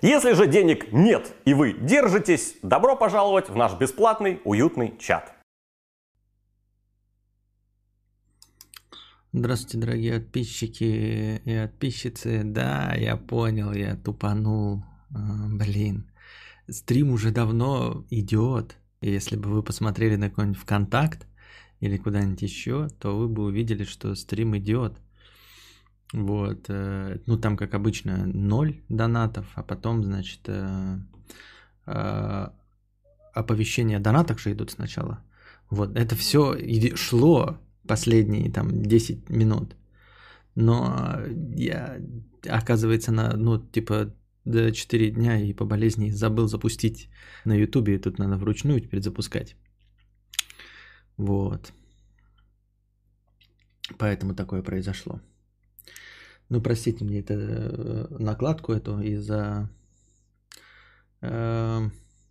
Если 0.00 0.32
же 0.34 0.46
денег 0.46 0.92
нет 0.92 1.34
и 1.44 1.54
вы 1.54 1.72
держитесь, 1.72 2.56
добро 2.62 2.94
пожаловать 2.94 3.48
в 3.48 3.56
наш 3.56 3.76
бесплатный 3.76 4.40
уютный 4.44 4.96
чат. 4.96 5.34
Здравствуйте, 9.32 9.78
дорогие 9.78 10.20
подписчики 10.20 11.42
и 11.44 11.66
подписчицы. 11.66 12.42
Да, 12.44 12.94
я 12.94 13.16
понял, 13.16 13.72
я 13.72 13.96
тупанул. 13.96 14.84
А, 15.10 15.48
блин, 15.48 16.08
стрим 16.68 17.10
уже 17.10 17.32
давно 17.32 18.06
идет. 18.08 18.76
Если 19.00 19.36
бы 19.36 19.50
вы 19.50 19.62
посмотрели 19.64 20.14
на 20.14 20.30
какой-нибудь 20.30 20.60
ВКонтакт 20.60 21.26
или 21.80 21.96
куда-нибудь 21.96 22.42
еще, 22.42 22.88
то 23.00 23.18
вы 23.18 23.28
бы 23.28 23.44
увидели, 23.44 23.82
что 23.82 24.14
стрим 24.14 24.56
идет. 24.56 25.00
Вот, 26.14 26.66
э, 26.68 27.18
ну 27.26 27.38
там, 27.38 27.56
как 27.56 27.74
обычно, 27.74 28.26
ноль 28.26 28.80
донатов, 28.88 29.46
а 29.54 29.62
потом, 29.62 30.04
значит, 30.04 30.40
э, 30.48 30.98
э, 31.86 32.48
оповещения 33.34 33.98
о 33.98 34.00
донатах 34.00 34.38
же 34.38 34.52
идут 34.52 34.70
сначала. 34.70 35.22
Вот, 35.70 35.96
это 35.96 36.14
все 36.16 36.56
шло 36.96 37.58
последние 37.86 38.50
там 38.50 38.82
10 38.82 39.30
минут. 39.30 39.76
Но 40.54 41.20
я, 41.54 41.98
оказывается, 42.48 43.12
на, 43.12 43.36
ну, 43.36 43.58
типа, 43.58 44.14
до 44.44 44.72
4 44.72 45.10
дня 45.10 45.40
и 45.40 45.52
по 45.52 45.66
болезни 45.66 46.10
забыл 46.10 46.48
запустить 46.48 47.10
на 47.44 47.54
ютубе, 47.54 47.98
тут 47.98 48.18
надо 48.18 48.36
вручную 48.36 48.80
теперь 48.80 49.02
запускать. 49.02 49.56
Вот. 51.18 51.72
Поэтому 53.98 54.34
такое 54.34 54.62
произошло. 54.62 55.20
Ну, 56.48 56.62
простите 56.62 57.04
мне 57.04 57.20
это 57.20 57.34
э, 57.34 58.06
накладку 58.18 58.72
эту 58.72 59.00
из-за... 59.00 59.70
Э, 61.20 61.88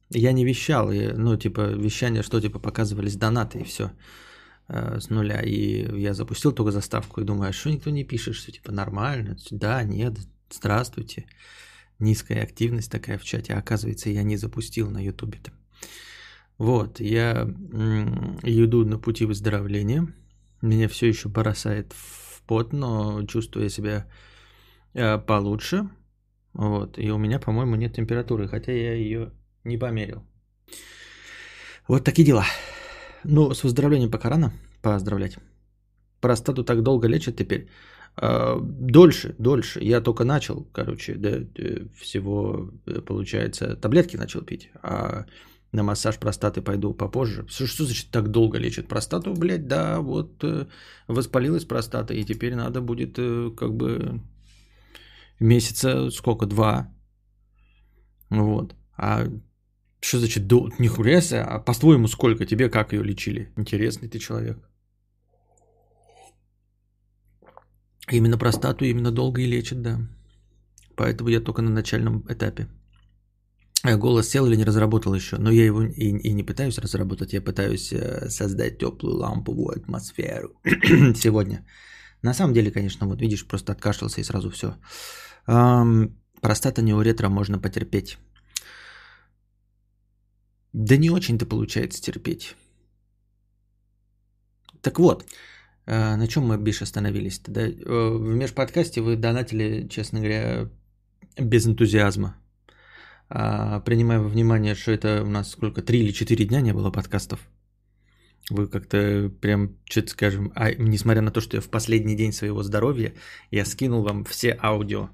я 0.10 0.32
не 0.32 0.46
вещал, 0.46 0.92
ну, 0.92 1.38
типа, 1.38 1.74
вещание, 1.74 2.24
что, 2.24 2.42
типа, 2.42 2.60
показывались 2.60 3.16
донаты 3.16 3.60
и 3.60 3.64
все 3.64 3.92
э, 4.70 5.00
с 5.00 5.10
нуля. 5.10 5.42
И 5.42 6.00
я 6.00 6.14
запустил 6.14 6.52
только 6.52 6.72
заставку 6.72 7.22
и 7.22 7.26
думаю, 7.26 7.50
а 7.50 7.54
что 7.54 7.70
никто 7.70 7.90
не 7.92 8.04
пишет, 8.04 8.36
что, 8.36 8.52
типа, 8.52 8.72
нормально? 8.72 9.38
Да, 9.52 9.84
нет, 9.84 10.18
здравствуйте. 10.50 11.26
Низкая 12.00 12.42
активность 12.42 12.92
такая 12.92 13.18
в 13.18 13.24
чате. 13.24 13.54
Оказывается, 13.54 14.10
я 14.10 14.24
не 14.24 14.38
запустил 14.38 14.90
на 14.90 15.04
ютубе-то. 15.04 15.52
Вот, 16.58 17.00
я 17.00 17.44
иду 18.44 18.86
на 18.86 18.98
пути 18.98 19.26
выздоровления. 19.26 20.08
Меня 20.62 20.88
все 20.88 21.08
еще 21.08 21.30
бросает 21.30 21.94
в 21.94 22.27
пот, 22.48 22.74
но 22.74 23.26
чувствую 23.28 23.70
себя 23.70 24.06
э, 24.94 25.20
получше. 25.20 25.90
Вот. 26.54 26.98
И 26.98 27.12
у 27.12 27.18
меня, 27.18 27.40
по-моему, 27.40 27.76
нет 27.76 27.94
температуры, 27.94 28.48
хотя 28.48 28.72
я 28.72 28.94
ее 28.94 29.32
не 29.64 29.78
померил. 29.78 30.24
Вот 31.88 32.04
такие 32.04 32.26
дела. 32.26 32.46
Ну, 33.24 33.54
с 33.54 33.64
выздоровлением 33.64 34.12
пока 34.12 34.30
рано 34.30 34.52
поздравлять. 34.82 35.38
Простату 36.20 36.64
так 36.64 36.82
долго 36.82 37.08
лечат 37.08 37.36
теперь. 37.36 37.68
Э, 38.18 38.60
дольше, 38.62 39.36
дольше. 39.38 39.80
Я 39.84 40.02
только 40.02 40.24
начал, 40.24 40.68
короче, 40.74 41.16
да, 41.16 41.30
э, 41.30 41.86
всего, 41.96 42.72
получается, 43.06 43.76
таблетки 43.76 44.18
начал 44.18 44.42
пить. 44.42 44.70
А 44.82 45.26
на 45.78 45.84
массаж 45.84 46.18
простаты 46.18 46.62
пойду 46.62 46.94
попозже. 46.94 47.46
Что, 47.48 47.68
что 47.68 47.86
значит 47.86 48.12
так 48.12 48.28
долго 48.28 48.60
лечат 48.60 48.88
простату, 48.88 49.34
блядь? 49.34 49.68
Да, 49.68 50.00
вот 50.02 50.44
э, 50.44 50.66
воспалилась 51.08 51.66
простата, 51.66 52.14
и 52.14 52.24
теперь 52.24 52.56
надо 52.56 52.82
будет 52.82 53.20
э, 53.20 53.52
как 53.56 53.74
бы 53.74 54.22
месяца 55.40 56.12
сколько, 56.12 56.46
два. 56.46 56.88
Вот. 58.30 58.76
А 58.98 59.28
что 60.02 60.20
значит, 60.20 60.48
до... 60.48 60.70
нихуя 60.80 61.22
себе, 61.22 61.42
а 61.42 61.60
по-твоему 61.60 62.08
сколько? 62.08 62.46
Тебе 62.46 62.70
как 62.70 62.94
ее 62.94 63.04
лечили? 63.04 63.52
Интересный 63.58 64.10
ты 64.10 64.20
человек. 64.20 64.58
Именно 68.12 68.38
простату 68.38 68.86
именно 68.86 69.12
долго 69.12 69.42
и 69.42 69.46
лечат, 69.46 69.82
да. 69.82 70.00
Поэтому 70.96 71.30
я 71.30 71.42
только 71.42 71.62
на 71.62 71.70
начальном 71.70 72.26
этапе. 72.30 72.68
Э, 73.86 73.98
голос 73.98 74.30
сел 74.30 74.46
или 74.48 74.56
не 74.56 74.66
разработал 74.66 75.16
еще, 75.16 75.38
но 75.38 75.52
я 75.52 75.66
его 75.66 75.84
и, 75.84 76.18
и 76.30 76.34
не 76.34 76.44
пытаюсь 76.44 76.80
разработать, 76.80 77.34
я 77.34 77.42
пытаюсь 77.42 77.94
э, 77.94 78.30
создать 78.30 78.80
теплую 78.80 79.18
ламповую 79.18 79.78
атмосферу 79.78 80.50
сегодня. 81.16 81.66
На 82.24 82.34
самом 82.34 82.54
деле, 82.54 82.72
конечно, 82.72 83.08
вот 83.08 83.22
видишь, 83.22 83.48
просто 83.48 83.72
откашлялся 83.74 84.22
и 84.22 84.24
сразу 84.24 84.50
все. 84.50 84.76
Эм, 85.48 86.18
простата 86.42 86.82
неуретра 86.82 87.30
можно 87.30 87.60
потерпеть. 87.60 88.18
Да 90.74 90.98
не 90.98 91.12
очень-то 91.12 91.46
получается 91.46 92.02
терпеть. 92.02 92.56
Так 94.82 95.00
вот, 95.00 95.26
э, 95.86 96.16
на 96.16 96.28
чем 96.28 96.48
мы, 96.48 96.58
Биш, 96.58 96.82
остановились-то? 96.82 97.52
Да? 97.52 97.62
В 97.62 98.36
межподкасте 98.36 99.02
вы 99.02 99.16
донатили, 99.16 99.88
честно 99.88 100.20
говоря, 100.20 100.70
без 101.38 101.68
энтузиазма. 101.68 102.36
А, 103.30 103.82
принимая 103.82 104.20
во 104.20 104.30
внимание, 104.30 104.76
что 104.76 104.92
это 104.92 105.24
у 105.24 105.30
нас 105.30 105.52
сколько, 105.52 105.82
три 105.82 106.00
или 106.00 106.12
четыре 106.12 106.46
дня 106.46 106.62
не 106.62 106.74
было 106.74 106.92
подкастов. 106.92 107.40
Вы 108.50 108.68
как-то 108.68 109.30
прям, 109.42 109.76
что-то 109.90 110.10
скажем, 110.10 110.54
а 110.56 110.72
несмотря 110.72 111.22
на 111.22 111.32
то, 111.32 111.42
что 111.42 111.58
я 111.58 111.62
в 111.62 111.70
последний 111.70 112.16
день 112.16 112.32
своего 112.32 112.64
здоровья, 112.64 113.14
я 113.52 113.66
скинул 113.66 114.04
вам 114.04 114.24
все 114.24 114.58
аудио. 114.62 115.10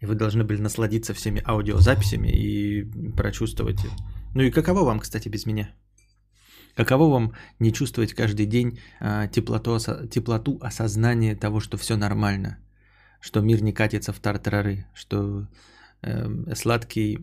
И 0.00 0.06
вы 0.06 0.14
должны 0.14 0.42
были 0.42 0.60
насладиться 0.60 1.12
всеми 1.12 1.42
аудиозаписями 1.46 2.28
и 2.28 2.84
прочувствовать. 3.12 3.80
Ну 4.34 4.42
и 4.42 4.50
каково 4.50 4.84
вам, 4.84 5.00
кстати, 5.00 5.28
без 5.28 5.44
меня? 5.44 5.70
Каково 6.74 7.10
вам 7.10 7.34
не 7.58 7.70
чувствовать 7.70 8.14
каждый 8.14 8.46
день 8.46 8.80
а, 8.98 9.28
теплоту, 9.28 9.78
теплоту 10.10 10.58
осознания 10.62 11.36
того, 11.36 11.60
что 11.60 11.76
все 11.76 11.96
нормально, 11.98 12.58
что 13.20 13.42
мир 13.42 13.62
не 13.62 13.74
катится 13.74 14.14
в 14.14 14.20
тартарары, 14.20 14.86
что 14.94 15.46
сладкий 16.54 17.18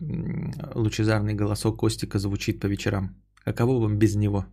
лучезарный 0.74 1.34
голосок 1.34 1.78
Костика 1.78 2.18
звучит 2.18 2.60
по 2.60 2.66
вечерам. 2.66 3.16
Каково 3.44 3.80
вам 3.80 3.98
без 3.98 4.14
него, 4.14 4.46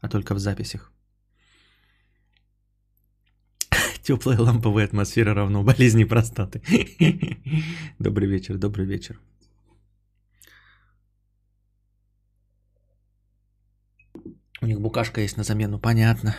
а 0.00 0.08
только 0.08 0.34
в 0.34 0.38
записях? 0.38 0.92
Теплая 4.02 4.38
ламповая 4.38 4.84
атмосфера 4.84 5.34
равно 5.34 5.62
болезни 5.62 6.04
простаты. 6.04 6.62
Добрый 7.98 8.28
вечер, 8.28 8.58
добрый 8.58 8.86
вечер. 8.86 9.20
У 14.60 14.66
них 14.66 14.80
букашка 14.80 15.20
есть 15.20 15.36
на 15.36 15.42
замену, 15.42 15.80
понятно. 15.80 16.36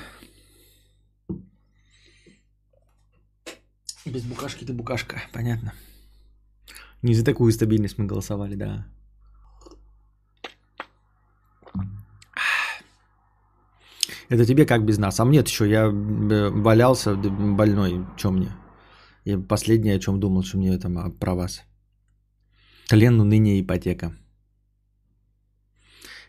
Без 4.06 4.24
букашки 4.24 4.66
ты 4.66 4.74
букашка, 4.74 5.22
понятно. 5.34 5.74
Не 7.04 7.14
за 7.14 7.24
такую 7.24 7.52
стабильность 7.52 7.98
мы 7.98 8.06
голосовали, 8.06 8.56
да. 8.56 8.86
Это 14.30 14.46
тебе 14.46 14.66
как 14.66 14.86
без 14.86 14.98
нас. 14.98 15.20
А 15.20 15.26
мне 15.26 15.40
еще 15.40 15.70
я 15.70 15.84
э, 15.84 16.50
валялся 16.50 17.16
больной. 17.16 18.06
Чем 18.18 18.36
мне? 18.36 18.48
Я 19.26 19.38
последнее, 19.38 19.96
о 19.96 20.00
чем 20.00 20.20
думал, 20.20 20.44
что 20.44 20.58
мне 20.58 20.80
там 20.80 21.12
про 21.20 21.36
вас. 21.36 21.64
Тлен, 22.88 23.18
ныне 23.18 23.60
ипотека. 23.60 24.16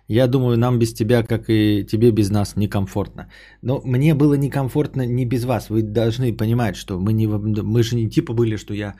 Я 0.09 0.27
думаю, 0.27 0.59
нам 0.59 0.79
без 0.79 0.93
тебя, 0.93 1.23
как 1.23 1.49
и 1.49 1.87
тебе 1.87 2.11
без 2.11 2.31
нас, 2.31 2.56
некомфортно. 2.56 3.31
Но 3.62 3.81
мне 3.85 4.15
было 4.15 4.35
некомфортно 4.35 5.06
не 5.06 5.25
без 5.25 5.45
вас. 5.45 5.71
Вы 5.71 5.83
должны 5.83 6.37
понимать, 6.37 6.77
что 6.77 6.99
мы, 6.99 7.12
не, 7.12 7.27
мы 7.27 7.83
же 7.83 7.97
не 7.97 8.11
типа 8.11 8.35
были, 8.35 8.56
что 8.56 8.75
я 8.75 8.95
Э, 8.95 8.99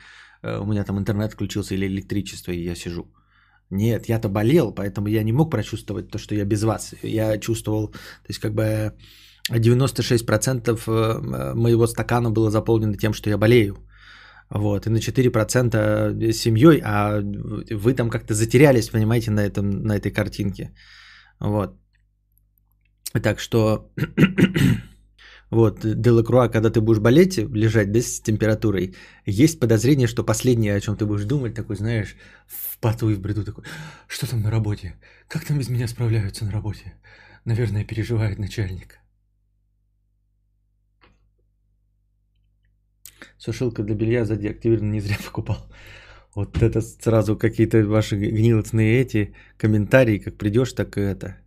у 0.61 0.67
меня 0.67 0.85
там 0.85 0.99
интернет 0.99 1.33
включился 1.33 1.75
или 1.75 1.87
электричество, 1.87 2.53
и 2.53 2.65
я 2.65 2.75
сижу. 2.75 3.07
Нет, 3.71 4.09
я-то 4.09 4.29
болел, 4.29 4.75
поэтому 4.75 5.09
я 5.09 5.23
не 5.25 5.33
мог 5.33 5.51
прочувствовать 5.51 6.11
то, 6.11 6.19
что 6.19 6.35
я 6.35 6.45
без 6.45 6.63
вас. 6.63 6.95
Я 7.03 7.39
чувствовал, 7.39 7.89
то 7.89 8.29
есть 8.29 8.41
как 8.41 8.55
бы 8.55 8.93
96% 9.51 10.81
э, 10.87 11.55
моего 11.55 11.87
стакана 11.87 12.31
было 12.31 12.51
заполнено 12.51 12.97
тем, 12.97 13.13
что 13.13 13.31
я 13.31 13.39
болею. 13.39 13.77
Вот, 14.51 14.87
и 14.87 14.91
на 14.91 14.99
4% 14.99 16.33
семьей, 16.33 16.81
а 16.85 17.21
вы 17.71 17.95
там 17.95 18.11
как-то 18.11 18.35
затерялись, 18.35 18.91
понимаете, 18.91 19.31
на, 19.31 19.41
этом, 19.41 19.83
на 19.83 19.97
этой 19.97 20.13
картинке. 20.13 20.75
Вот. 21.41 21.75
Так 23.23 23.41
что 23.41 23.91
вот, 25.51 25.81
Делакруа, 25.85 26.49
когда 26.49 26.71
ты 26.71 26.81
будешь 26.81 27.01
болеть, 27.01 27.39
лежать 27.39 27.93
да, 27.93 28.01
с 28.01 28.21
температурой, 28.21 28.95
есть 29.27 29.61
подозрение, 29.61 30.09
что 30.09 30.25
последнее, 30.25 30.75
о 30.75 30.81
чем 30.81 30.97
ты 30.97 31.07
будешь 31.07 31.25
думать, 31.25 31.55
такой, 31.55 31.77
знаешь, 31.77 32.17
в 32.47 32.79
поту 32.79 33.11
и 33.11 33.15
в 33.15 33.21
бреду 33.21 33.45
такой, 33.45 33.65
что 34.09 34.27
там 34.29 34.43
на 34.43 34.51
работе? 34.51 34.95
Как 35.29 35.45
там 35.45 35.59
без 35.59 35.69
меня 35.69 35.89
справляются 35.89 36.45
на 36.45 36.51
работе? 36.51 36.95
Наверное, 37.45 37.85
переживает 37.85 38.39
начальник. 38.39 38.99
Сушилка 43.39 43.83
для 43.83 43.95
белья 43.95 44.25
задеактивирована, 44.25 44.93
не 44.93 45.01
зря 45.01 45.17
покупал. 45.25 45.71
Вот 46.35 46.63
это 46.63 46.81
сразу 46.81 47.37
какие-то 47.37 47.87
ваши 47.87 48.17
гнилостные 48.17 49.01
эти 49.01 49.35
комментарии, 49.57 50.19
как 50.19 50.37
придешь, 50.37 50.73
так 50.73 50.99
и 50.99 51.01
это. 51.01 51.44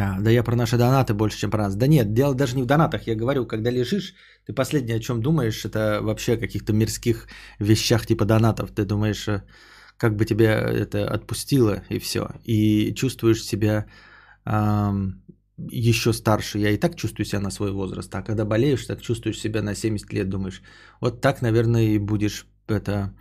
А, 0.00 0.20
да 0.20 0.30
я 0.30 0.44
про 0.44 0.54
наши 0.54 0.76
донаты 0.76 1.12
больше, 1.12 1.38
чем 1.38 1.50
про 1.50 1.64
нас. 1.64 1.74
Да 1.74 1.88
нет, 1.88 2.12
дело 2.12 2.32
даже 2.32 2.54
не 2.54 2.62
в 2.62 2.66
донатах. 2.66 3.08
Я 3.08 3.16
говорю, 3.16 3.46
когда 3.46 3.70
лежишь, 3.70 4.14
ты 4.46 4.52
последнее, 4.52 4.96
о 4.96 5.00
чем 5.00 5.20
думаешь, 5.22 5.64
это 5.64 5.98
вообще 6.02 6.34
о 6.34 6.36
каких-то 6.36 6.72
мирских 6.72 7.26
вещах 7.58 8.06
типа 8.06 8.24
донатов. 8.24 8.70
Ты 8.70 8.84
думаешь, 8.84 9.26
э, 9.26 9.42
как 9.96 10.14
бы 10.14 10.24
тебя 10.24 10.52
это 10.52 11.08
отпустило 11.10 11.82
и 11.88 11.98
все. 11.98 12.28
И 12.44 12.94
чувствуешь 12.94 13.42
себя 13.42 13.86
эм, 14.44 15.20
еще 15.56 16.12
старше. 16.12 16.58
Я 16.60 16.70
и 16.70 16.76
так 16.76 16.94
чувствую 16.94 17.26
себя 17.26 17.40
на 17.40 17.50
свой 17.50 17.72
возраст. 17.72 18.14
А 18.14 18.22
когда 18.22 18.44
болеешь, 18.44 18.86
так 18.86 19.02
чувствуешь 19.02 19.40
себя 19.40 19.62
на 19.62 19.74
70 19.74 20.12
лет. 20.12 20.28
Думаешь, 20.28 20.62
вот 21.00 21.20
так, 21.20 21.42
наверное, 21.42 21.82
и 21.82 21.98
будешь 21.98 22.46
это 22.68 23.16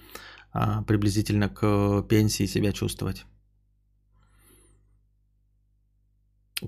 а, 0.54 0.84
приблизительно 0.84 1.50
к 1.50 2.04
пенсии 2.04 2.46
себя 2.46 2.72
чувствовать. 2.72 3.26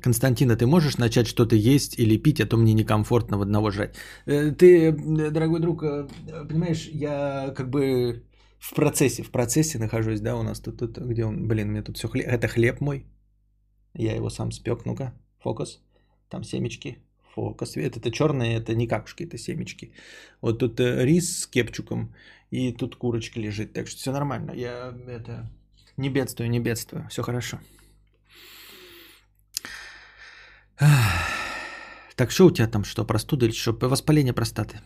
Константина, 0.01 0.55
ты 0.55 0.67
можешь 0.67 0.97
начать 0.97 1.27
что-то 1.27 1.55
есть 1.55 1.97
или 1.97 2.17
пить, 2.17 2.39
а 2.41 2.45
то 2.45 2.57
мне 2.57 2.73
некомфортно 2.73 3.37
в 3.37 3.41
одного 3.41 3.71
жрать. 3.71 3.95
Э, 4.25 4.51
ты, 4.51 4.91
дорогой 4.91 5.59
друг, 5.59 5.83
э, 5.83 6.07
понимаешь, 6.47 6.87
я 6.93 7.53
как 7.57 7.69
бы 7.69 8.23
в 8.59 8.75
процессе, 8.75 9.23
в 9.23 9.31
процессе 9.31 9.79
нахожусь, 9.79 10.19
да, 10.21 10.35
у 10.35 10.43
нас 10.43 10.59
тут, 10.59 10.77
тут 10.77 10.97
где 10.97 11.25
он, 11.25 11.47
блин, 11.47 11.71
меня 11.71 11.81
тут 11.81 11.97
все 11.97 12.07
хлеб, 12.07 12.27
это 12.27 12.47
хлеб 12.47 12.81
мой, 12.81 13.05
я 13.95 14.15
его 14.15 14.29
сам 14.29 14.51
спек, 14.51 14.85
ну-ка, 14.85 15.13
фокус, 15.39 15.81
там 16.29 16.43
семечки, 16.43 16.99
фокус, 17.33 17.75
это, 17.75 17.99
это 17.99 18.11
черные, 18.11 18.57
это 18.57 18.75
не 18.75 18.87
какушки, 18.87 19.23
это 19.23 19.39
семечки. 19.39 19.91
Вот 20.41 20.59
тут 20.59 20.79
э, 20.79 21.03
рис 21.03 21.39
с 21.39 21.47
кепчуком, 21.47 22.13
и 22.51 22.71
тут 22.73 22.95
курочка 22.95 23.39
лежит, 23.39 23.73
так 23.73 23.87
что 23.87 23.97
все 23.97 24.11
нормально, 24.11 24.51
я 24.51 24.93
это, 25.07 25.49
не 25.97 26.09
бедствую, 26.09 26.51
не 26.51 26.59
бедствую, 26.59 27.07
все 27.09 27.23
хорошо. 27.23 27.59
Так 32.15 32.31
что 32.31 32.47
у 32.47 32.51
тебя 32.51 32.67
там 32.67 32.83
что, 32.83 33.05
простуда 33.05 33.45
или 33.45 33.53
что? 33.53 33.77
Воспаление 33.81 34.33
простаты. 34.33 34.81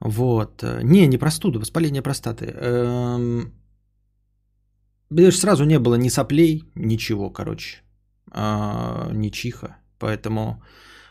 Вот. 0.00 0.62
Не, 0.82 1.06
не 1.06 1.18
простуда, 1.18 1.58
воспаление 1.58 2.02
простаты. 2.02 2.46
Эм... 2.46 3.52
Сразу 5.30 5.64
не 5.64 5.78
было 5.78 5.94
ни 5.96 6.08
соплей, 6.10 6.64
ничего, 6.74 7.30
короче. 7.30 7.82
А, 8.32 9.10
ни 9.12 9.30
чиха. 9.30 9.76
Поэтому... 9.98 10.62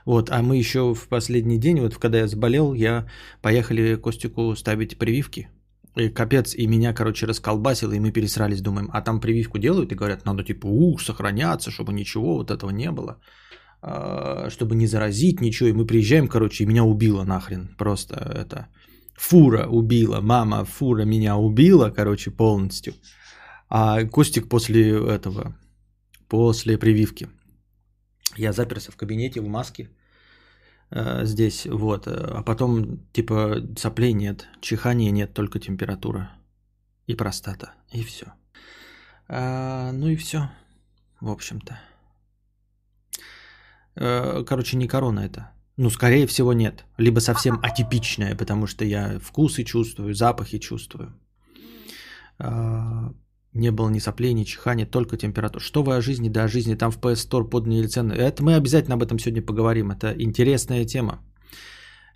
Вот, 0.05 0.29
а 0.29 0.41
мы 0.41 0.57
еще 0.57 0.93
в 0.93 1.07
последний 1.07 1.57
день, 1.57 1.79
вот 1.79 1.97
когда 1.97 2.19
я 2.19 2.27
заболел, 2.27 2.75
я 2.75 3.07
поехали 3.41 3.95
Костику 3.95 4.55
ставить 4.55 4.99
прививки. 4.99 5.49
И 5.95 6.09
капец, 6.09 6.55
и 6.55 6.67
меня, 6.67 6.93
короче, 6.93 7.25
расколбасило, 7.25 7.93
и 7.93 7.99
мы 7.99 8.11
пересрались, 8.11 8.61
думаем, 8.61 8.89
а 8.93 9.01
там 9.01 9.21
прививку 9.21 9.57
делают, 9.57 9.91
и 9.91 9.95
говорят, 9.95 10.25
надо 10.25 10.43
типа, 10.43 10.67
ух, 10.67 11.01
сохраняться, 11.01 11.71
чтобы 11.71 11.93
ничего 11.93 12.35
вот 12.35 12.51
этого 12.51 12.71
не 12.71 12.91
было, 12.91 13.21
а, 13.81 14.49
чтобы 14.49 14.75
не 14.75 14.87
заразить 14.87 15.41
ничего, 15.41 15.69
и 15.69 15.73
мы 15.73 15.85
приезжаем, 15.85 16.27
короче, 16.27 16.63
и 16.63 16.67
меня 16.67 16.83
убило 16.83 17.23
нахрен, 17.23 17.75
просто 17.77 18.15
это, 18.15 18.67
фура 19.17 19.67
убила, 19.67 20.19
мама, 20.21 20.65
фура 20.65 21.05
меня 21.05 21.37
убила, 21.37 21.89
короче, 21.91 22.29
полностью, 22.29 22.93
а 23.69 24.03
Костик 24.03 24.49
после 24.49 24.99
этого, 25.15 25.55
после 26.27 26.77
прививки, 26.77 27.29
я 28.35 28.51
заперся 28.51 28.91
в 28.91 28.97
кабинете 28.97 29.39
в 29.39 29.47
маске, 29.47 29.89
здесь, 31.23 31.65
вот. 31.65 32.07
Э, 32.07 32.11
а 32.11 32.43
потом, 32.43 32.99
типа, 33.11 33.61
соплей 33.77 34.13
нет, 34.13 34.47
чихания 34.61 35.11
нет, 35.11 35.33
только 35.33 35.59
температура 35.59 36.31
и 37.05 37.15
простата, 37.15 37.73
и 37.91 38.03
все. 38.03 38.33
А, 39.27 39.91
ну 39.91 40.07
и 40.07 40.15
все, 40.15 40.49
в 41.19 41.29
общем-то. 41.29 41.79
А, 43.95 44.43
короче, 44.43 44.77
не 44.77 44.87
корона 44.87 45.21
это. 45.21 45.51
Ну, 45.77 45.89
скорее 45.89 46.25
всего, 46.25 46.53
нет. 46.53 46.85
Либо 46.97 47.19
совсем 47.19 47.59
атипичная, 47.61 48.33
потому 48.35 48.65
что 48.65 48.85
я 48.85 49.19
вкусы 49.19 49.65
чувствую, 49.65 50.15
запахи 50.15 50.57
чувствую. 50.59 51.13
А, 52.39 53.11
не 53.55 53.71
было 53.71 53.89
ни 53.89 53.99
соплей, 53.99 54.33
ни 54.33 54.43
чихания, 54.43 54.85
только 54.85 55.17
температура. 55.17 55.63
Что 55.63 55.83
вы 55.83 55.95
о 55.95 56.01
жизни? 56.01 56.29
Да, 56.29 56.43
о 56.43 56.47
жизни. 56.47 56.75
Там 56.75 56.91
в 56.91 56.99
PS 56.99 57.27
Store 57.29 57.49
подняли 57.49 57.87
цены. 57.87 58.13
Это 58.13 58.43
мы 58.43 58.55
обязательно 58.55 58.95
об 58.95 59.03
этом 59.03 59.17
сегодня 59.17 59.41
поговорим. 59.41 59.91
Это 59.91 60.13
интересная 60.19 60.85
тема. 60.85 61.19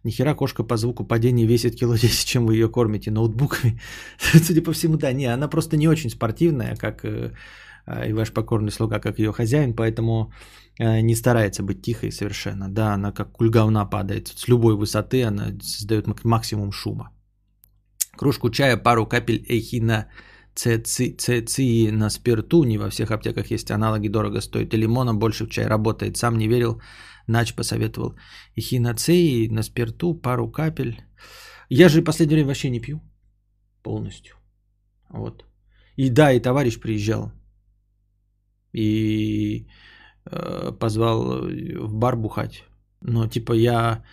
Нихера 0.03 0.35
кошка 0.35 0.63
по 0.63 0.77
звуку 0.77 1.05
падения 1.05 1.47
весит 1.47 1.75
кило 1.75 1.95
10, 1.95 2.27
чем 2.27 2.45
вы 2.45 2.55
ее 2.55 2.69
кормите 2.69 3.11
ноутбуками. 3.11 3.79
Судя 4.43 4.61
по 4.61 4.71
всему, 4.71 4.97
да. 4.97 5.13
Не, 5.13 5.33
она 5.33 5.47
просто 5.47 5.77
не 5.77 5.87
очень 5.87 6.09
спортивная, 6.09 6.75
как 6.75 7.03
э, 7.05 7.31
и 8.07 8.13
ваш 8.13 8.31
покорный 8.31 8.71
слуга, 8.71 8.99
как 8.99 9.19
ее 9.19 9.31
хозяин, 9.31 9.73
поэтому 9.73 10.31
э, 10.77 11.01
не 11.01 11.15
старается 11.15 11.63
быть 11.63 11.81
тихой 11.81 12.11
совершенно. 12.11 12.67
Да, 12.69 12.93
она 12.93 13.11
как 13.11 13.31
кульгавна 13.31 13.85
падает. 13.85 14.27
С 14.27 14.47
любой 14.47 14.75
высоты 14.75 15.23
она 15.23 15.53
создает 15.61 16.05
максимум 16.23 16.71
шума. 16.71 17.11
Кружку 18.17 18.49
чая, 18.49 18.77
пару 18.77 19.05
капель 19.05 19.45
эхина 19.47 20.07
цеци 20.59 21.91
на 21.91 22.09
спирту, 22.09 22.63
не 22.63 22.77
во 22.77 22.89
всех 22.89 23.11
аптеках 23.11 23.51
есть 23.51 23.71
аналоги, 23.71 24.09
дорого 24.09 24.41
стоит. 24.41 24.73
И 24.73 24.77
лимона 24.77 25.13
больше 25.13 25.45
в 25.45 25.49
чай 25.49 25.67
работает. 25.67 26.17
Сам 26.17 26.37
не 26.37 26.47
верил, 26.47 26.81
Нач 27.27 27.53
посоветовал. 27.53 28.15
И 28.55 28.61
хиноцеи 28.61 29.47
на 29.47 29.63
спирту, 29.63 30.15
пару 30.15 30.51
капель. 30.51 31.01
Я 31.69 31.89
же 31.89 32.01
в 32.01 32.03
последнее 32.03 32.35
время 32.35 32.47
вообще 32.47 32.69
не 32.69 32.79
пью 32.79 33.01
полностью. 33.83 34.35
Вот. 35.09 35.45
И 35.97 36.09
да, 36.09 36.31
и 36.31 36.39
товарищ 36.39 36.79
приезжал. 36.79 37.31
И 38.73 39.67
э, 40.25 40.71
позвал 40.79 41.47
в 41.87 41.93
бар 41.93 42.15
бухать. 42.15 42.63
Но 43.01 43.27
типа 43.27 43.53
я 43.53 44.03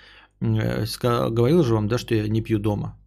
э, 0.41 0.87
сказал, 0.87 1.31
говорил 1.31 1.63
же 1.63 1.75
вам, 1.75 1.89
да, 1.89 1.99
что 1.99 2.15
я 2.15 2.29
не 2.29 2.43
пью 2.43 2.59
дома. 2.59 2.99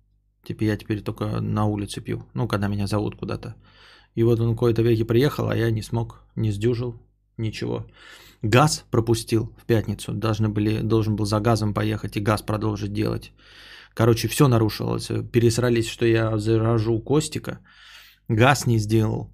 Типа 0.44 0.64
я 0.64 0.78
теперь 0.78 1.02
только 1.02 1.42
на 1.42 1.66
улице 1.66 2.02
пью, 2.02 2.26
ну, 2.34 2.48
когда 2.48 2.68
меня 2.68 2.88
зовут 2.88 3.16
куда-то. 3.16 3.56
И 4.16 4.24
вот 4.24 4.40
он 4.40 4.54
какой-то 4.54 4.82
веки 4.82 5.04
приехал, 5.04 5.50
а 5.50 5.56
я 5.56 5.72
не 5.72 5.82
смог, 5.82 6.24
не 6.36 6.52
сдюжил, 6.52 6.96
ничего. 7.38 7.86
Газ 8.42 8.86
пропустил 8.90 9.54
в 9.62 9.66
пятницу, 9.66 10.14
должны 10.14 10.50
были, 10.50 10.80
должен 10.80 11.16
был 11.16 11.26
за 11.26 11.40
газом 11.40 11.74
поехать 11.74 12.18
и 12.18 12.22
газ 12.22 12.42
продолжить 12.42 12.94
делать. 12.94 13.34
Короче, 13.94 14.28
все 14.28 14.48
нарушилось. 14.48 15.08
Пересрались, 15.32 15.90
что 15.90 16.06
я 16.06 16.38
заражу 16.38 17.00
Костика. 17.02 17.60
Газ 18.30 18.66
не 18.66 18.78
сделал, 18.78 19.34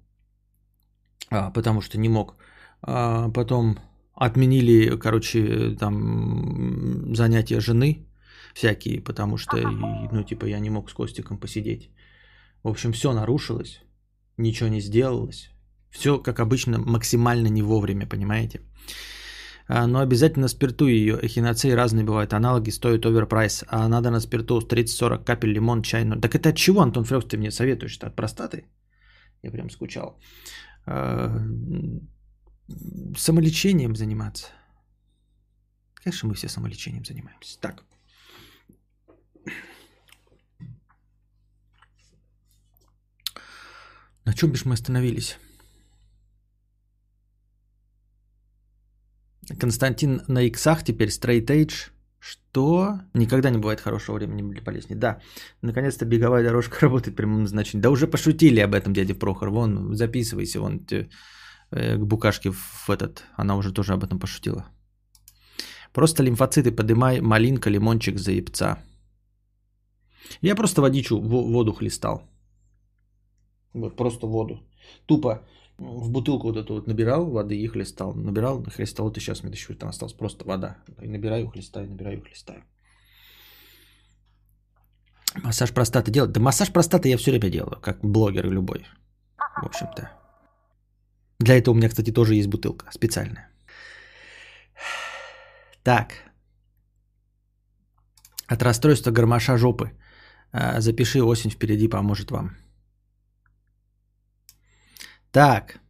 а, 1.30 1.50
потому 1.50 1.80
что 1.82 1.98
не 1.98 2.08
мог. 2.08 2.36
А 2.82 3.28
потом 3.30 3.78
отменили, 4.14 4.96
короче, 4.96 5.76
там 5.78 7.14
занятия 7.14 7.60
жены 7.60 8.05
всякие, 8.56 9.04
потому 9.04 9.36
что, 9.36 9.56
ну, 10.12 10.24
типа, 10.24 10.46
я 10.46 10.60
не 10.60 10.70
мог 10.70 10.90
с 10.90 10.94
Костиком 10.94 11.38
посидеть. 11.38 11.90
В 12.62 12.68
общем, 12.68 12.92
все 12.92 13.12
нарушилось, 13.12 13.82
ничего 14.38 14.70
не 14.70 14.80
сделалось. 14.80 15.50
Все, 15.90 16.18
как 16.22 16.40
обычно, 16.40 16.78
максимально 16.78 17.48
не 17.48 17.62
вовремя, 17.62 18.06
понимаете? 18.06 18.60
А, 19.68 19.86
но 19.86 20.00
обязательно 20.00 20.48
спирту 20.48 20.86
ее. 20.86 21.18
Эхиноцей 21.22 21.74
разные 21.74 22.04
бывают. 22.04 22.32
Аналоги 22.32 22.70
стоят 22.70 23.04
оверпрайс. 23.04 23.64
А 23.68 23.88
надо 23.88 24.10
на 24.10 24.20
спирту 24.20 24.60
30-40 24.60 25.24
капель 25.24 25.52
лимон, 25.52 25.82
чай. 25.82 26.04
Ну, 26.04 26.20
так 26.20 26.34
это 26.34 26.48
от 26.48 26.56
чего, 26.56 26.80
Антон 26.80 27.04
Фрёкс, 27.04 27.26
ты 27.26 27.36
мне 27.36 27.50
советуешь? 27.50 27.98
От 28.02 28.16
простаты? 28.16 28.64
Я 29.42 29.50
прям 29.50 29.70
скучал. 29.70 30.18
А, 30.86 31.40
самолечением 33.16 33.96
заниматься. 33.96 34.46
Конечно, 35.94 36.28
мы 36.28 36.34
все 36.34 36.48
самолечением 36.48 37.04
занимаемся. 37.04 37.60
Так. 37.60 37.84
На 44.26 44.34
чем 44.34 44.50
бишь 44.50 44.64
мы 44.64 44.74
остановились? 44.74 45.38
Константин 49.60 50.22
на 50.26 50.42
иксах 50.42 50.82
теперь 50.82 51.08
straight 51.08 51.46
age. 51.46 51.90
Что? 52.18 53.00
Никогда 53.14 53.50
не 53.50 53.58
бывает 53.58 53.80
хорошего 53.80 54.16
времени 54.16 54.52
для 54.52 54.62
болезни. 54.62 54.94
Да, 54.94 55.20
наконец-то 55.62 56.04
беговая 56.04 56.42
дорожка 56.42 56.80
работает 56.80 57.16
прямым 57.16 57.42
назначением. 57.42 57.82
Да 57.82 57.90
уже 57.90 58.08
пошутили 58.08 58.58
об 58.58 58.74
этом, 58.74 58.92
дядя 58.92 59.14
Прохор. 59.14 59.50
Вон, 59.50 59.94
записывайся, 59.94 60.60
вон 60.60 60.84
э, 60.90 61.96
к 61.96 62.04
букашке 62.04 62.50
в 62.50 62.90
этот. 62.90 63.22
Она 63.36 63.56
уже 63.56 63.72
тоже 63.72 63.92
об 63.92 64.02
этом 64.02 64.18
пошутила. 64.18 64.66
Просто 65.92 66.24
лимфоциты 66.24 66.72
подымай, 66.72 67.20
малинка, 67.20 67.70
лимончик, 67.70 68.18
заебца. 68.18 68.78
Я 70.42 70.56
просто 70.56 70.82
водичу, 70.82 71.20
воду 71.20 71.72
хлестал. 71.72 72.22
Просто 73.96 74.26
воду. 74.26 74.60
Тупо 75.06 75.42
в 75.78 76.10
бутылку 76.10 76.48
вот 76.48 76.56
эту 76.56 76.74
вот 76.74 76.86
набирал 76.86 77.26
воды 77.26 77.56
и 77.56 77.68
хлестал. 77.68 78.14
Набирал, 78.14 78.62
хлестал. 78.64 79.06
Вот 79.06 79.16
и 79.16 79.20
сейчас 79.20 79.42
мне 79.42 79.52
еще 79.52 79.74
там 79.74 79.88
осталось 79.88 80.14
просто 80.14 80.46
вода. 80.46 80.76
И 81.02 81.08
набираю, 81.08 81.48
хлестаю, 81.48 81.88
набираю, 81.88 82.22
хлестаю. 82.22 82.62
Массаж 85.42 85.72
простаты 85.72 86.10
делать? 86.10 86.32
Да 86.32 86.40
массаж 86.40 86.72
простаты 86.72 87.08
я 87.08 87.16
все 87.18 87.30
время 87.30 87.50
делаю, 87.50 87.80
как 87.80 87.98
блогер 88.02 88.50
любой. 88.50 88.86
В 89.62 89.66
общем-то. 89.66 90.10
Для 91.38 91.58
этого 91.58 91.74
у 91.74 91.76
меня, 91.76 91.88
кстати, 91.88 92.12
тоже 92.12 92.34
есть 92.34 92.48
бутылка 92.48 92.90
специальная. 92.92 93.50
Так. 95.82 96.14
От 98.46 98.62
расстройства 98.62 99.10
гармоша 99.10 99.58
жопы. 99.58 99.90
А, 100.52 100.80
запиши 100.80 101.22
осень 101.22 101.50
впереди 101.50 101.88
поможет 101.88 102.30
вам. 102.30 102.56
Так. 105.36 105.80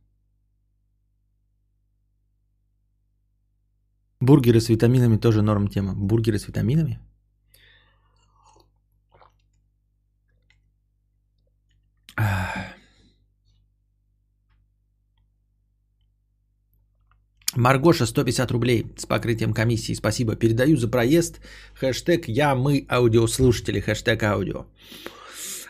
Бургеры 4.20 4.60
с 4.60 4.68
витаминами 4.68 5.18
тоже 5.18 5.42
норм 5.42 5.68
тема. 5.68 5.94
Бургеры 5.94 6.38
с 6.38 6.48
витаминами? 6.48 6.98
Маргоша 17.56 18.06
150 18.06 18.50
рублей 18.50 18.86
с 18.98 19.06
покрытием 19.06 19.52
комиссии. 19.54 19.94
Спасибо. 19.94 20.34
Передаю 20.34 20.76
за 20.76 20.88
проезд. 20.88 21.40
Хэштег 21.74 22.26
я, 22.26 22.56
мы, 22.56 22.84
аудиослушатели. 22.88 23.78
Хэштег 23.78 24.24
аудио. 24.24 24.66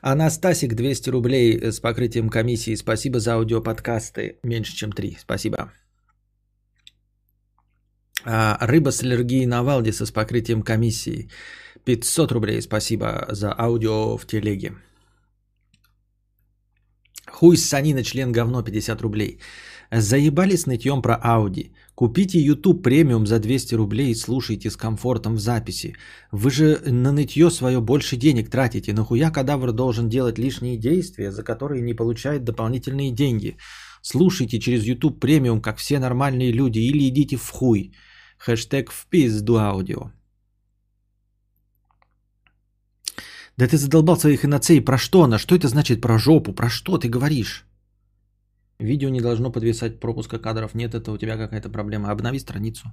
Анастасик 0.08 0.74
200 0.74 1.10
рублей 1.10 1.60
с 1.60 1.80
покрытием 1.80 2.28
комиссии. 2.28 2.76
Спасибо 2.76 3.18
за 3.18 3.34
аудиоподкасты. 3.34 4.38
Меньше, 4.44 4.76
чем 4.76 4.92
3. 4.92 5.16
Спасибо. 5.18 5.72
А, 8.24 8.56
рыба 8.60 8.92
с 8.92 9.02
аллергией 9.02 9.46
на 9.46 9.64
Валдиса 9.64 10.06
с 10.06 10.12
покрытием 10.12 10.62
комиссии. 10.62 11.28
500 11.84 12.32
рублей. 12.32 12.62
Спасибо 12.62 13.26
за 13.30 13.52
аудио 13.58 14.16
в 14.16 14.26
телеге. 14.26 14.74
Хуй 17.28 17.56
санина, 17.56 18.04
член 18.04 18.30
говно, 18.30 18.62
50 18.62 19.02
рублей. 19.02 19.40
Заебали 19.92 20.56
с 20.56 20.66
нытьем 20.66 21.02
про 21.02 21.20
Audi. 21.24 21.70
Купите 21.94 22.40
YouTube 22.40 22.82
премиум 22.82 23.26
за 23.26 23.38
200 23.38 23.74
рублей 23.74 24.10
и 24.10 24.14
слушайте 24.14 24.70
с 24.70 24.76
комфортом 24.76 25.36
в 25.36 25.40
записи. 25.40 25.94
Вы 26.32 26.50
же 26.50 26.80
на 26.84 27.12
нытье 27.12 27.50
свое 27.50 27.80
больше 27.80 28.16
денег 28.16 28.50
тратите. 28.50 28.92
Нахуя 28.92 29.30
кадавр 29.30 29.72
должен 29.72 30.08
делать 30.08 30.38
лишние 30.38 30.76
действия, 30.76 31.30
за 31.30 31.42
которые 31.42 31.82
не 31.82 31.94
получает 31.94 32.44
дополнительные 32.44 33.12
деньги? 33.12 33.56
Слушайте 34.02 34.58
через 34.58 34.84
YouTube 34.84 35.20
премиум, 35.20 35.60
как 35.60 35.78
все 35.78 35.98
нормальные 35.98 36.52
люди, 36.52 36.78
или 36.78 37.08
идите 37.08 37.36
в 37.36 37.50
хуй. 37.50 37.92
Хэштег 38.38 38.90
в 38.90 39.06
пизду 39.06 39.56
аудио. 39.56 40.10
Да 43.56 43.66
ты 43.66 43.78
задолбал 43.78 44.16
своих 44.16 44.44
иноцей. 44.44 44.84
Про 44.84 44.98
что 44.98 45.22
она? 45.22 45.38
Что 45.38 45.54
это 45.54 45.68
значит 45.68 46.00
про 46.00 46.18
жопу? 46.18 46.52
Про 46.52 46.68
что 46.68 46.98
ты 46.98 47.08
говоришь? 47.08 47.65
Видео 48.78 49.08
не 49.08 49.20
должно 49.20 49.50
подвисать 49.50 50.00
пропуска 50.00 50.38
кадров. 50.38 50.74
Нет, 50.74 50.94
это 50.94 51.12
у 51.12 51.18
тебя 51.18 51.36
какая-то 51.36 51.70
проблема. 51.70 52.10
Обнови 52.10 52.38
страницу. 52.38 52.92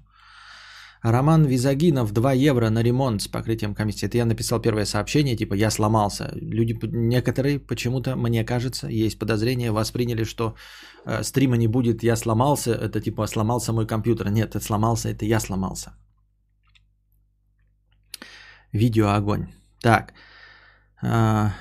Роман 1.03 1.45
Визагинов, 1.45 2.13
2 2.13 2.33
евро 2.33 2.69
на 2.69 2.83
ремонт 2.83 3.21
с 3.21 3.27
покрытием 3.27 3.75
комиссии. 3.75 4.07
Это 4.07 4.17
я 4.17 4.25
написал 4.25 4.61
первое 4.61 4.85
сообщение, 4.85 5.35
типа 5.35 5.53
я 5.53 5.69
сломался. 5.69 6.31
Люди, 6.35 6.79
некоторые 6.83 7.59
почему-то, 7.59 8.15
мне 8.15 8.45
кажется, 8.45 8.87
есть 8.87 9.19
подозрение, 9.19 9.71
восприняли, 9.71 10.23
что 10.23 10.55
э, 11.05 11.23
стрима 11.23 11.57
не 11.57 11.67
будет, 11.67 12.03
я 12.03 12.15
сломался, 12.15 12.71
это 12.71 13.01
типа 13.01 13.27
сломался 13.27 13.73
мой 13.73 13.85
компьютер. 13.85 14.29
Нет, 14.29 14.55
это 14.55 14.63
сломался, 14.63 15.09
это 15.09 15.25
я 15.25 15.41
сломался. 15.41 15.91
Видео 18.71 19.09
огонь. 19.09 19.47
Так. 19.81 20.13
А... 21.01 21.51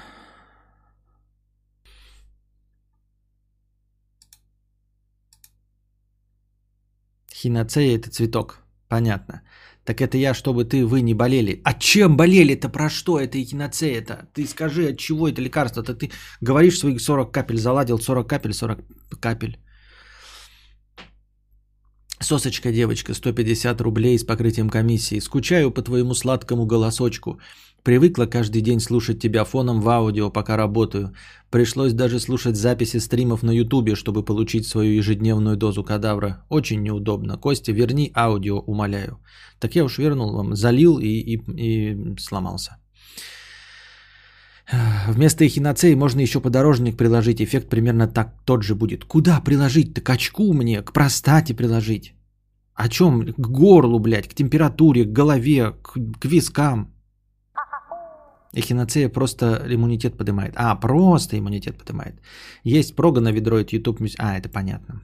Хиноцея– 7.42 7.96
это 7.98 8.10
цветок. 8.10 8.58
Понятно. 8.88 9.42
Так 9.84 10.00
это 10.00 10.16
я, 10.16 10.34
чтобы 10.34 10.64
ты, 10.64 10.86
вы 10.86 11.02
не 11.02 11.14
болели. 11.14 11.60
А 11.64 11.74
чем 11.74 12.16
болели-то? 12.16 12.68
Про 12.68 12.88
что 12.88 13.18
это 13.18 13.38
эхиноцея-то? 13.38 14.28
Ты 14.34 14.46
скажи, 14.46 14.90
от 14.90 14.98
чего 14.98 15.28
это 15.28 15.42
лекарство-то? 15.42 15.94
Ты 15.94 16.10
говоришь 16.40 16.78
своих 16.78 17.00
40 17.00 17.32
капель, 17.32 17.58
заладил 17.58 17.98
40 17.98 18.28
капель, 18.28 18.52
40 18.52 18.78
капель. 19.20 19.58
Сосочка 22.20 22.70
девочка, 22.70 23.14
150 23.14 23.80
рублей 23.80 24.18
с 24.18 24.24
покрытием 24.24 24.70
комиссии. 24.70 25.20
Скучаю 25.20 25.72
по 25.72 25.82
твоему 25.82 26.14
сладкому 26.14 26.66
голосочку. 26.66 27.40
Привыкла 27.82 28.26
каждый 28.26 28.62
день 28.62 28.78
слушать 28.78 29.20
тебя 29.20 29.44
фоном 29.44 29.80
в 29.80 29.88
аудио, 29.88 30.30
пока 30.30 30.56
работаю. 30.56 31.14
Пришлось 31.50 31.92
даже 31.92 32.20
слушать 32.20 32.56
записи 32.56 32.98
стримов 32.98 33.42
на 33.42 33.50
ютубе, 33.50 33.96
чтобы 33.96 34.24
получить 34.24 34.68
свою 34.68 34.92
ежедневную 34.92 35.56
дозу 35.56 35.82
кадавра. 35.82 36.44
Очень 36.48 36.82
неудобно. 36.82 37.36
Костя, 37.36 37.72
верни 37.72 38.12
аудио, 38.14 38.60
умоляю. 38.60 39.18
Так 39.58 39.74
я 39.74 39.84
уж 39.84 39.98
вернул 39.98 40.32
вам. 40.32 40.54
Залил 40.54 40.98
и, 41.00 41.06
и, 41.06 41.40
и 41.56 42.16
сломался. 42.20 42.76
Вместо 45.08 45.44
эхиноцеи 45.44 45.94
можно 45.94 46.20
еще 46.20 46.40
подорожник 46.40 46.96
приложить. 46.96 47.42
Эффект 47.42 47.68
примерно 47.68 48.06
так 48.06 48.44
тот 48.44 48.62
же 48.62 48.76
будет. 48.76 49.04
Куда 49.04 49.40
приложить? 49.40 49.94
Так 49.94 50.04
к 50.04 50.10
очку 50.10 50.52
мне, 50.52 50.82
к 50.82 50.92
простате 50.92 51.54
приложить. 51.54 52.14
О 52.74 52.88
чем? 52.88 53.26
К 53.26 53.48
горлу, 53.48 53.98
блядь, 53.98 54.28
к 54.28 54.34
температуре, 54.34 55.04
к 55.04 55.12
голове, 55.12 55.72
к, 55.82 55.98
к 56.20 56.24
вискам. 56.24 56.91
Эхиноцея 58.54 59.08
просто 59.08 59.64
иммунитет 59.68 60.16
поднимает. 60.16 60.54
А, 60.56 60.76
просто 60.76 61.38
иммунитет 61.38 61.78
поднимает. 61.78 62.20
Есть 62.64 62.94
прога 62.96 63.20
на 63.20 63.32
ведроид 63.32 63.72
YouTube. 63.72 64.00
А, 64.18 64.38
это 64.38 64.48
понятно. 64.48 65.02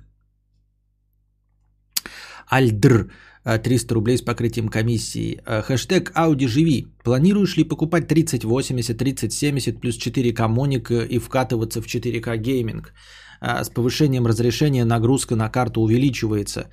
Альдр. 2.47 3.11
300 3.45 3.95
рублей 3.95 4.19
с 4.19 4.23
покрытием 4.23 4.69
комиссии. 4.69 5.40
Хэштег 5.47 6.12
Ауди 6.14 6.47
живи. 6.47 6.87
Планируешь 7.02 7.57
ли 7.57 7.64
покупать 7.64 8.07
3080, 8.07 8.99
3070 8.99 9.81
плюс 9.81 9.99
4К 9.99 10.49
моник 10.49 10.90
и 10.90 11.19
вкатываться 11.19 11.81
в 11.81 11.87
4К 11.87 12.37
гейминг? 12.37 12.93
С 13.40 13.71
повышением 13.71 14.26
разрешения 14.26 14.85
нагрузка 14.85 15.37
на 15.37 15.49
карту 15.49 15.81
увеличивается 15.81 16.71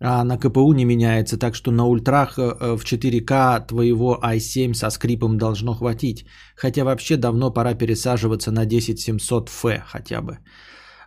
а 0.00 0.24
на 0.24 0.38
КПУ 0.38 0.72
не 0.72 0.84
меняется, 0.84 1.38
так 1.38 1.54
что 1.54 1.70
на 1.70 1.84
ультрах 1.84 2.38
э, 2.38 2.76
в 2.76 2.84
4К 2.84 3.66
твоего 3.66 4.18
i7 4.22 4.74
со 4.74 4.90
скрипом 4.90 5.38
должно 5.38 5.74
хватить. 5.74 6.26
Хотя 6.56 6.84
вообще 6.84 7.16
давно 7.16 7.50
пора 7.50 7.74
пересаживаться 7.74 8.52
на 8.52 8.64
10700F 8.66 9.82
хотя 9.86 10.22
бы. 10.22 10.38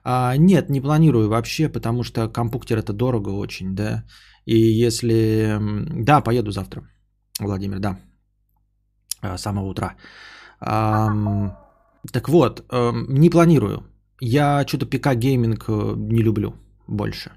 А, 0.03 0.35
нет, 0.37 0.69
не 0.69 0.81
планирую 0.81 1.29
вообще, 1.29 1.69
потому 1.69 2.03
что 2.03 2.27
компьютер 2.27 2.79
это 2.79 2.93
дорого 2.93 3.29
очень, 3.29 3.75
да. 3.75 4.03
И 4.45 4.57
если... 4.57 5.57
Да, 6.03 6.21
поеду 6.21 6.51
завтра, 6.51 6.81
Владимир, 7.39 7.79
да. 7.79 7.99
А, 9.21 9.37
с 9.37 9.41
самого 9.41 9.69
утра. 9.69 9.95
А, 10.59 11.55
так 12.11 12.29
вот, 12.29 12.65
эм, 12.71 13.05
не 13.09 13.29
планирую. 13.29 13.83
Я 14.19 14.65
что-то 14.67 14.85
ПК 14.85 15.15
гейминг 15.15 15.65
э, 15.69 15.93
не 15.97 16.23
люблю 16.23 16.55
больше. 16.87 17.31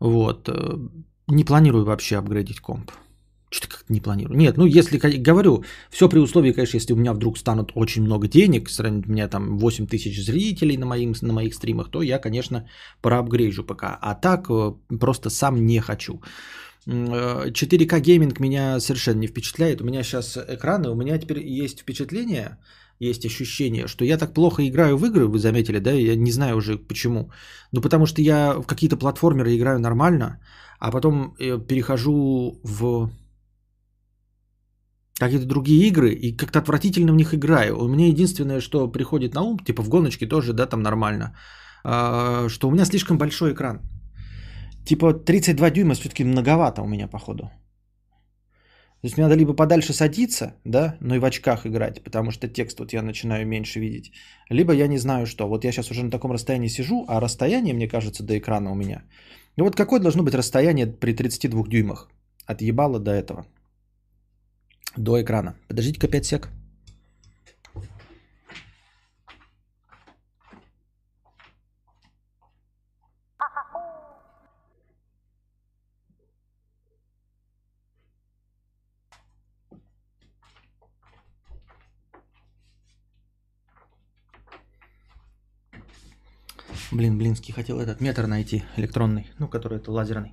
Вот. 0.00 0.48
Э, 0.48 0.78
не 1.26 1.44
планирую 1.44 1.84
вообще 1.84 2.16
апгрейдить 2.16 2.60
комп. 2.60 2.90
Что-то 3.50 3.76
как-то 3.76 3.92
не 3.92 4.00
планирую. 4.00 4.36
Нет, 4.36 4.58
ну 4.58 4.66
если 4.66 4.98
говорю, 4.98 5.64
все 5.90 6.08
при 6.08 6.18
условии, 6.18 6.52
конечно, 6.52 6.76
если 6.76 6.92
у 6.92 6.96
меня 6.96 7.14
вдруг 7.14 7.38
станут 7.38 7.72
очень 7.74 8.02
много 8.02 8.28
денег, 8.28 8.68
у 8.78 9.10
меня 9.10 9.28
там 9.28 9.58
8 9.58 9.86
тысяч 9.86 10.22
зрителей 10.22 10.76
на, 10.76 10.86
моим, 10.86 11.14
на 11.22 11.32
моих 11.32 11.54
стримах, 11.54 11.90
то 11.90 12.02
я, 12.02 12.18
конечно, 12.18 12.68
проапгрейжу 13.00 13.64
ПК. 13.64 13.98
А 14.02 14.14
так 14.14 14.50
э, 14.50 14.74
просто 15.00 15.30
сам 15.30 15.64
не 15.64 15.80
хочу. 15.80 16.20
4К 16.86 17.96
э, 17.96 18.00
гейминг 18.00 18.38
меня 18.40 18.80
совершенно 18.80 19.20
не 19.20 19.26
впечатляет. 19.28 19.80
У 19.80 19.84
меня 19.84 20.02
сейчас 20.02 20.36
экраны, 20.36 20.90
у 20.90 20.94
меня 20.94 21.18
теперь 21.18 21.40
есть 21.40 21.80
впечатление, 21.80 22.58
есть 23.00 23.26
ощущение, 23.26 23.86
что 23.86 24.04
я 24.04 24.18
так 24.18 24.34
плохо 24.34 24.62
играю 24.62 24.96
в 24.96 25.04
игры, 25.06 25.26
вы 25.26 25.38
заметили, 25.38 25.78
да, 25.78 25.92
я 25.92 26.16
не 26.16 26.32
знаю 26.32 26.56
уже 26.56 26.78
почему. 26.78 27.30
Ну, 27.72 27.80
потому 27.80 28.06
что 28.06 28.22
я 28.22 28.54
в 28.54 28.66
какие-то 28.66 28.96
платформеры 28.96 29.56
играю 29.56 29.78
нормально, 29.78 30.40
а 30.80 30.90
потом 30.90 31.34
э, 31.38 31.58
перехожу 31.66 32.60
в 32.64 33.10
какие-то 35.18 35.46
другие 35.46 35.88
игры 35.88 36.12
и 36.12 36.36
как-то 36.36 36.58
отвратительно 36.58 37.12
в 37.12 37.16
них 37.16 37.34
играю. 37.34 37.78
У 37.78 37.88
меня 37.88 38.06
единственное, 38.06 38.60
что 38.60 38.88
приходит 38.88 39.34
на 39.34 39.42
ум, 39.42 39.58
типа 39.58 39.82
в 39.82 39.88
гоночке 39.88 40.26
тоже, 40.26 40.52
да, 40.52 40.66
там 40.66 40.82
нормально, 40.82 41.36
а, 41.84 42.48
что 42.48 42.68
у 42.68 42.70
меня 42.70 42.84
слишком 42.84 43.18
большой 43.18 43.52
экран. 43.52 43.80
Типа 44.86 45.12
32 45.12 45.70
дюйма 45.70 45.94
все-таки 45.94 46.24
многовато 46.24 46.82
у 46.82 46.86
меня, 46.86 47.08
походу. 47.08 47.50
То 49.00 49.06
есть 49.06 49.16
мне 49.16 49.26
надо 49.26 49.36
либо 49.36 49.54
подальше 49.54 49.92
садиться, 49.92 50.54
да, 50.64 50.96
но 51.00 51.14
и 51.14 51.18
в 51.20 51.24
очках 51.24 51.66
играть, 51.66 52.02
потому 52.02 52.32
что 52.32 52.48
текст 52.48 52.80
вот 52.80 52.92
я 52.92 53.02
начинаю 53.02 53.46
меньше 53.46 53.78
видеть. 53.78 54.12
Либо 54.50 54.72
я 54.72 54.88
не 54.88 54.98
знаю 54.98 55.26
что. 55.26 55.48
Вот 55.48 55.64
я 55.64 55.72
сейчас 55.72 55.90
уже 55.90 56.02
на 56.02 56.10
таком 56.10 56.32
расстоянии 56.32 56.68
сижу, 56.68 57.04
а 57.08 57.20
расстояние, 57.20 57.74
мне 57.74 57.88
кажется, 57.88 58.24
до 58.24 58.36
экрана 58.36 58.72
у 58.72 58.74
меня. 58.74 59.02
И 59.56 59.62
вот 59.62 59.76
какое 59.76 60.00
должно 60.00 60.24
быть 60.24 60.34
расстояние 60.34 60.86
при 60.86 61.14
32 61.14 61.68
дюймах? 61.68 62.08
От 62.46 62.60
ебала 62.60 62.98
до 62.98 63.12
этого. 63.12 63.46
До 64.96 65.20
экрана. 65.20 65.54
Подождите-ка 65.68 66.08
5 66.08 66.26
сек. 66.26 66.48
Блин, 86.90 87.18
блинский, 87.18 87.52
хотел 87.52 87.80
этот 87.80 88.00
метр 88.00 88.26
найти 88.26 88.64
электронный, 88.76 89.30
ну, 89.38 89.46
который 89.46 89.76
это 89.76 89.92
лазерный. 89.92 90.32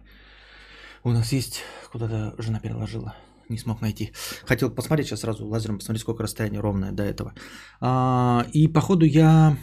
У 1.03 1.11
нас 1.11 1.33
есть, 1.33 1.61
куда-то 1.91 2.33
жена 2.37 2.59
переложила, 2.59 3.13
не 3.49 3.57
смог 3.57 3.81
найти. 3.81 4.13
Хотел 4.45 4.71
посмотреть 4.71 5.07
сейчас 5.07 5.19
сразу 5.19 5.45
лазером, 5.45 5.77
посмотреть, 5.79 6.01
сколько 6.01 6.23
расстояние 6.23 6.61
ровное 6.61 6.91
до 6.91 7.03
этого. 7.03 7.33
А, 7.81 8.45
и 8.53 8.67
походу 8.67 9.05
я 9.05 9.57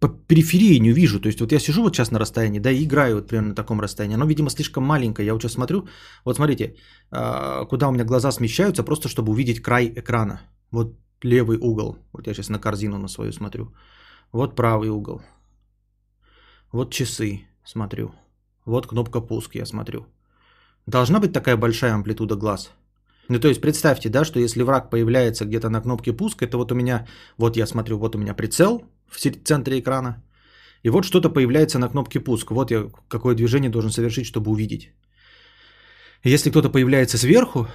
по 0.00 0.08
периферии 0.26 0.78
не 0.78 0.92
вижу. 0.92 1.20
То 1.20 1.28
есть 1.28 1.40
вот 1.40 1.52
я 1.52 1.58
сижу 1.58 1.82
вот 1.82 1.96
сейчас 1.96 2.10
на 2.10 2.18
расстоянии, 2.18 2.60
да, 2.60 2.70
и 2.70 2.84
играю 2.84 3.14
вот 3.16 3.28
примерно 3.28 3.48
на 3.48 3.54
таком 3.54 3.80
расстоянии. 3.80 4.14
Оно, 4.14 4.26
видимо, 4.26 4.50
слишком 4.50 4.84
маленькое. 4.84 5.26
Я 5.26 5.32
вот 5.32 5.42
сейчас 5.42 5.52
смотрю, 5.52 5.88
вот 6.24 6.36
смотрите, 6.36 6.76
а, 7.10 7.64
куда 7.64 7.88
у 7.88 7.92
меня 7.92 8.04
глаза 8.04 8.30
смещаются, 8.30 8.82
просто 8.82 9.08
чтобы 9.08 9.32
увидеть 9.32 9.62
край 9.62 9.86
экрана. 9.96 10.42
Вот 10.70 10.98
левый 11.22 11.58
угол. 11.58 11.98
Вот 12.12 12.26
я 12.26 12.34
сейчас 12.34 12.48
на 12.48 12.58
корзину 12.58 12.98
на 12.98 13.08
свою 13.08 13.32
смотрю. 13.32 13.72
Вот 14.32 14.56
правый 14.56 14.88
угол. 14.88 15.22
Вот 16.72 16.92
часы 16.92 17.40
смотрю. 17.64 18.12
Вот 18.64 18.86
кнопка 18.86 19.20
пуск 19.20 19.54
я 19.54 19.66
смотрю. 19.66 20.06
Должна 20.86 21.20
быть 21.20 21.32
такая 21.32 21.56
большая 21.56 21.94
амплитуда 21.94 22.36
глаз. 22.36 22.70
Ну, 23.28 23.38
то 23.38 23.48
есть 23.48 23.60
представьте, 23.60 24.08
да, 24.08 24.24
что 24.24 24.40
если 24.40 24.62
враг 24.62 24.90
появляется 24.90 25.44
где-то 25.44 25.68
на 25.68 25.80
кнопке 25.80 26.12
пуск, 26.12 26.42
это 26.42 26.56
вот 26.56 26.72
у 26.72 26.74
меня, 26.74 27.06
вот 27.36 27.56
я 27.56 27.66
смотрю, 27.66 27.98
вот 27.98 28.14
у 28.14 28.18
меня 28.18 28.34
прицел 28.34 28.82
в 29.06 29.18
центре 29.18 29.78
экрана, 29.78 30.22
и 30.82 30.90
вот 30.90 31.04
что-то 31.04 31.28
появляется 31.30 31.78
на 31.78 31.88
кнопке 31.88 32.20
пуск. 32.20 32.50
Вот 32.50 32.70
я 32.70 32.90
какое 33.08 33.34
движение 33.34 33.70
должен 33.70 33.90
совершить, 33.90 34.26
чтобы 34.26 34.50
увидеть. 34.50 34.92
Если 36.24 36.50
кто-то 36.50 36.70
появляется 36.70 37.18
сверху, 37.18 37.66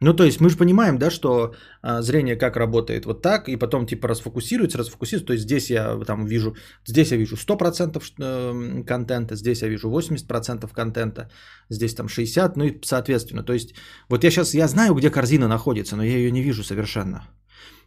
ну, 0.00 0.12
то 0.12 0.24
есть 0.24 0.40
мы 0.40 0.50
же 0.50 0.56
понимаем, 0.56 0.98
да, 0.98 1.10
что 1.10 1.54
а, 1.82 2.02
зрение 2.02 2.36
как 2.36 2.56
работает 2.56 3.06
вот 3.06 3.22
так, 3.22 3.48
и 3.48 3.56
потом 3.56 3.86
типа 3.86 4.08
расфокусируется, 4.08 4.78
расфокусируется. 4.78 5.26
То 5.26 5.32
есть 5.32 5.44
здесь 5.44 5.70
я 5.70 5.98
там 6.04 6.26
вижу, 6.26 6.56
здесь 6.86 7.12
я 7.12 7.16
вижу 7.16 7.36
100% 7.36 8.02
э, 8.18 8.82
контента, 8.84 9.36
здесь 9.36 9.62
я 9.62 9.68
вижу 9.68 9.88
80% 9.88 10.68
контента, 10.74 11.30
здесь 11.70 11.94
там 11.94 12.06
60%, 12.06 12.52
ну 12.56 12.64
и 12.64 12.80
соответственно. 12.82 13.44
То 13.44 13.52
есть 13.52 13.74
вот 14.08 14.24
я 14.24 14.30
сейчас, 14.30 14.54
я 14.54 14.68
знаю, 14.68 14.94
где 14.94 15.10
корзина 15.10 15.48
находится, 15.48 15.96
но 15.96 16.02
я 16.02 16.16
ее 16.16 16.32
не 16.32 16.42
вижу 16.42 16.64
совершенно. 16.64 17.22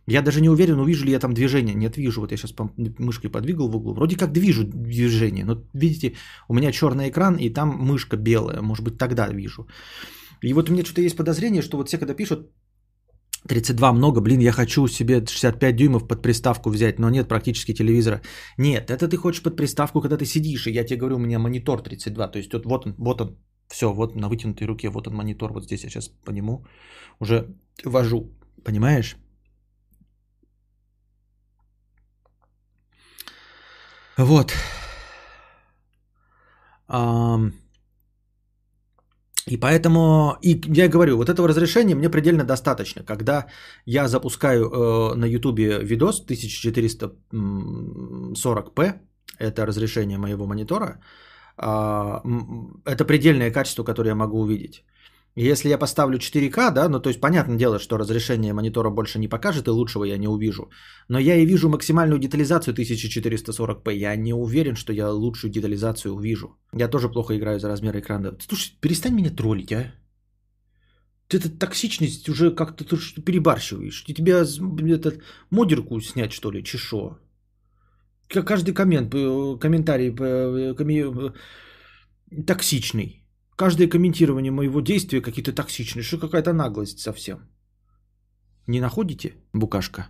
Я 0.10 0.22
даже 0.22 0.42
не 0.42 0.50
уверен, 0.50 0.80
увижу 0.80 1.06
ли 1.06 1.12
я 1.12 1.20
там 1.20 1.34
движение. 1.34 1.76
Нет, 1.76 1.98
вижу. 1.98 2.22
Вот 2.22 2.32
я 2.32 2.38
сейчас 2.38 2.56
мышкой 2.98 3.30
подвигал 3.30 3.68
в 3.68 3.76
углу. 3.76 3.94
Вроде 3.94 4.16
как 4.16 4.32
движу 4.32 4.64
движение. 4.64 5.44
Но 5.44 5.62
видите, 5.74 6.16
у 6.48 6.54
меня 6.54 6.72
черный 6.72 7.10
экран, 7.10 7.36
и 7.36 7.50
там 7.50 7.70
мышка 7.70 8.16
белая. 8.16 8.62
Может 8.62 8.86
быть, 8.86 8.98
тогда 8.98 9.28
вижу. 9.28 9.68
И 10.42 10.54
вот 10.54 10.70
у 10.70 10.74
меня 10.74 10.84
что-то 10.84 11.02
есть 11.02 11.18
подозрение, 11.18 11.62
что 11.62 11.78
вот 11.78 11.88
все, 11.88 11.98
когда 11.98 12.14
пишут 12.14 12.52
32 13.48 13.94
много, 13.94 14.22
блин, 14.22 14.40
я 14.40 14.52
хочу 14.52 14.88
себе 14.88 15.26
65 15.26 15.76
дюймов 15.76 16.08
под 16.08 16.22
приставку 16.22 16.70
взять, 16.70 17.00
но 17.00 17.10
нет 17.10 17.28
практически 17.28 17.74
телевизора. 17.74 18.22
Нет, 18.58 18.90
это 18.90 19.08
ты 19.08 19.18
хочешь 19.18 19.44
под 19.44 19.56
приставку, 19.56 20.02
когда 20.02 20.18
ты 20.18 20.26
сидишь, 20.26 20.68
и 20.68 20.72
я 20.72 20.84
тебе 20.84 21.00
говорю, 21.00 21.16
у 21.16 21.20
меня 21.20 21.40
монитор 21.40 21.82
32, 21.82 22.28
то 22.28 22.38
есть 22.38 22.54
вот, 22.54 22.66
вот 22.66 22.86
он, 22.86 22.96
вот 22.98 23.22
он, 23.22 23.38
все, 23.70 23.94
вот 23.94 24.16
на 24.16 24.30
вытянутой 24.30 24.68
руке, 24.68 24.90
вот 24.90 25.08
он 25.08 25.16
монитор, 25.16 25.54
вот 25.54 25.64
здесь 25.64 25.84
я 25.84 25.90
сейчас 25.90 26.10
по 26.26 26.32
нему 26.32 26.66
уже 27.20 27.56
вожу, 27.86 28.32
понимаешь? 28.64 29.16
Вот. 34.18 34.54
Um... 36.90 37.52
И 39.48 39.58
поэтому, 39.58 40.38
и 40.42 40.62
я 40.78 40.90
говорю, 40.90 41.18
вот 41.18 41.30
этого 41.30 41.48
разрешения 41.48 41.96
мне 41.96 42.10
предельно 42.10 42.44
достаточно. 42.44 43.04
Когда 43.04 43.46
я 43.86 44.08
запускаю 44.08 44.66
э, 44.66 45.14
на 45.16 45.26
YouTube 45.26 45.60
видос 45.60 46.26
1440p, 46.28 48.94
это 49.40 49.66
разрешение 49.66 50.18
моего 50.18 50.48
монитора, 50.48 51.00
э, 51.58 52.20
это 52.86 53.06
предельное 53.06 53.52
качество, 53.52 53.84
которое 53.84 54.10
я 54.10 54.16
могу 54.16 54.40
увидеть. 54.40 54.84
Если 55.40 55.70
я 55.70 55.78
поставлю 55.78 56.18
4К, 56.18 56.72
да, 56.72 56.90
ну 56.90 57.00
то 57.00 57.10
есть 57.10 57.22
понятное 57.22 57.58
дело, 57.58 57.78
что 57.78 57.98
разрешение 57.98 58.54
монитора 58.54 58.90
больше 58.90 59.20
не 59.20 59.28
покажет 59.28 59.68
и 59.68 59.70
лучшего 59.70 60.06
я 60.06 60.18
не 60.18 60.28
увижу. 60.28 60.72
Но 61.10 61.20
я 61.20 61.36
и 61.36 61.46
вижу 61.46 61.70
максимальную 61.70 62.20
детализацию 62.20 62.74
1440p. 62.74 63.94
Я 63.94 64.16
не 64.16 64.34
уверен, 64.34 64.76
что 64.76 64.94
я 64.94 65.12
лучшую 65.12 65.52
детализацию 65.52 66.16
увижу. 66.16 66.58
Я 66.74 66.88
тоже 66.88 67.10
плохо 67.10 67.38
играю 67.38 67.60
за 67.60 67.70
размер 67.70 67.96
экрана. 68.00 68.36
Слушай, 68.40 68.72
перестань 68.82 69.14
меня 69.14 69.30
троллить, 69.30 69.72
а. 69.72 69.94
Ты 71.28 71.38
эта 71.38 71.50
токсичность 71.50 72.28
уже 72.30 72.56
как-то 72.56 72.84
ты 72.84 73.22
перебарщиваешь. 73.22 74.06
Тебя 74.06 74.44
этот 74.96 75.22
модерку 75.52 76.02
снять, 76.02 76.32
что 76.32 76.50
ли, 76.50 76.64
чешо? 76.64 77.20
Каждый 78.28 78.74
коммент, 78.74 79.14
э, 79.14 79.58
комментарий 79.60 80.10
э, 80.10 80.74
коми... 80.74 81.32
токсичный. 82.48 83.27
Каждое 83.58 83.90
комментирование 83.90 84.52
моего 84.52 84.82
действия 84.82 85.22
какие-то 85.22 85.52
токсичные, 85.52 86.04
что 86.04 86.20
какая-то 86.20 86.54
наглость 86.54 87.00
совсем. 87.00 87.40
Не 88.68 88.80
находите, 88.80 89.34
букашка? 89.54 90.08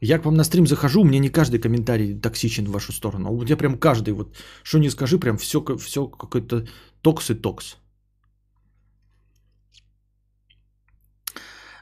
Я 0.00 0.18
к 0.18 0.24
вам 0.24 0.34
на 0.34 0.44
стрим 0.44 0.66
захожу, 0.66 1.04
мне 1.04 1.18
не 1.18 1.30
каждый 1.30 1.60
комментарий 1.60 2.20
токсичен 2.20 2.66
в 2.66 2.72
вашу 2.72 2.92
сторону. 2.92 3.32
У 3.32 3.42
меня 3.42 3.56
прям 3.56 3.78
каждый, 3.78 4.14
вот 4.14 4.36
что 4.62 4.78
не 4.78 4.90
скажи, 4.90 5.18
прям 5.18 5.36
все, 5.36 5.60
все 5.78 6.06
какой-то 6.06 6.64
токс 7.02 7.30
и 7.30 7.34
токс. 7.34 7.76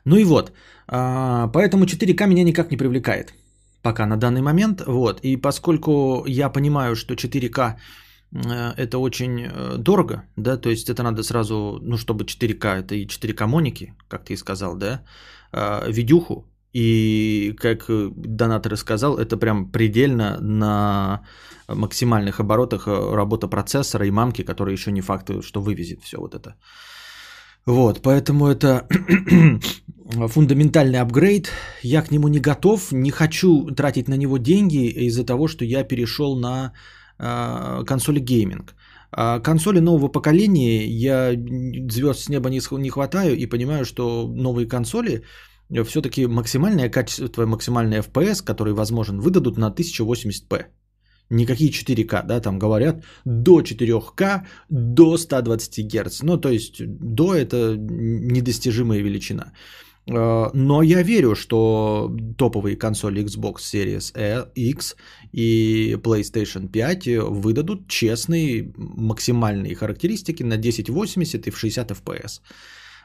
Ну 0.07 0.17
и 0.17 0.25
вот, 0.25 0.53
а, 0.87 1.49
поэтому 1.49 1.85
4К 1.85 2.27
меня 2.27 2.45
никак 2.45 2.71
не 2.71 2.79
привлекает 2.79 3.35
пока 3.83 4.07
на 4.07 4.17
данный 4.17 4.43
момент. 4.43 4.83
Вот, 4.87 5.21
и 5.23 5.37
поскольку 5.37 6.25
я 6.27 6.49
понимаю, 6.49 6.97
что 6.97 7.15
4К 7.15 7.59
Э, 7.59 7.77
это 8.33 8.99
очень 8.99 9.41
э, 9.41 9.77
дорого, 9.79 10.23
да, 10.37 10.57
то 10.57 10.71
есть 10.71 10.89
это 10.89 11.03
надо 11.03 11.23
сразу, 11.23 11.81
ну, 11.83 11.97
чтобы 11.97 12.25
4К, 12.25 12.79
это 12.79 12.95
и 12.95 13.07
4К 13.07 13.47
моники, 13.47 13.95
как 14.09 14.25
ты 14.25 14.35
и 14.35 14.37
сказал, 14.37 14.77
да, 14.77 15.03
э, 15.53 15.93
видюху, 15.93 16.47
и 16.73 17.55
как 17.59 17.87
донатор 18.17 18.77
сказал, 18.77 19.19
это 19.19 19.37
прям 19.37 19.71
предельно 19.73 20.39
на 20.41 21.23
максимальных 21.69 22.39
оборотах 22.41 22.87
работа 22.87 23.49
процессора 23.49 24.07
и 24.07 24.11
мамки, 24.11 24.45
которая 24.45 24.75
еще 24.75 24.93
не 24.93 25.01
факт, 25.01 25.31
что 25.43 25.61
вывезет 25.61 26.03
все 26.03 26.19
вот 26.19 26.35
это. 26.35 26.55
Вот, 27.67 28.03
поэтому 28.03 28.47
это 28.47 28.87
фундаментальный 30.29 31.01
апгрейд. 31.01 31.51
Я 31.83 32.03
к 32.03 32.11
нему 32.11 32.29
не 32.29 32.41
готов, 32.41 32.93
не 32.93 33.11
хочу 33.11 33.71
тратить 33.77 34.09
на 34.09 34.17
него 34.17 34.39
деньги 34.39 34.87
из-за 35.09 35.25
того, 35.25 35.49
что 35.49 35.65
я 35.65 35.85
перешел 35.85 36.39
на 36.39 36.73
консоли 37.87 38.21
гейминг. 38.21 38.75
А 39.13 39.41
консоли 39.41 39.81
нового 39.81 40.09
поколения 40.09 40.87
я 40.87 41.33
звезд 41.91 42.21
с 42.21 42.29
неба 42.29 42.49
не 42.51 42.91
хватаю 42.91 43.37
и 43.37 43.47
понимаю, 43.47 43.85
что 43.85 44.27
новые 44.29 44.67
консоли 44.69 45.23
все-таки 45.85 46.27
максимальное 46.27 46.89
качество, 46.89 47.47
максимальный 47.47 47.99
FPS, 47.99 48.45
который 48.45 48.73
возможен, 48.73 49.21
выдадут 49.21 49.59
на 49.59 49.71
1080p. 49.71 50.65
Никакие 51.33 51.71
4К, 51.71 52.27
да, 52.27 52.41
там 52.41 52.59
говорят 52.59 53.05
до 53.25 53.61
4К, 53.61 54.47
до 54.69 55.17
120 55.17 55.87
Гц. 55.87 56.23
Ну, 56.23 56.37
то 56.37 56.49
есть 56.49 56.83
до 56.87 57.35
это 57.35 57.77
недостижимая 57.79 59.01
величина. 59.01 59.53
Э, 60.11 60.51
но 60.55 60.83
я 60.83 61.03
верю, 61.03 61.35
что 61.35 62.11
топовые 62.37 62.77
консоли 62.77 63.23
Xbox 63.25 63.57
Series 63.59 64.53
X 64.55 64.97
и 65.33 65.97
PlayStation 66.03 66.69
5 66.69 67.07
выдадут 67.29 67.89
честные 67.89 68.73
максимальные 68.77 69.75
характеристики 69.75 70.43
на 70.43 70.57
1080 70.57 71.47
и 71.47 71.51
в 71.51 71.59
60 71.59 71.91
FPS. 71.91 72.41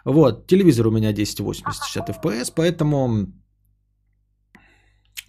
Вот, 0.06 0.48
телевизор 0.48 0.88
у 0.88 0.92
меня 0.92 1.10
1080 1.10 1.84
60 1.84 2.10
FPS, 2.10 2.54
поэтому 2.56 3.28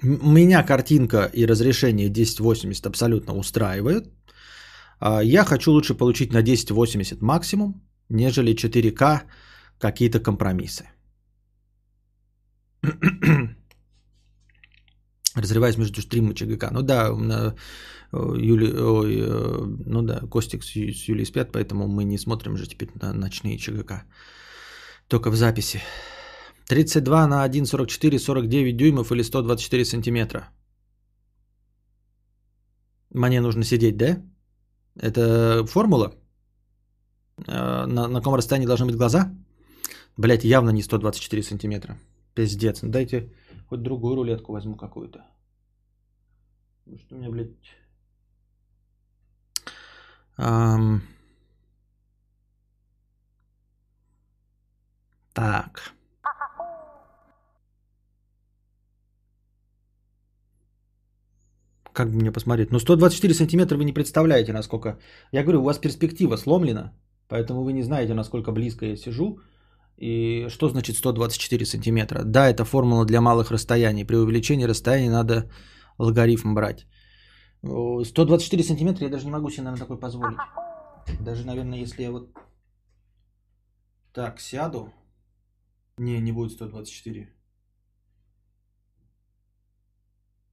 меня 0.02 0.62
картинка 0.62 1.30
и 1.34 1.46
разрешение 1.46 2.10
1080 2.10 2.86
абсолютно 2.86 3.34
устраивают. 3.34 4.08
А 4.98 5.22
я 5.22 5.44
хочу 5.44 5.72
лучше 5.72 5.94
получить 5.94 6.32
на 6.32 6.40
1080 6.40 7.22
максимум, 7.22 7.82
нежели 8.08 8.54
4К 8.54 9.22
какие-то 9.78 10.20
компромиссы. 10.20 10.84
Разрываясь 15.34 15.76
между 15.76 16.00
стримом 16.00 16.32
и 16.32 16.34
ЧГК. 16.34 16.70
Ну 16.72 16.82
да, 16.82 17.14
на 17.14 17.54
Юли, 18.12 18.72
ой, 18.72 19.16
э, 19.20 19.66
ну 19.86 20.02
да, 20.02 20.20
Костик 20.30 20.64
с, 20.64 20.70
с 20.70 21.08
Юлей 21.08 21.26
спят, 21.26 21.52
поэтому 21.52 21.88
мы 21.88 22.04
не 22.04 22.18
смотрим 22.18 22.56
же 22.56 22.66
теперь 22.66 22.88
на 23.02 23.12
ночные 23.12 23.58
ЧГК. 23.58 24.04
Только 25.08 25.30
в 25.30 25.36
записи. 25.36 25.80
32 26.68 27.26
на 27.26 27.46
1,44, 27.46 28.18
49 28.18 28.76
дюймов 28.76 29.12
или 29.12 29.22
124 29.22 29.84
сантиметра. 29.84 30.48
Мне 33.10 33.40
нужно 33.40 33.64
сидеть, 33.64 33.96
да? 33.96 34.22
Это 35.00 35.64
формула? 35.66 36.14
Э, 37.46 37.86
на, 37.86 38.08
на 38.08 38.20
каком 38.20 38.34
расстоянии 38.34 38.66
должны 38.66 38.86
быть 38.86 38.96
глаза? 38.96 39.30
Блять, 40.16 40.44
явно 40.44 40.70
не 40.70 40.82
124 40.82 41.42
сантиметра. 41.42 41.98
Пиздец. 42.36 42.82
Ну 42.82 42.90
дайте 42.90 43.32
Хоть 43.68 43.82
другую 43.82 44.16
рулетку 44.16 44.52
возьму 44.52 44.76
какую-то. 44.76 45.24
Что 46.98 47.14
у 47.14 47.18
меня, 47.18 47.30
блядь... 47.30 47.48
Ам... 50.36 51.02
Так. 55.34 55.92
Как 61.92 62.10
бы 62.10 62.16
мне 62.16 62.32
посмотреть? 62.32 62.70
Ну, 62.70 62.78
124 62.78 63.34
сантиметра 63.34 63.76
вы 63.76 63.84
не 63.84 63.92
представляете, 63.92 64.52
насколько... 64.52 64.98
Я 65.32 65.42
говорю, 65.42 65.60
у 65.60 65.64
вас 65.64 65.78
перспектива 65.78 66.36
сломлена, 66.36 66.92
поэтому 67.28 67.64
вы 67.64 67.72
не 67.72 67.82
знаете, 67.82 68.14
насколько 68.14 68.52
близко 68.52 68.84
я 68.86 68.96
сижу. 68.96 69.40
И 69.98 70.48
что 70.50 70.68
значит 70.68 70.96
124 70.96 71.64
сантиметра? 71.64 72.22
Да, 72.24 72.48
это 72.48 72.64
формула 72.64 73.04
для 73.04 73.20
малых 73.20 73.50
расстояний. 73.50 74.04
При 74.04 74.16
увеличении 74.16 74.66
расстояния 74.66 75.10
надо 75.10 75.50
логарифм 75.98 76.54
брать. 76.54 76.86
124 77.62 78.62
сантиметра 78.62 79.04
я 79.04 79.10
даже 79.10 79.24
не 79.24 79.30
могу 79.30 79.50
себе, 79.50 79.62
наверное, 79.62 79.86
такой 79.86 79.98
позволить. 79.98 80.38
Даже, 81.20 81.46
наверное, 81.46 81.78
если 81.78 82.02
я 82.02 82.10
вот 82.10 82.30
так 84.12 84.40
сяду. 84.40 84.92
Не, 85.98 86.20
не 86.20 86.32
будет 86.32 86.52
124. 86.52 87.28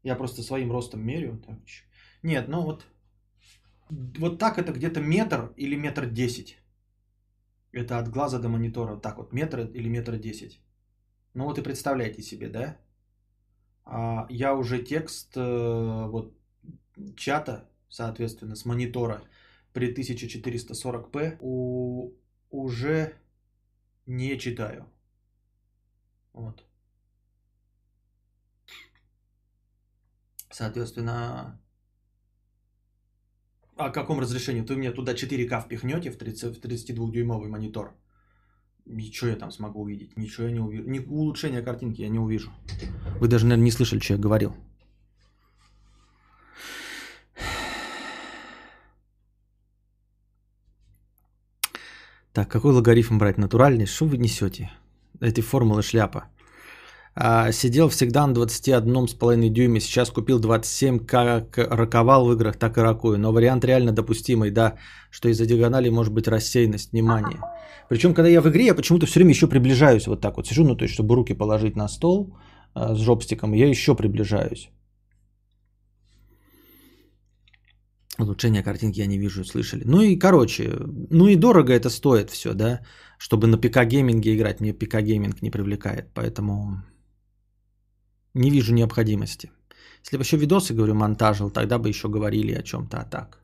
Я 0.03 0.15
просто 0.15 0.41
своим 0.41 0.71
ростом 0.71 1.01
меряю. 1.01 1.37
Так. 1.45 1.59
Нет, 2.23 2.47
ну 2.47 2.61
вот, 2.61 2.85
вот 4.19 4.39
так 4.39 4.57
это 4.57 4.71
где-то 4.71 5.01
метр 5.01 5.53
или 5.57 5.75
метр 5.75 6.05
десять. 6.05 6.62
Это 7.73 7.97
от 7.97 8.09
глаза 8.09 8.39
до 8.39 8.49
монитора. 8.49 8.97
Так 8.97 9.17
вот, 9.17 9.33
метр 9.33 9.61
или 9.61 9.89
метр 9.89 10.15
десять. 10.17 10.61
Ну 11.33 11.45
вот 11.45 11.57
и 11.57 11.63
представляете 11.63 12.21
себе, 12.21 12.47
да? 12.47 12.77
А 13.83 14.27
я 14.29 14.53
уже 14.55 14.81
текст 14.81 15.35
э, 15.35 16.05
вот 16.07 16.33
чата, 17.17 17.67
соответственно, 17.89 18.55
с 18.55 18.65
монитора 18.65 19.21
при 19.73 19.91
1440p 19.91 21.37
у, 21.41 22.11
уже 22.51 23.15
не 24.05 24.37
читаю. 24.37 24.85
Вот. 26.33 26.63
Соответственно, 30.51 31.59
о 33.85 33.91
каком 33.91 34.19
разрешении? 34.19 34.61
Вы 34.61 34.75
мне 34.75 34.91
туда 34.91 35.13
4К 35.13 35.61
впихнете 35.61 36.11
в, 36.11 36.17
30, 36.17 36.57
в 36.57 36.61
32-дюймовый 36.61 37.49
монитор. 37.49 37.93
И 38.85 39.11
что 39.11 39.27
я 39.27 39.35
там 39.35 39.51
смогу 39.51 39.81
увидеть? 39.81 40.17
Ничего 40.17 40.47
я 40.47 40.51
не 40.51 40.59
увижу. 40.59 40.83
Ни 40.89 40.99
улучшения 40.99 41.61
картинки 41.61 42.01
я 42.01 42.09
не 42.09 42.19
увижу. 42.19 42.51
Вы 43.19 43.27
даже, 43.27 43.45
наверное, 43.45 43.65
не 43.65 43.71
слышали, 43.71 43.99
что 43.99 44.13
я 44.13 44.19
говорил. 44.19 44.55
Так, 52.33 52.49
какой 52.49 52.73
логарифм 52.73 53.19
брать? 53.19 53.37
Натуральный? 53.37 53.85
Что 53.85 54.05
вы 54.05 54.17
несете? 54.17 54.71
Эти 55.21 55.41
формулы 55.41 55.83
шляпа. 55.83 56.23
А, 57.15 57.51
сидел 57.51 57.89
всегда 57.89 58.25
на 58.27 58.33
21,5 58.33 59.49
дюйме, 59.49 59.79
сейчас 59.79 60.09
купил 60.09 60.39
27, 60.39 60.99
как 61.05 61.57
раковал 61.57 62.25
в 62.25 62.33
играх, 62.33 62.57
так 62.57 62.77
и 62.77 62.81
ракую. 62.81 63.19
Но 63.19 63.31
вариант 63.31 63.65
реально 63.65 63.91
допустимый, 63.91 64.51
да, 64.51 64.77
что 65.11 65.29
из-за 65.29 65.45
диагонали 65.45 65.89
может 65.89 66.13
быть 66.13 66.27
рассеянность 66.27 66.91
внимания. 66.91 67.39
Причем, 67.89 68.13
когда 68.13 68.29
я 68.29 68.41
в 68.41 68.47
игре, 68.47 68.65
я 68.65 68.75
почему-то 68.75 69.05
все 69.05 69.19
время 69.19 69.31
еще 69.31 69.47
приближаюсь 69.47 70.07
вот 70.07 70.21
так 70.21 70.37
вот. 70.37 70.47
Сижу, 70.47 70.63
ну 70.63 70.75
то 70.75 70.85
есть, 70.85 70.93
чтобы 70.93 71.15
руки 71.15 71.33
положить 71.33 71.75
на 71.75 71.87
стол 71.87 72.35
а, 72.73 72.95
с 72.95 72.99
джойстиком, 72.99 73.53
я 73.53 73.67
еще 73.69 73.95
приближаюсь. 73.95 74.69
Улучшение 78.19 78.63
картинки 78.63 78.99
я 78.99 79.07
не 79.07 79.19
вижу, 79.19 79.43
слышали. 79.43 79.83
Ну 79.85 80.01
и, 80.01 80.19
короче, 80.19 80.71
ну 81.09 81.27
и 81.27 81.35
дорого 81.35 81.73
это 81.73 81.89
стоит 81.89 82.29
все, 82.29 82.53
да, 82.53 82.79
чтобы 83.19 83.47
на 83.47 83.57
ПК 83.57 83.85
гейминге 83.85 84.35
играть. 84.35 84.61
Мне 84.61 84.73
ПК 84.73 85.01
гейминг 85.01 85.41
не 85.41 85.51
привлекает, 85.51 86.11
поэтому 86.13 86.83
не 88.33 88.49
вижу 88.49 88.73
необходимости. 88.73 89.51
Если 90.03 90.17
бы 90.17 90.23
еще 90.23 90.37
видосы, 90.37 90.73
говорю, 90.73 90.95
монтажил, 90.95 91.49
тогда 91.49 91.77
бы 91.79 91.89
еще 91.89 92.09
говорили 92.09 92.53
о 92.53 92.63
чем-то, 92.63 92.97
а 92.97 93.05
так. 93.05 93.39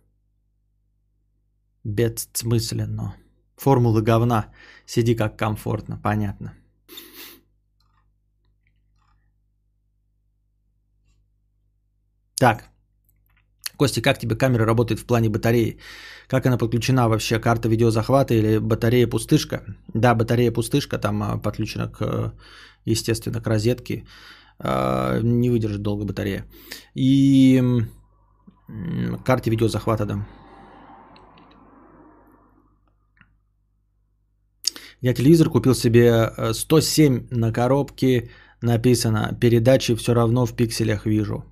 Бессмысленно. 1.84 3.16
Формулы 3.56 4.02
говна. 4.02 4.52
Сиди 4.86 5.16
как 5.16 5.38
комфортно, 5.38 5.98
понятно. 6.04 6.54
Так. 12.40 12.70
Костя, 13.78 14.02
как 14.02 14.20
тебе 14.20 14.36
камера 14.36 14.66
работает 14.66 15.00
в 15.00 15.06
плане 15.06 15.30
батареи? 15.30 15.78
Как 16.28 16.46
она 16.46 16.58
подключена 16.58 17.08
вообще? 17.10 17.40
Карта 17.40 17.70
видеозахвата 17.70 18.34
или 18.34 18.60
батарея 18.60 19.08
пустышка? 19.08 19.64
Да, 19.94 20.16
батарея 20.16 20.52
пустышка, 20.52 20.98
там 20.98 21.24
а, 21.24 21.38
подключена 21.38 21.88
к, 21.88 22.34
естественно, 22.86 23.42
к 23.42 23.48
розетке. 23.48 24.06
А, 24.60 25.20
не 25.22 25.50
выдержит 25.50 25.82
долго 25.82 26.06
батарея. 26.06 26.46
И 26.96 27.64
карте 29.26 29.50
видеозахвата 29.50 30.06
дам. 30.06 30.26
Я 35.02 35.14
телевизор 35.14 35.50
купил 35.50 35.76
себе 35.76 36.30
107 36.54 37.16
э, 37.32 37.36
на 37.36 37.54
коробке, 37.54 38.30
написано 38.62 39.34
передачи 39.40 39.96
все 39.96 40.14
равно 40.14 40.46
в 40.46 40.54
пикселях 40.56 41.06
вижу. 41.06 41.46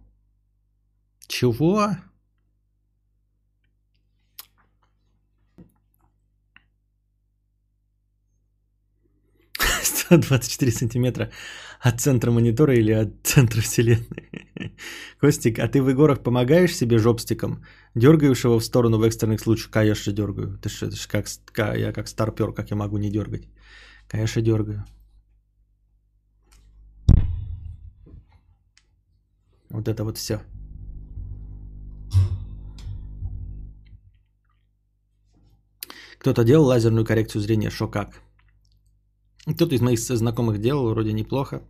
Чего? 1.28 1.92
124 9.84 10.72
сантиметра 10.72 11.32
от 11.80 12.02
центра 12.02 12.32
монитора 12.32 12.76
или 12.76 12.92
от 12.92 13.10
центра 13.24 13.62
вселенной. 13.62 14.32
Костик, 15.20 15.60
а 15.60 15.68
ты 15.68 15.82
в 15.82 15.90
играх 15.90 16.24
помогаешь 16.24 16.76
себе 16.76 16.98
жопстиком? 16.98 17.64
Дергаешь 17.96 18.44
его 18.44 18.60
в 18.60 18.64
сторону 18.64 18.98
в 18.98 19.04
экстренных 19.04 19.42
случаях? 19.42 19.72
Конечно, 19.72 20.14
дергаю. 20.14 20.58
Ты 20.62 20.70
что, 20.70 20.86
это 20.88 20.96
ж 20.96 21.08
как, 21.08 21.28
я 21.78 21.94
как 21.94 22.08
старпер, 22.08 22.54
как 22.54 22.72
я 22.72 22.78
могу 22.78 22.98
не 22.98 23.12
дергать? 23.12 23.48
Конечно, 24.08 24.42
дергаю. 24.42 24.86
Вот 29.70 29.88
это 29.88 30.04
вот 30.04 30.18
все. 30.18 30.42
Кто-то 36.20 36.44
делал 36.44 36.66
лазерную 36.66 37.06
коррекцию 37.06 37.42
зрения, 37.42 37.70
шо 37.70 37.88
как? 37.88 38.22
Кто-то 39.54 39.76
из 39.76 39.82
моих 39.82 40.00
знакомых 40.00 40.60
делал 40.60 40.90
вроде 40.90 41.14
неплохо. 41.14 41.62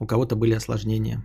У 0.00 0.06
кого-то 0.06 0.34
были 0.34 0.54
осложнения. 0.54 1.22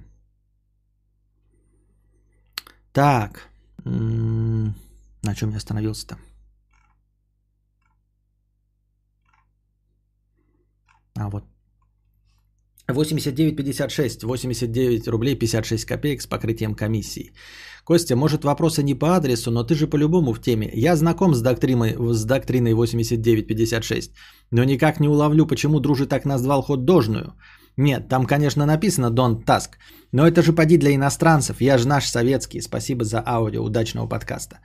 Так. 2.93 3.49
На 3.83 5.35
чем 5.35 5.49
я 5.49 5.57
остановился-то? 5.57 6.17
А 11.15 11.29
вот. 11.29 11.43
89,56, 12.91 14.25
89 14.25 15.07
рублей 15.07 15.35
56 15.35 15.85
копеек 15.85 16.21
с 16.21 16.27
покрытием 16.27 16.75
комиссии. 16.75 17.33
Костя, 17.83 18.15
может 18.15 18.43
вопросы 18.43 18.83
не 18.83 18.95
по 18.95 19.15
адресу, 19.15 19.51
но 19.51 19.63
ты 19.63 19.75
же 19.75 19.87
по-любому 19.87 20.33
в 20.33 20.41
теме. 20.41 20.69
Я 20.73 20.95
знаком 20.95 21.33
с 21.33 21.41
доктриной, 21.41 21.95
с 22.13 22.25
доктриной 22.25 22.73
8956, 22.73 24.11
но 24.51 24.63
никак 24.63 24.99
не 24.99 25.07
уловлю, 25.07 25.45
почему 25.47 25.79
дружи 25.79 26.05
так 26.05 26.25
назвал 26.25 26.61
ход 26.61 26.85
дожную. 26.85 27.33
Нет, 27.77 28.09
там, 28.09 28.25
конечно, 28.25 28.65
написано 28.65 29.07
Don't 29.07 29.45
Task, 29.45 29.77
но 30.11 30.27
это 30.27 30.41
же 30.41 30.53
поди 30.53 30.77
для 30.77 30.93
иностранцев, 30.93 31.61
я 31.61 31.77
же 31.77 31.87
наш 31.87 32.05
советский. 32.05 32.61
Спасибо 32.61 33.05
за 33.05 33.23
аудио, 33.25 33.63
удачного 33.63 34.07
подкаста. 34.07 34.59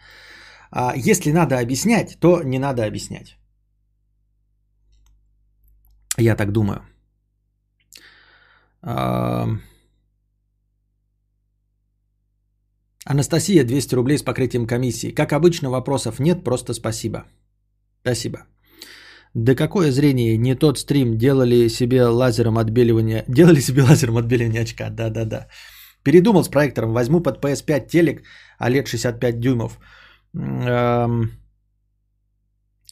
А 0.70 0.92
если 0.96 1.30
надо 1.30 1.58
объяснять, 1.58 2.18
то 2.20 2.42
не 2.42 2.58
надо 2.58 2.84
объяснять. 2.84 3.36
Я 6.18 6.36
так 6.36 6.52
думаю. 6.52 6.80
А... 8.84 9.46
Анастасия, 13.06 13.64
200 13.64 13.94
рублей 13.94 14.18
с 14.18 14.22
покрытием 14.22 14.66
комиссии. 14.66 15.14
Как 15.14 15.32
обычно, 15.32 15.70
вопросов 15.70 16.20
нет, 16.20 16.44
просто 16.44 16.74
спасибо. 16.74 17.24
Спасибо. 18.02 18.38
Да 19.34 19.54
какое 19.54 19.90
зрение? 19.90 20.38
Не 20.38 20.54
тот 20.54 20.78
стрим. 20.78 21.18
Делали 21.18 21.68
себе 21.68 22.04
лазером 22.06 22.58
отбеливания. 22.58 23.24
Делали 23.28 23.60
себе 23.60 23.82
лазером 23.82 24.16
отбеливания 24.16 24.62
очка. 24.62 24.90
Да-да-да. 24.90 25.48
Передумал 26.02 26.44
с 26.44 26.48
проектором. 26.48 26.92
Возьму 26.92 27.20
под 27.20 27.44
PS5 27.44 27.86
телек 27.88 28.22
OLED 28.60 28.86
65 28.86 29.40
дюймов. 29.40 29.78
Эм... 30.34 31.43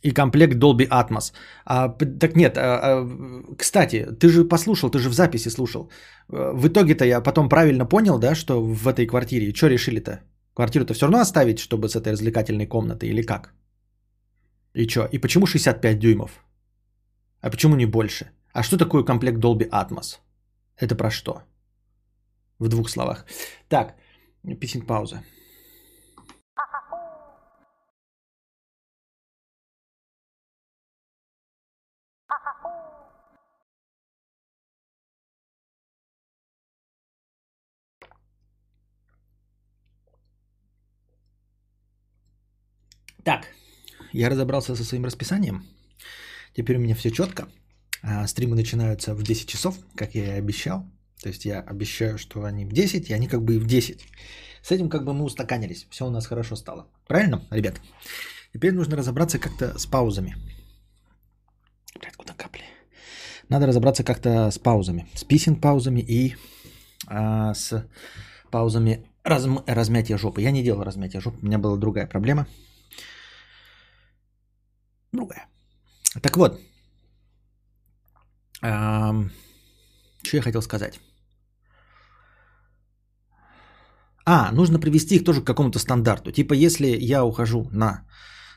и 0.02 0.12
комплект 0.12 0.56
Dolby 0.56 0.88
Atmos. 0.88 1.32
А, 1.64 1.88
так 2.20 2.36
нет, 2.36 2.56
а, 2.56 2.80
а, 2.82 3.56
кстати, 3.56 4.06
ты 4.18 4.28
же 4.28 4.44
послушал, 4.48 4.90
ты 4.90 4.98
же 4.98 5.08
в 5.08 5.14
записи 5.14 5.50
слушал. 5.50 5.90
Э, 6.28 6.52
в 6.54 6.66
итоге-то 6.66 7.04
я 7.04 7.20
потом 7.20 7.48
правильно 7.48 7.86
понял, 7.86 8.18
да, 8.18 8.34
что 8.34 8.62
в 8.62 8.88
этой 8.88 9.06
квартире, 9.06 9.54
что 9.54 9.68
решили-то? 9.68 10.20
Квартиру-то 10.54 10.94
все 10.94 11.06
равно 11.06 11.20
оставить, 11.20 11.58
чтобы 11.58 11.88
с 11.88 11.96
этой 11.96 12.12
развлекательной 12.12 12.66
комнатой 12.66 13.08
или 13.08 13.22
как? 13.22 13.54
И 14.74 14.88
что? 14.88 15.08
И 15.12 15.18
почему 15.18 15.46
65 15.46 15.98
дюймов? 15.98 16.44
А 17.40 17.50
почему 17.50 17.76
не 17.76 17.86
больше? 17.86 18.30
А 18.52 18.62
что 18.62 18.76
такое 18.76 19.04
комплект 19.04 19.38
Dolby 19.38 19.68
Atmos? 19.70 20.18
Это 20.76 20.94
про 20.94 21.10
что? 21.10 21.42
В 22.58 22.68
двух 22.68 22.90
словах. 22.90 23.24
Так, 23.68 23.94
писинг 24.60 24.86
пауза. 24.86 25.22
Так, 43.24 43.46
я 44.12 44.28
разобрался 44.28 44.76
со 44.76 44.84
своим 44.84 45.04
расписанием. 45.04 45.66
Теперь 46.54 46.76
у 46.76 46.80
меня 46.80 46.94
все 46.94 47.10
четко. 47.10 47.48
А, 48.02 48.26
стримы 48.26 48.56
начинаются 48.56 49.14
в 49.14 49.22
10 49.22 49.48
часов, 49.48 49.76
как 49.94 50.14
я 50.14 50.36
и 50.36 50.38
обещал. 50.38 50.84
То 51.22 51.28
есть 51.28 51.44
я 51.44 51.60
обещаю, 51.60 52.18
что 52.18 52.44
они 52.44 52.66
в 52.66 52.72
10, 52.72 53.08
и 53.08 53.12
они 53.14 53.28
как 53.28 53.42
бы 53.42 53.54
и 53.54 53.58
в 53.58 53.66
10. 53.66 54.04
С 54.62 54.70
этим 54.70 54.88
как 54.90 55.04
бы 55.04 55.14
мы 55.14 55.24
устаканились. 55.24 55.86
Все 55.90 56.06
у 56.06 56.10
нас 56.10 56.26
хорошо 56.26 56.56
стало. 56.56 56.88
Правильно, 57.06 57.46
ребят? 57.50 57.80
Теперь 58.52 58.72
нужно 58.72 58.96
разобраться 58.96 59.38
как-то 59.38 59.78
с 59.78 59.86
паузами. 59.86 60.36
Блядь, 61.98 62.16
куда 62.16 62.34
капли? 62.34 62.64
Надо 63.48 63.66
разобраться 63.66 64.04
как-то 64.04 64.50
с 64.50 64.58
паузами. 64.58 65.08
С 65.14 65.24
писинг-паузами 65.24 66.00
и 66.00 66.36
а, 67.06 67.54
с 67.54 67.88
паузами 68.50 69.06
разм- 69.24 69.62
размятия 69.66 70.18
жопы. 70.18 70.42
Я 70.42 70.50
не 70.50 70.62
делал 70.62 70.82
размятия 70.82 71.20
жопы, 71.20 71.38
у 71.40 71.46
меня 71.46 71.58
была 71.58 71.76
другая 71.76 72.06
проблема– 72.06 72.46
другая. 75.12 75.46
Так 76.22 76.36
вот, 76.36 76.60
что 80.22 80.36
я 80.36 80.42
хотел 80.42 80.62
сказать? 80.62 81.00
А, 84.24 84.52
нужно 84.52 84.78
привести 84.78 85.16
их 85.16 85.24
тоже 85.24 85.40
к 85.40 85.46
какому-то 85.46 85.78
стандарту. 85.78 86.30
Типа, 86.30 86.54
если 86.54 86.86
я 86.86 87.24
ухожу 87.24 87.68
на, 87.72 88.06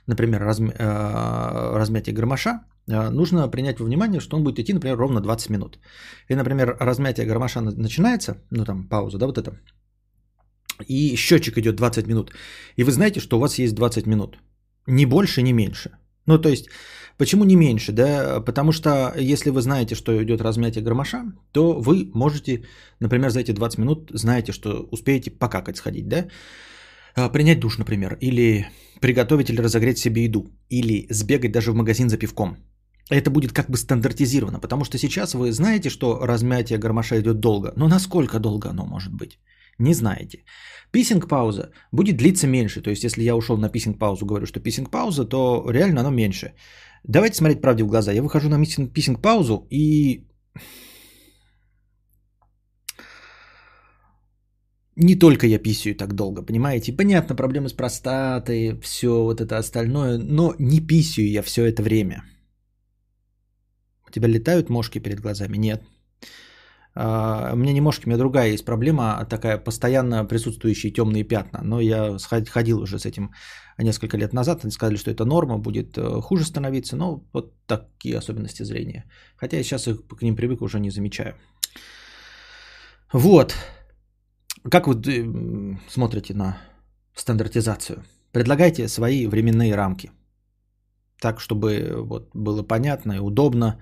например, 0.08 0.44
разм... 0.44 0.70
э, 0.70 1.78
размятие 1.78 2.14
громоша, 2.14 2.60
э, 2.88 3.10
нужно 3.10 3.50
принять 3.52 3.80
во 3.80 3.86
внимание, 3.86 4.20
что 4.20 4.38
он 4.38 4.44
будет 4.44 4.60
идти, 4.60 4.74
например, 4.74 4.98
ровно 4.98 5.22
20 5.22 5.50
минут. 5.50 5.80
И, 6.30 6.36
например, 6.36 6.78
размятие 6.80 7.26
громоша 7.26 7.62
начинается, 7.62 8.36
ну 8.52 8.66
там 8.66 8.88
пауза, 8.88 9.18
да, 9.18 9.26
вот 9.26 9.40
это, 9.40 9.58
и 10.88 11.16
счетчик 11.16 11.58
идет 11.58 11.76
20 11.76 12.08
минут. 12.08 12.32
И 12.78 12.84
вы 12.84 12.92
знаете, 12.92 13.20
что 13.20 13.38
у 13.38 13.40
вас 13.40 13.60
есть 13.60 13.74
20 13.74 14.06
минут. 14.06 14.38
Ни 14.88 15.06
больше, 15.06 15.42
ни 15.42 15.54
меньше. 15.54 15.98
Ну, 16.26 16.40
то 16.40 16.50
есть, 16.50 16.68
почему 17.18 17.44
не 17.44 17.56
меньше, 17.56 17.92
да? 17.92 18.42
Потому 18.46 18.72
что 18.72 19.14
если 19.18 19.52
вы 19.52 19.62
знаете, 19.62 19.96
что 19.96 20.12
идет 20.24 20.42
размятие 20.42 20.84
громоша, 20.84 21.24
то 21.52 21.74
вы 21.80 22.10
можете, 22.14 22.66
например, 23.00 23.30
за 23.30 23.40
эти 23.40 23.52
20 23.52 23.80
минут 23.80 24.12
знаете, 24.14 24.52
что 24.52 24.88
успеете 24.92 25.32
покакать 25.32 25.78
сходить, 25.78 26.08
да? 26.08 26.28
А, 27.16 27.30
принять 27.30 27.60
душ, 27.60 27.78
например, 27.78 28.18
или 28.22 28.66
приготовить 29.02 29.50
или 29.50 29.62
разогреть 29.62 29.98
себе 29.98 30.24
еду, 30.24 30.50
или 30.70 31.08
сбегать 31.10 31.52
даже 31.52 31.72
в 31.72 31.76
магазин 31.76 32.10
за 32.10 32.18
пивком. 32.18 32.58
Это 33.12 33.30
будет 33.30 33.52
как 33.52 33.70
бы 33.70 33.78
стандартизировано, 33.78 34.60
потому 34.60 34.84
что 34.84 34.98
сейчас 34.98 35.36
вы 35.36 35.52
знаете, 35.52 35.90
что 35.90 36.26
размятие 36.26 36.80
громоша 36.80 37.20
идет 37.20 37.40
долго, 37.40 37.72
но 37.76 37.88
насколько 37.88 38.40
долго 38.40 38.70
оно 38.70 38.86
может 38.86 39.14
быть? 39.14 39.40
Не 39.80 39.94
знаете. 39.94 40.44
Писинг-пауза 40.92 41.72
будет 41.92 42.18
длиться 42.18 42.48
меньше. 42.48 42.82
То 42.82 42.90
есть, 42.90 43.04
если 43.04 43.24
я 43.24 43.36
ушел 43.36 43.58
на 43.58 43.70
писинг-паузу, 43.70 44.26
говорю, 44.26 44.46
что 44.46 44.60
писинг-пауза, 44.60 45.26
то 45.26 45.66
реально 45.70 46.02
оно 46.02 46.12
меньше. 46.12 46.54
Давайте 47.04 47.36
смотреть 47.36 47.62
правде 47.62 47.84
в 47.84 47.88
глаза. 47.88 48.12
Я 48.12 48.22
выхожу 48.22 48.50
на 48.50 48.64
писинг-паузу 48.94 49.68
и... 49.70 50.28
Не 54.98 55.16
только 55.16 55.46
я 55.46 55.60
писаю 55.60 55.96
так 55.96 56.14
долго, 56.14 56.42
понимаете? 56.42 56.94
Понятно, 56.94 57.36
проблемы 57.36 57.68
с 57.68 57.74
простатой, 57.74 58.80
все 58.82 59.24
вот 59.24 59.42
это 59.42 59.58
остальное, 59.58 60.18
но 60.18 60.56
не 60.58 60.80
писаю 60.80 61.30
я 61.30 61.42
все 61.42 61.66
это 61.66 61.84
время. 61.84 62.24
У 64.08 64.12
тебя 64.12 64.30
летают 64.30 64.70
мошки 64.70 65.00
перед 65.00 65.20
глазами? 65.20 65.58
Нет. 65.58 65.84
А, 66.96 67.52
у 67.54 67.58
меня 67.58 67.74
не 67.74 67.82
мошки, 67.82 68.06
у 68.06 68.10
меня 68.10 68.18
другая 68.18 68.52
есть 68.52 68.66
проблема, 68.66 69.26
такая 69.30 69.58
постоянно 69.58 70.26
присутствующие 70.26 70.94
темные 70.94 71.24
пятна. 71.24 71.60
Но 71.64 71.82
я 71.82 72.18
ходил 72.50 72.80
уже 72.80 73.00
с 73.00 73.06
этим 73.06 73.32
несколько 73.78 74.18
лет 74.18 74.34
назад, 74.34 74.64
они 74.64 74.72
сказали, 74.72 74.98
что 74.98 75.12
это 75.12 75.26
норма, 75.26 75.58
будет 75.58 75.98
э, 75.98 76.22
хуже 76.22 76.46
становиться, 76.46 76.96
но 76.96 77.24
вот 77.34 77.54
такие 77.68 78.18
особенности 78.18 78.64
зрения. 78.64 79.04
Хотя 79.36 79.58
я 79.58 79.64
сейчас 79.64 79.88
их 79.88 80.08
к 80.08 80.22
ним 80.22 80.36
привык, 80.36 80.62
уже 80.62 80.80
не 80.80 80.90
замечаю. 80.90 81.36
Вот. 83.12 83.56
Как 84.72 84.88
вы 84.88 84.96
э, 84.96 85.78
смотрите 85.90 86.34
на 86.34 86.58
стандартизацию? 87.14 88.04
Предлагайте 88.32 88.88
свои 88.88 89.28
временные 89.28 89.76
рамки. 89.76 90.12
Так, 91.22 91.42
чтобы 91.42 91.94
вот 92.10 92.30
было 92.34 92.64
понятно 92.64 93.14
и 93.14 93.20
удобно 93.20 93.82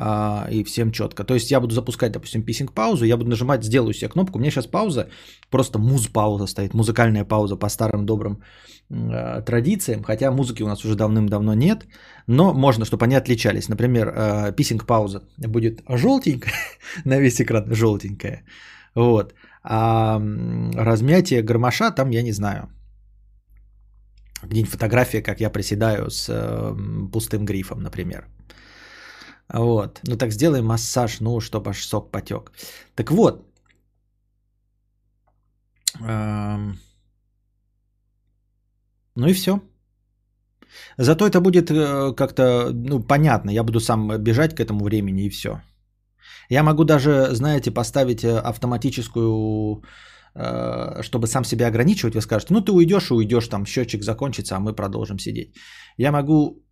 а, 0.00 0.46
и 0.50 0.64
всем 0.64 0.92
четко. 0.92 1.24
То 1.24 1.34
есть 1.34 1.50
я 1.50 1.60
буду 1.60 1.74
запускать, 1.74 2.12
допустим, 2.12 2.42
писинг 2.42 2.72
паузу, 2.72 3.04
я 3.04 3.16
буду 3.16 3.30
нажимать, 3.30 3.64
сделаю 3.64 3.92
себе 3.92 4.08
кнопку, 4.08 4.38
у 4.38 4.40
меня 4.40 4.50
сейчас 4.50 4.66
пауза, 4.66 5.08
просто 5.50 5.78
муз-пауза 5.78 6.46
стоит, 6.46 6.74
музыкальная 6.74 7.24
пауза 7.24 7.56
по 7.56 7.68
старым 7.68 8.06
добрым 8.06 8.42
э, 8.90 9.42
традициям, 9.44 10.04
хотя 10.04 10.30
музыки 10.30 10.62
у 10.62 10.68
нас 10.68 10.84
уже 10.84 10.94
давным-давно 10.94 11.54
нет, 11.54 11.86
но 12.28 12.54
можно, 12.54 12.84
чтобы 12.84 13.06
они 13.06 13.16
отличались. 13.16 13.68
Например, 13.68 14.08
э, 14.08 14.52
писинг 14.56 14.86
пауза 14.86 15.22
будет 15.36 15.82
желтенькая, 15.88 16.54
на 17.04 17.18
весь 17.18 17.40
экран 17.40 17.74
желтенькая, 17.74 18.44
вот, 18.94 19.34
а 19.64 20.22
размятие 20.76 21.42
гармоша 21.42 21.90
там 21.90 22.10
я 22.10 22.22
не 22.22 22.32
знаю, 22.32 22.68
где-нибудь 24.42 24.70
фотография, 24.70 25.22
как 25.22 25.40
я 25.40 25.50
приседаю 25.50 26.08
с 26.10 26.28
э, 26.28 27.10
пустым 27.12 27.44
грифом, 27.44 27.82
например. 27.82 28.28
Вот. 29.54 30.00
Ну 30.08 30.16
так 30.16 30.32
сделай 30.32 30.62
массаж, 30.62 31.20
ну, 31.20 31.40
чтобы 31.40 31.70
аж 31.70 31.84
сок 31.84 32.10
потек. 32.10 32.52
Так 32.94 33.10
вот. 33.10 33.44
Ну 39.18 39.26
и 39.26 39.32
все. 39.32 39.60
Зато 40.98 41.26
это 41.26 41.40
будет 41.40 41.70
э, 41.70 42.14
как-то, 42.14 42.70
ну, 42.72 43.00
понятно. 43.00 43.50
Я 43.50 43.64
буду 43.64 43.80
сам 43.80 44.18
бежать 44.18 44.54
к 44.54 44.60
этому 44.60 44.84
времени 44.84 45.22
и 45.22 45.30
все. 45.30 45.60
Я 46.50 46.62
могу 46.62 46.84
даже, 46.84 47.34
знаете, 47.34 47.70
поставить 47.70 48.24
э, 48.24 48.38
автоматическую, 48.38 49.82
э, 50.34 51.02
чтобы 51.02 51.26
сам 51.26 51.44
себя 51.44 51.66
ограничивать. 51.68 52.14
Вы 52.14 52.20
скажете, 52.20 52.54
ну 52.54 52.60
ты 52.60 52.72
уйдешь 52.72 53.10
и 53.10 53.14
уйдешь, 53.14 53.48
там 53.48 53.66
счетчик 53.66 54.02
закончится, 54.02 54.56
а 54.56 54.60
мы 54.60 54.76
продолжим 54.76 55.18
сидеть. 55.18 55.56
Я 55.96 56.12
могу 56.12 56.62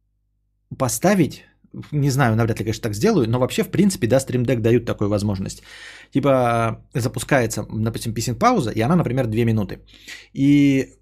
поставить 0.79 1.45
не 1.93 2.11
знаю, 2.11 2.37
навряд 2.37 2.59
ли, 2.59 2.65
конечно, 2.65 2.83
так 2.83 2.95
сделаю, 2.95 3.29
но 3.29 3.39
вообще, 3.39 3.63
в 3.63 3.71
принципе, 3.71 4.07
да, 4.07 4.19
Stream 4.19 4.45
Deck 4.45 4.61
дают 4.61 4.87
такую 4.87 5.11
возможность. 5.11 5.63
Типа 6.13 6.85
запускается, 6.95 7.67
допустим, 7.71 8.15
писинг 8.15 8.39
пауза, 8.39 8.71
и 8.71 8.81
она, 8.81 8.97
например, 8.97 9.27
2 9.27 9.45
минуты. 9.45 9.81
И 10.35 10.95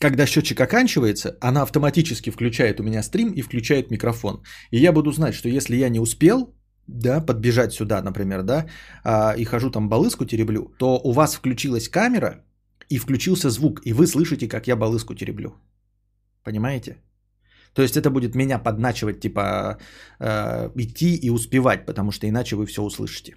когда 0.00 0.26
счетчик 0.26 0.60
оканчивается, 0.60 1.36
она 1.40 1.62
автоматически 1.62 2.30
включает 2.30 2.80
у 2.80 2.82
меня 2.82 3.02
стрим 3.02 3.32
и 3.32 3.42
включает 3.42 3.90
микрофон. 3.90 4.42
И 4.70 4.78
я 4.78 4.92
буду 4.92 5.12
знать, 5.12 5.34
что 5.34 5.48
если 5.48 5.76
я 5.76 5.88
не 5.88 6.00
успел, 6.00 6.54
да, 6.86 7.20
подбежать 7.20 7.72
сюда, 7.72 8.02
например, 8.02 8.42
да, 8.42 8.66
а, 9.04 9.34
и 9.36 9.44
хожу 9.44 9.70
там 9.70 9.88
балыску 9.88 10.26
тереблю, 10.26 10.74
то 10.78 11.00
у 11.04 11.12
вас 11.12 11.34
включилась 11.34 11.88
камера 11.88 12.44
и 12.90 12.98
включился 12.98 13.50
звук, 13.50 13.80
и 13.86 13.92
вы 13.92 14.06
слышите, 14.06 14.48
как 14.48 14.66
я 14.66 14.76
балыску 14.76 15.14
тереблю. 15.14 15.54
Понимаете? 16.42 16.96
То 17.74 17.82
есть 17.82 17.96
это 17.96 18.10
будет 18.10 18.34
меня 18.34 18.58
подначивать, 18.58 19.20
типа 19.20 19.78
э, 20.20 20.70
идти 20.76 21.16
и 21.16 21.30
успевать, 21.30 21.86
потому 21.86 22.12
что 22.12 22.26
иначе 22.26 22.56
вы 22.56 22.66
все 22.66 22.82
услышите. 22.82 23.34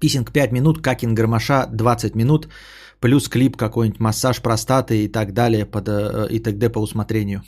Писинг 0.00 0.32
5 0.32 0.52
минут, 0.52 0.82
какин 0.82 1.14
гармоша 1.14 1.66
20 1.66 2.14
минут, 2.14 2.48
плюс 3.00 3.28
клип 3.28 3.56
какой-нибудь, 3.56 4.00
массаж 4.00 4.40
простаты 4.40 5.04
и 5.04 5.08
так 5.08 5.32
далее, 5.32 5.66
под, 5.66 5.88
э, 5.88 6.28
и 6.30 6.40
т.д. 6.40 6.70
по 6.70 6.80
усмотрению. 6.80 7.42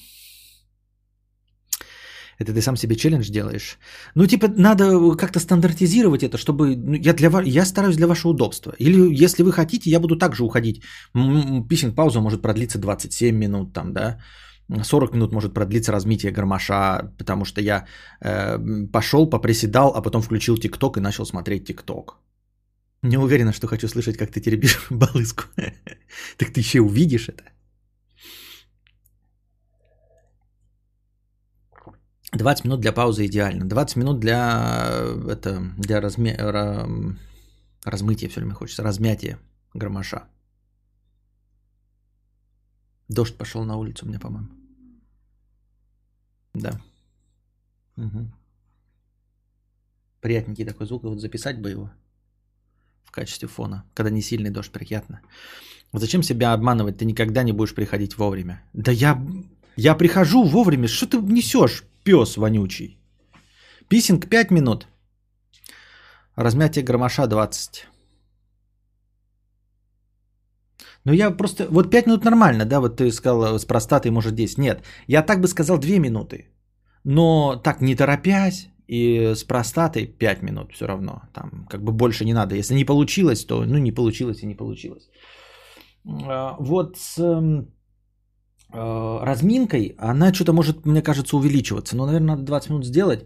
Это 2.38 2.52
ты 2.52 2.60
сам 2.60 2.76
себе 2.76 2.96
челлендж 2.96 3.30
делаешь. 3.30 3.78
Ну, 4.14 4.26
типа, 4.26 4.48
надо 4.48 5.16
как-то 5.16 5.40
стандартизировать 5.40 6.22
это, 6.22 6.36
чтобы... 6.36 6.76
Ну, 6.76 6.94
я, 6.94 7.14
для, 7.14 7.30
я 7.44 7.64
стараюсь 7.64 7.96
для 7.96 8.06
вашего 8.06 8.32
удобства. 8.32 8.74
Или, 8.78 9.24
если 9.24 9.42
вы 9.42 9.52
хотите, 9.52 9.90
я 9.90 10.00
буду 10.00 10.16
также 10.16 10.44
уходить. 10.44 10.82
Писинг-пауза 11.68 12.20
может 12.20 12.42
продлиться 12.42 12.78
27 12.78 13.36
минут, 13.36 13.72
там, 13.72 13.92
да. 13.92 14.18
40 14.82 15.14
минут 15.14 15.32
может 15.32 15.54
продлиться 15.54 15.92
размитие 15.92 16.32
гармоша, 16.32 17.12
потому 17.18 17.44
что 17.44 17.60
я 17.60 17.86
э, 18.20 18.58
пошел, 18.92 19.30
поприседал, 19.30 19.92
а 19.94 20.02
потом 20.02 20.22
включил 20.22 20.58
ТикТок 20.58 20.96
и 20.96 21.00
начал 21.00 21.24
смотреть 21.24 21.66
ТикТок. 21.66 22.18
Не 23.02 23.18
уверена, 23.18 23.52
что 23.52 23.68
хочу 23.68 23.88
слышать, 23.88 24.16
как 24.16 24.30
ты 24.30 24.40
теребишь 24.40 24.86
балыску. 24.90 25.44
так 26.36 26.52
ты 26.52 26.60
еще 26.60 26.80
увидишь 26.80 27.28
это. 27.28 27.44
20 32.32 32.64
минут 32.64 32.80
для 32.80 32.92
паузы 32.92 33.26
идеально. 33.26 33.64
20 33.64 33.96
минут 33.96 34.20
для, 34.20 34.90
это, 35.28 35.60
для 35.78 36.00
размя... 36.00 36.36
размытия, 37.84 38.28
все 38.28 38.40
время 38.40 38.54
хочется, 38.54 38.82
размятия 38.82 39.38
громоша. 39.74 40.24
Дождь 43.08 43.36
пошел 43.36 43.64
на 43.64 43.76
улицу 43.76 44.06
меня, 44.06 44.18
по-моему. 44.18 44.48
Да. 46.54 46.80
Угу. 47.96 48.30
Приятненький 50.20 50.64
такой 50.64 50.86
звук. 50.86 51.04
Вот 51.04 51.20
записать 51.20 51.60
бы 51.60 51.70
его 51.70 51.90
в 53.04 53.12
качестве 53.12 53.48
фона. 53.48 53.84
Когда 53.94 54.10
не 54.10 54.22
сильный 54.22 54.50
дождь, 54.50 54.72
приятно. 54.72 55.20
Вот 55.92 56.00
зачем 56.00 56.22
себя 56.22 56.52
обманывать? 56.52 56.98
Ты 56.98 57.04
никогда 57.04 57.44
не 57.44 57.52
будешь 57.52 57.74
приходить 57.74 58.18
вовремя. 58.18 58.62
Да 58.72 58.90
я, 58.90 59.22
я 59.76 59.94
прихожу 59.94 60.42
вовремя. 60.44 60.88
Что 60.88 61.06
ты 61.06 61.18
несешь, 61.18 61.84
пес 62.06 62.36
вонючий? 62.36 62.98
Писинг 63.88 64.28
5 64.28 64.50
минут. 64.50 64.86
Размятие 66.36 66.84
громоша 66.84 67.26
20. 67.26 67.86
Ну 71.04 71.12
я 71.12 71.36
просто... 71.36 71.66
Вот 71.70 71.90
5 71.90 72.06
минут 72.06 72.24
нормально, 72.24 72.64
да? 72.64 72.80
Вот 72.80 72.96
ты 72.96 73.10
сказал 73.10 73.58
с 73.58 73.64
простатой 73.64 74.10
может 74.10 74.34
10. 74.34 74.58
Нет, 74.58 74.82
я 75.08 75.22
так 75.22 75.40
бы 75.40 75.48
сказал 75.48 75.78
2 75.78 75.98
минуты. 75.98 76.48
Но 77.04 77.56
так 77.56 77.80
не 77.80 77.96
торопясь 77.96 78.68
и 78.88 79.34
с 79.34 79.44
простатой 79.44 80.06
5 80.06 80.42
минут 80.42 80.72
все 80.72 80.86
равно. 80.86 81.22
Там 81.32 81.66
как 81.68 81.82
бы 81.82 81.92
больше 81.92 82.24
не 82.24 82.34
надо. 82.34 82.54
Если 82.54 82.74
не 82.74 82.84
получилось, 82.84 83.44
то 83.44 83.64
ну 83.64 83.78
не 83.78 83.92
получилось 83.92 84.42
и 84.42 84.46
не 84.46 84.56
получилось. 84.56 85.08
А, 86.06 86.56
вот 86.60 86.96
с 86.96 87.18
эм, 87.18 87.60
э, 87.60 87.75
разминкой 88.72 89.94
она 89.98 90.32
что-то 90.32 90.52
может, 90.52 90.86
мне 90.86 91.02
кажется, 91.02 91.36
увеличиваться. 91.36 91.96
Но, 91.96 92.06
наверное, 92.06 92.36
надо 92.36 92.42
20 92.42 92.70
минут 92.70 92.86
сделать. 92.86 93.24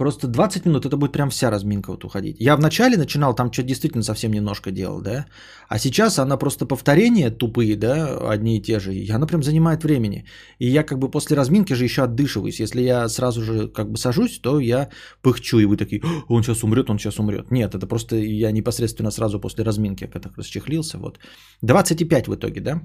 Просто 0.00 0.28
20 0.28 0.66
минут 0.66 0.86
это 0.86 0.96
будет 0.96 1.12
прям 1.12 1.28
вся 1.28 1.50
разминка 1.50 1.90
вот 1.90 2.04
уходить. 2.04 2.36
Я 2.40 2.56
вначале 2.56 2.96
начинал, 2.96 3.34
там 3.34 3.52
что 3.52 3.62
действительно 3.62 4.02
совсем 4.02 4.32
немножко 4.32 4.70
делал, 4.70 5.02
да. 5.02 5.26
А 5.68 5.78
сейчас 5.78 6.18
она 6.18 6.38
просто 6.38 6.64
повторения 6.64 7.30
тупые, 7.30 7.76
да, 7.76 8.16
одни 8.32 8.56
и 8.56 8.62
те 8.62 8.80
же. 8.80 8.94
И 8.94 9.10
она 9.10 9.26
прям 9.26 9.42
занимает 9.42 9.84
времени. 9.84 10.24
И 10.58 10.68
я 10.68 10.84
как 10.84 10.98
бы 10.98 11.10
после 11.10 11.36
разминки 11.36 11.74
же 11.74 11.84
еще 11.84 12.02
отдышиваюсь. 12.02 12.60
Если 12.60 12.80
я 12.80 13.08
сразу 13.10 13.42
же 13.42 13.68
как 13.68 13.90
бы 13.90 13.98
сажусь, 13.98 14.40
то 14.40 14.58
я 14.58 14.88
пыхчу, 15.20 15.58
и 15.58 15.66
вы 15.66 15.76
такие, 15.76 16.00
он 16.28 16.42
сейчас 16.42 16.64
умрет, 16.64 16.88
он 16.88 16.98
сейчас 16.98 17.18
умрет. 17.18 17.50
Нет, 17.50 17.74
это 17.74 17.86
просто 17.86 18.16
я 18.16 18.52
непосредственно 18.52 19.10
сразу 19.10 19.38
после 19.38 19.64
разминки 19.64 20.06
как 20.06 20.22
так 20.22 20.38
расчехлился. 20.38 20.98
Вот. 20.98 21.18
25 21.60 22.28
в 22.28 22.34
итоге, 22.34 22.60
да? 22.62 22.80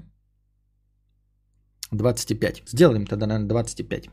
25. 1.96 2.62
Сделаем 2.66 3.06
тогда, 3.06 3.26
наверное, 3.26 3.48
25. 3.48 4.08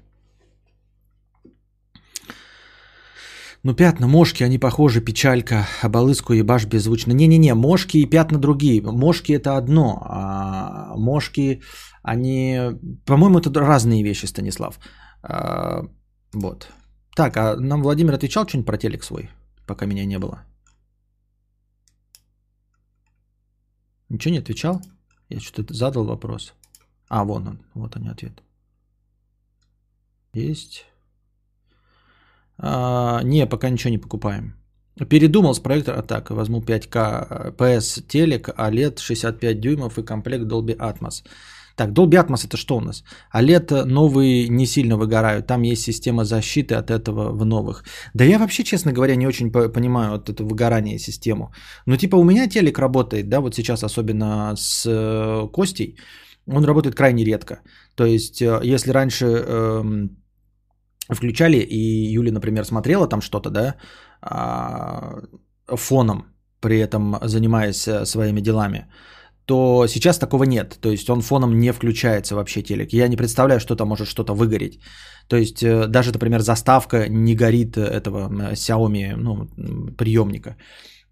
Ну, 3.65 3.74
пятна, 3.76 4.08
мошки, 4.08 4.43
они 4.43 4.60
похожи, 4.60 5.00
печалька, 5.02 5.65
оболыску 5.82 6.34
ебашь 6.34 6.65
беззвучно. 6.65 7.13
Не-не-не, 7.13 7.54
мошки 7.56 7.98
и 7.98 8.10
пятна 8.10 8.38
другие. 8.38 8.82
Мошки 8.82 9.32
это 9.32 9.56
одно, 9.58 10.02
а 10.06 10.98
мошки, 10.98 11.62
они, 12.04 12.60
по-моему, 13.06 13.39
это 13.39 13.60
разные 13.62 14.04
вещи, 14.04 14.26
Станислав. 14.26 14.80
А, 15.22 15.84
вот. 16.34 16.67
Так, 17.15 17.38
а 17.38 17.56
нам 17.56 17.82
Владимир 17.84 18.13
отвечал 18.13 18.46
что-нибудь 18.46 18.67
про 18.67 18.78
телек 18.78 19.04
свой, 19.04 19.30
пока 19.65 19.86
меня 19.86 20.06
не 20.06 20.19
было? 20.19 20.43
Ничего 24.10 24.34
не 24.34 24.39
отвечал? 24.39 24.82
Я 25.30 25.39
что-то 25.39 25.74
задал 25.74 26.04
вопрос. 26.06 26.54
А, 27.13 27.23
вон 27.23 27.47
он, 27.47 27.58
вот 27.76 27.95
они 27.95 28.10
ответ. 28.10 28.41
Есть. 30.34 30.86
А, 32.58 33.21
не, 33.23 33.45
пока 33.45 33.69
ничего 33.69 33.91
не 33.91 33.99
покупаем. 33.99 34.56
Передумал 35.10 35.54
с 35.54 35.60
проектора, 35.60 36.02
так, 36.02 36.32
возьму 36.32 36.62
5К 36.62 37.56
PS 37.56 38.02
телек, 38.08 38.49
OLED 38.49 38.99
65 38.99 39.60
дюймов 39.60 39.99
и 39.99 40.04
комплект 40.04 40.45
Dolby 40.45 40.76
Atmos. 40.76 41.23
Так, 41.76 41.89
Dolby 41.89 42.17
Atmos 42.17 42.47
это 42.47 42.58
что 42.58 42.78
у 42.78 42.82
нас? 42.82 43.04
OLED 43.36 43.86
новые 43.86 44.49
не 44.49 44.65
сильно 44.65 44.97
выгорают, 44.97 45.45
там 45.45 45.62
есть 45.62 45.84
система 45.84 46.26
защиты 46.26 46.73
от 46.73 46.89
этого 46.89 47.32
в 47.32 47.45
новых. 47.45 47.84
Да 48.15 48.23
я 48.26 48.39
вообще, 48.39 48.63
честно 48.63 48.91
говоря, 48.91 49.15
не 49.15 49.28
очень 49.28 49.52
понимаю 49.52 50.12
вот 50.12 50.30
это 50.30 50.43
выгорание 50.43 50.97
систему. 50.97 51.54
Но 51.86 51.95
типа 51.95 52.15
у 52.15 52.23
меня 52.23 52.47
телек 52.47 52.80
работает, 52.80 53.30
да, 53.30 53.39
вот 53.39 53.54
сейчас 53.54 53.84
особенно 53.84 54.56
с 54.58 54.84
э, 54.88 55.47
Костей, 55.54 55.95
он 56.47 56.65
работает 56.65 56.95
крайне 56.95 57.23
редко. 57.23 57.62
То 57.95 58.06
есть, 58.06 58.41
э, 58.41 58.60
если 58.63 58.91
раньше... 58.91 59.25
Э, 59.25 60.08
включали, 61.10 61.58
и 61.58 62.15
Юля, 62.15 62.32
например, 62.32 62.65
смотрела 62.65 63.08
там 63.08 63.21
что-то, 63.21 63.49
да, 63.49 63.75
а, 64.21 65.21
фоном, 65.67 66.25
при 66.60 66.79
этом 66.79 67.17
занимаясь 67.23 67.88
э, 67.88 68.06
своими 68.06 68.41
делами, 68.41 68.88
то 69.45 69.88
сейчас 69.88 70.17
такого 70.17 70.45
нет. 70.45 70.77
То 70.82 70.89
есть 70.89 71.10
он 71.10 71.21
фоном 71.21 71.60
не 71.60 71.73
включается 71.73 72.36
вообще 72.36 72.62
телек. 72.62 72.93
Я 72.93 73.08
не 73.08 73.17
представляю, 73.17 73.60
что 73.60 73.75
там 73.75 73.88
может 73.88 74.08
что-то 74.08 74.34
выгореть. 74.34 74.79
То 75.27 75.36
есть 75.36 75.62
э, 75.62 75.88
даже, 75.88 76.12
например, 76.13 76.39
заставка 76.39 77.10
не 77.10 77.36
горит 77.36 77.77
этого 77.77 78.29
Xiaomi 78.53 79.15
ну, 79.17 79.47
приемника. 79.97 80.56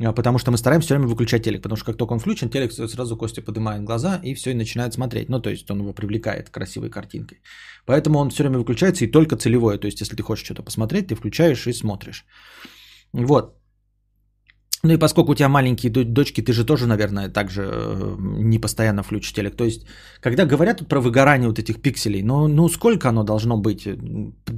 А, 0.03 0.13
потому 0.13 0.39
что 0.39 0.51
мы 0.51 0.57
стараемся 0.57 0.85
все 0.85 0.95
время 0.95 1.07
выключать 1.07 1.43
телек, 1.43 1.61
потому 1.61 1.77
что 1.77 1.85
как 1.85 1.97
только 1.97 2.13
он 2.13 2.19
включен, 2.19 2.49
телек 2.49 2.71
сразу 2.71 3.17
Костя 3.17 3.41
поднимает 3.41 3.83
глаза 3.83 4.19
и 4.23 4.33
все, 4.33 4.51
и 4.51 4.53
начинает 4.53 4.93
смотреть. 4.93 5.29
Ну, 5.29 5.41
то 5.41 5.49
есть 5.49 5.69
он 5.69 5.79
его 5.79 5.93
привлекает 5.93 6.49
красивой 6.49 6.89
картинкой. 6.89 7.41
Поэтому 7.85 8.19
он 8.19 8.29
все 8.29 8.43
время 8.43 8.57
выключается 8.57 9.05
и 9.05 9.11
только 9.11 9.35
целевое. 9.35 9.77
То 9.77 9.87
есть 9.87 10.01
если 10.01 10.15
ты 10.15 10.23
хочешь 10.23 10.45
что-то 10.45 10.63
посмотреть, 10.63 11.07
ты 11.07 11.15
включаешь 11.15 11.67
и 11.67 11.73
смотришь. 11.73 12.25
Вот. 13.13 13.60
Ну 14.83 14.93
и 14.93 14.97
поскольку 14.97 15.31
у 15.31 15.35
тебя 15.35 15.49
маленькие 15.49 15.91
дочки, 15.91 16.41
ты 16.41 16.53
же 16.53 16.65
тоже, 16.65 16.87
наверное, 16.87 17.29
также 17.29 17.61
э, 17.61 18.15
не 18.19 18.59
постоянно 18.59 19.03
включишь 19.03 19.33
телек. 19.33 19.55
То 19.55 19.65
есть, 19.65 19.85
когда 20.21 20.45
говорят 20.45 20.87
про 20.87 20.99
выгорание 20.99 21.47
вот 21.47 21.59
этих 21.59 21.81
пикселей, 21.81 22.23
ну, 22.23 22.47
ну 22.47 22.69
сколько 22.69 23.09
оно 23.09 23.23
должно 23.23 23.57
быть 23.57 23.87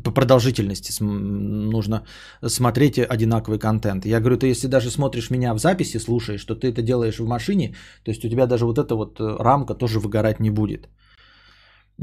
по 0.04 0.12
продолжительности? 0.12 1.04
Нужно 1.04 2.06
смотреть 2.48 3.00
одинаковый 3.00 3.60
контент. 3.60 4.06
Я 4.06 4.20
говорю, 4.20 4.38
ты 4.38 4.48
если 4.48 4.68
даже 4.68 4.92
смотришь 4.92 5.30
меня 5.30 5.54
в 5.54 5.60
записи, 5.60 6.00
слушаешь, 6.00 6.42
что 6.42 6.56
ты 6.56 6.68
это 6.68 6.82
делаешь 6.82 7.20
в 7.20 7.28
машине, 7.28 7.76
то 8.04 8.12
есть 8.12 8.24
у 8.26 8.30
тебя 8.30 8.46
даже 8.48 8.66
вот 8.66 8.78
эта 8.78 8.96
вот 8.96 9.20
э, 9.20 9.36
рамка 9.40 9.76
тоже 9.76 10.00
выгорать 10.00 10.40
не 10.40 10.52
будет. 10.52 10.88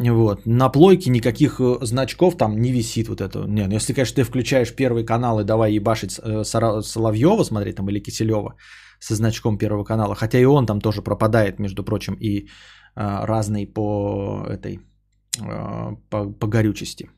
Вот. 0.09 0.47
На 0.47 0.71
плойке 0.71 1.11
никаких 1.11 1.61
э, 1.61 1.79
значков 1.83 2.37
там 2.37 2.57
не 2.57 2.73
висит 2.73 3.09
вот 3.09 3.21
это. 3.21 3.45
Не, 3.47 3.67
ну 3.67 3.75
если, 3.75 3.93
конечно, 3.93 4.17
ты 4.17 4.25
включаешь 4.25 4.75
первый 4.75 5.05
канал 5.05 5.41
и 5.41 5.45
давай 5.45 5.75
ебашить 5.75 6.19
э, 6.19 6.45
Соловьева 6.45 7.45
смотреть 7.45 7.77
там 7.77 7.89
или 7.91 8.01
Киселева 8.01 8.55
со 8.99 9.15
значком 9.15 9.59
первого 9.59 9.85
канала, 9.85 10.15
хотя 10.15 10.39
и 10.39 10.45
он 10.45 10.67
там 10.67 10.81
тоже 10.81 11.03
пропадает, 11.03 11.59
между 11.59 11.85
прочим, 11.85 12.17
и 12.21 12.49
а, 12.95 13.27
разный 13.27 13.67
по 13.67 14.47
этой 14.49 14.81
а, 15.41 15.97
по, 16.11 16.33
по 16.33 16.47
горючести. 16.47 17.09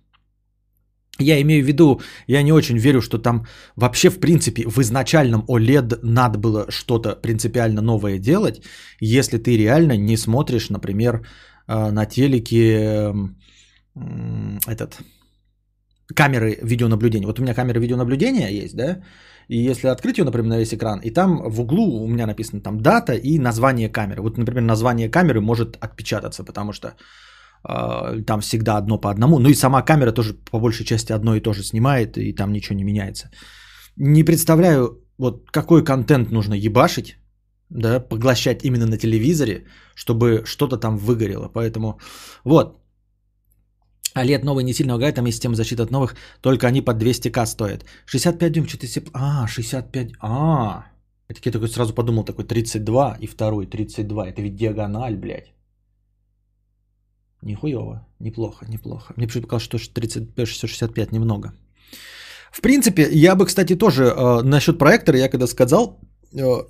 Я 1.19 1.41
имею 1.41 1.65
в 1.65 1.67
виду, 1.67 2.01
я 2.27 2.43
не 2.43 2.53
очень 2.53 2.79
верю, 2.79 3.01
что 3.01 3.19
там 3.19 3.47
вообще 3.77 4.11
в 4.11 4.19
принципе 4.19 4.65
в 4.67 4.79
изначальном 4.79 5.45
OLED 5.49 5.99
надо 6.03 6.39
было 6.39 6.71
что-то 6.71 7.21
принципиально 7.23 7.83
новое 7.83 8.19
делать, 8.19 8.63
если 9.01 9.39
ты 9.39 9.57
реально 9.57 9.97
не 9.97 10.17
смотришь, 10.17 10.71
например, 10.71 11.27
на 11.67 12.07
телеке 12.07 13.15
этот 14.67 14.99
камеры 16.15 16.59
видеонаблюдения. 16.63 17.27
Вот 17.27 17.39
у 17.39 17.43
меня 17.43 17.55
камера 17.55 17.79
видеонаблюдения 17.79 18.49
есть, 18.49 18.77
да, 18.77 19.03
и 19.49 19.71
если 19.71 19.89
открыть 19.89 20.19
ее, 20.19 20.25
например, 20.25 20.49
на 20.49 20.59
весь 20.59 20.75
экран, 20.75 21.01
и 21.01 21.11
там 21.11 21.43
в 21.51 21.61
углу 21.61 22.03
у 22.05 22.09
меня 22.09 22.27
написано 22.27 22.61
там 22.63 22.81
дата 22.81 23.13
и 23.15 23.39
название 23.39 23.89
камеры. 23.89 24.23
Вот, 24.23 24.39
например, 24.39 24.63
название 24.63 25.11
камеры 25.11 25.41
может 25.41 25.77
отпечататься, 25.81 26.45
потому 26.45 26.73
что 26.73 26.89
э, 27.69 28.23
там 28.27 28.41
всегда 28.41 28.77
одно 28.77 28.99
по 28.99 29.11
одному. 29.11 29.39
Ну 29.39 29.49
и 29.49 29.55
сама 29.55 29.83
камера 29.83 30.13
тоже 30.13 30.35
по 30.51 30.59
большей 30.59 30.85
части 30.85 31.13
одно 31.13 31.35
и 31.35 31.41
то 31.41 31.53
же 31.53 31.63
снимает, 31.63 32.17
и 32.17 32.33
там 32.33 32.53
ничего 32.53 32.77
не 32.77 32.85
меняется. 32.85 33.31
Не 33.97 34.25
представляю, 34.25 35.03
вот 35.19 35.51
какой 35.51 35.85
контент 35.85 36.31
нужно 36.31 36.55
ебашить, 36.55 37.17
да, 37.75 38.01
поглощать 38.01 38.65
именно 38.65 38.87
на 38.87 38.99
телевизоре, 38.99 39.65
чтобы 39.95 40.43
что-то 40.45 40.77
там 40.77 40.99
выгорело. 40.99 41.49
Поэтому 41.49 41.99
вот. 42.45 42.79
А 44.15 44.25
лет 44.25 44.45
новый 44.45 44.65
не 44.65 44.75
сильно 44.75 44.93
лагает, 44.93 45.15
там 45.15 45.27
есть 45.27 45.37
система 45.37 45.55
защиты 45.55 45.83
от 45.83 45.91
новых, 45.91 46.17
только 46.43 46.67
они 46.67 46.83
под 46.83 47.03
200к 47.03 47.47
стоят. 47.47 47.85
65 48.07 48.53
дюйм, 48.53 48.69
что-то 48.69 48.87
если... 48.87 49.03
А, 49.15 49.47
65... 49.47 50.13
А, 50.21 50.85
я 51.29 51.35
таки 51.35 51.51
такой 51.51 51.69
сразу 51.69 51.95
подумал, 51.95 52.25
такой 52.25 52.45
32 52.45 53.17
и 53.21 53.27
второй 53.27 53.67
32. 53.67 54.29
Это 54.29 54.43
ведь 54.43 54.57
диагональ, 54.57 55.17
блядь. 55.17 55.55
Нихуево, 57.43 58.07
неплохо, 58.21 58.67
неплохо. 58.69 59.15
Мне 59.17 59.27
почему-то 59.27 59.49
показалось, 59.49 59.85
что 59.85 59.95
35, 59.95 60.47
65 60.47 61.13
немного. 61.13 61.53
В 62.53 62.61
принципе, 62.61 63.09
я 63.13 63.35
бы, 63.35 63.47
кстати, 63.47 63.75
тоже 63.77 64.05
э, 64.05 64.43
насчет 64.43 64.79
проектора, 64.79 65.19
я 65.19 65.29
когда 65.31 65.47
сказал, 65.47 65.99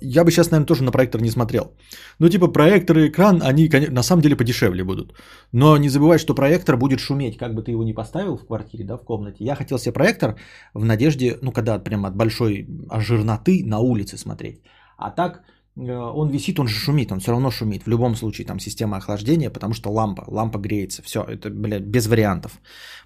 я 0.01 0.23
бы 0.23 0.31
сейчас, 0.31 0.51
наверное, 0.51 0.67
тоже 0.67 0.83
на 0.83 0.91
проектор 0.91 1.21
не 1.21 1.31
смотрел. 1.31 1.73
Ну, 2.19 2.29
типа, 2.29 2.47
проектор 2.47 2.97
и 2.97 3.07
экран, 3.07 3.41
они, 3.41 3.69
на 3.89 4.03
самом 4.03 4.21
деле 4.21 4.35
подешевле 4.35 4.83
будут. 4.83 5.13
Но 5.51 5.77
не 5.77 5.89
забывай, 5.89 6.19
что 6.19 6.35
проектор 6.35 6.77
будет 6.77 6.99
шуметь, 6.99 7.37
как 7.37 7.53
бы 7.53 7.63
ты 7.63 7.71
его 7.71 7.83
ни 7.83 7.93
поставил 7.93 8.37
в 8.37 8.45
квартире, 8.45 8.85
да, 8.85 8.97
в 8.97 9.03
комнате. 9.03 9.43
Я 9.43 9.55
хотел 9.55 9.79
себе 9.79 9.93
проектор 9.93 10.35
в 10.73 10.85
надежде, 10.85 11.37
ну, 11.41 11.51
когда 11.51 11.79
прямо 11.79 12.07
от 12.07 12.15
большой 12.15 12.67
жирноты 12.99 13.63
на 13.65 13.79
улице 13.79 14.17
смотреть. 14.17 14.61
А 14.97 15.09
так, 15.11 15.43
Э, 15.77 16.11
он 16.15 16.29
висит, 16.29 16.59
он 16.59 16.67
же 16.67 16.75
шумит, 16.75 17.11
он 17.11 17.19
все 17.19 17.31
равно 17.31 17.51
шумит. 17.51 17.83
В 17.83 17.89
любом 17.89 18.15
случае, 18.15 18.47
там 18.47 18.59
система 18.59 18.97
охлаждения, 18.97 19.49
потому 19.49 19.73
что 19.73 19.91
лампа, 19.91 20.23
лампа 20.27 20.59
греется. 20.59 21.01
Все, 21.01 21.23
это, 21.23 21.49
блядь, 21.49 21.83
без 21.83 22.07
вариантов. 22.07 22.51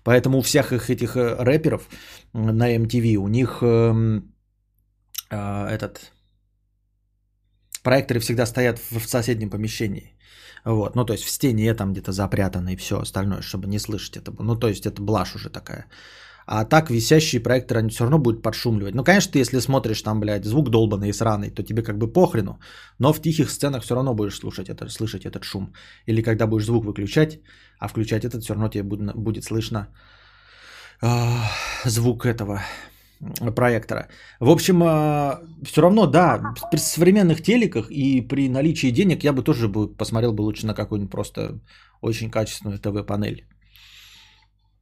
Поэтому 0.03 0.37
у 0.37 0.41
всех 0.41 0.73
их 0.73 0.89
этих 0.89 1.17
э, 1.17 1.35
рэперов 1.39 1.87
на 2.33 2.75
MTV, 2.75 3.15
у 3.15 3.27
них 3.27 3.59
э, 3.61 4.21
э, 5.29 5.67
этот 5.67 6.11
проекторы 7.87 8.19
всегда 8.19 8.45
стоят 8.45 8.79
в, 8.79 8.99
в 8.99 9.07
соседнем 9.07 9.49
помещении. 9.49 10.13
Вот, 10.65 10.95
ну 10.95 11.05
то 11.05 11.13
есть 11.13 11.23
в 11.23 11.29
стене 11.29 11.73
там 11.73 11.93
где-то 11.93 12.11
запрятано 12.11 12.73
и 12.73 12.75
все 12.75 12.95
остальное, 12.95 13.41
чтобы 13.41 13.67
не 13.67 13.79
слышать 13.79 14.17
это. 14.17 14.43
Ну 14.43 14.59
то 14.59 14.67
есть 14.67 14.85
это 14.85 15.01
блажь 15.01 15.35
уже 15.35 15.49
такая. 15.49 15.85
А 16.47 16.65
так 16.65 16.89
висящие 16.89 17.43
проекторы, 17.43 17.79
они 17.79 17.89
все 17.89 18.03
равно 18.03 18.19
будут 18.19 18.41
подшумливать. 18.41 18.95
Ну, 18.95 19.03
конечно, 19.03 19.31
ты 19.31 19.39
если 19.39 19.59
смотришь 19.59 20.01
там, 20.01 20.19
блядь, 20.19 20.45
звук 20.45 20.69
долбанный 20.69 21.09
и 21.09 21.13
сраный, 21.13 21.49
то 21.49 21.63
тебе 21.63 21.83
как 21.83 21.97
бы 21.97 22.13
похрену. 22.13 22.59
Но 22.99 23.13
в 23.13 23.21
тихих 23.21 23.49
сценах 23.49 23.83
все 23.83 23.95
равно 23.95 24.15
будешь 24.15 24.39
слушать 24.39 24.69
это, 24.69 24.89
слышать 24.89 25.25
этот 25.25 25.43
шум. 25.43 25.73
Или 26.07 26.21
когда 26.21 26.47
будешь 26.47 26.65
звук 26.65 26.85
выключать, 26.85 27.39
а 27.79 27.87
включать 27.87 28.25
этот, 28.25 28.43
все 28.43 28.53
равно 28.53 28.69
тебе 28.69 28.83
будет, 28.83 29.15
будет 29.15 29.43
слышно 29.43 29.87
э, 31.01 31.07
звук 31.85 32.25
этого 32.25 32.61
проектора. 33.55 34.07
В 34.39 34.49
общем, 34.49 34.83
э, 34.83 35.65
все 35.65 35.81
равно, 35.81 36.07
да, 36.07 36.53
при 36.71 36.79
современных 36.79 37.41
телеках 37.41 37.91
и 37.91 38.21
при 38.21 38.49
наличии 38.49 38.91
денег 38.91 39.23
я 39.23 39.33
бы 39.33 39.43
тоже 39.43 39.67
бы 39.67 39.87
посмотрел 39.87 40.33
бы 40.33 40.41
лучше 40.41 40.65
на 40.67 40.73
какую-нибудь 40.73 41.11
просто 41.11 41.59
очень 42.01 42.29
качественную 42.29 42.79
ТВ-панель. 42.79 43.45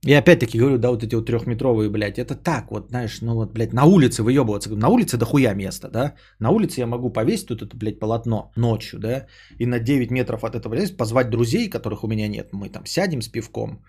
И 0.06 0.14
опять-таки 0.14 0.60
говорю, 0.60 0.78
да, 0.78 0.92
вот 0.92 1.04
эти 1.04 1.16
вот 1.16 1.26
трехметровые, 1.26 1.90
блядь, 1.90 2.20
это 2.20 2.36
так 2.36 2.72
вот, 2.72 2.90
знаешь, 2.90 3.22
ну 3.22 3.34
вот, 3.34 3.54
блядь, 3.54 3.74
на 3.74 3.86
улице 3.86 4.22
выебываться. 4.22 4.70
На 4.76 4.90
улице 4.90 5.18
дохуя 5.18 5.56
места, 5.56 5.90
да? 5.90 6.14
На 6.40 6.52
улице 6.52 6.82
я 6.82 6.88
могу 6.88 7.10
повесить 7.10 7.48
тут 7.48 7.64
это, 7.64 7.76
блядь, 7.76 8.00
полотно 8.00 8.52
ночью, 8.56 9.00
да? 9.00 9.26
И 9.58 9.66
на 9.66 9.80
9 9.80 10.12
метров 10.12 10.44
от 10.44 10.56
этого, 10.56 10.76
блядь, 10.76 10.98
позвать 10.98 11.30
друзей, 11.32 11.70
которых 11.70 12.04
у 12.04 12.08
меня 12.08 12.28
нет. 12.28 12.50
Мы 12.54 12.70
там 12.70 12.86
сядем 12.86 13.22
с 13.22 13.30
пивком, 13.30 13.84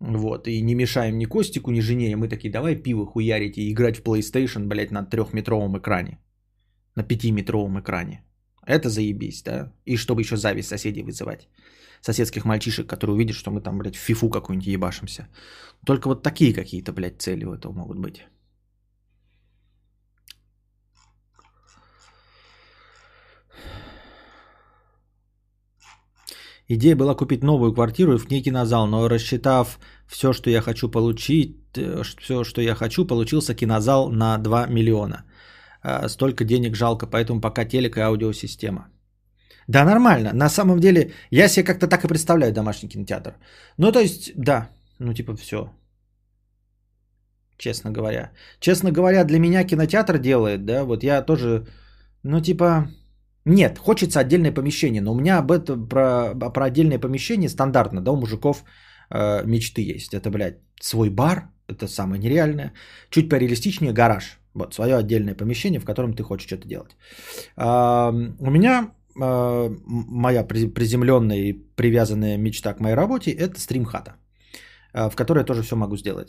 вот, 0.00 0.48
и 0.48 0.60
не 0.62 0.74
мешаем 0.74 1.18
ни 1.18 1.24
Костику, 1.24 1.70
ни 1.70 1.80
жене. 1.80 2.10
И 2.10 2.14
мы 2.14 2.28
такие, 2.28 2.52
давай 2.52 2.76
пиво 2.76 3.06
хуярить 3.06 3.58
и 3.58 3.70
играть 3.70 3.98
в 3.98 4.02
PlayStation, 4.02 4.66
блядь, 4.66 4.90
на 4.90 5.04
трехметровом 5.04 5.78
экране. 5.78 6.18
На 6.94 7.02
пятиметровом 7.02 7.80
экране. 7.80 8.22
Это 8.66 8.88
заебись, 8.88 9.42
да? 9.42 9.72
И 9.84 9.96
чтобы 9.96 10.22
еще 10.22 10.36
зависть 10.36 10.68
соседей 10.68 11.02
вызывать 11.02 11.48
соседских 12.00 12.44
мальчишек, 12.44 12.86
которые 12.86 13.14
увидят, 13.14 13.36
что 13.36 13.50
мы 13.50 13.60
там, 13.60 13.78
блядь, 13.78 13.96
в 13.96 14.00
фифу 14.00 14.28
какую-нибудь 14.28 14.66
ебашимся. 14.66 15.28
Только 15.84 16.08
вот 16.08 16.22
такие 16.22 16.52
какие-то, 16.52 16.92
блядь, 16.92 17.20
цели 17.20 17.44
у 17.44 17.52
этого 17.52 17.72
могут 17.72 17.98
быть. 17.98 18.26
Идея 26.68 26.96
была 26.96 27.14
купить 27.14 27.42
новую 27.42 27.72
квартиру 27.74 28.14
и 28.14 28.18
в 28.18 28.30
ней 28.30 28.42
кинозал, 28.42 28.86
но 28.86 29.08
рассчитав 29.08 29.78
все, 30.08 30.32
что 30.32 30.50
я 30.50 30.60
хочу 30.60 30.90
получить, 30.90 31.56
э, 31.76 32.02
все, 32.02 32.44
что 32.44 32.60
я 32.60 32.74
хочу, 32.74 33.06
получился 33.06 33.54
кинозал 33.54 34.10
на 34.10 34.38
2 34.38 34.66
миллиона. 34.66 35.24
Э, 35.84 36.08
столько 36.08 36.44
денег 36.44 36.76
жалко, 36.76 37.06
поэтому 37.06 37.40
пока 37.40 37.64
телек 37.64 37.96
и 37.96 38.00
аудиосистема. 38.00 38.88
Да, 39.68 39.84
нормально. 39.84 40.32
На 40.32 40.48
самом 40.48 40.80
деле, 40.80 41.12
я 41.30 41.48
себе 41.48 41.66
как-то 41.66 41.86
так 41.86 42.04
и 42.04 42.08
представляю 42.08 42.52
домашний 42.52 42.88
кинотеатр. 42.88 43.36
Ну, 43.78 43.92
то 43.92 44.00
есть, 44.00 44.32
да, 44.36 44.68
ну, 44.98 45.14
типа, 45.14 45.36
все. 45.36 45.70
Честно 47.58 47.90
говоря. 47.90 48.32
Честно 48.60 48.90
говоря, 48.92 49.24
для 49.24 49.38
меня 49.38 49.64
кинотеатр 49.64 50.18
делает, 50.18 50.64
да, 50.66 50.84
вот 50.84 51.04
я 51.04 51.22
тоже, 51.22 51.66
ну, 52.22 52.40
типа, 52.40 52.90
нет, 53.46 53.78
хочется 53.78 54.20
отдельное 54.20 54.52
помещение, 54.52 55.00
но 55.00 55.12
у 55.12 55.14
меня 55.14 55.38
об 55.38 55.52
этом, 55.52 55.88
про, 55.88 56.34
про 56.34 56.64
отдельное 56.64 56.98
помещение 56.98 57.48
стандартно, 57.48 58.00
да, 58.00 58.10
у 58.10 58.16
мужиков 58.16 58.64
э, 59.08 59.44
мечты 59.46 59.82
есть. 59.82 60.14
Это, 60.14 60.30
блядь, 60.30 60.58
свой 60.80 61.10
бар, 61.10 61.48
это 61.68 61.86
самое 61.86 62.20
нереальное. 62.20 62.72
Чуть 63.10 63.28
пореалистичнее 63.28 63.92
гараж. 63.92 64.40
Вот, 64.54 64.74
свое 64.74 64.96
отдельное 64.96 65.36
помещение, 65.36 65.80
в 65.80 65.84
котором 65.84 66.14
ты 66.14 66.22
хочешь 66.22 66.46
что-то 66.46 66.66
делать. 66.66 66.96
А, 67.56 68.10
у 68.40 68.50
меня 68.50 68.90
а, 69.20 69.70
моя 69.86 70.42
приземленная 70.44 71.38
и 71.38 71.52
привязанная 71.52 72.38
мечта 72.38 72.74
к 72.74 72.80
моей 72.80 72.96
работе– 72.96 73.30
это 73.38 73.60
стримхата, 73.60 74.16
в 74.96 75.16
которой 75.16 75.38
я 75.38 75.44
тоже 75.44 75.62
все 75.62 75.76
могу 75.76 75.96
сделать. 75.96 76.28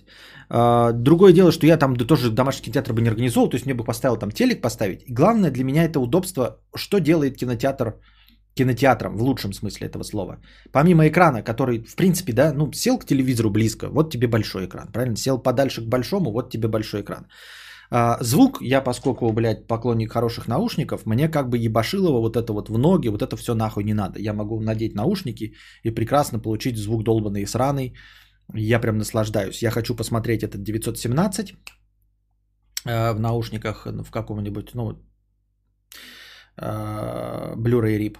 А, 0.49 0.91
другое 0.91 1.34
дело, 1.34 1.51
что 1.51 1.65
я 1.65 1.78
там 1.78 1.95
тоже 1.95 2.30
домашний 2.32 2.65
кинотеатр 2.65 2.93
бы 2.93 3.01
не 3.01 3.09
организовал, 3.09 3.49
то 3.49 3.55
есть 3.55 3.65
мне 3.65 3.74
бы 3.74 3.84
поставил 3.84 4.18
там 4.18 4.32
телек 4.32 4.61
поставить. 4.61 5.03
главное 5.09 5.51
для 5.51 5.63
меня 5.63 5.84
это 5.84 5.99
удобство, 5.99 6.59
что 6.76 6.99
делает 6.99 7.38
кинотеатр 7.38 7.93
кинотеатром 8.57 9.18
в 9.18 9.22
лучшем 9.22 9.53
смысле 9.53 9.88
этого 9.88 10.03
слова. 10.03 10.38
Помимо 10.72 11.07
экрана, 11.07 11.43
который, 11.43 11.84
в 11.84 11.95
принципе, 11.95 12.34
да, 12.34 12.53
ну, 12.53 12.72
сел 12.74 12.97
к 12.99 13.05
телевизору 13.05 13.49
близко, 13.49 13.88
вот 13.89 14.11
тебе 14.11 14.28
большой 14.28 14.65
экран, 14.65 14.88
правильно? 14.91 15.15
Сел 15.15 15.38
подальше 15.38 15.82
к 15.82 15.89
большому, 15.89 16.32
вот 16.32 16.49
тебе 16.49 16.68
большой 16.68 17.01
экран. 17.01 17.28
А, 17.91 18.18
звук, 18.22 18.57
я 18.61 18.82
поскольку, 18.82 19.32
блядь, 19.32 19.68
поклонник 19.68 20.11
хороших 20.11 20.47
наушников, 20.47 21.05
мне 21.05 21.30
как 21.30 21.49
бы 21.49 21.57
ебашилово 21.57 22.20
вот 22.20 22.36
это 22.36 22.53
вот 22.53 22.70
в 22.70 22.78
ноги, 22.78 23.09
вот 23.09 23.22
это 23.22 23.38
все 23.38 23.53
нахуй 23.53 23.84
не 23.84 23.93
надо. 23.93 24.20
Я 24.20 24.34
могу 24.34 24.59
надеть 24.59 24.95
наушники 24.95 25.53
и 25.84 25.91
прекрасно 25.91 26.39
получить 26.39 26.78
звук 26.78 27.03
долбанный 27.03 27.43
и 27.43 27.45
сраный. 27.45 27.93
Я 28.53 28.79
прям 28.79 28.97
наслаждаюсь. 28.97 29.61
Я 29.61 29.71
хочу 29.71 29.95
посмотреть 29.95 30.43
этот 30.43 30.63
917 30.63 31.55
э, 32.85 33.13
в 33.13 33.19
наушниках 33.19 33.85
ну, 33.85 34.03
в 34.03 34.11
каком-нибудь, 34.11 34.73
ну, 34.73 34.91
э, 36.57 37.55
Blu-ray 37.55 37.97
RIP. 37.97 38.17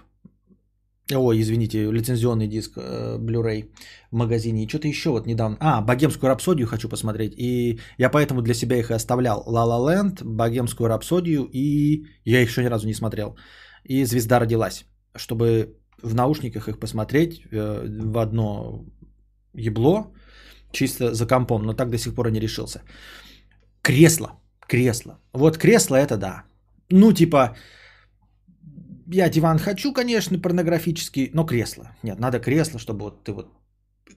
Ой, 1.14 1.40
извините, 1.40 1.90
лицензионный 1.90 2.46
диск 2.48 2.76
э, 2.76 3.16
Blu-ray 3.18 3.70
в 4.10 4.16
магазине. 4.16 4.64
И 4.64 4.68
что-то 4.68 4.88
еще 4.88 5.10
вот 5.10 5.26
недавно. 5.26 5.56
А, 5.60 5.80
богемскую 5.80 6.28
рапсодию 6.28 6.66
хочу 6.66 6.88
посмотреть. 6.88 7.32
И 7.38 7.80
я 7.96 8.10
поэтому 8.10 8.42
для 8.42 8.54
себя 8.54 8.76
их 8.76 8.90
и 8.90 8.94
оставлял. 8.94 9.42
La 9.46 9.64
La 9.64 9.78
Land, 9.78 10.22
богемскую 10.24 10.88
рапсодию. 10.88 11.48
И 11.52 12.04
я 12.24 12.42
их 12.42 12.50
еще 12.50 12.62
ни 12.62 12.68
разу 12.68 12.86
не 12.86 12.94
смотрел. 12.94 13.38
И 13.84 14.04
«Звезда 14.04 14.38
родилась». 14.38 14.84
Чтобы 15.16 15.78
в 16.02 16.14
наушниках 16.14 16.68
их 16.68 16.78
посмотреть 16.78 17.42
э, 17.50 17.86
в 17.86 18.18
одно 18.18 18.84
ебло, 19.54 20.12
чисто 20.72 21.14
за 21.14 21.26
компом. 21.26 21.62
Но 21.62 21.74
так 21.74 21.90
до 21.90 21.98
сих 21.98 22.14
пор 22.14 22.28
и 22.28 22.32
не 22.32 22.40
решился. 22.40 22.82
Кресло. 23.82 24.30
Кресло. 24.68 25.18
Вот 25.32 25.58
кресло 25.58 25.96
это 25.96 26.16
да. 26.16 26.44
Ну, 26.90 27.12
типа, 27.12 27.56
я 29.06 29.28
диван 29.28 29.58
хочу, 29.58 29.92
конечно, 29.92 30.38
порнографический, 30.38 31.30
но 31.34 31.44
кресло. 31.44 31.84
Нет, 32.02 32.18
надо 32.18 32.40
кресло, 32.40 32.78
чтобы 32.78 33.04
вот 33.04 33.24
ты 33.24 33.32
вот... 33.32 33.46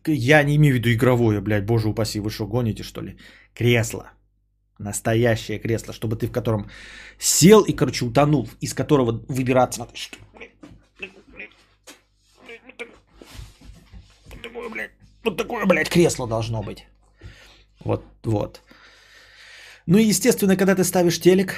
Я 0.08 0.44
не 0.44 0.56
имею 0.56 0.74
в 0.74 0.78
виду 0.78 0.90
игровое, 0.90 1.42
блядь, 1.42 1.66
боже 1.66 1.90
упаси, 1.90 2.20
вы 2.20 2.30
что, 2.30 2.48
гоните, 2.48 2.84
что 2.84 3.02
ли? 3.02 3.18
Кресло. 3.54 4.12
Настоящее 4.80 5.60
кресло, 5.60 5.94
чтобы 5.94 6.16
ты 6.16 6.28
в 6.28 6.32
котором 6.32 6.70
сел 7.20 7.62
и, 7.62 7.74
короче, 7.74 8.06
утонул, 8.06 8.50
из 8.62 8.74
которого 8.74 9.24
выбираться 9.28 9.80
надо. 9.80 9.96
Что, 9.96 10.18
блядь, 14.72 14.92
вот 15.24 15.38
такое, 15.38 15.66
блядь, 15.66 15.90
кресло 15.90 16.28
должно 16.28 16.64
быть. 16.64 16.86
Вот, 17.84 18.04
вот. 18.24 18.62
Ну 19.86 19.98
и, 19.98 20.04
естественно, 20.04 20.56
когда 20.56 20.76
ты 20.76 20.84
ставишь 20.84 21.20
телек, 21.20 21.56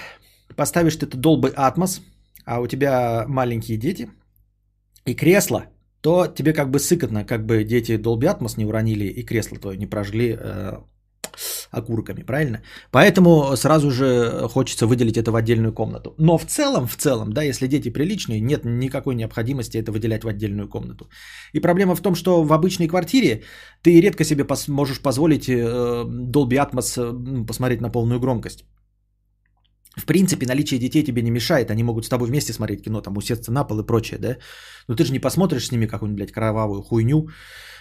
поставишь 0.55 0.95
ты 0.95 1.05
долбый 1.05 1.51
атмос– 1.55 2.01
а 2.45 2.59
у 2.59 2.67
тебя 2.67 3.25
маленькие 3.27 3.77
дети 3.77 4.09
и 5.05 5.15
кресло, 5.15 5.65
то 6.01 6.27
тебе 6.27 6.53
как 6.53 6.69
бы 6.69 6.79
сыкотно, 6.79 7.25
как 7.25 7.45
бы 7.45 7.63
дети 7.63 7.93
Dolby 7.93 8.25
Atmos 8.25 8.55
не 8.57 8.65
уронили 8.65 9.05
и 9.05 9.23
кресло 9.23 9.57
твое 9.57 9.77
не 9.77 9.87
прожгли 9.87 10.37
э, 10.37 10.77
окурками, 11.71 12.23
правильно? 12.23 12.61
Поэтому 12.91 13.55
сразу 13.55 13.91
же 13.91 14.47
хочется 14.49 14.87
выделить 14.87 15.17
это 15.17 15.31
в 15.31 15.35
отдельную 15.35 15.73
комнату. 15.73 16.13
Но 16.17 16.37
в 16.37 16.45
целом, 16.45 16.87
в 16.87 16.95
целом, 16.95 17.33
да, 17.33 17.43
если 17.43 17.67
дети 17.67 17.89
приличные, 17.89 18.41
нет 18.41 18.61
никакой 18.65 19.15
необходимости 19.15 19.77
это 19.77 19.91
выделять 19.91 20.23
в 20.23 20.27
отдельную 20.27 20.69
комнату. 20.69 21.09
И 21.53 21.59
проблема 21.59 21.95
в 21.95 22.01
том, 22.01 22.15
что 22.15 22.43
в 22.43 22.53
обычной 22.53 22.87
квартире 22.87 23.43
ты 23.81 24.01
редко 24.01 24.23
себе 24.23 24.43
пос- 24.43 24.71
можешь 24.71 25.01
позволить 25.01 25.49
э, 25.49 25.53
Dolby 26.05 26.57
Atmos 26.57 26.97
э, 26.97 27.45
посмотреть 27.45 27.81
на 27.81 27.89
полную 27.89 28.19
громкость. 28.19 28.65
В 29.95 30.05
принципе, 30.05 30.47
наличие 30.47 30.79
детей 30.79 31.03
тебе 31.03 31.21
не 31.21 31.31
мешает, 31.31 31.71
они 31.71 31.83
могут 31.83 32.05
с 32.05 32.09
тобой 32.09 32.27
вместе 32.27 32.53
смотреть 32.53 32.83
кино, 32.83 33.01
там 33.01 33.17
усесться 33.17 33.51
на 33.51 33.63
пол 33.63 33.79
и 33.79 33.85
прочее, 33.85 34.19
да? 34.19 34.37
Но 34.87 34.95
ты 34.95 35.05
же 35.05 35.13
не 35.13 35.19
посмотришь 35.19 35.67
с 35.67 35.71
ними 35.71 35.85
какую-нибудь, 35.85 36.17
блядь, 36.17 36.31
кровавую 36.31 36.81
хуйню 36.81 37.27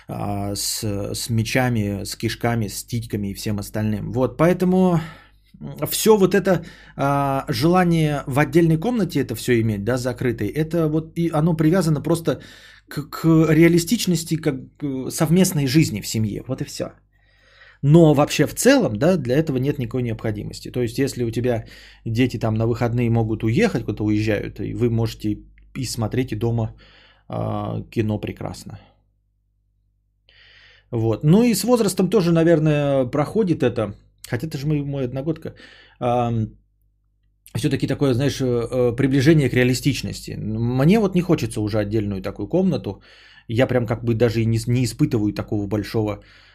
а, 0.08 0.54
с, 0.54 0.84
с 1.14 1.30
мечами, 1.30 2.04
с 2.04 2.16
кишками, 2.16 2.68
с 2.68 2.84
титьками 2.84 3.28
и 3.28 3.34
всем 3.34 3.58
остальным. 3.58 4.12
Вот, 4.12 4.36
поэтому 4.36 5.00
все 5.90 6.16
вот 6.16 6.34
это 6.34 6.64
а, 6.96 7.44
желание 7.48 8.24
в 8.26 8.38
отдельной 8.38 8.78
комнате 8.78 9.20
это 9.20 9.34
все 9.34 9.60
иметь, 9.60 9.84
да, 9.84 9.96
закрытой, 9.96 10.48
это 10.48 10.88
вот 10.88 11.12
и 11.16 11.30
оно 11.32 11.54
привязано 11.54 12.02
просто 12.02 12.40
к, 12.88 13.08
к 13.08 13.24
реалистичности 13.50 14.36
как 14.36 14.54
к 14.76 15.10
совместной 15.10 15.66
жизни 15.66 16.00
в 16.00 16.06
семье, 16.06 16.42
вот 16.46 16.60
и 16.60 16.64
все. 16.64 16.92
Но 17.82 18.14
вообще 18.14 18.46
в 18.46 18.54
целом, 18.54 18.96
да, 18.96 19.16
для 19.16 19.36
этого 19.36 19.58
нет 19.58 19.78
никакой 19.78 20.02
необходимости. 20.02 20.70
То 20.70 20.82
есть, 20.82 20.98
если 20.98 21.24
у 21.24 21.30
тебя 21.30 21.64
дети 22.04 22.38
там 22.38 22.54
на 22.54 22.66
выходные 22.66 23.10
могут 23.10 23.42
уехать, 23.42 23.84
куда-то 23.84 24.04
уезжают, 24.04 24.60
и 24.60 24.74
вы 24.74 24.88
можете 24.88 25.38
и 25.74 25.84
смотреть 25.84 26.32
и 26.32 26.36
дома 26.36 26.74
э, 27.28 27.82
кино 27.90 28.20
прекрасно. 28.20 28.78
Вот. 30.92 31.24
Ну 31.24 31.42
и 31.42 31.54
с 31.54 31.64
возрастом 31.64 32.08
тоже, 32.08 32.32
наверное, 32.32 33.04
проходит 33.06 33.62
это. 33.62 33.94
Хотя 34.30 34.46
это 34.46 34.58
же 34.58 34.66
мой, 34.66 34.82
мой 34.82 35.04
одногодка. 35.04 35.54
Э, 36.00 36.46
все-таки 37.56 37.88
такое, 37.88 38.14
знаешь, 38.14 38.40
э, 38.40 38.96
приближение 38.96 39.50
к 39.50 39.54
реалистичности. 39.54 40.36
Мне 40.38 41.00
вот 41.00 41.16
не 41.16 41.22
хочется 41.22 41.60
уже 41.60 41.78
отдельную 41.78 42.22
такую 42.22 42.46
комнату. 42.46 43.02
Я 43.48 43.66
прям 43.66 43.86
как 43.86 44.04
бы 44.04 44.14
даже 44.14 44.40
и 44.40 44.46
не, 44.46 44.58
не 44.68 44.84
испытываю 44.84 45.32
такого 45.32 45.66
большого 45.66 46.12
Э, 46.12 46.51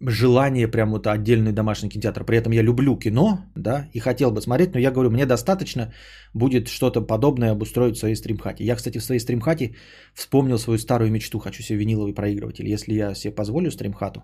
желание 0.00 0.68
прям 0.68 0.90
вот 0.90 1.06
отдельный 1.06 1.52
домашний 1.52 1.90
кинотеатр. 1.90 2.24
При 2.24 2.38
этом 2.38 2.52
я 2.52 2.62
люблю 2.62 2.96
кино, 2.96 3.40
да, 3.54 3.88
и 3.92 4.00
хотел 4.00 4.30
бы 4.30 4.40
смотреть, 4.40 4.74
но 4.74 4.80
я 4.80 4.90
говорю, 4.90 5.10
мне 5.10 5.26
достаточно 5.26 5.92
будет 6.34 6.68
что-то 6.68 7.06
подобное 7.06 7.50
обустроить 7.50 7.96
в 7.96 7.98
своей 7.98 8.14
стримхате. 8.14 8.64
Я, 8.64 8.76
кстати, 8.76 8.98
в 8.98 9.04
своей 9.04 9.20
стримхате 9.20 9.74
вспомнил 10.14 10.58
свою 10.58 10.78
старую 10.78 11.10
мечту, 11.10 11.38
хочу 11.38 11.62
себе 11.62 11.78
виниловый 11.78 12.14
проигрыватель. 12.14 12.66
Если 12.66 12.94
я 12.94 13.14
себе 13.14 13.34
позволю 13.34 13.70
стримхату, 13.70 14.22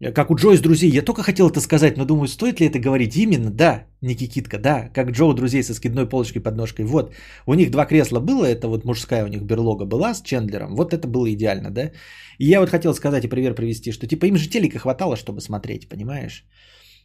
как 0.00 0.30
у 0.30 0.34
Джо 0.34 0.52
из 0.52 0.60
друзей. 0.60 0.90
Я 0.90 1.02
только 1.02 1.22
хотел 1.22 1.50
это 1.50 1.60
сказать, 1.60 1.96
но 1.96 2.04
думаю, 2.04 2.28
стоит 2.28 2.60
ли 2.60 2.66
это 2.66 2.78
говорить 2.78 3.16
именно? 3.16 3.50
Да, 3.50 3.84
не 4.00 4.14
кикитка, 4.14 4.58
да, 4.58 4.88
как 4.94 5.10
Джо 5.10 5.24
у 5.24 5.34
друзей 5.34 5.62
со 5.62 5.74
скидной 5.74 6.08
полочкой 6.08 6.42
под 6.42 6.56
ножкой. 6.56 6.86
Вот, 6.86 7.12
у 7.46 7.54
них 7.54 7.70
два 7.70 7.84
кресла 7.84 8.20
было, 8.20 8.46
это 8.46 8.68
вот 8.68 8.84
мужская 8.84 9.24
у 9.24 9.28
них 9.28 9.42
берлога 9.42 9.84
была 9.84 10.14
с 10.14 10.22
Чендлером. 10.22 10.74
Вот 10.74 10.94
это 10.94 11.06
было 11.06 11.30
идеально, 11.30 11.70
да. 11.70 11.90
И 12.38 12.46
я 12.46 12.60
вот 12.60 12.70
хотел 12.70 12.94
сказать 12.94 13.24
и 13.24 13.28
пример 13.28 13.54
привести, 13.54 13.92
что 13.92 14.06
типа 14.06 14.26
им 14.26 14.36
же 14.36 14.48
телека 14.48 14.78
хватало, 14.78 15.16
чтобы 15.16 15.40
смотреть, 15.40 15.88
понимаешь? 15.88 16.44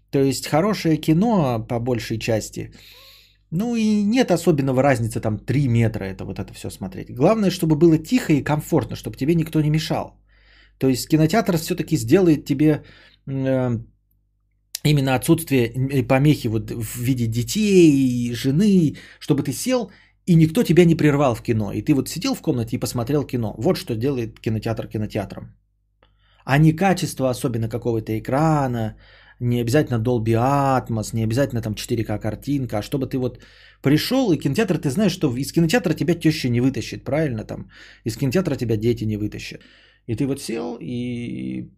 То 0.10 0.20
есть 0.20 0.48
хорошее 0.48 0.98
кино 0.98 1.66
по 1.68 1.80
большей 1.80 2.18
части. 2.18 2.72
Ну 3.52 3.76
и 3.76 4.04
нет 4.04 4.32
особенного 4.32 4.82
разницы, 4.82 5.20
там 5.20 5.38
3 5.38 5.68
метра 5.68 6.06
это 6.06 6.24
вот 6.24 6.40
это 6.40 6.54
все 6.54 6.70
смотреть. 6.70 7.14
Главное, 7.14 7.50
чтобы 7.50 7.76
было 7.76 7.98
тихо 7.98 8.34
и 8.34 8.44
комфортно, 8.44 8.96
чтобы 8.96 9.18
тебе 9.18 9.36
никто 9.36 9.62
не 9.62 9.70
мешал. 9.70 10.14
То 10.78 10.90
есть 10.90 11.08
кинотеатр 11.08 11.58
все-таки 11.58 11.98
сделает 11.98 12.46
тебе 12.46 12.84
э, 13.28 13.80
именно 14.84 15.16
отсутствие 15.16 16.04
помехи 16.08 16.48
вот 16.48 16.72
в 16.72 16.98
виде 16.98 17.28
детей, 17.28 18.34
жены, 18.34 18.98
чтобы 19.20 19.44
ты 19.44 19.52
сел 19.54 19.92
и 20.26 20.36
никто 20.36 20.64
тебя 20.64 20.86
не 20.86 20.96
прервал 20.96 21.36
в 21.36 21.42
кино. 21.42 21.72
И 21.72 21.82
ты 21.82 21.94
вот 21.94 22.10
сидел 22.10 22.36
в 22.36 22.42
комнате 22.42 22.76
и 22.76 22.80
посмотрел 22.80 23.24
кино. 23.24 23.56
Вот 23.58 23.78
что 23.78 23.96
делает 23.96 24.40
кинотеатр 24.40 24.88
кинотеатром. 24.88 25.56
А 26.46 26.58
не 26.58 26.74
качество 26.74 27.30
особенно 27.30 27.70
какого-то 27.70 28.18
экрана, 28.18 28.96
не 29.40 29.62
обязательно 29.62 30.02
Dolby 30.02 30.36
Atmos, 30.36 31.16
не 31.16 31.24
обязательно 31.24 31.62
там 31.62 31.74
4К 31.74 32.20
картинка, 32.20 32.78
а 32.78 32.82
чтобы 32.82 33.08
ты 33.08 33.18
вот 33.18 33.40
пришел, 33.82 34.32
и 34.32 34.38
кинотеатр, 34.38 34.78
ты 34.78 34.90
знаешь, 34.90 35.12
что 35.12 35.36
из 35.36 35.52
кинотеатра 35.52 35.94
тебя 35.94 36.14
теща 36.14 36.50
не 36.50 36.62
вытащит, 36.62 37.04
правильно 37.04 37.44
там? 37.44 37.70
Из 38.06 38.16
кинотеатра 38.16 38.56
тебя 38.56 38.78
дети 38.78 39.06
не 39.06 39.18
вытащат. 39.18 39.62
И 40.08 40.16
ты 40.16 40.28
вот 40.28 40.42
сел 40.42 40.78
и, 40.80 41.70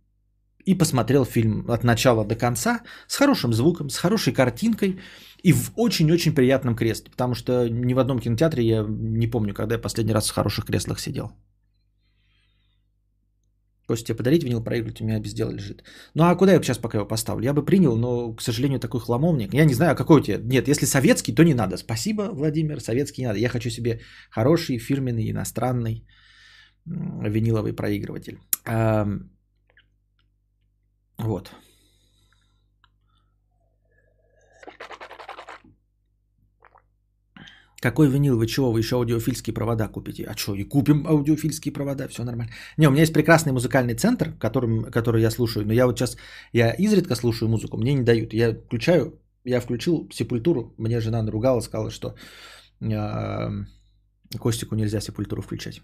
и 0.65 0.75
посмотрел 0.75 1.25
фильм 1.25 1.65
от 1.69 1.83
начала 1.83 2.25
до 2.25 2.35
конца 2.35 2.81
с 3.07 3.15
хорошим 3.15 3.53
звуком, 3.53 3.89
с 3.89 3.97
хорошей 3.97 4.33
картинкой 4.33 4.99
и 5.43 5.53
в 5.53 5.71
очень-очень 5.75 6.35
приятном 6.35 6.75
кресле. 6.75 7.09
Потому 7.09 7.35
что 7.35 7.69
ни 7.69 7.93
в 7.93 7.99
одном 7.99 8.19
кинотеатре 8.19 8.63
я 8.63 8.85
не 8.87 9.27
помню, 9.27 9.53
когда 9.53 9.75
я 9.75 9.81
последний 9.81 10.13
раз 10.13 10.29
в 10.29 10.33
хороших 10.33 10.65
креслах 10.65 10.99
сидел. 10.99 11.31
Костя, 13.87 14.07
тебе 14.07 14.17
подарить 14.17 14.43
винил 14.43 14.61
проигрыватель, 14.61 15.05
у 15.05 15.07
меня 15.07 15.19
без 15.19 15.33
дела 15.33 15.51
лежит. 15.51 15.83
Ну 16.13 16.23
а 16.23 16.35
куда 16.35 16.51
я 16.51 16.61
сейчас 16.61 16.77
пока 16.77 16.97
его 16.97 17.07
поставлю? 17.07 17.45
Я 17.45 17.53
бы 17.53 17.63
принял, 17.63 17.95
но, 17.95 18.35
к 18.35 18.41
сожалению, 18.41 18.79
такой 18.79 18.99
хламовник. 18.99 19.53
Я 19.53 19.65
не 19.65 19.73
знаю, 19.73 19.93
а 19.93 19.95
какой 19.95 20.19
у 20.19 20.23
тебя. 20.23 20.39
Нет, 20.43 20.67
если 20.67 20.85
советский, 20.85 21.33
то 21.33 21.43
не 21.43 21.53
надо. 21.53 21.77
Спасибо, 21.77 22.23
Владимир, 22.33 22.81
советский 22.81 23.21
не 23.21 23.27
надо. 23.27 23.39
Я 23.39 23.47
хочу 23.47 23.69
себе 23.69 24.01
хороший, 24.29 24.77
фирменный, 24.77 25.31
иностранный 25.31 26.05
виниловый 26.87 27.73
проигрыватель. 27.73 28.39
Вот. 31.17 31.51
Какой 37.79 38.09
винил? 38.09 38.37
Вы 38.37 38.47
чего? 38.47 38.71
Вы 38.71 38.79
еще 38.79 38.95
аудиофильские 38.95 39.53
провода 39.53 39.87
купите? 39.87 40.25
А 40.25 40.35
что, 40.35 40.55
и 40.55 40.63
купим 40.63 41.05
аудиофильские 41.07 41.73
провода, 41.73 42.07
все 42.07 42.23
нормально. 42.23 42.51
Не, 42.77 42.87
у 42.87 42.91
меня 42.91 43.01
есть 43.01 43.13
прекрасный 43.13 43.53
музыкальный 43.53 43.93
центр, 43.93 44.33
которым, 44.39 44.91
который 44.91 45.21
я 45.21 45.31
слушаю, 45.31 45.65
но 45.65 45.73
я 45.73 45.85
вот 45.85 45.97
сейчас, 45.97 46.17
я 46.53 46.71
изредка 46.71 47.15
слушаю 47.15 47.49
музыку, 47.49 47.77
мне 47.77 47.93
не 47.93 48.03
дают. 48.03 48.33
Я 48.33 48.53
включаю, 48.53 49.21
я 49.45 49.61
включил 49.61 50.09
сепультуру, 50.11 50.73
мне 50.77 50.99
жена 50.99 51.21
наругала, 51.21 51.61
сказала, 51.61 51.91
что 51.91 52.15
э, 52.81 53.49
Костику 54.39 54.75
нельзя 54.75 54.99
сепультуру 54.99 55.41
включать. 55.41 55.81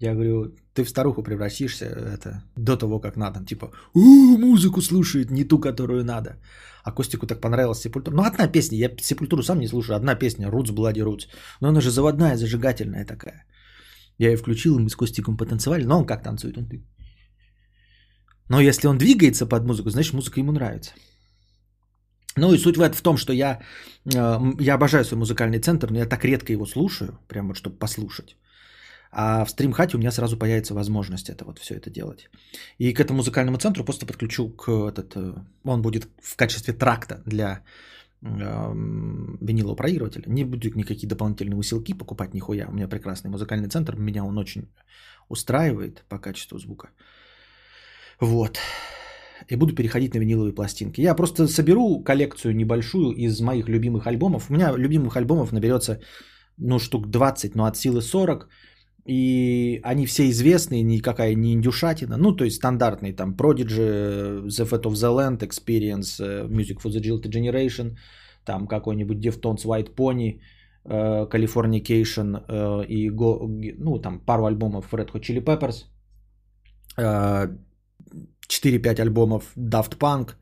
Я 0.00 0.14
говорю, 0.14 0.54
ты 0.74 0.84
в 0.84 0.88
старуху 0.88 1.22
превратишься 1.22 1.86
это, 1.86 2.42
до 2.56 2.76
того, 2.76 3.00
как 3.00 3.16
надо. 3.16 3.44
Типа, 3.44 3.70
музыку 3.94 4.82
слушает, 4.82 5.30
не 5.30 5.44
ту, 5.44 5.58
которую 5.58 6.04
надо. 6.04 6.36
А 6.84 6.92
Костику 6.92 7.26
так 7.26 7.40
понравилась 7.40 7.80
Сепультура. 7.80 8.14
Ну, 8.14 8.22
одна 8.22 8.46
песня, 8.48 8.78
я 8.78 8.90
Сепультуру 9.00 9.42
сам 9.42 9.58
не 9.58 9.68
слушаю, 9.68 9.96
одна 9.96 10.14
песня, 10.14 10.48
Roots, 10.48 10.72
Bloody 10.74 11.02
Roots. 11.02 11.28
Но 11.60 11.68
она 11.68 11.80
же 11.80 11.90
заводная, 11.90 12.36
зажигательная 12.36 13.06
такая. 13.06 13.46
Я 14.18 14.30
ее 14.30 14.36
включил, 14.36 14.78
мы 14.78 14.88
с 14.88 14.96
Костиком 14.96 15.36
потанцевали, 15.36 15.84
но 15.84 15.98
он 15.98 16.06
как 16.06 16.22
танцует? 16.22 16.58
Он 16.58 16.66
ты. 16.66 16.84
Но 18.48 18.60
если 18.60 18.86
он 18.88 18.98
двигается 18.98 19.46
под 19.46 19.64
музыку, 19.64 19.90
значит, 19.90 20.14
музыка 20.14 20.40
ему 20.40 20.52
нравится. 20.52 20.92
Ну 22.36 22.52
и 22.52 22.58
суть 22.58 22.76
в 22.76 23.02
том, 23.02 23.16
что 23.16 23.32
я, 23.32 23.60
э, 24.14 24.38
я 24.60 24.74
обожаю 24.74 25.04
свой 25.04 25.18
музыкальный 25.18 25.58
центр, 25.58 25.90
но 25.90 25.98
я 25.98 26.06
так 26.06 26.24
редко 26.24 26.52
его 26.52 26.66
слушаю, 26.66 27.18
прямо 27.28 27.54
чтобы 27.54 27.78
послушать. 27.78 28.36
А 29.10 29.44
в 29.44 29.50
стримхате 29.50 29.96
у 29.96 30.00
меня 30.00 30.10
сразу 30.10 30.36
появится 30.36 30.74
возможность 30.74 31.30
это 31.30 31.44
вот 31.44 31.58
все 31.58 31.74
это 31.74 31.90
делать. 31.90 32.28
И 32.78 32.92
к 32.92 33.00
этому 33.00 33.18
музыкальному 33.18 33.58
центру 33.58 33.84
просто 33.84 34.06
подключу 34.06 34.50
к 34.50 34.68
этот, 34.68 35.16
э, 35.16 35.34
он 35.64 35.82
будет 35.82 36.08
в 36.22 36.36
качестве 36.36 36.74
тракта 36.74 37.22
для 37.26 37.62
э, 38.22 38.74
винилового 39.40 39.76
проигрывателя. 39.76 40.24
Не 40.26 40.44
буду 40.44 40.70
никакие 40.74 41.08
дополнительные 41.08 41.56
усилки 41.56 41.94
покупать 41.94 42.34
нихуя. 42.34 42.66
У 42.68 42.72
меня 42.72 42.88
прекрасный 42.88 43.30
музыкальный 43.30 43.68
центр, 43.68 43.96
меня 43.96 44.24
он 44.24 44.38
очень 44.38 44.68
устраивает 45.28 46.04
по 46.08 46.18
качеству 46.18 46.58
звука. 46.58 46.90
Вот. 48.20 48.58
И 49.48 49.56
буду 49.56 49.74
переходить 49.74 50.14
на 50.14 50.18
виниловые 50.18 50.54
пластинки. 50.54 51.00
Я 51.00 51.14
просто 51.14 51.46
соберу 51.48 52.02
коллекцию 52.02 52.56
небольшую 52.56 53.12
из 53.12 53.40
моих 53.40 53.68
любимых 53.68 54.06
альбомов. 54.06 54.50
У 54.50 54.54
меня 54.54 54.72
любимых 54.76 55.16
альбомов 55.16 55.52
наберется 55.52 56.00
ну 56.58 56.78
штук 56.78 57.06
20, 57.10 57.54
но 57.54 57.64
от 57.64 57.76
силы 57.76 58.00
40 58.00 58.48
и 59.06 59.80
они 59.84 60.06
все 60.06 60.28
известные, 60.30 60.82
никакая 60.82 61.34
не 61.34 61.52
индюшатина, 61.52 62.16
ну, 62.16 62.32
то 62.32 62.44
есть 62.44 62.56
стандартные, 62.56 63.12
там, 63.12 63.34
Prodigy, 63.34 64.46
The 64.46 64.66
Fat 64.68 64.82
of 64.82 64.94
the 64.94 65.14
Land, 65.14 65.38
Experience, 65.42 66.20
э, 66.20 66.46
Music 66.48 66.80
for 66.82 66.90
the 66.90 67.00
Jilted 67.00 67.30
Generation, 67.30 67.96
там 68.44 68.66
какой-нибудь 68.66 69.24
Deftones 69.24 69.64
White 69.64 69.94
Pony, 69.94 70.40
uh, 70.84 71.30
Californication 71.30 72.46
uh, 72.48 72.84
и, 72.86 73.10
Go, 73.10 73.46
ну, 73.78 73.98
там, 74.00 74.20
пару 74.20 74.46
альбомов 74.46 74.92
Red 74.92 75.12
Hot 75.12 75.20
Chili 75.20 75.44
Peppers, 75.44 75.84
uh, 76.98 77.56
4-5 78.48 79.00
альбомов 79.00 79.52
Daft 79.56 79.98
Punk, 79.98 80.34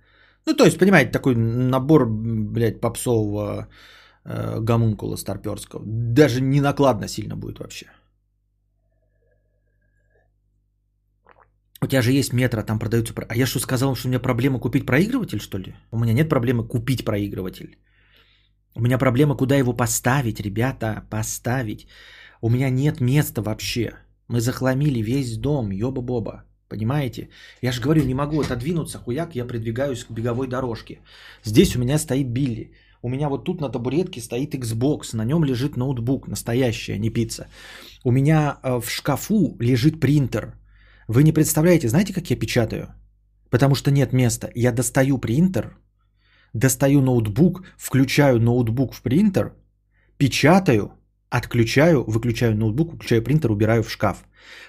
ну, 0.47 0.55
то 0.55 0.65
есть, 0.65 0.79
понимаете, 0.79 1.11
такой 1.11 1.35
набор, 1.37 2.07
блядь, 2.07 2.81
попсового 2.81 3.69
гомункула 4.25 5.17
старперского, 5.17 5.83
даже 5.85 6.41
не 6.41 6.63
накладно 6.63 7.09
сильно 7.09 7.37
будет 7.37 7.59
вообще. 7.59 7.87
У 11.85 11.87
тебя 11.87 12.03
же 12.03 12.13
есть 12.13 12.33
метро, 12.33 12.63
там 12.63 12.79
продаются... 12.79 13.15
А 13.29 13.37
я 13.37 13.47
что, 13.47 13.61
сказал, 13.61 13.95
что 13.95 14.09
у 14.09 14.11
меня 14.11 14.19
проблема 14.19 14.59
купить 14.59 14.87
проигрыватель, 14.87 15.39
что 15.39 15.59
ли? 15.59 15.75
У 15.91 15.99
меня 15.99 16.15
нет 16.15 16.29
проблемы 16.31 16.67
купить 16.67 17.05
проигрыватель. 17.05 17.77
У 18.75 18.81
меня 18.81 18.99
проблема, 18.99 19.37
куда 19.37 19.57
его 19.57 19.75
поставить, 19.75 20.41
ребята, 20.41 21.05
поставить. 21.11 21.87
У 22.41 22.49
меня 22.49 22.71
нет 22.71 23.01
места 23.01 23.43
вообще. 23.43 23.93
Мы 24.29 24.41
захламили 24.41 25.03
весь 25.03 25.37
дом, 25.37 25.71
ёба-боба. 25.73 26.45
Понимаете? 26.69 27.29
Я 27.61 27.73
же 27.73 27.83
говорю, 27.83 28.05
не 28.05 28.15
могу 28.15 28.41
отодвинуться, 28.41 28.99
хуяк, 28.99 29.35
я 29.35 29.45
придвигаюсь 29.45 30.05
к 30.05 30.11
беговой 30.11 30.49
дорожке. 30.49 31.01
Здесь 31.45 31.77
у 31.77 31.81
меня 31.81 31.99
стоит 31.99 32.29
Билли. 32.29 32.73
У 33.03 33.11
меня 33.11 33.29
вот 33.29 33.45
тут 33.45 33.61
на 33.61 33.69
табуретке 33.69 34.23
стоит 34.23 34.55
Xbox, 34.55 35.15
на 35.15 35.27
нем 35.27 35.45
лежит 35.45 35.77
ноутбук, 35.77 36.29
настоящая, 36.29 36.99
не 36.99 37.11
пицца. 37.11 37.49
У 38.05 38.11
меня 38.11 38.59
э, 38.63 38.81
в 38.81 38.89
шкафу 38.89 39.57
лежит 39.61 40.01
принтер. 40.01 40.55
Вы 41.09 41.23
не 41.23 41.33
представляете, 41.33 41.89
знаете, 41.89 42.13
как 42.13 42.31
я 42.31 42.37
печатаю? 42.37 42.89
Потому 43.51 43.75
что 43.75 43.91
нет 43.91 44.13
места. 44.13 44.51
Я 44.55 44.73
достаю 44.73 45.19
принтер, 45.19 45.77
достаю 46.55 47.01
ноутбук, 47.01 47.63
включаю 47.79 48.41
ноутбук 48.41 48.95
в 48.95 49.03
принтер, 49.03 49.53
печатаю, 50.17 50.93
отключаю, 51.31 52.05
выключаю 52.07 52.57
ноутбук, 52.57 52.93
выключаю 52.93 53.23
принтер, 53.23 53.51
убираю 53.51 53.83
в 53.83 53.91
шкаф. 53.91 54.25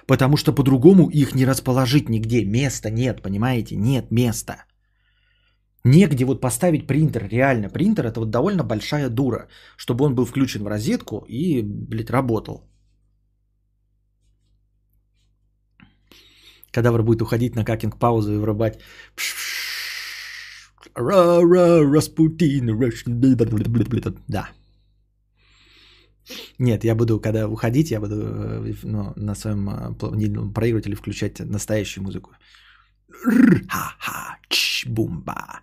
Потому 0.06 0.36
что 0.36 0.52
по-другому 0.52 1.08
их 1.08 1.34
не 1.34 1.46
расположить 1.46 2.08
нигде. 2.08 2.44
Места 2.44 2.90
нет, 2.90 3.22
понимаете? 3.22 3.76
Нет 3.76 4.10
места. 4.10 4.64
Негде 5.84 6.24
вот 6.24 6.40
поставить 6.40 6.86
принтер. 6.86 7.28
Реально, 7.28 7.68
принтер 7.70 8.06
это 8.06 8.20
вот 8.20 8.30
довольно 8.30 8.64
большая 8.64 9.08
дура, 9.08 9.48
чтобы 9.76 10.04
он 10.04 10.14
был 10.14 10.26
включен 10.26 10.64
в 10.64 10.66
розетку 10.66 11.24
и, 11.28 11.62
блядь, 11.62 12.10
работал. 12.10 12.68
Кадавр 16.76 17.02
будет 17.02 17.22
уходить 17.22 17.56
на 17.56 17.64
какинг 17.64 17.98
паузу 17.98 18.34
и 18.34 18.38
врубать 18.38 18.78
Распутин, 20.94 22.68
Да. 24.28 24.48
Нет, 26.58 26.84
я 26.84 26.94
буду, 26.94 27.20
когда 27.20 27.48
уходить, 27.48 27.90
я 27.90 28.00
буду 28.00 28.14
э, 28.16 28.74
ну, 28.82 29.12
на 29.16 29.34
своем 29.34 29.68
э, 29.68 30.52
проигрывателе 30.54 30.96
включать 30.96 31.40
настоящую 31.40 32.04
музыку. 32.04 32.30
Ха-ха, 33.68 34.36
бумба. 34.86 35.60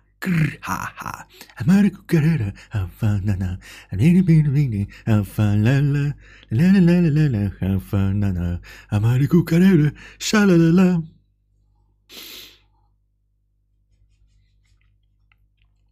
Ха-ха. 0.60 1.26
Америку 1.56 2.02
Каррера, 2.06 2.54
афанана, 2.70 3.58
бини-бини-бини, 3.92 4.88
афалала, 5.04 6.14
ла-ла-ла-ла-ла, 6.50 7.52
афанана, 7.60 8.60
Америку 8.88 9.44
Каррера, 9.44 9.92
ша-ла-ла-ла. 10.18 11.02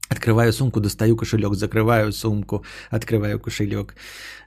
Открываю 0.09 0.53
сумку, 0.53 0.81
достаю 0.81 1.17
кошелек, 1.17 1.55
закрываю 1.55 2.13
сумку, 2.13 2.65
открываю 2.91 3.41
кошелек. 3.41 3.95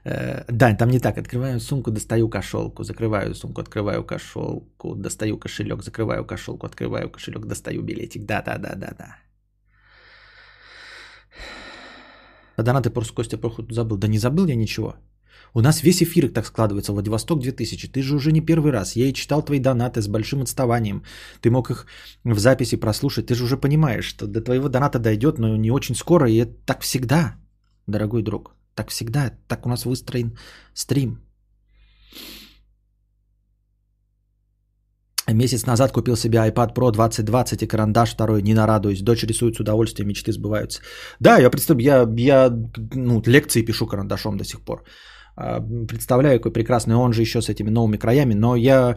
Э, 0.04 0.44
да, 0.48 0.74
там 0.74 0.90
не 0.90 1.00
так. 1.00 1.18
Открываю 1.18 1.60
сумку, 1.60 1.90
достаю 1.90 2.28
кошелку, 2.28 2.84
закрываю 2.84 3.34
сумку, 3.34 3.60
открываю 3.60 4.04
кошелку, 4.04 4.94
достаю 4.94 5.38
кошелек, 5.38 5.82
закрываю 5.82 6.24
кошелку, 6.24 6.66
открываю 6.66 7.10
кошелек, 7.10 7.46
достаю 7.46 7.82
билетик. 7.82 8.24
Да, 8.24 8.42
да, 8.42 8.58
да, 8.58 8.74
да, 8.74 8.94
да. 8.98 9.25
А 12.56 12.62
донаты 12.62 12.90
просто 12.90 13.14
Костя 13.14 13.38
походу 13.38 13.74
забыл. 13.74 13.98
Да 13.98 14.08
не 14.08 14.18
забыл 14.18 14.46
я 14.46 14.56
ничего. 14.56 14.94
У 15.54 15.60
нас 15.60 15.82
весь 15.82 16.02
эфир 16.02 16.28
так 16.28 16.46
складывается. 16.46 16.92
Владивосток 16.92 17.40
2000. 17.40 17.88
Ты 17.88 18.02
же 18.02 18.16
уже 18.16 18.32
не 18.32 18.40
первый 18.40 18.72
раз. 18.72 18.96
Я 18.96 19.06
и 19.06 19.12
читал 19.12 19.44
твои 19.44 19.58
донаты 19.58 20.00
с 20.00 20.08
большим 20.08 20.42
отставанием. 20.42 21.02
Ты 21.40 21.50
мог 21.50 21.70
их 21.70 21.86
в 22.24 22.38
записи 22.38 22.76
прослушать. 22.76 23.26
Ты 23.26 23.34
же 23.34 23.44
уже 23.44 23.56
понимаешь, 23.56 24.04
что 24.04 24.26
до 24.26 24.40
твоего 24.40 24.68
доната 24.68 24.98
дойдет, 24.98 25.38
но 25.38 25.56
не 25.56 25.70
очень 25.70 25.94
скоро. 25.94 26.30
И 26.30 26.36
это 26.36 26.52
так 26.64 26.80
всегда, 26.80 27.36
дорогой 27.86 28.22
друг. 28.22 28.54
Так 28.74 28.90
всегда. 28.90 29.32
Так 29.48 29.66
у 29.66 29.68
нас 29.68 29.84
выстроен 29.84 30.36
стрим. 30.74 31.20
Месяц 35.28 35.66
назад 35.66 35.92
купил 35.92 36.16
себе 36.16 36.38
iPad 36.38 36.74
Pro 36.74 36.92
2020 36.92 37.62
и 37.62 37.66
карандаш 37.66 38.10
второй, 38.10 38.42
не 38.42 38.54
нарадуюсь. 38.54 39.02
Дочь 39.02 39.24
рисует 39.24 39.56
с 39.56 39.60
удовольствием, 39.60 40.08
мечты 40.08 40.32
сбываются. 40.32 40.80
Да, 41.20 41.38
я 41.38 41.50
представляю, 41.50 42.14
я, 42.16 42.46
я 42.46 42.50
ну, 42.94 43.22
лекции 43.26 43.62
пишу 43.62 43.86
карандашом 43.86 44.36
до 44.36 44.44
сих 44.44 44.60
пор. 44.60 44.84
А, 45.36 45.60
представляю, 45.88 46.38
какой 46.38 46.52
прекрасный, 46.52 46.94
он 46.94 47.12
же 47.12 47.22
еще 47.22 47.42
с 47.42 47.48
этими 47.48 47.70
новыми 47.70 47.98
краями, 47.98 48.34
но 48.34 48.56
я 48.56 48.96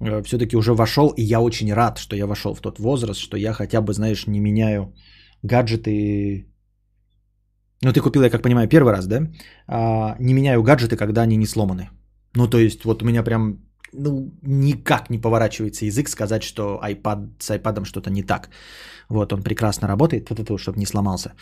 э, 0.00 0.22
все-таки 0.22 0.56
уже 0.56 0.74
вошел, 0.74 1.14
и 1.16 1.22
я 1.22 1.40
очень 1.40 1.72
рад, 1.72 1.98
что 1.98 2.14
я 2.16 2.26
вошел 2.26 2.54
в 2.54 2.60
тот 2.60 2.78
возраст, 2.78 3.20
что 3.20 3.36
я 3.36 3.52
хотя 3.52 3.80
бы, 3.80 3.92
знаешь, 3.92 4.26
не 4.26 4.40
меняю 4.40 4.94
гаджеты. 5.42 6.46
Ну, 7.82 7.92
ты 7.92 8.00
купил, 8.00 8.22
я 8.22 8.30
как 8.30 8.42
понимаю, 8.42 8.68
первый 8.68 8.92
раз, 8.92 9.06
да? 9.06 9.28
А, 9.66 10.16
не 10.20 10.34
меняю 10.34 10.62
гаджеты, 10.62 10.96
когда 10.96 11.22
они 11.22 11.36
не 11.36 11.46
сломаны. 11.46 11.88
Ну, 12.34 12.46
то 12.46 12.58
есть, 12.58 12.84
вот 12.84 13.02
у 13.02 13.06
меня 13.06 13.22
прям 13.22 13.69
ну, 13.92 14.32
никак 14.42 15.10
не 15.10 15.18
поворачивается 15.18 15.84
язык 15.84 16.08
сказать, 16.08 16.42
что 16.42 16.80
iPad, 16.82 17.28
с 17.38 17.50
iPad 17.50 17.84
что-то 17.84 18.10
не 18.10 18.22
так. 18.22 18.50
Вот, 19.08 19.32
он 19.32 19.42
прекрасно 19.42 19.88
работает, 19.88 20.30
вот 20.30 20.38
это, 20.38 20.58
чтобы 20.58 20.78
не 20.78 20.86
сломался. 20.86 21.32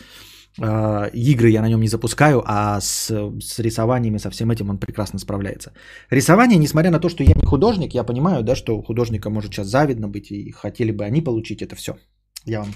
Э, 0.61 1.09
игры 1.13 1.49
я 1.49 1.61
на 1.61 1.69
нем 1.69 1.81
не 1.81 1.87
запускаю, 1.87 2.41
а 2.45 2.81
с, 2.81 3.11
с 3.39 3.59
рисованиями, 3.59 4.19
со 4.19 4.29
всем 4.29 4.51
этим 4.51 4.69
он 4.69 4.77
прекрасно 4.77 5.19
справляется. 5.19 5.71
Рисование, 6.11 6.57
несмотря 6.57 6.91
на 6.91 6.99
то, 6.99 7.09
что 7.09 7.23
я 7.23 7.33
не 7.35 7.45
художник, 7.45 7.93
я 7.93 8.03
понимаю, 8.03 8.43
да, 8.43 8.55
что 8.55 8.81
художника 8.81 9.29
может 9.29 9.53
сейчас 9.53 9.67
завидно 9.67 10.07
быть, 10.07 10.31
и 10.31 10.51
хотели 10.51 10.91
бы 10.91 11.05
они 11.05 11.21
получить 11.21 11.61
это 11.61 11.75
все. 11.75 11.93
Я 12.45 12.59
вам, 12.59 12.73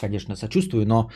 конечно, 0.00 0.36
сочувствую, 0.36 0.86
но 0.86 1.10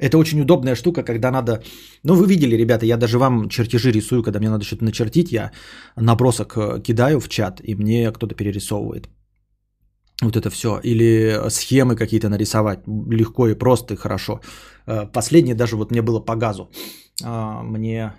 это 0.00 0.18
очень 0.18 0.40
удобная 0.40 0.74
штука, 0.74 1.02
когда 1.02 1.30
надо... 1.30 1.62
Ну, 2.02 2.14
вы 2.14 2.26
видели, 2.26 2.56
ребята, 2.56 2.86
я 2.86 2.96
даже 2.96 3.18
вам 3.18 3.48
чертежи 3.48 3.92
рисую, 3.92 4.22
когда 4.22 4.38
мне 4.38 4.50
надо 4.50 4.64
что-то 4.64 4.84
начертить, 4.84 5.32
я 5.32 5.52
набросок 5.96 6.56
э, 6.56 6.80
кидаю 6.82 7.20
в 7.20 7.28
чат, 7.28 7.60
и 7.62 7.74
мне 7.74 8.10
кто-то 8.10 8.34
перерисовывает 8.34 9.08
вот 10.22 10.36
это 10.36 10.50
все, 10.50 10.80
или 10.84 11.48
схемы 11.48 11.96
какие-то 11.96 12.28
нарисовать 12.28 12.80
легко 13.10 13.48
и 13.48 13.54
просто 13.54 13.94
и 13.94 13.96
хорошо. 13.96 14.40
Э, 14.86 15.06
последнее 15.12 15.54
даже 15.54 15.76
вот 15.76 15.90
мне 15.90 16.02
было 16.02 16.20
по 16.20 16.36
газу. 16.36 16.70
А, 17.22 17.62
мне 17.62 18.12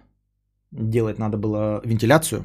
делать 0.72 1.20
надо 1.20 1.38
было 1.38 1.82
вентиляцию, 1.86 2.44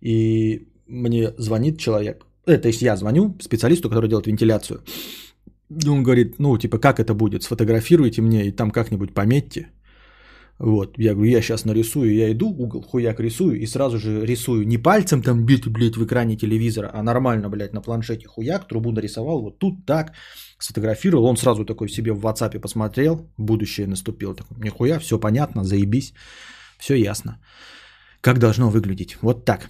и 0.00 0.68
мне 0.86 1.32
звонит 1.38 1.78
человек, 1.78 2.26
э, 2.46 2.58
то 2.58 2.68
есть 2.68 2.82
я 2.82 2.96
звоню 2.96 3.36
специалисту, 3.40 3.88
который 3.88 4.08
делает 4.08 4.26
вентиляцию. 4.26 4.82
Он 5.86 6.02
говорит, 6.02 6.38
ну, 6.38 6.58
типа, 6.58 6.78
как 6.78 6.98
это 6.98 7.14
будет, 7.14 7.42
сфотографируйте 7.42 8.22
мне 8.22 8.46
и 8.46 8.52
там 8.52 8.70
как-нибудь 8.70 9.14
пометьте. 9.14 9.70
Вот, 10.58 10.98
я 10.98 11.14
говорю, 11.14 11.30
я 11.30 11.42
сейчас 11.42 11.64
нарисую, 11.64 12.14
я 12.14 12.30
иду, 12.30 12.46
угол, 12.46 12.82
хуяк 12.82 13.20
рисую, 13.20 13.60
и 13.60 13.66
сразу 13.66 13.98
же 13.98 14.24
рисую 14.24 14.66
не 14.66 14.78
пальцем 14.78 15.22
там 15.22 15.44
бить, 15.44 15.66
блядь, 15.66 15.96
в 15.96 16.04
экране 16.04 16.36
телевизора, 16.36 16.90
а 16.94 17.02
нормально, 17.02 17.48
блядь, 17.48 17.74
на 17.74 17.82
планшете 17.82 18.28
хуяк, 18.28 18.68
трубу 18.68 18.92
нарисовал, 18.92 19.42
вот 19.42 19.58
тут 19.58 19.84
так, 19.84 20.12
сфотографировал, 20.58 21.24
он 21.24 21.36
сразу 21.36 21.64
такой 21.64 21.88
себе 21.88 22.12
в 22.12 22.24
WhatsApp 22.24 22.60
посмотрел, 22.60 23.28
будущее 23.36 23.88
наступило, 23.88 24.34
такой, 24.34 24.56
нихуя, 24.58 25.00
все 25.00 25.18
понятно, 25.18 25.64
заебись, 25.64 26.14
все 26.78 26.94
ясно. 26.94 27.40
Как 28.20 28.38
должно 28.38 28.70
выглядеть, 28.70 29.16
вот 29.22 29.44
так. 29.44 29.68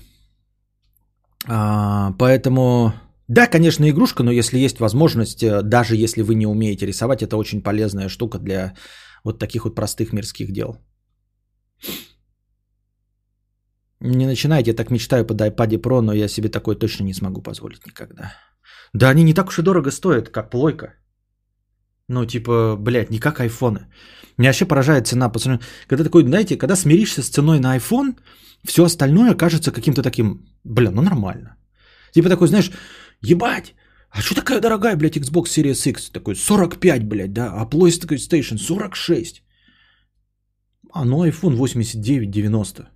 А, 1.46 2.12
поэтому, 2.18 2.92
да, 3.28 3.46
конечно, 3.46 3.88
игрушка, 3.88 4.22
но 4.22 4.30
если 4.30 4.58
есть 4.58 4.80
возможность, 4.80 5.42
э, 5.42 5.62
даже 5.62 5.96
если 5.96 6.22
вы 6.22 6.34
не 6.34 6.46
умеете 6.46 6.86
рисовать, 6.86 7.22
это 7.22 7.36
очень 7.36 7.62
полезная 7.62 8.08
штука 8.08 8.38
для 8.38 8.74
вот 9.24 9.38
таких 9.38 9.64
вот 9.64 9.74
простых 9.74 10.12
мирских 10.12 10.52
дел. 10.52 10.76
Не 14.00 14.26
начинайте, 14.26 14.70
я 14.70 14.76
так 14.76 14.90
мечтаю 14.90 15.24
под 15.24 15.40
iPad 15.40 15.80
Pro, 15.80 16.00
но 16.02 16.12
я 16.12 16.28
себе 16.28 16.50
такое 16.50 16.76
точно 16.76 17.04
не 17.04 17.14
смогу 17.14 17.40
позволить 17.40 17.86
никогда. 17.86 18.34
Да 18.92 19.08
они 19.08 19.24
не 19.24 19.34
так 19.34 19.48
уж 19.48 19.58
и 19.58 19.62
дорого 19.62 19.90
стоят, 19.90 20.28
как 20.28 20.50
плойка. 20.50 20.94
Ну, 22.08 22.26
типа, 22.26 22.76
блядь, 22.76 23.10
не 23.10 23.18
как 23.18 23.40
айфоны. 23.40 23.86
Меня 24.36 24.50
вообще 24.50 24.66
поражает 24.66 25.06
цена. 25.06 25.32
Когда 25.88 26.04
такой, 26.04 26.24
знаете, 26.24 26.58
когда 26.58 26.76
смиришься 26.76 27.22
с 27.22 27.30
ценой 27.30 27.60
на 27.60 27.78
iPhone, 27.78 28.18
все 28.62 28.84
остальное 28.84 29.34
кажется 29.34 29.72
каким-то 29.72 30.02
таким, 30.02 30.46
блин, 30.64 30.94
ну 30.94 31.02
нормально. 31.02 31.56
Типа 32.12 32.28
такой, 32.28 32.48
знаешь, 32.48 32.70
ебать, 33.24 33.74
а 34.10 34.20
что 34.20 34.34
такая 34.34 34.60
дорогая, 34.60 34.96
блядь, 34.96 35.16
Xbox 35.16 35.48
Series 35.48 35.88
X? 35.88 36.10
Такой 36.10 36.34
45, 36.36 37.04
блядь, 37.08 37.32
да, 37.32 37.52
а 37.52 37.66
PlayStation 37.66 38.58
46. 38.58 39.42
А 40.92 41.04
ну 41.04 41.24
iPhone 41.26 41.56
89-90. 41.56 42.86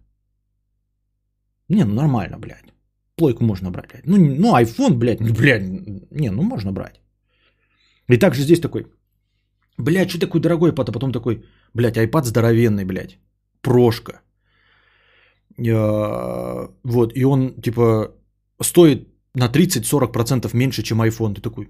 Не, 1.69 1.85
ну 1.85 1.95
нормально, 1.95 2.39
блядь. 2.39 2.73
Плойку 3.17 3.45
можно 3.45 3.71
брать, 3.71 3.91
блядь. 3.91 4.07
Ну, 4.07 4.17
ну 4.17 4.57
iPhone, 4.57 4.95
блядь, 4.95 5.21
ну, 5.21 5.35
блядь, 5.35 5.63
не, 6.11 6.31
ну 6.31 6.43
можно 6.43 6.73
брать. 6.73 7.01
И 8.09 8.17
также 8.17 8.43
здесь 8.43 8.61
такой, 8.61 8.87
блядь, 9.77 10.11
что 10.11 10.21
такой 10.21 10.41
дорогой 10.41 10.71
iPad, 10.71 10.91
а 10.91 10.93
потом 10.93 11.13
такой, 11.13 11.45
блядь, 11.75 11.97
iPad 11.97 12.25
здоровенный, 12.25 12.85
блядь, 12.85 13.19
прошка. 13.61 14.21
Вот, 15.59 17.13
и 17.17 17.25
он, 17.25 17.61
типа, 17.61 18.15
стоит 18.63 19.09
на 19.39 19.49
30-40% 19.49 20.51
меньше, 20.55 20.83
чем 20.83 21.03
iPhone. 21.03 21.35
Ты 21.35 21.41
такой, 21.41 21.69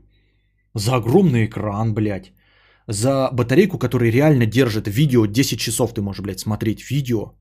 за 0.75 0.97
огромный 0.97 1.47
экран, 1.47 1.95
блядь. 1.95 2.33
За 2.89 3.31
батарейку, 3.33 3.79
которая 3.79 4.11
реально 4.11 4.47
держит 4.47 4.89
видео 4.89 5.27
10 5.27 5.59
часов 5.59 5.93
ты 5.95 6.01
можешь, 6.01 6.23
блядь, 6.23 6.41
смотреть 6.41 6.91
видео. 6.91 7.33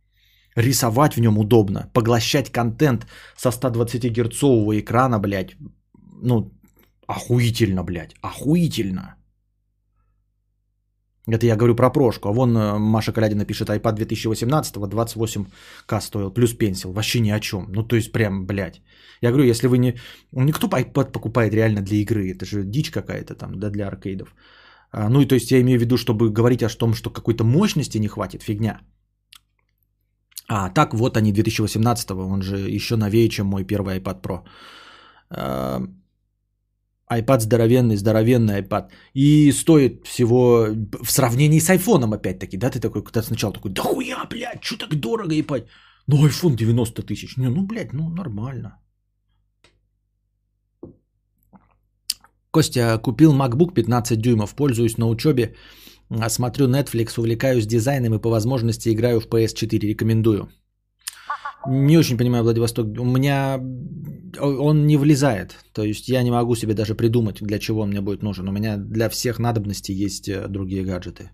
Рисовать 0.56 1.16
в 1.16 1.22
нем 1.22 1.38
удобно. 1.38 1.90
Поглощать 1.94 2.52
контент 2.52 3.08
со 3.38 3.52
120 3.52 4.12
герцового 4.12 4.80
экрана, 4.80 5.20
блядь. 5.20 5.56
Ну, 6.22 6.52
охуительно, 7.08 7.84
блядь. 7.84 8.16
Охуительно. 8.22 9.17
Это 11.28 11.46
я 11.46 11.56
говорю 11.56 11.76
про 11.76 11.90
прошку. 11.90 12.30
А 12.30 12.34
вон 12.34 12.58
э, 12.58 12.78
Маша 12.78 13.12
Калядина 13.12 13.46
пишет, 13.46 13.70
iPad 13.70 13.96
2018 13.96 14.76
28к 14.76 16.02
стоил, 16.02 16.34
плюс 16.34 16.54
пенсил. 16.54 16.94
Вообще 16.94 17.20
ни 17.20 17.32
о 17.32 17.40
чем. 17.40 17.66
Ну, 17.70 17.84
то 17.84 17.96
есть 17.96 18.12
прям, 18.12 18.46
блядь. 18.46 18.82
Я 19.22 19.32
говорю, 19.32 19.46
если 19.46 19.68
вы 19.68 19.78
не... 19.78 19.94
Никто 20.32 20.68
iPad 20.68 21.12
покупает 21.12 21.54
реально 21.54 21.82
для 21.82 21.98
игры. 21.98 22.32
Это 22.32 22.46
же 22.46 22.64
дичь 22.64 22.92
какая-то 22.92 23.36
там, 23.36 23.60
да, 23.60 23.70
для 23.70 23.88
аркейдов. 23.88 24.36
А, 24.92 25.10
ну, 25.10 25.22
и 25.22 25.26
то 25.26 25.36
есть 25.36 25.52
я 25.52 25.60
имею 25.60 25.80
в 25.80 25.82
виду, 25.82 25.98
чтобы 25.98 26.30
говорить 26.30 26.64
о 26.64 26.70
том, 26.70 26.94
что 26.94 27.10
какой-то 27.10 27.44
мощности 27.44 28.00
не 28.00 28.08
хватит, 28.08 28.44
фигня. 28.44 28.80
А, 30.50 30.70
так 30.70 30.94
вот 30.94 31.18
они 31.18 31.34
2018, 31.34 32.12
он 32.12 32.42
же 32.42 32.58
еще 32.76 32.96
новее, 32.96 33.28
чем 33.30 33.48
мой 33.48 33.66
первый 33.66 34.00
iPad 34.00 34.22
Pro. 34.22 34.44
А, 37.10 37.20
iPad 37.20 37.40
здоровенный, 37.40 37.96
здоровенный 37.96 38.62
iPad. 38.62 38.92
И 39.14 39.52
стоит 39.54 40.06
всего 40.06 40.68
в 41.04 41.12
сравнении 41.12 41.60
с 41.60 41.70
iPhone, 41.70 42.14
опять-таки, 42.14 42.58
да, 42.58 42.70
ты 42.70 42.80
такой, 42.80 43.02
когда 43.02 43.24
сначала 43.24 43.54
такой, 43.54 43.72
да 43.72 43.82
хуя, 43.82 44.28
блядь, 44.30 44.64
что 44.64 44.78
так 44.78 45.00
дорого, 45.00 45.34
ебать. 45.34 45.68
Ну, 46.08 46.28
iPhone 46.28 46.56
90 46.56 47.04
тысяч. 47.04 47.38
Не, 47.38 47.50
ну, 47.50 47.66
блядь, 47.66 47.94
ну, 47.94 48.10
нормально. 48.10 48.78
Костя, 52.52 52.98
купил 52.98 53.34
MacBook 53.34 53.74
15 53.74 54.20
дюймов, 54.20 54.56
пользуюсь 54.56 54.98
на 54.98 55.08
учебе, 55.08 55.56
смотрю 56.30 56.68
Netflix, 56.68 57.18
увлекаюсь 57.18 57.68
дизайном 57.68 58.16
и 58.16 58.22
по 58.22 58.30
возможности 58.30 58.90
играю 58.90 59.22
в 59.22 59.28
PS4, 59.28 59.88
рекомендую. 59.88 60.50
Не 61.66 61.98
очень 61.98 62.18
понимаю 62.18 62.44
Владивосток. 62.44 62.88
У 63.00 63.06
меня 63.06 63.60
он 64.40 64.88
не 64.88 64.98
влезает. 64.98 65.56
То 65.74 65.84
есть 65.84 66.10
я 66.10 66.24
не 66.24 66.32
могу 66.32 66.56
себе 66.56 66.74
даже 66.74 66.96
придумать, 66.96 67.42
для 67.42 67.60
чего 67.60 67.82
он 67.82 67.90
мне 67.90 68.02
будет 68.02 68.24
нужен. 68.24 68.48
У 68.48 68.52
меня 68.52 68.78
для 68.78 69.10
всех 69.10 69.40
надобностей 69.40 69.96
есть 69.96 70.30
э, 70.30 70.48
другие 70.48 70.84
гаджеты. 70.84 71.32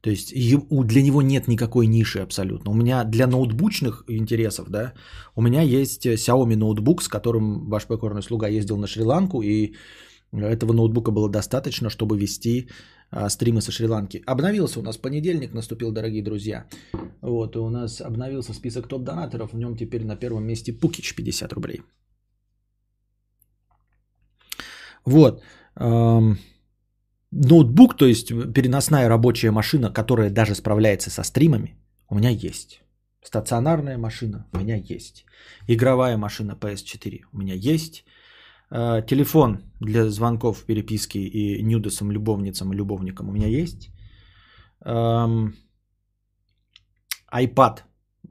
То 0.00 0.10
есть 0.10 0.32
для 0.34 1.02
него 1.02 1.22
нет 1.22 1.48
никакой 1.48 1.86
ниши 1.86 2.20
абсолютно. 2.20 2.70
У 2.70 2.74
меня 2.74 3.04
для 3.04 3.26
ноутбучных 3.26 4.04
интересов, 4.08 4.68
да, 4.68 4.92
у 5.34 5.42
меня 5.42 5.62
есть 5.62 6.06
э, 6.06 6.14
Xiaomi 6.14 6.56
ноутбук, 6.56 7.02
с 7.02 7.08
которым 7.08 7.68
ваш 7.68 7.86
покорный 7.86 8.22
слуга 8.22 8.48
ездил 8.48 8.76
на 8.76 8.86
Шри-Ланку, 8.86 9.42
и 9.42 9.74
этого 10.32 10.72
ноутбука 10.72 11.10
было 11.10 11.28
достаточно, 11.28 11.90
чтобы 11.90 12.18
вести 12.18 12.68
стримы 13.28 13.60
со 13.60 13.72
Шри-Ланки. 13.72 14.22
Обновился 14.26 14.80
у 14.80 14.82
нас 14.82 14.96
понедельник, 14.96 15.54
наступил, 15.54 15.92
дорогие 15.92 16.22
друзья. 16.22 16.66
Вот, 17.20 17.56
и 17.56 17.58
у 17.58 17.70
нас 17.70 18.00
обновился 18.00 18.52
список 18.54 18.88
топ-донаторов. 18.88 19.52
В 19.52 19.56
нем 19.56 19.76
теперь 19.76 20.04
на 20.04 20.16
первом 20.16 20.44
месте 20.44 20.72
Пукич 20.72 21.14
50 21.14 21.52
рублей. 21.52 21.82
Вот. 25.04 25.42
Ноутбук, 27.32 27.96
то 27.96 28.06
есть 28.06 28.28
переносная 28.28 29.08
рабочая 29.08 29.50
машина, 29.50 29.92
которая 29.92 30.30
даже 30.30 30.54
справляется 30.54 31.10
со 31.10 31.22
стримами, 31.22 31.76
у 32.08 32.14
меня 32.14 32.30
есть. 32.30 32.82
Стационарная 33.22 33.98
машина 33.98 34.46
у 34.52 34.58
меня 34.58 34.76
есть. 34.76 35.26
Игровая 35.68 36.16
машина 36.16 36.56
PS4 36.60 37.24
у 37.32 37.38
меня 37.38 37.54
есть. 37.54 38.04
Э, 38.70 39.02
телефон 39.06 39.58
для 39.80 40.10
звонков, 40.10 40.64
переписки 40.64 41.18
и 41.18 41.62
нюдесам, 41.62 42.10
любовницам 42.10 42.72
и 42.72 42.76
любовникам 42.76 43.28
у 43.28 43.32
меня 43.32 43.46
есть. 43.46 43.90
Эм, 44.84 45.54
iPad, 47.32 47.82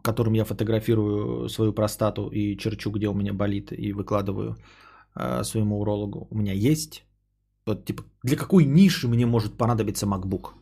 которым 0.02 0.34
я 0.34 0.46
фотографирую 0.46 1.50
свою 1.50 1.74
простату 1.74 2.30
и 2.30 2.58
черчу, 2.58 2.92
где 2.92 3.08
у 3.08 3.14
меня 3.14 3.34
болит, 3.34 3.72
и 3.72 3.94
выкладываю 3.94 4.56
э, 5.16 5.44
своему 5.44 5.80
урологу, 5.80 6.28
у 6.30 6.36
меня 6.36 6.54
есть. 6.54 7.06
Вот, 7.66 7.86
типа, 7.86 8.04
для 8.24 8.38
какой 8.38 8.66
ниши 8.66 9.08
мне 9.08 9.26
может 9.26 9.58
понадобиться 9.58 10.06
MacBook? 10.06 10.54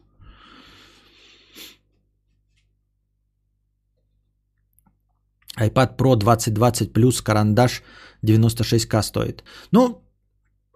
iPad 5.60 5.98
Pro 5.98 6.16
2020 6.16 6.94
плюс 6.94 7.22
карандаш 7.22 7.84
96к 8.24 9.02
стоит. 9.04 9.44
Ну, 9.72 10.02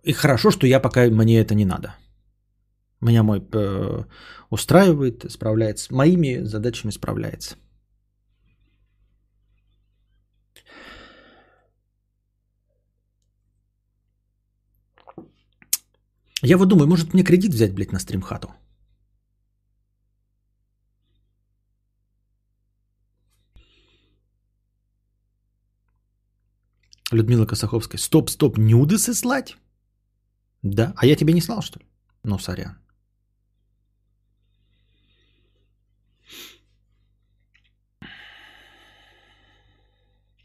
и 0.03 0.13
хорошо, 0.13 0.51
что 0.51 0.67
я 0.67 0.79
пока 0.79 1.09
мне 1.09 1.39
это 1.39 1.55
не 1.55 1.65
надо. 1.65 1.95
Меня 3.01 3.23
мой 3.23 3.43
э, 3.53 4.03
устраивает, 4.49 5.25
справляется. 5.29 5.93
Моими 5.93 6.43
задачами 6.43 6.91
справляется. 6.91 7.55
Я 16.43 16.57
вот 16.57 16.67
думаю, 16.67 16.87
может 16.87 17.13
мне 17.13 17.23
кредит 17.23 17.53
взять, 17.53 17.73
блядь, 17.73 17.91
на 17.91 17.99
стримхату? 17.99 18.49
Людмила 27.11 27.45
Косаховская. 27.45 27.99
Стоп, 27.99 28.29
стоп, 28.29 28.57
нюдесы 28.57 29.13
слать? 29.13 29.57
Да. 30.63 30.93
А 30.97 31.05
я 31.05 31.15
тебе 31.15 31.33
не 31.33 31.41
слал, 31.41 31.61
что 31.61 31.79
ли? 31.79 31.85
Ну, 32.23 32.39
сорян. 32.39 32.77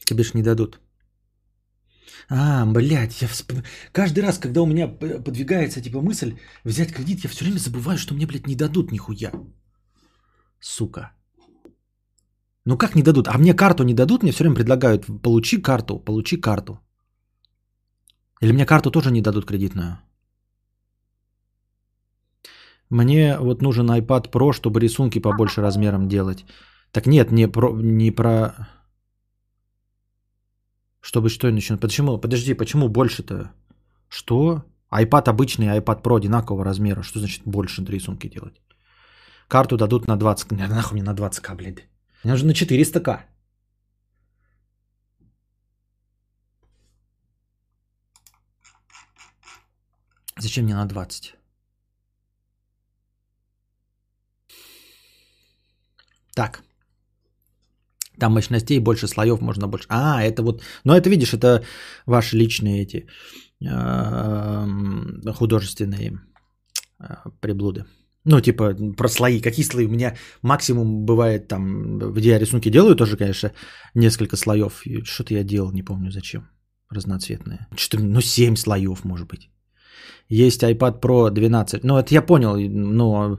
Тебе 0.04 0.24
ж 0.24 0.34
не 0.34 0.42
дадут. 0.42 0.80
А, 2.28 2.64
блядь, 2.66 3.22
я 3.22 3.28
всп... 3.28 3.52
каждый 3.92 4.20
раз, 4.20 4.38
когда 4.38 4.62
у 4.62 4.66
меня 4.66 4.88
подвигается 4.88 5.80
типа 5.80 6.00
мысль 6.00 6.38
взять 6.64 6.92
кредит, 6.92 7.24
я 7.24 7.30
все 7.30 7.44
время 7.44 7.58
забываю, 7.58 7.98
что 7.98 8.14
мне, 8.14 8.26
блядь, 8.26 8.46
не 8.46 8.54
дадут 8.54 8.92
нихуя. 8.92 9.32
Сука. 10.60 11.12
Ну 12.64 12.78
как 12.78 12.94
не 12.94 13.02
дадут? 13.02 13.28
А 13.28 13.38
мне 13.38 13.54
карту 13.54 13.84
не 13.84 13.94
дадут, 13.94 14.22
мне 14.22 14.32
все 14.32 14.44
время 14.44 14.56
предлагают, 14.56 15.06
получи 15.22 15.62
карту, 15.62 15.98
получи 15.98 16.40
карту. 16.40 16.80
Или 18.40 18.52
мне 18.52 18.66
карту 18.66 18.90
тоже 18.90 19.10
не 19.10 19.20
дадут 19.20 19.46
кредитную? 19.46 19.98
Мне 22.90 23.38
вот 23.38 23.62
нужен 23.62 23.90
iPad 23.90 24.30
Pro, 24.30 24.52
чтобы 24.52 24.80
рисунки 24.80 25.18
побольше 25.18 25.62
размером 25.62 26.08
делать. 26.08 26.44
Так 26.92 27.06
нет, 27.06 27.32
не 27.32 27.48
про... 27.48 27.72
Не 27.82 28.10
про... 28.10 28.68
Чтобы 31.00 31.30
что 31.30 31.50
начнет? 31.50 31.80
Почему? 31.80 32.20
Подожди, 32.20 32.54
почему 32.54 32.88
больше-то? 32.88 33.50
Что? 34.08 34.64
iPad 34.92 35.28
обычный, 35.30 35.78
iPad 35.78 36.02
Pro 36.02 36.16
одинакового 36.16 36.64
размера. 36.64 37.02
Что 37.02 37.18
значит 37.18 37.42
больше 37.46 37.84
рисунки 37.84 38.28
делать? 38.28 38.60
Карту 39.48 39.76
дадут 39.76 40.06
на 40.06 40.16
20. 40.16 40.52
Не, 40.52 40.68
нахуй 40.68 41.00
мне 41.00 41.02
на 41.02 41.14
20к, 41.14 41.56
блядь. 41.56 41.88
Мне 42.24 42.32
нужно 42.32 42.48
на 42.48 42.52
400к. 42.52 43.20
Зачем 50.38 50.64
мне 50.64 50.74
на 50.74 50.86
20? 50.86 51.34
Так. 56.34 56.62
Там 58.18 58.32
мощностей 58.32 58.78
больше 58.80 59.08
слоев 59.08 59.40
можно 59.40 59.68
больше. 59.68 59.86
А, 59.88 60.22
это 60.22 60.42
вот. 60.42 60.62
Но 60.84 60.96
это 60.96 61.10
видишь, 61.10 61.34
это 61.34 61.64
ваши 62.06 62.36
личные 62.36 62.82
эти 62.82 63.06
э, 63.60 65.32
художественные 65.32 66.20
э, 67.00 67.30
приблуды. 67.40 67.84
Ну, 68.24 68.40
типа, 68.40 68.74
про 68.96 69.08
слои. 69.08 69.40
Какие 69.40 69.64
слои? 69.64 69.86
У 69.86 69.90
меня 69.90 70.14
максимум 70.42 71.04
бывает 71.04 71.48
там, 71.48 71.98
где 71.98 72.28
я 72.30 72.38
рисунки 72.38 72.70
делаю, 72.70 72.94
тоже, 72.94 73.16
конечно, 73.16 73.52
несколько 73.94 74.36
слоев. 74.36 74.82
Что-то 75.04 75.34
я 75.34 75.44
делал, 75.44 75.72
не 75.72 75.82
помню 75.82 76.10
зачем. 76.10 76.48
Разноцветные. 76.90 77.66
Что-то, 77.76 78.04
ну, 78.04 78.20
7 78.20 78.56
слоев, 78.56 79.04
может 79.04 79.28
быть. 79.28 79.50
Есть 80.28 80.62
iPad 80.62 81.00
Pro 81.00 81.30
12. 81.30 81.84
Ну, 81.84 81.98
это 81.98 82.14
я 82.14 82.22
понял. 82.22 82.56
Но 82.56 83.38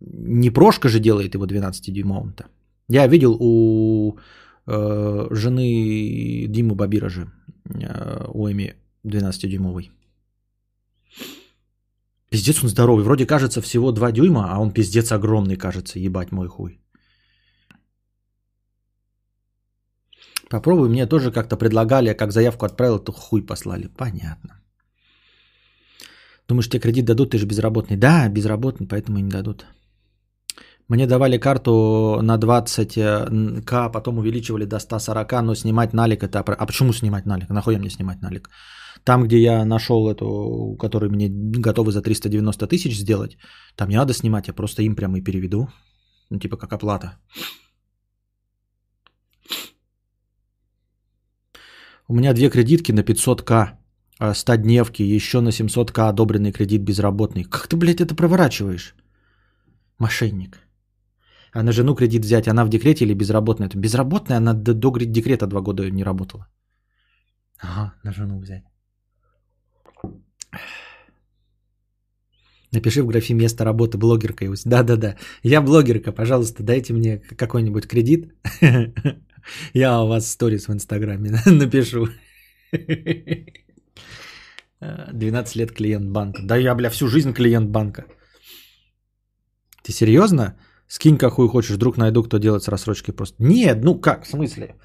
не 0.00 0.50
прошка 0.50 0.88
же 0.88 0.98
делает 0.98 1.34
его 1.34 1.46
12-дюймовым-то. 1.46 2.44
Я 2.88 3.06
видел 3.06 3.36
у 3.40 4.18
э, 4.66 5.26
жены 5.30 6.46
Димы 6.48 6.74
Бабира 6.74 7.08
же, 7.08 7.30
э, 7.64 8.26
у 8.28 8.48
Эми 8.48 8.74
12-дюймовый. 9.04 9.90
Пиздец 12.32 12.62
он 12.62 12.68
здоровый. 12.70 13.04
Вроде 13.04 13.26
кажется 13.26 13.60
всего 13.60 13.92
2 13.92 14.12
дюйма, 14.12 14.46
а 14.50 14.58
он 14.58 14.72
пиздец 14.72 15.12
огромный 15.12 15.56
кажется. 15.56 15.98
Ебать 15.98 16.32
мой 16.32 16.48
хуй. 16.48 16.80
Попробуй, 20.48 20.88
мне 20.88 21.06
тоже 21.06 21.30
как-то 21.30 21.56
предлагали, 21.56 22.14
как 22.14 22.32
заявку 22.32 22.64
отправил, 22.64 22.98
то 22.98 23.12
хуй 23.12 23.46
послали. 23.46 23.88
Понятно. 23.98 24.62
Думаешь, 26.48 26.68
тебе 26.68 26.80
кредит 26.80 27.04
дадут, 27.04 27.30
ты 27.30 27.38
же 27.38 27.46
безработный. 27.46 27.96
Да, 27.96 28.28
безработный, 28.28 28.86
поэтому 28.86 29.18
и 29.18 29.22
не 29.22 29.30
дадут. 29.30 29.66
Мне 30.88 31.06
давали 31.06 31.38
карту 31.38 32.18
на 32.22 32.38
20к, 32.38 33.72
а 33.72 33.88
потом 33.90 34.18
увеличивали 34.18 34.64
до 34.64 34.78
140, 34.78 35.42
но 35.42 35.54
снимать 35.54 35.92
налик 35.92 36.22
это... 36.22 36.40
А 36.40 36.66
почему 36.66 36.92
снимать 36.92 37.26
налик? 37.26 37.50
Нахуя 37.50 37.78
мне 37.78 37.90
снимать 37.90 38.22
налик? 38.22 38.50
Там, 39.04 39.24
где 39.24 39.38
я 39.38 39.64
нашел 39.64 40.08
эту, 40.08 40.76
который 40.78 41.08
мне 41.10 41.28
готовы 41.28 41.90
за 41.90 42.02
390 42.02 42.66
тысяч 42.66 42.96
сделать, 42.96 43.36
там 43.76 43.88
не 43.88 43.96
надо 43.96 44.12
снимать, 44.12 44.48
я 44.48 44.54
просто 44.54 44.82
им 44.82 44.94
прямо 44.94 45.18
и 45.18 45.24
переведу. 45.24 45.68
Ну, 46.30 46.38
типа 46.38 46.56
как 46.56 46.72
оплата. 46.72 47.18
У 52.08 52.14
меня 52.14 52.32
две 52.32 52.50
кредитки 52.50 52.92
на 52.92 53.00
500к, 53.00 53.68
100-дневки, 54.20 55.02
еще 55.02 55.40
на 55.40 55.50
700к 55.50 56.08
одобренный 56.08 56.52
кредит 56.52 56.82
безработный. 56.82 57.44
Как 57.44 57.66
ты, 57.66 57.76
блядь, 57.76 58.00
это 58.00 58.14
проворачиваешь? 58.14 58.94
Мошенник. 59.98 60.58
А 61.52 61.62
на 61.62 61.72
жену 61.72 61.94
кредит 61.94 62.24
взять, 62.24 62.48
она 62.48 62.64
в 62.64 62.68
декрете 62.68 63.04
или 63.04 63.14
безработная? 63.14 63.68
Безработная, 63.74 64.38
она 64.38 64.54
до, 64.54 64.74
до 64.74 64.90
декрета 64.90 65.46
два 65.46 65.60
года 65.60 65.90
не 65.90 66.04
работала. 66.04 66.46
Ага, 67.60 67.94
на 68.04 68.12
жену 68.12 68.40
взять. 68.40 68.71
Напиши 72.72 73.02
в 73.02 73.06
графе 73.06 73.34
место 73.34 73.64
работы 73.64 73.98
блогерка. 73.98 74.46
Да-да-да. 74.64 75.16
Я 75.42 75.60
блогерка, 75.60 76.12
пожалуйста, 76.12 76.62
дайте 76.62 76.94
мне 76.94 77.18
какой-нибудь 77.18 77.86
кредит. 77.86 78.32
Я 79.74 80.02
у 80.02 80.08
вас 80.08 80.30
сторис 80.30 80.68
в 80.68 80.72
Инстаграме 80.72 81.30
напишу. 81.46 82.08
12 85.12 85.56
лет 85.56 85.72
клиент 85.72 86.10
банка. 86.10 86.42
Да 86.42 86.56
я, 86.56 86.74
бля, 86.74 86.90
всю 86.90 87.08
жизнь 87.08 87.32
клиент 87.32 87.70
банка. 87.70 88.04
Ты 89.82 89.92
серьезно? 89.92 90.56
Скинь 90.88 91.18
какую 91.18 91.48
хочешь, 91.48 91.76
вдруг 91.76 91.96
найду, 91.96 92.22
кто 92.22 92.38
делает 92.38 92.62
с 92.62 92.68
рассрочкой 92.68 93.14
просто. 93.14 93.36
Нет, 93.42 93.84
ну 93.84 94.00
как, 94.00 94.24
в 94.24 94.30
смысле? 94.30 94.76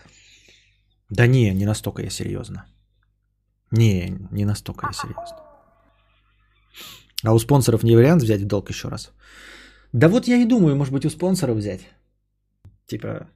Да 1.09 1.27
не, 1.27 1.53
не 1.53 1.65
настолько 1.65 2.01
я 2.01 2.09
серьезно. 2.09 2.65
Не, 3.71 4.17
не 4.31 4.45
настолько 4.45 4.87
я 4.87 4.93
серьезно. 4.93 5.46
А 7.23 7.33
у 7.33 7.39
спонсоров 7.39 7.83
не 7.83 7.95
вариант 7.95 8.23
взять 8.23 8.41
в 8.41 8.47
долг 8.47 8.69
еще 8.69 8.89
раз? 8.89 9.11
Да 9.93 10.07
вот 10.09 10.27
я 10.27 10.37
и 10.37 10.45
думаю, 10.45 10.75
может 10.75 10.93
быть, 10.93 11.05
у 11.05 11.09
спонсоров 11.09 11.57
взять. 11.57 11.81
Типа, 12.87 13.27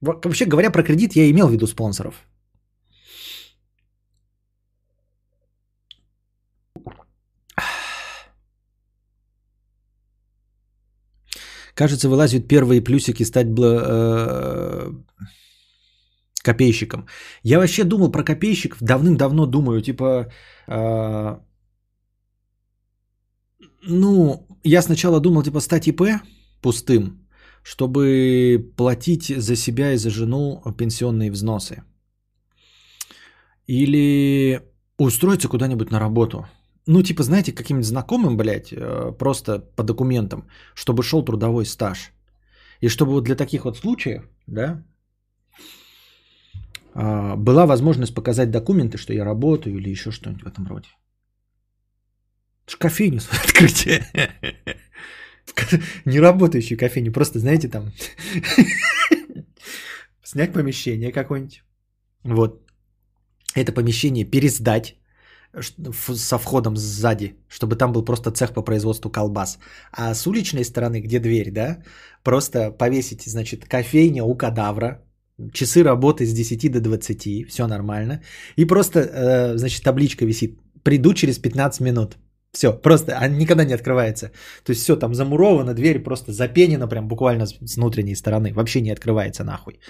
вообще 0.00 0.46
говоря 0.46 0.70
про 0.70 0.82
кредит, 0.82 1.16
я 1.16 1.30
имел 1.30 1.48
в 1.48 1.52
виду 1.52 1.66
спонсоров. 1.66 2.14
Кажется, 11.74 12.08
вылазят 12.08 12.48
первые 12.48 12.82
плюсики 12.82 13.24
стать 13.24 13.46
бл- 13.46 13.80
э- 13.82 14.92
копейщиком. 16.42 17.06
Я 17.42 17.58
вообще 17.58 17.84
думал 17.84 18.10
про 18.12 18.22
копейщиков, 18.24 18.78
давным-давно 18.82 19.46
думаю, 19.46 19.80
типа... 19.82 20.30
Э- 20.68 21.38
ну, 23.82 24.46
я 24.62 24.82
сначала 24.82 25.20
думал, 25.20 25.42
типа, 25.42 25.60
стать 25.60 25.88
ИП 25.88 26.02
пустым, 26.60 27.26
чтобы 27.62 28.72
платить 28.76 29.34
за 29.36 29.56
себя 29.56 29.92
и 29.92 29.96
за 29.96 30.10
жену 30.10 30.62
пенсионные 30.76 31.30
взносы. 31.30 31.82
Или 33.66 34.62
устроиться 34.98 35.48
куда-нибудь 35.48 35.90
на 35.90 36.00
работу– 36.00 36.46
ну, 36.86 37.02
типа, 37.02 37.22
знаете, 37.22 37.52
каким-нибудь 37.52 37.86
знакомым, 37.86 38.36
блядь, 38.36 38.72
э, 38.72 39.12
просто 39.18 39.58
по 39.76 39.82
документам, 39.82 40.48
чтобы 40.74 41.02
шел 41.02 41.24
трудовой 41.24 41.64
стаж. 41.64 42.12
И 42.80 42.88
чтобы 42.88 43.12
вот 43.12 43.24
для 43.24 43.36
таких 43.36 43.64
вот 43.64 43.76
случаев, 43.76 44.22
да, 44.46 44.82
а, 46.94 47.36
была 47.36 47.66
возможность 47.66 48.14
показать 48.14 48.50
документы, 48.50 48.98
что 48.98 49.12
я 49.12 49.24
работаю 49.24 49.76
или 49.76 49.90
еще 49.90 50.10
что-нибудь 50.10 50.42
в 50.42 50.46
этом 50.46 50.66
роде. 50.66 50.88
Кофейню 52.78 53.20
свою 53.20 53.42
открытие. 53.42 54.02
Не 56.04 56.20
работающую 56.20 56.78
кофейню, 56.78 57.12
просто, 57.12 57.38
знаете, 57.38 57.68
там 57.68 57.92
снять 60.24 60.52
помещение 60.52 61.12
какое-нибудь. 61.12 61.62
Вот. 62.24 62.62
Это 63.54 63.72
помещение 63.72 64.24
пересдать 64.24 64.96
со 66.14 66.38
входом 66.38 66.76
сзади, 66.76 67.34
чтобы 67.48 67.76
там 67.76 67.92
был 67.92 68.04
просто 68.04 68.30
цех 68.30 68.52
по 68.52 68.62
производству 68.62 69.10
колбас. 69.10 69.58
А 69.92 70.14
с 70.14 70.26
уличной 70.26 70.64
стороны, 70.64 71.00
где 71.00 71.18
дверь, 71.18 71.50
да, 71.50 71.82
просто 72.22 72.70
повесить, 72.70 73.22
значит, 73.26 73.64
кофейня 73.64 74.22
у 74.22 74.36
кадавра, 74.36 75.02
часы 75.52 75.82
работы 75.82 76.24
с 76.24 76.32
10 76.32 76.70
до 76.70 76.80
20, 76.80 77.48
все 77.48 77.66
нормально. 77.66 78.22
И 78.56 78.64
просто, 78.64 79.00
э, 79.00 79.56
значит, 79.58 79.82
табличка 79.82 80.24
висит, 80.24 80.60
приду 80.82 81.14
через 81.14 81.38
15 81.38 81.80
минут. 81.80 82.16
Все, 82.52 82.72
просто 82.72 83.16
она 83.16 83.28
никогда 83.28 83.64
не 83.64 83.74
открывается. 83.74 84.32
То 84.64 84.72
есть 84.72 84.82
все 84.82 84.96
там 84.96 85.14
замуровано, 85.14 85.74
дверь 85.74 86.02
просто 86.02 86.32
запенена 86.32 86.88
прям 86.88 87.08
буквально 87.08 87.46
с 87.46 87.76
внутренней 87.76 88.16
стороны. 88.16 88.52
Вообще 88.52 88.80
не 88.80 88.90
открывается 88.90 89.44
нахуй. 89.44 89.80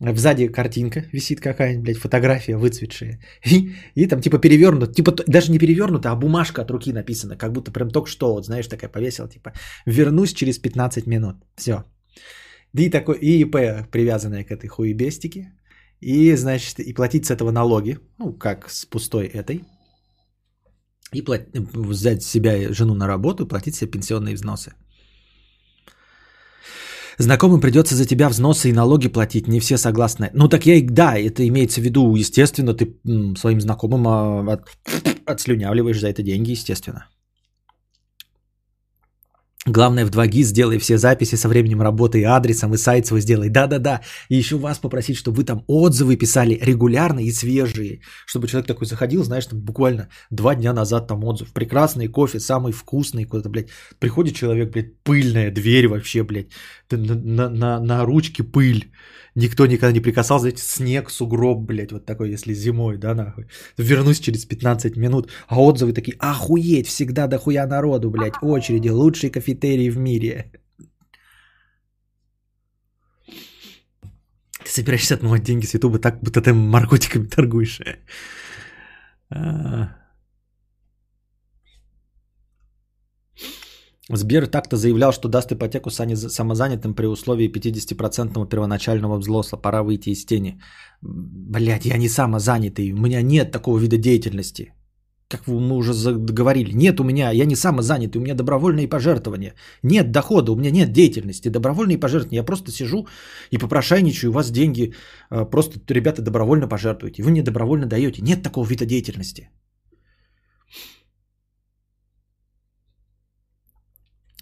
Сзади 0.00 0.48
картинка 0.48 1.04
висит 1.12 1.40
какая-нибудь, 1.40 1.84
блядь, 1.84 1.98
фотография 1.98 2.56
выцветшая. 2.56 3.18
И, 3.46 3.72
и 3.94 4.06
там 4.06 4.20
типа 4.20 4.38
перевернута, 4.38 4.92
типа 4.92 5.12
даже 5.26 5.50
не 5.50 5.58
перевернута, 5.58 6.10
а 6.10 6.16
бумажка 6.16 6.62
от 6.62 6.70
руки 6.70 6.92
написана, 6.92 7.36
как 7.36 7.52
будто 7.52 7.72
прям 7.72 7.90
только 7.90 8.10
что, 8.10 8.34
вот 8.34 8.44
знаешь, 8.44 8.66
такая 8.66 8.90
повесила, 8.90 9.28
типа, 9.28 9.52
вернусь 9.86 10.34
через 10.34 10.58
15 10.58 11.06
минут. 11.06 11.36
Все. 11.56 11.84
И 12.74 12.90
такой, 12.90 13.16
и 13.22 13.42
ИП, 13.42 13.88
привязанная 13.90 14.44
к 14.44 14.50
этой 14.50 14.68
хуебестике. 14.68 15.52
И, 16.00 16.36
значит, 16.36 16.78
и 16.78 16.92
платить 16.92 17.24
с 17.24 17.30
этого 17.30 17.50
налоги, 17.50 17.98
ну, 18.18 18.34
как 18.34 18.68
с 18.68 18.84
пустой 18.84 19.26
этой. 19.26 19.64
И 21.16 21.22
плат... 21.22 21.40
взять 21.54 22.22
себя 22.22 22.72
жену 22.72 22.94
на 22.94 23.06
работу, 23.06 23.46
платить 23.46 23.74
себе 23.74 23.90
пенсионные 23.90 24.34
взносы. 24.34 24.72
Знакомым 27.18 27.60
придется 27.60 27.94
за 27.94 28.04
тебя 28.04 28.28
взносы 28.28 28.68
и 28.68 28.72
налоги 28.72 29.08
платить, 29.08 29.48
не 29.48 29.60
все 29.60 29.78
согласны. 29.78 30.30
Ну 30.34 30.48
так 30.48 30.66
я 30.66 30.74
и 30.74 30.82
да, 30.82 31.18
это 31.18 31.48
имеется 31.48 31.80
в 31.80 31.84
виду, 31.84 32.14
естественно, 32.14 32.74
ты 32.74 32.94
своим 33.38 33.60
знакомым 33.60 34.06
а, 34.06 34.52
от, 34.52 34.68
отслюнявливаешь 35.24 36.00
за 36.00 36.08
это 36.08 36.22
деньги, 36.22 36.50
естественно. 36.50 37.06
Главное 39.66 40.06
в 40.06 40.10
2GIS 40.10 40.44
сделай 40.44 40.78
все 40.78 40.96
записи 40.96 41.34
со 41.34 41.48
временем 41.48 41.82
работы 41.82 42.20
и 42.20 42.24
адресом, 42.24 42.74
и 42.74 42.76
сайт 42.76 43.06
свой 43.06 43.20
сделай. 43.20 43.48
Да-да-да. 43.48 44.00
И 44.28 44.36
еще 44.36 44.56
вас 44.56 44.78
попросить, 44.78 45.16
чтобы 45.16 45.38
вы 45.38 45.44
там 45.44 45.64
отзывы 45.66 46.16
писали 46.16 46.58
регулярно 46.62 47.18
и 47.20 47.32
свежие. 47.32 48.00
Чтобы 48.26 48.46
человек 48.46 48.68
такой 48.68 48.86
заходил, 48.86 49.24
знаешь, 49.24 49.46
там 49.46 49.60
буквально 49.60 50.08
два 50.30 50.54
дня 50.54 50.72
назад 50.72 51.08
там 51.08 51.24
отзыв. 51.24 51.52
Прекрасный 51.52 52.06
кофе, 52.06 52.38
самый 52.38 52.72
вкусный 52.72 53.24
куда-то, 53.24 53.48
блядь. 53.48 53.70
Приходит 53.98 54.36
человек, 54.36 54.70
блядь, 54.70 55.02
пыльная 55.02 55.50
дверь 55.50 55.88
вообще, 55.88 56.22
блядь. 56.22 56.52
На, 56.90 57.48
на, 57.48 57.80
на, 57.80 58.04
ручке 58.04 58.44
пыль. 58.44 58.92
Никто 59.36 59.66
никогда 59.66 59.92
не 59.92 60.00
прикасался, 60.00 60.42
знаете, 60.42 60.62
снег, 60.62 61.10
сугроб, 61.10 61.58
блядь, 61.58 61.92
вот 61.92 62.06
такой, 62.06 62.30
если 62.30 62.54
зимой, 62.54 62.96
да, 62.96 63.14
нахуй. 63.14 63.46
Вернусь 63.78 64.18
через 64.18 64.46
15 64.46 64.96
минут, 64.96 65.30
а 65.46 65.60
отзывы 65.60 65.92
такие, 65.92 66.16
охуеть, 66.18 66.86
всегда 66.88 67.26
дохуя 67.26 67.66
народу, 67.66 68.10
блядь, 68.10 68.42
очереди, 68.42 68.88
лучший 68.88 69.30
кафетерий 69.30 69.90
в 69.90 69.98
мире. 69.98 70.50
Ты 74.64 74.70
собираешься 74.70 75.14
отмывать 75.14 75.42
деньги 75.42 75.66
с 75.66 75.74
Ютуба 75.74 75.98
так, 75.98 76.18
будто 76.22 76.40
ты 76.40 76.54
наркотиками 76.54 77.26
торгуешь. 77.26 77.80
Сбер 84.12 84.46
так-то 84.46 84.76
заявлял, 84.76 85.12
что 85.12 85.28
даст 85.28 85.52
ипотеку 85.52 85.90
самозанятым 85.90 86.94
при 86.94 87.06
условии 87.06 87.48
50% 87.48 88.48
первоначального 88.48 89.18
взлоса. 89.18 89.56
Пора 89.56 89.82
выйти 89.82 90.10
из 90.10 90.24
тени. 90.24 90.60
Блять, 91.02 91.86
я 91.86 91.98
не 91.98 92.08
самозанятый. 92.08 92.92
У 92.92 93.00
меня 93.00 93.22
нет 93.22 93.50
такого 93.50 93.78
вида 93.78 93.98
деятельности. 93.98 94.72
Как 95.28 95.48
мы 95.48 95.76
уже 95.76 95.92
говорили. 96.12 96.72
Нет 96.72 97.00
у 97.00 97.04
меня, 97.04 97.32
я 97.32 97.46
не 97.46 97.56
самозанятый, 97.56 98.20
у 98.20 98.22
меня 98.22 98.34
добровольные 98.34 98.88
пожертвования. 98.88 99.54
Нет 99.82 100.12
дохода, 100.12 100.52
у 100.52 100.56
меня 100.56 100.70
нет 100.70 100.92
деятельности. 100.92 101.48
Добровольные 101.48 101.98
пожертвования. 101.98 102.40
Я 102.40 102.44
просто 102.44 102.70
сижу 102.70 103.08
и 103.50 103.58
попрошайничаю, 103.58 104.30
у 104.30 104.34
вас 104.34 104.50
деньги. 104.50 104.94
А, 105.30 105.44
просто, 105.44 105.80
ребята, 105.88 106.22
добровольно 106.22 106.68
пожертвуете. 106.68 107.24
Вы 107.24 107.30
мне 107.30 107.42
добровольно 107.42 107.86
даете. 107.86 108.22
Нет 108.22 108.42
такого 108.44 108.68
вида 108.68 108.86
деятельности. 108.86 109.50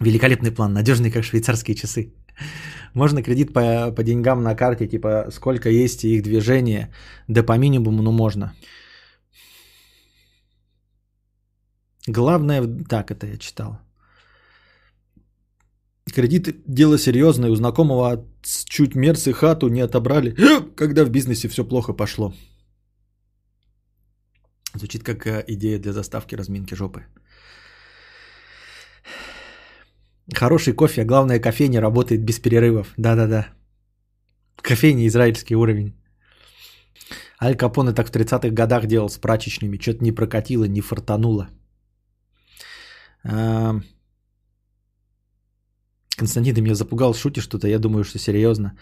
Великолепный 0.01 0.51
план, 0.51 0.73
надежный, 0.73 1.11
как 1.11 1.25
швейцарские 1.25 1.77
часы. 1.77 2.13
Можно 2.95 3.23
кредит 3.23 3.53
по, 3.53 3.93
по 3.93 4.03
деньгам 4.03 4.43
на 4.43 4.55
карте, 4.55 4.89
типа 4.89 5.31
сколько 5.31 5.69
есть 5.69 6.05
их 6.05 6.23
движение, 6.23 6.93
да 7.29 7.43
по 7.43 7.59
минимуму, 7.59 8.03
ну 8.03 8.13
можно. 8.13 8.53
Главное, 12.07 12.63
так 12.89 13.11
это 13.11 13.27
я 13.27 13.39
читал. 13.39 13.79
Кредит– 16.13 16.63
дело 16.67 16.99
серьезное. 16.99 17.51
У 17.51 17.57
знакомого 17.57 18.25
чуть 18.43 18.95
мерцы 18.95 19.33
хату 19.33 19.69
не 19.69 19.81
отобрали, 19.81 20.37
когда 20.77 21.05
в 21.05 21.11
бизнесе 21.11 21.49
все 21.49 21.65
плохо 21.65 21.93
пошло. 21.93 22.35
Звучит 24.75 25.03
как 25.03 25.27
э, 25.27 25.45
идея 25.49 25.79
для 25.79 25.93
заставки 25.93 26.35
разминки 26.37 26.75
жопы. 26.75 27.05
Хороший 30.33 30.73
кофе, 30.73 31.03
а 31.03 31.05
главное 31.05 31.39
кофейня 31.39 31.81
работает 31.81 32.25
без 32.25 32.39
перерывов. 32.39 32.95
Да-да-да. 32.97 33.49
Кофейня 34.57 35.07
израильский 35.07 35.57
уровень. 35.57 35.93
Аль 37.43 37.57
Капоне 37.57 37.93
так 37.93 38.09
в 38.09 38.11
30-х 38.11 38.51
годах 38.51 38.87
делал 38.87 39.09
с 39.09 39.19
прачечными. 39.19 39.79
Что-то 39.79 40.05
не 40.05 40.13
прокатило, 40.13 40.65
не 40.65 40.81
фартануло. 40.81 41.49
Константин, 46.17 46.55
ты 46.55 46.61
меня 46.61 46.75
запугал, 46.75 47.15
шутишь 47.15 47.45
что-то, 47.45 47.69
я 47.69 47.79
думаю, 47.79 48.05
что 48.05 48.19
серьезно. 48.19 48.73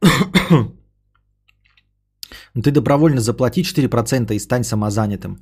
Ну 2.56 2.62
ты 2.62 2.70
добровольно 2.70 3.20
заплати 3.20 3.62
4% 3.62 4.34
и 4.34 4.38
стань 4.38 4.64
самозанятым. 4.64 5.38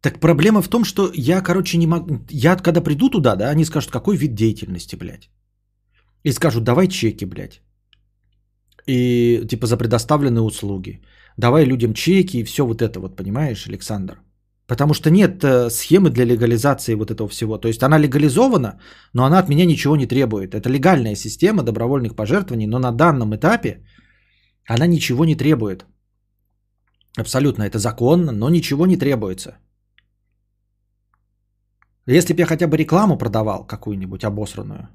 Так 0.00 0.20
проблема 0.20 0.62
в 0.62 0.68
том, 0.68 0.84
что 0.84 1.10
я, 1.14 1.42
короче, 1.42 1.78
не 1.78 1.86
могу... 1.86 2.20
Я 2.30 2.56
когда 2.56 2.80
приду 2.80 3.10
туда, 3.10 3.36
да, 3.36 3.50
они 3.50 3.64
скажут, 3.64 3.90
какой 3.90 4.16
вид 4.16 4.34
деятельности, 4.34 4.96
блядь. 4.96 5.30
И 6.24 6.32
скажут, 6.32 6.64
давай 6.64 6.88
чеки, 6.88 7.26
блядь. 7.26 7.60
И 8.86 9.46
типа 9.48 9.66
за 9.66 9.76
предоставленные 9.76 10.42
услуги. 10.42 11.00
Давай 11.36 11.64
людям 11.64 11.94
чеки 11.94 12.38
и 12.38 12.44
все 12.44 12.64
вот 12.64 12.82
это 12.82 13.00
вот, 13.00 13.16
понимаешь, 13.16 13.66
Александр? 13.66 14.20
Потому 14.66 14.94
что 14.94 15.10
нет 15.10 15.42
э, 15.44 15.70
схемы 15.70 16.10
для 16.10 16.24
легализации 16.24 16.94
вот 16.94 17.10
этого 17.10 17.28
всего. 17.28 17.58
То 17.58 17.68
есть 17.68 17.82
она 17.82 17.98
легализована, 17.98 18.80
но 19.12 19.24
она 19.24 19.38
от 19.38 19.48
меня 19.48 19.66
ничего 19.66 19.96
не 19.96 20.06
требует. 20.06 20.54
Это 20.54 20.70
легальная 20.70 21.16
система 21.16 21.62
добровольных 21.62 22.14
пожертвований, 22.14 22.66
но 22.66 22.78
на 22.78 22.92
данном 22.92 23.34
этапе 23.34 23.84
она 24.68 24.86
ничего 24.86 25.24
не 25.24 25.34
требует. 25.34 25.84
Абсолютно, 27.18 27.64
это 27.64 27.78
законно, 27.78 28.32
но 28.32 28.48
ничего 28.48 28.86
не 28.86 28.96
требуется. 28.96 29.58
Если 32.06 32.32
бы 32.32 32.40
я 32.40 32.46
хотя 32.46 32.66
бы 32.66 32.76
рекламу 32.76 33.18
продавал 33.18 33.66
какую-нибудь 33.66 34.24
обосранную, 34.24 34.88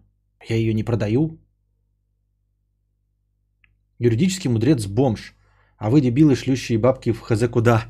я 0.50 0.56
ее 0.56 0.74
не 0.74 0.84
продаю. 0.84 1.40
Юридический 4.00 4.50
мудрец 4.50 4.86
бомж. 4.88 5.34
А 5.78 5.90
вы, 5.90 6.02
дебилы, 6.02 6.36
шлющие 6.36 6.78
бабки 6.78 7.12
в 7.12 7.20
хз 7.20 7.48
куда. 7.50 7.86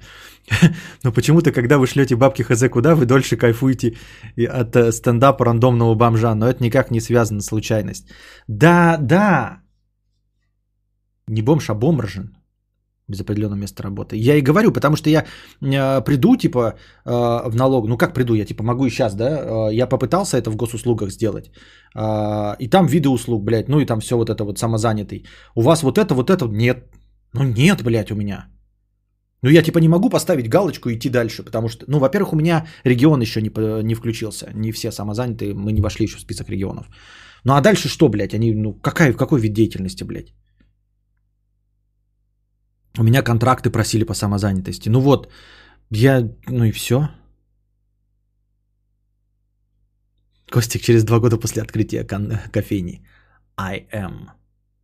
Но 1.03 1.11
почему-то, 1.11 1.51
когда 1.51 1.78
вы 1.78 1.88
шлете 1.88 2.16
бабки 2.16 2.41
хз 2.41 2.70
куда, 2.70 2.95
вы 2.95 3.05
дольше 3.05 3.38
кайфуете 3.38 3.95
от 4.38 4.76
э, 4.76 4.91
стендапа 4.91 5.45
рандомного 5.45 5.95
бомжа. 5.95 6.36
Но 6.36 6.47
это 6.47 6.63
никак 6.63 6.91
не 6.91 6.99
связано 6.99 7.41
с 7.41 7.45
случайностью. 7.45 8.16
Да, 8.47 8.97
да. 8.97 9.61
Не 11.28 11.41
бомж, 11.41 11.70
а 11.70 11.76
бомжен 11.76 12.36
без 13.08 13.22
определенного 13.22 13.60
места 13.60 13.84
работы. 13.84 14.18
Я 14.18 14.36
и 14.36 14.41
говорю, 14.41 14.72
потому 14.72 14.95
что 14.95 15.10
я 15.10 15.26
э, 15.62 16.01
приду, 16.01 16.36
типа, 16.36 16.74
э, 17.06 17.49
в 17.49 17.56
налог, 17.56 17.88
ну 17.88 17.97
как 17.97 18.14
приду, 18.14 18.34
я 18.36 18.45
типа 18.45 18.64
могу 18.64 18.86
и 18.86 18.89
сейчас, 18.89 19.16
да, 19.16 19.70
э, 19.70 19.74
я 19.74 19.88
попытался 19.88 20.38
это 20.38 20.49
в 20.49 20.56
госуслугах 20.56 21.12
сделать, 21.12 21.51
э, 21.95 22.56
и 22.60 22.68
там 22.68 22.88
виды 22.88 23.10
услуг, 23.10 23.43
блядь, 23.43 23.70
ну 23.70 23.80
и 23.80 23.86
там 23.86 23.99
все 23.99 24.16
вот 24.16 24.30
это 24.30 24.43
вот 24.43 24.58
самозанятый. 24.58 25.26
У 25.56 25.62
вас 25.62 25.84
вот 25.84 25.97
это, 25.97 26.14
вот 26.16 26.30
это, 26.30 26.47
нет, 26.47 26.86
ну 27.34 27.43
нет, 27.43 27.84
блядь, 27.84 28.12
у 28.12 28.16
меня. 28.16 28.47
Ну 29.43 29.51
я 29.51 29.62
типа 29.62 29.80
не 29.80 29.88
могу 29.88 30.10
поставить 30.10 30.49
галочку 30.49 30.89
и 30.89 30.95
идти 30.95 31.10
дальше, 31.10 31.43
потому 31.43 31.70
что, 31.70 31.86
ну, 31.88 31.99
во-первых, 31.99 32.34
у 32.34 32.36
меня 32.36 32.66
регион 32.84 33.22
еще 33.22 33.41
не, 33.41 33.51
не 33.84 33.93
включился, 33.93 34.49
не 34.56 34.72
все 34.72 34.91
самозанятые, 34.91 35.53
мы 35.53 35.72
не 35.72 35.82
вошли 35.82 36.06
еще 36.06 36.18
в 36.18 36.22
список 36.22 36.49
регионов. 36.49 36.89
Ну 37.43 37.53
а 37.53 37.62
дальше 37.62 37.88
что, 37.88 38.10
блядь, 38.10 38.34
они, 38.34 38.56
ну 38.56 38.74
какая, 38.74 39.14
какой 39.14 39.39
вид 39.39 39.53
деятельности, 39.53 40.03
блядь? 40.03 40.34
У 42.97 43.03
меня 43.03 43.21
контракты 43.23 43.69
просили 43.69 44.05
по 44.05 44.13
самозанятости. 44.13 44.89
Ну 44.89 44.99
вот, 45.01 45.29
я, 45.91 46.21
ну 46.47 46.63
и 46.65 46.71
все. 46.71 47.09
Костик 50.51 50.81
через 50.81 51.03
два 51.03 51.19
года 51.19 51.37
после 51.37 51.61
открытия 51.61 52.03
кон- 52.03 52.39
кофейни. 52.51 53.05
I 53.57 53.87
am 53.91 54.29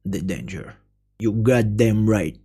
the 0.05 0.21
danger. 0.21 0.73
You 1.21 1.31
got 1.33 1.75
damn 1.75 2.05
right. 2.05 2.39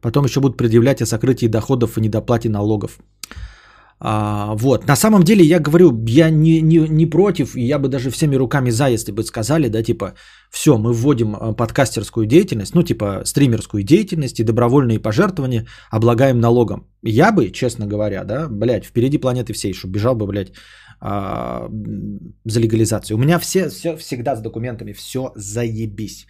Потом 0.00 0.24
еще 0.24 0.40
будут 0.40 0.58
предъявлять 0.58 1.02
о 1.02 1.06
сокрытии 1.06 1.48
доходов 1.48 1.96
и 1.96 2.00
недоплате 2.00 2.48
налогов. 2.48 2.98
А, 4.00 4.54
вот. 4.54 4.86
На 4.86 4.96
самом 4.96 5.22
деле, 5.22 5.44
я 5.44 5.60
говорю, 5.60 5.92
я 6.06 6.30
не, 6.30 6.60
не, 6.60 6.88
не 6.88 7.06
против, 7.06 7.56
я 7.56 7.78
бы 7.78 7.88
даже 7.88 8.10
всеми 8.10 8.36
руками 8.36 8.70
за, 8.70 8.88
если 8.88 9.12
бы 9.12 9.22
сказали, 9.22 9.68
да, 9.68 9.82
типа, 9.82 10.14
все, 10.50 10.78
мы 10.78 10.92
вводим 10.92 11.34
а, 11.34 11.52
подкастерскую 11.52 12.26
деятельность, 12.26 12.74
ну, 12.74 12.82
типа, 12.82 13.22
стримерскую 13.24 13.82
деятельность 13.82 14.40
и 14.40 14.44
добровольные 14.44 14.98
пожертвования 14.98 15.66
облагаем 15.90 16.40
налогом. 16.40 16.86
Я 17.02 17.32
бы, 17.32 17.50
честно 17.50 17.86
говоря, 17.86 18.24
да, 18.24 18.48
блядь, 18.48 18.84
впереди 18.84 19.18
планеты 19.18 19.52
всей, 19.52 19.72
чтобы 19.72 19.94
бежал 19.94 20.14
бы, 20.14 20.26
блядь, 20.26 20.52
а, 21.00 21.68
за 22.44 22.60
легализацию. 22.60 23.16
У 23.16 23.20
меня 23.20 23.38
все, 23.38 23.68
все 23.68 23.96
всегда 23.96 24.36
с 24.36 24.42
документами, 24.42 24.92
все 24.92 25.32
заебись. 25.36 26.26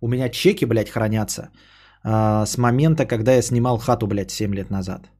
У 0.00 0.08
меня 0.08 0.28
чеки, 0.28 0.64
блядь, 0.66 0.90
хранятся 0.90 1.50
а, 2.02 2.44
с 2.46 2.58
момента, 2.58 3.06
когда 3.06 3.34
я 3.34 3.42
снимал 3.42 3.78
хату, 3.78 4.06
блядь, 4.06 4.30
7 4.30 4.54
лет 4.54 4.70
назад. 4.70 5.10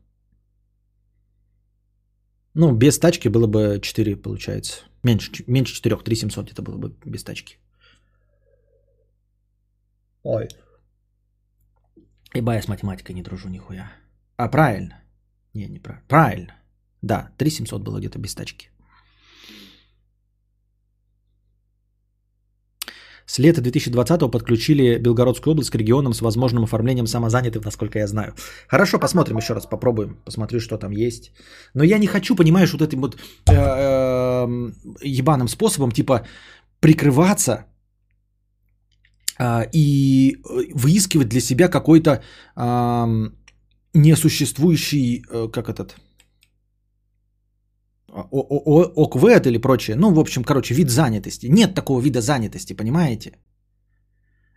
Ну, 2.54 2.72
без 2.72 2.98
тачки 2.98 3.28
было 3.28 3.46
бы 3.46 3.80
4, 3.80 4.16
получается. 4.16 4.84
Меньше, 5.04 5.44
меньше 5.46 5.74
4, 5.74 5.96
3700 5.96 6.52
это 6.52 6.62
было 6.62 6.76
бы 6.76 6.94
без 7.04 7.24
тачки. 7.24 7.58
Ой. 10.24 10.48
Ибо 12.34 12.52
я 12.52 12.62
с 12.62 12.68
математикой 12.68 13.14
не 13.14 13.22
дружу 13.22 13.48
нихуя. 13.48 13.92
А, 14.36 14.48
правильно. 14.48 15.02
Не, 15.54 15.68
не 15.68 15.78
правильно. 15.78 16.04
Правильно. 16.08 16.52
Да, 17.02 17.30
3700 17.38 17.82
было 17.82 17.98
где-то 17.98 18.18
без 18.18 18.34
тачки. 18.34 18.70
С 23.28 23.38
лета 23.38 23.60
2020 23.60 24.30
подключили 24.30 24.98
Белгородскую 24.98 25.52
область 25.52 25.70
к 25.70 25.74
регионам 25.78 26.14
с 26.14 26.22
возможным 26.22 26.64
оформлением 26.64 27.06
самозанятых, 27.06 27.62
насколько 27.64 27.98
я 27.98 28.06
знаю. 28.06 28.34
Хорошо, 28.68 28.98
посмотрим 28.98 29.36
еще 29.36 29.54
раз, 29.54 29.66
попробуем, 29.66 30.16
посмотрю, 30.24 30.60
что 30.60 30.78
там 30.78 30.92
есть. 30.92 31.32
Но 31.74 31.84
я 31.84 31.98
не 31.98 32.06
хочу, 32.06 32.34
понимаешь, 32.36 32.72
вот 32.72 32.80
этим 32.80 33.00
вот 33.00 33.16
э, 33.50 33.52
э, 33.52 34.72
ебаным 35.02 35.48
способом, 35.48 35.92
типа, 35.92 36.26
прикрываться 36.80 37.66
э, 39.38 39.68
и 39.74 40.38
выискивать 40.74 41.28
для 41.28 41.40
себя 41.40 41.68
какой-то 41.68 42.22
э, 42.56 43.30
несуществующий, 43.92 45.22
э, 45.30 45.48
как 45.52 45.68
этот, 45.68 45.96
ОКВЭД 48.12 49.46
или 49.46 49.58
прочее. 49.58 49.96
Ну, 49.96 50.14
в 50.14 50.18
общем, 50.18 50.44
короче, 50.44 50.74
вид 50.74 50.90
занятости. 50.90 51.46
Нет 51.46 51.74
такого 51.74 52.00
вида 52.00 52.20
занятости, 52.20 52.72
понимаете? 52.72 53.32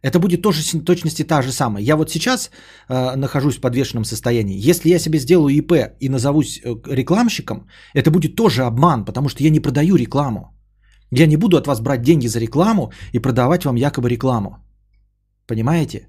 Это 0.04 0.20
будет 0.20 0.42
тоже 0.42 0.64
точности 0.84 1.24
та 1.24 1.42
же 1.42 1.52
самая. 1.52 1.84
Я 1.84 1.96
вот 1.96 2.10
сейчас 2.10 2.50
э, 2.90 3.16
нахожусь 3.16 3.58
в 3.58 3.62
подвешенном 3.62 4.06
состоянии. 4.06 4.70
Если 4.70 4.90
я 4.90 5.00
себе 5.00 5.20
сделаю 5.20 5.56
ИП 5.56 5.74
и 6.00 6.10
назовусь 6.10 6.60
э, 6.64 6.76
рекламщиком, 6.88 7.68
это 7.94 8.10
будет 8.10 8.36
тоже 8.36 8.64
обман, 8.64 9.06
потому 9.06 9.30
что 9.30 9.44
я 9.44 9.52
не 9.52 9.60
продаю 9.60 9.96
рекламу. 9.96 10.58
Я 11.12 11.28
не 11.28 11.38
буду 11.38 11.58
от 11.58 11.68
вас 11.68 11.82
брать 11.82 12.02
деньги 12.02 12.28
за 12.28 12.40
рекламу 12.40 12.92
и 13.14 13.20
продавать 13.20 13.66
вам 13.66 13.76
якобы 13.76 14.10
рекламу. 14.10 14.58
Понимаете? 15.46 16.08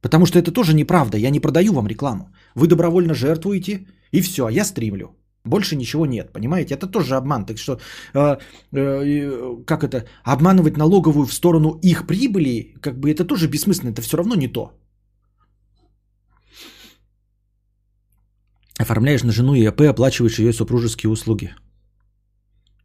Потому 0.00 0.26
что 0.26 0.38
это 0.38 0.50
тоже 0.50 0.74
неправда. 0.74 1.18
Я 1.18 1.30
не 1.30 1.40
продаю 1.40 1.72
вам 1.72 1.86
рекламу. 1.86 2.24
Вы 2.54 2.66
добровольно 2.66 3.14
жертвуете, 3.14 3.86
и 4.12 4.20
все, 4.22 4.46
а 4.46 4.50
я 4.50 4.64
стримлю. 4.64 5.14
Больше 5.44 5.76
ничего 5.76 6.06
нет, 6.06 6.32
понимаете? 6.32 6.74
Это 6.74 6.86
тоже 6.86 7.16
обман. 7.16 7.44
Так 7.44 7.58
что, 7.58 7.78
э, 8.14 8.36
э, 8.72 9.56
как 9.66 9.84
это, 9.84 10.06
обманывать 10.24 10.76
налоговую 10.76 11.26
в 11.26 11.34
сторону 11.34 11.78
их 11.82 12.06
прибыли, 12.06 12.74
как 12.80 12.98
бы 12.98 13.10
это 13.10 13.24
тоже 13.26 13.48
бессмысленно, 13.48 13.90
это 13.90 14.02
все 14.02 14.16
равно 14.16 14.34
не 14.34 14.48
то. 14.48 14.72
Оформляешь 18.78 19.22
на 19.22 19.32
жену 19.32 19.54
ИАП, 19.54 19.82
оплачиваешь 19.82 20.38
ее 20.38 20.52
супружеские 20.52 21.10
услуги. 21.10 21.54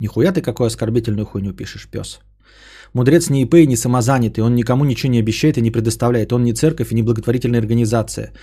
Нихуя 0.02 0.32
ты 0.32 0.42
какую 0.42 0.68
оскорбительную 0.68 1.26
хуйню 1.26 1.54
пишешь, 1.54 1.88
пес. 1.88 2.20
Мудрец 2.94 3.30
не 3.30 3.44
ИП 3.44 3.56
и 3.56 3.68
не 3.68 3.78
самозанятый, 3.78 4.44
он 4.44 4.56
никому 4.56 4.86
ничего 4.86 5.12
не 5.12 5.20
обещает 5.20 5.58
и 5.58 5.62
не 5.62 5.72
предоставляет, 5.72 6.34
он 6.34 6.44
не 6.44 6.54
церковь 6.54 6.92
и 6.92 6.96
не 6.96 7.04
благотворительная 7.04 7.62
организация. 7.62 8.34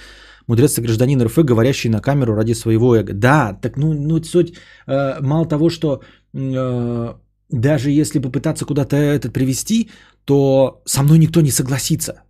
Мудрец 0.48 0.78
гражданин 0.78 1.22
РФ, 1.22 1.38
говорящий 1.38 1.90
на 1.90 2.00
камеру 2.00 2.34
ради 2.34 2.54
своего 2.54 2.94
эго. 2.94 3.12
Да, 3.12 3.58
так 3.62 3.76
ну, 3.76 3.92
ну 3.92 4.22
суть, 4.22 4.54
э, 4.86 5.20
мало 5.20 5.46
того, 5.46 5.70
что 5.70 6.02
э, 6.34 7.14
даже 7.50 7.90
если 7.90 8.20
попытаться 8.20 8.64
куда-то 8.64 8.96
это 8.96 9.30
привести, 9.30 9.90
то 10.24 10.82
со 10.84 11.02
мной 11.02 11.18
никто 11.18 11.40
не 11.40 11.50
согласится. 11.50 12.22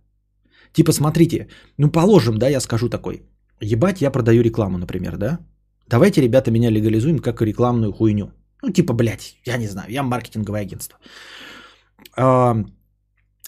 Типа, 0.73 0.91
смотрите, 0.91 1.47
ну 1.77 1.91
положим, 1.91 2.37
да, 2.37 2.49
я 2.49 2.59
скажу 2.59 2.89
такой, 2.89 3.23
ебать, 3.61 4.01
я 4.01 4.11
продаю 4.11 4.43
рекламу, 4.43 4.77
например, 4.77 5.17
да? 5.17 5.39
Давайте, 5.87 6.21
ребята, 6.21 6.51
меня 6.51 6.71
легализуем 6.71 7.19
как 7.19 7.41
рекламную 7.41 7.93
хуйню. 7.93 8.31
Ну, 8.63 8.71
типа, 8.71 8.93
блядь, 8.93 9.37
я 9.45 9.57
не 9.57 9.67
знаю, 9.67 9.91
я 9.91 10.03
маркетинговое 10.03 10.61
агентство. 10.61 10.97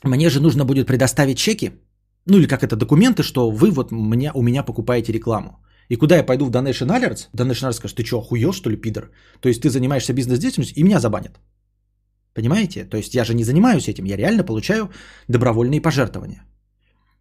Мне 0.03 0.29
же 0.29 0.39
нужно 0.39 0.65
будет 0.65 0.87
предоставить 0.87 1.37
чеки, 1.37 1.71
ну 2.25 2.37
или 2.37 2.47
как 2.47 2.63
это, 2.63 2.75
документы, 2.75 3.23
что 3.23 3.51
вы 3.51 3.71
вот 3.71 3.91
меня, 3.91 4.31
у 4.33 4.41
меня 4.41 4.63
покупаете 4.63 5.13
рекламу. 5.13 5.59
И 5.89 5.95
куда 5.95 6.15
я 6.17 6.23
пойду 6.23 6.45
в 6.45 6.51
Donation 6.51 6.87
Alerts, 6.87 7.29
Donation 7.33 7.67
Alerts 7.67 7.73
скажет, 7.73 7.97
ты 7.97 8.05
что, 8.05 8.19
охуел 8.19 8.53
что 8.53 8.69
ли, 8.69 8.77
пидор? 8.77 9.11
То 9.39 9.49
есть 9.49 9.61
ты 9.61 9.69
занимаешься 9.69 10.13
бизнес-деятельностью 10.13 10.77
и 10.77 10.83
меня 10.83 10.99
забанят. 10.99 11.39
Понимаете? 12.33 12.85
То 12.85 12.97
есть 12.97 13.15
я 13.15 13.25
же 13.25 13.33
не 13.33 13.43
занимаюсь 13.43 13.87
этим, 13.87 14.05
я 14.05 14.17
реально 14.17 14.43
получаю 14.43 14.89
добровольные 15.27 15.81
пожертвования. 15.81 16.43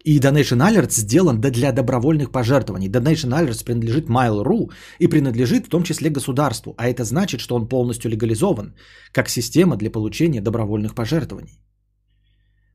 И 0.05 0.19
Donation 0.19 0.61
Alerts 0.61 0.93
сделан 0.93 1.41
для 1.41 1.71
добровольных 1.71 2.31
пожертвований. 2.31 2.89
Donation 2.89 3.33
Alerts 3.33 3.65
принадлежит 3.65 4.07
Mail.ru 4.07 4.71
и 4.99 5.07
принадлежит 5.07 5.65
в 5.65 5.69
том 5.69 5.83
числе 5.83 6.09
государству. 6.09 6.73
А 6.77 6.87
это 6.87 7.03
значит, 7.03 7.41
что 7.41 7.55
он 7.55 7.67
полностью 7.67 8.11
легализован 8.11 8.75
как 9.11 9.29
система 9.29 9.75
для 9.75 9.89
получения 9.89 10.41
добровольных 10.41 10.93
пожертвований. 10.95 11.59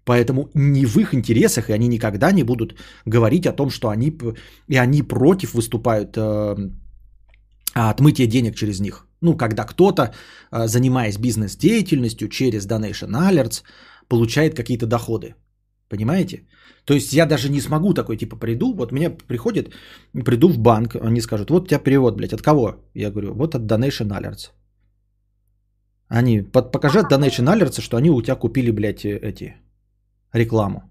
Поэтому 0.04 0.50
не 0.54 0.86
в 0.86 0.96
их 0.98 1.14
интересах, 1.14 1.68
и 1.68 1.72
они 1.72 1.88
никогда 1.88 2.32
не 2.32 2.44
будут 2.44 2.74
говорить 3.06 3.46
о 3.46 3.52
том, 3.52 3.70
что 3.70 3.88
они, 3.88 4.08
и 4.68 4.76
они 4.76 5.02
против 5.02 5.54
выступают 5.54 6.16
э, 6.16 6.56
отмытия 7.74 8.26
денег 8.26 8.54
через 8.54 8.80
них. 8.80 9.06
Ну, 9.20 9.36
когда 9.36 9.64
кто-то, 9.64 10.02
э, 10.02 10.66
занимаясь 10.66 11.18
бизнес-деятельностью 11.18 12.28
через 12.28 12.66
Donation 12.66 13.12
Alerts, 13.12 13.62
получает 14.08 14.54
какие-то 14.54 14.86
доходы. 14.86 15.34
Понимаете? 15.88 16.46
То 16.84 16.94
есть 16.94 17.12
я 17.12 17.26
даже 17.26 17.48
не 17.48 17.60
смогу 17.60 17.94
такой, 17.94 18.16
типа, 18.16 18.36
приду, 18.36 18.74
вот 18.74 18.92
мне 18.92 19.10
приходит, 19.10 19.74
приду 20.12 20.48
в 20.48 20.58
банк, 20.58 20.96
они 20.96 21.20
скажут, 21.20 21.50
вот 21.50 21.64
у 21.64 21.66
тебя 21.66 21.78
перевод, 21.78 22.16
блядь, 22.16 22.34
от 22.34 22.42
кого? 22.42 22.74
Я 22.94 23.10
говорю, 23.10 23.34
вот 23.34 23.54
от 23.54 23.62
Donation 23.62 24.08
Alerts. 24.08 24.50
Они 26.08 26.42
покажут 26.42 27.10
Donation 27.10 27.48
Alerts, 27.48 27.80
что 27.80 27.96
они 27.96 28.10
у 28.10 28.22
тебя 28.22 28.36
купили, 28.36 28.70
блядь, 28.70 29.04
эти 29.06 29.54
рекламу. 30.34 30.82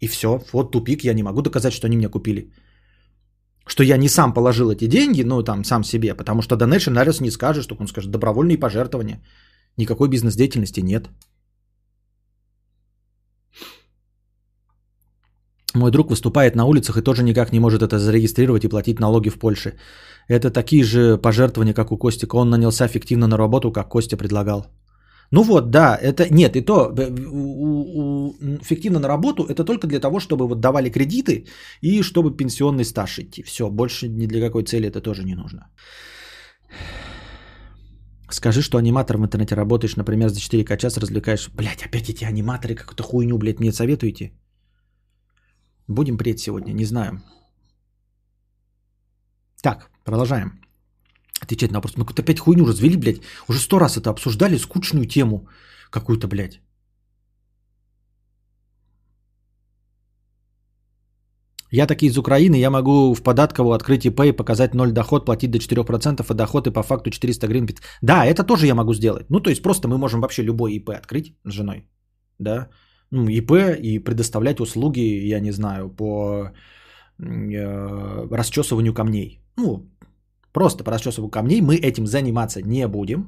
И 0.00 0.08
все, 0.08 0.40
вот 0.52 0.72
тупик, 0.72 1.04
я 1.04 1.14
не 1.14 1.22
могу 1.22 1.42
доказать, 1.42 1.72
что 1.72 1.86
они 1.86 1.96
меня 1.96 2.08
купили. 2.08 2.52
Что 3.66 3.82
я 3.82 3.96
не 3.96 4.08
сам 4.08 4.32
положил 4.32 4.70
эти 4.70 4.86
деньги, 4.86 5.22
ну 5.22 5.42
там 5.42 5.64
сам 5.64 5.84
себе, 5.84 6.14
потому 6.14 6.42
что 6.42 6.56
Donation 6.56 6.94
Alerts 6.94 7.22
не 7.22 7.30
скажет, 7.30 7.64
что 7.64 7.76
он 7.80 7.88
скажет 7.88 8.10
добровольные 8.10 8.58
пожертвования. 8.58 9.20
Никакой 9.76 10.08
бизнес-деятельности 10.08 10.80
нет. 10.80 11.08
Мой 15.74 15.90
друг 15.90 16.10
выступает 16.10 16.56
на 16.56 16.64
улицах 16.64 16.96
и 16.96 17.02
тоже 17.02 17.22
никак 17.22 17.52
не 17.52 17.60
может 17.60 17.82
это 17.82 17.98
зарегистрировать 17.98 18.64
и 18.64 18.68
платить 18.68 19.00
налоги 19.00 19.30
в 19.30 19.38
Польше. 19.38 19.72
Это 20.28 20.50
такие 20.50 20.84
же 20.84 21.18
пожертвования, 21.18 21.74
как 21.74 21.92
у 21.92 21.98
Костика. 21.98 22.36
Он 22.36 22.50
нанялся 22.50 22.88
фиктивно 22.88 23.26
на 23.26 23.36
работу, 23.36 23.72
как 23.72 23.88
Костя 23.88 24.16
предлагал. 24.16 24.66
Ну 25.32 25.42
вот, 25.42 25.70
да, 25.70 25.96
это 25.96 26.28
нет, 26.30 26.56
и 26.56 26.60
то 26.60 26.92
у, 26.92 28.30
у, 28.30 28.58
фиктивно 28.62 29.00
на 29.00 29.08
работу 29.08 29.42
это 29.42 29.64
только 29.64 29.86
для 29.86 30.00
того, 30.00 30.20
чтобы 30.20 30.46
вот 30.46 30.60
давали 30.60 30.90
кредиты 30.90 31.46
и 31.82 32.02
чтобы 32.02 32.36
пенсионный 32.36 32.84
стаж 32.84 33.18
идти. 33.18 33.42
Все, 33.42 33.70
больше 33.70 34.08
ни 34.08 34.26
для 34.26 34.40
какой 34.40 34.64
цели 34.64 34.88
это 34.88 35.00
тоже 35.00 35.24
не 35.24 35.34
нужно. 35.34 35.70
Скажи, 38.30 38.62
что 38.62 38.78
аниматор 38.78 39.16
в 39.16 39.24
интернете 39.24 39.54
работаешь, 39.54 39.96
например, 39.96 40.28
за 40.28 40.40
4 40.40 40.78
час 40.78 40.98
развлекаешь. 40.98 41.48
Блять, 41.54 41.84
опять 41.84 42.08
эти 42.08 42.24
аниматоры, 42.24 42.74
какую-то 42.74 43.02
хуйню, 43.02 43.38
блядь, 43.38 43.60
мне 43.60 43.72
советуете? 43.72 44.32
Будем 45.88 46.18
пред 46.18 46.38
сегодня, 46.38 46.72
не 46.72 46.84
знаю. 46.84 47.22
Так, 49.62 49.90
продолжаем 50.04 50.65
отвечать 51.40 51.72
на 51.72 51.78
вопрос. 51.78 51.96
Мы 51.96 52.04
какую-то 52.04 52.22
опять 52.22 52.40
хуйню 52.40 52.66
развели, 52.66 52.96
блядь. 52.96 53.20
Уже 53.48 53.58
сто 53.58 53.78
раз 53.78 53.96
это 53.96 54.10
обсуждали, 54.10 54.58
скучную 54.58 55.06
тему 55.06 55.48
какую-то, 55.90 56.28
блядь. 56.28 56.60
Я 61.72 61.86
таки 61.86 62.06
из 62.06 62.16
Украины, 62.16 62.56
я 62.56 62.70
могу 62.70 63.14
в 63.14 63.22
податково 63.22 63.74
открыть 63.74 64.04
ИП 64.06 64.20
и 64.20 64.32
показать 64.32 64.74
0 64.74 64.92
доход, 64.92 65.26
платить 65.26 65.50
до 65.50 65.58
4%, 65.58 66.24
а 66.28 66.34
доход 66.34 66.66
и 66.66 66.70
по 66.72 66.82
факту 66.82 67.10
400 67.10 67.46
гривен. 67.48 67.68
Да, 68.02 68.24
это 68.24 68.44
тоже 68.44 68.66
я 68.66 68.74
могу 68.74 68.94
сделать. 68.94 69.26
Ну, 69.30 69.40
то 69.40 69.50
есть 69.50 69.62
просто 69.62 69.88
мы 69.88 69.98
можем 69.98 70.20
вообще 70.20 70.42
любой 70.42 70.74
ИП 70.74 70.90
открыть 70.90 71.36
с 71.44 71.52
женой. 71.52 71.88
Да, 72.38 72.68
ну, 73.10 73.28
ИП 73.28 73.52
и 73.82 73.98
предоставлять 73.98 74.60
услуги, 74.60 75.00
я 75.00 75.40
не 75.40 75.52
знаю, 75.52 75.88
по 75.88 76.50
э, 77.18 78.26
расчесыванию 78.30 78.94
камней. 78.94 79.40
Ну, 79.56 79.90
Просто 80.56 80.84
по 80.84 80.90
расчесыванию 80.90 81.30
камней 81.30 81.60
мы 81.60 81.76
этим 81.76 82.06
заниматься 82.06 82.62
не 82.62 82.88
будем, 82.88 83.26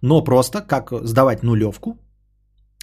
но 0.00 0.24
просто 0.24 0.60
как 0.60 0.92
сдавать 1.04 1.42
нулевку, 1.42 1.98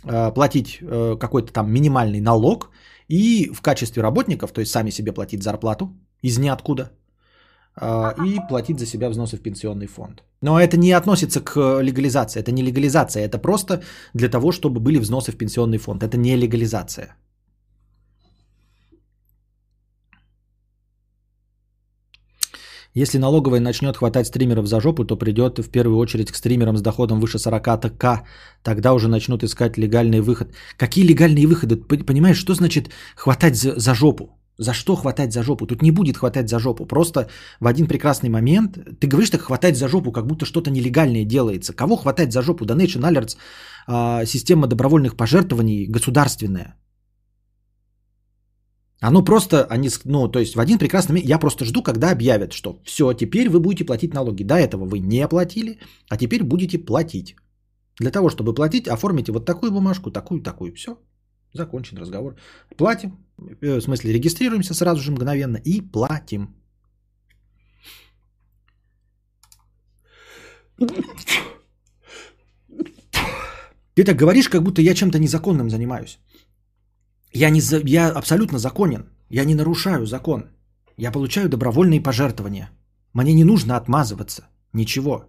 э, 0.04 0.34
платить 0.34 0.80
э, 0.82 1.18
какой-то 1.18 1.54
там 1.54 1.72
минимальный 1.72 2.20
налог 2.20 2.72
и 3.08 3.50
в 3.54 3.62
качестве 3.62 4.04
работников, 4.04 4.52
то 4.52 4.60
есть 4.60 4.72
сами 4.72 4.92
себе 4.92 5.14
платить 5.14 5.44
зарплату 5.44 5.88
из 6.22 6.38
ниоткуда 6.38 6.92
э, 7.82 8.14
и 8.26 8.40
платить 8.50 8.80
за 8.80 8.86
себя 8.86 9.10
взносы 9.10 9.38
в 9.38 9.42
пенсионный 9.42 9.88
фонд. 9.88 10.24
Но 10.42 10.60
это 10.60 10.76
не 10.78 10.92
относится 10.92 11.40
к 11.40 11.56
легализации, 11.82 12.42
это 12.42 12.52
не 12.52 12.64
легализация, 12.64 13.24
это 13.24 13.38
просто 13.38 13.82
для 14.14 14.28
того, 14.28 14.52
чтобы 14.52 14.82
были 14.82 15.00
взносы 15.00 15.32
в 15.32 15.38
пенсионный 15.38 15.78
фонд. 15.78 16.04
Это 16.04 16.18
не 16.18 16.36
легализация. 16.36 17.16
Если 22.96 23.18
налоговая 23.18 23.60
начнет 23.60 23.98
хватать 23.98 24.28
стримеров 24.28 24.68
за 24.68 24.80
жопу, 24.80 25.04
то 25.04 25.18
придет 25.18 25.58
в 25.60 25.70
первую 25.70 25.98
очередь 25.98 26.32
к 26.32 26.36
стримерам 26.36 26.78
с 26.78 26.82
доходом 26.82 27.20
выше 27.20 27.40
40 27.40 27.98
к. 27.98 28.24
Тогда 28.62 28.94
уже 28.94 29.08
начнут 29.08 29.44
искать 29.44 29.78
легальный 29.78 30.22
выход. 30.22 30.54
Какие 30.78 31.06
легальные 31.06 31.48
выходы? 31.48 31.76
Понимаешь, 31.78 32.38
что 32.38 32.54
значит 32.54 32.90
хватать 33.16 33.56
за, 33.56 33.80
за 33.80 33.96
жопу? 33.96 34.38
За 34.60 34.74
что 34.74 34.96
хватать 34.96 35.34
за 35.34 35.42
жопу? 35.42 35.66
Тут 35.66 35.82
не 35.82 35.92
будет 35.92 36.18
хватать 36.18 36.50
за 36.50 36.60
жопу. 36.60 36.86
Просто 36.86 37.28
в 37.60 37.66
один 37.66 37.88
прекрасный 37.88 38.30
момент 38.30 38.78
ты 39.00 39.08
говоришь 39.08 39.32
так 39.32 39.42
хватать 39.42 39.76
за 39.76 39.88
жопу, 39.88 40.12
как 40.12 40.28
будто 40.28 40.46
что-то 40.46 40.70
нелегальное 40.70 41.26
делается. 41.26 41.74
Кого 41.74 41.96
хватать 41.96 42.32
за 42.32 42.44
жопу? 42.44 42.66
Donation 42.66 43.02
Alerts, 43.02 43.38
а, 43.88 44.26
система 44.26 44.68
добровольных 44.68 45.16
пожертвований 45.16 45.88
государственная. 45.88 46.76
Оно 49.04 49.22
просто, 49.22 49.66
они, 49.66 49.90
ну, 50.06 50.32
то 50.32 50.40
есть 50.40 50.56
в 50.56 50.60
один 50.60 50.80
прекрасный 50.80 51.12
момент, 51.12 51.30
я 51.30 51.40
просто 51.40 51.66
жду, 51.66 51.84
когда 51.84 52.12
объявят, 52.12 52.54
что 52.54 52.80
все, 52.86 53.14
теперь 53.14 53.50
вы 53.50 53.60
будете 53.60 53.86
платить 53.86 54.14
налоги. 54.14 54.44
До 54.44 54.56
этого 54.56 54.86
вы 54.86 55.00
не 55.00 55.28
платили, 55.28 55.78
а 56.10 56.18
теперь 56.18 56.44
будете 56.44 56.78
платить. 56.78 57.36
Для 58.00 58.12
того, 58.12 58.30
чтобы 58.30 58.54
платить, 58.54 58.88
оформите 58.88 59.32
вот 59.34 59.46
такую 59.46 59.72
бумажку, 59.72 60.10
такую, 60.10 60.42
такую. 60.42 60.74
Все, 60.74 60.98
закончен 61.54 61.98
разговор. 61.98 62.36
Платим, 62.78 63.12
э, 63.62 63.80
в 63.80 63.82
смысле 63.82 64.14
регистрируемся 64.14 64.74
сразу 64.74 65.02
же 65.02 65.12
мгновенно 65.12 65.58
и 65.58 65.82
платим. 65.82 66.56
Ты 73.96 74.06
так 74.06 74.16
говоришь, 74.16 74.50
как 74.50 74.64
будто 74.64 74.82
я 74.82 74.94
чем-то 74.94 75.20
незаконным 75.20 75.70
занимаюсь. 75.70 76.20
Я, 77.34 77.50
не 77.50 77.62
за... 77.62 77.82
я 77.86 78.10
абсолютно 78.10 78.60
законен. 78.60 79.10
Я 79.30 79.46
не 79.46 79.56
нарушаю 79.56 80.06
закон. 80.06 80.44
Я 80.98 81.12
получаю 81.12 81.50
добровольные 81.50 82.02
пожертвования. 82.02 82.70
Мне 83.14 83.34
не 83.34 83.44
нужно 83.44 83.76
отмазываться. 83.78 84.48
Ничего. 84.74 85.26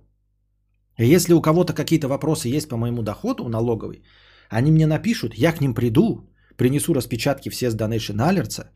И 0.98 1.06
если 1.06 1.34
у 1.34 1.40
кого-то 1.40 1.72
какие-то 1.72 2.08
вопросы 2.08 2.48
есть 2.48 2.68
по 2.68 2.76
моему 2.76 3.02
доходу 3.02 3.48
налоговый, 3.48 4.02
они 4.50 4.70
мне 4.70 4.86
напишут, 4.86 5.34
я 5.34 5.52
к 5.52 5.60
ним 5.60 5.74
приду, 5.74 6.30
принесу 6.56 6.94
распечатки 6.94 7.48
все 7.50 7.70
с 7.70 7.76
Donation 7.76 8.16
Alerts, 8.16 8.66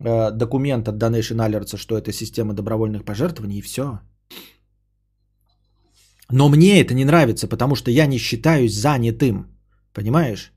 э, 0.00 0.30
документ 0.32 0.88
от 0.88 0.96
Donation 0.96 1.38
Alerts, 1.38 1.76
что 1.76 1.96
это 1.96 2.12
система 2.12 2.52
добровольных 2.54 3.04
пожертвований, 3.04 3.58
и 3.58 3.62
все. 3.62 4.00
Но 6.30 6.48
мне 6.48 6.80
это 6.80 6.94
не 6.94 7.04
нравится, 7.04 7.48
потому 7.48 7.76
что 7.76 7.90
я 7.90 8.06
не 8.06 8.18
считаюсь 8.18 8.74
занятым. 8.74 9.46
Понимаешь? 9.92 10.53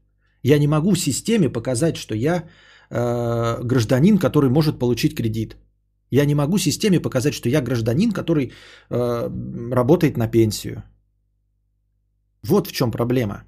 Я 0.47 0.59
не 0.59 0.67
могу 0.67 0.95
системе 0.95 1.49
показать, 1.49 1.97
что 1.97 2.15
я 2.15 2.43
э, 2.89 3.63
гражданин, 3.63 4.17
который 4.17 4.49
может 4.49 4.79
получить 4.79 5.15
кредит. 5.15 5.57
Я 6.11 6.25
не 6.25 6.35
могу 6.35 6.57
системе 6.57 7.01
показать, 7.01 7.33
что 7.33 7.49
я 7.49 7.61
гражданин, 7.61 8.11
который 8.11 8.51
э, 8.89 9.29
работает 9.71 10.17
на 10.17 10.27
пенсию. 10.31 10.83
Вот 12.43 12.67
в 12.67 12.71
чем 12.71 12.91
проблема. 12.91 13.43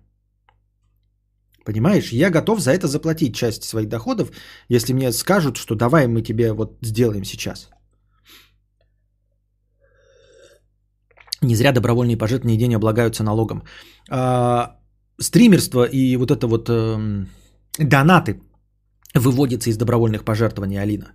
Понимаешь, 1.66 2.12
я 2.12 2.30
готов 2.30 2.60
за 2.60 2.72
это 2.72 2.88
заплатить 2.88 3.36
часть 3.36 3.64
своих 3.64 3.88
доходов, 3.88 4.32
если 4.70 4.94
мне 4.94 5.14
скажут, 5.14 5.56
что 5.56 5.76
давай 5.76 6.08
мы 6.08 6.22
тебе 6.22 6.52
вот 6.52 6.78
сделаем 6.82 7.24
сейчас. 7.24 7.70
Не 11.42 11.56
зря 11.56 11.72
добровольные 11.72 12.18
пожертвования 12.18 12.60
день 12.60 12.76
облагаются 12.76 13.24
налогом. 13.24 13.64
А, 14.10 14.79
стримерство 15.22 15.84
и 15.84 16.18
вот 16.18 16.32
это 16.32 16.48
вот 16.48 16.70
э, 16.70 17.26
донаты 17.78 18.42
выводятся 19.16 19.70
из 19.70 19.78
добровольных 19.78 20.24
пожертвований, 20.24 20.82
Алина. 20.82 21.12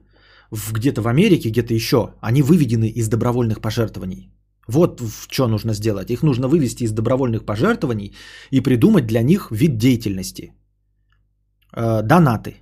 В, 0.50 0.72
где-то 0.72 1.02
в 1.02 1.08
Америке, 1.08 1.50
где-то 1.50 1.74
еще, 1.74 2.14
они 2.20 2.42
выведены 2.42 2.88
из 2.88 3.08
добровольных 3.08 3.60
пожертвований. 3.60 4.30
Вот 4.68 5.02
что 5.30 5.48
нужно 5.48 5.74
сделать. 5.74 6.10
Их 6.10 6.22
нужно 6.22 6.48
вывести 6.48 6.84
из 6.84 6.92
добровольных 6.92 7.44
пожертвований 7.44 8.14
и 8.50 8.60
придумать 8.60 9.06
для 9.06 9.22
них 9.22 9.50
вид 9.50 9.78
деятельности. 9.78 10.52
Э, 11.76 12.02
донаты. 12.02 12.56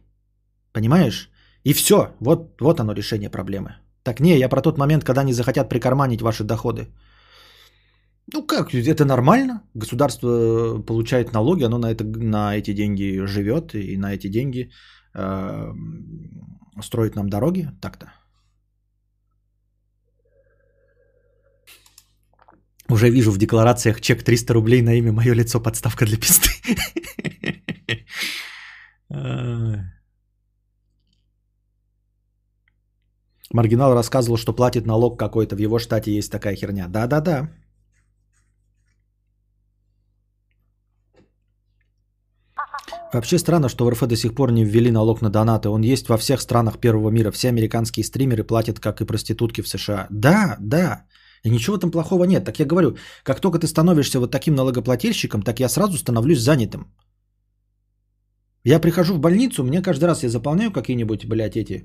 Понимаешь? 0.72 1.30
И 1.64 1.72
все. 1.72 2.14
Вот, 2.20 2.60
вот 2.60 2.80
оно 2.80 2.92
решение 2.92 3.30
проблемы. 3.30 3.76
Так 4.02 4.20
не, 4.20 4.38
я 4.38 4.48
про 4.48 4.62
тот 4.62 4.78
момент, 4.78 5.04
когда 5.04 5.20
они 5.20 5.32
захотят 5.32 5.68
прикарманить 5.68 6.22
ваши 6.22 6.44
доходы. 6.44 6.88
Ну 8.34 8.46
как, 8.46 8.74
это 8.74 9.04
нормально. 9.04 9.62
Государство 9.74 10.82
получает 10.86 11.32
налоги, 11.32 11.64
оно 11.64 11.78
на, 11.78 11.90
это, 11.90 12.04
на 12.04 12.56
эти 12.56 12.72
деньги 12.72 13.26
живет 13.26 13.74
и 13.74 13.96
на 13.98 14.14
эти 14.14 14.28
деньги 14.28 14.70
э, 15.14 15.72
строит 16.82 17.16
нам 17.16 17.28
дороги. 17.28 17.68
Так-то. 17.80 18.06
Уже 22.88 23.10
вижу 23.10 23.30
в 23.32 23.38
декларациях 23.38 24.00
чек 24.00 24.22
300 24.22 24.54
рублей 24.54 24.82
на 24.82 24.94
имя 24.94 25.12
мое 25.12 25.34
лицо, 25.34 25.60
подставка 25.60 26.06
для 26.06 26.16
пизды. 26.16 26.48
Маргинал 33.52 33.94
рассказывал, 33.94 34.38
что 34.38 34.54
платит 34.54 34.86
налог 34.86 35.18
какой-то. 35.18 35.56
В 35.56 35.58
его 35.58 35.78
штате 35.78 36.12
есть 36.12 36.32
такая 36.32 36.56
херня. 36.56 36.88
Да-да-да. 36.88 37.50
Вообще 43.12 43.38
странно, 43.38 43.68
что 43.68 43.84
в 43.84 43.90
РФ 43.90 44.06
до 44.06 44.16
сих 44.16 44.34
пор 44.34 44.52
не 44.52 44.64
ввели 44.64 44.90
налог 44.90 45.20
на 45.22 45.30
донаты. 45.30 45.68
Он 45.68 45.82
есть 45.82 46.08
во 46.08 46.16
всех 46.16 46.40
странах 46.40 46.78
первого 46.78 47.10
мира. 47.10 47.30
Все 47.30 47.48
американские 47.48 48.04
стримеры 48.04 48.44
платят, 48.44 48.80
как 48.80 49.00
и 49.00 49.04
проститутки 49.04 49.62
в 49.62 49.68
США. 49.68 50.06
Да, 50.10 50.56
да. 50.60 51.04
И 51.44 51.50
ничего 51.50 51.76
там 51.78 51.90
плохого 51.90 52.24
нет. 52.24 52.44
Так 52.44 52.58
я 52.58 52.66
говорю, 52.66 52.96
как 53.22 53.40
только 53.40 53.58
ты 53.58 53.66
становишься 53.66 54.18
вот 54.18 54.30
таким 54.30 54.54
налогоплательщиком, 54.54 55.42
так 55.42 55.60
я 55.60 55.68
сразу 55.68 55.98
становлюсь 55.98 56.40
занятым. 56.40 56.86
Я 58.64 58.80
прихожу 58.80 59.14
в 59.14 59.18
больницу, 59.18 59.64
мне 59.64 59.82
каждый 59.82 60.04
раз 60.04 60.22
я 60.22 60.28
заполняю 60.28 60.70
какие-нибудь, 60.70 61.26
блядь, 61.26 61.56
эти 61.56 61.84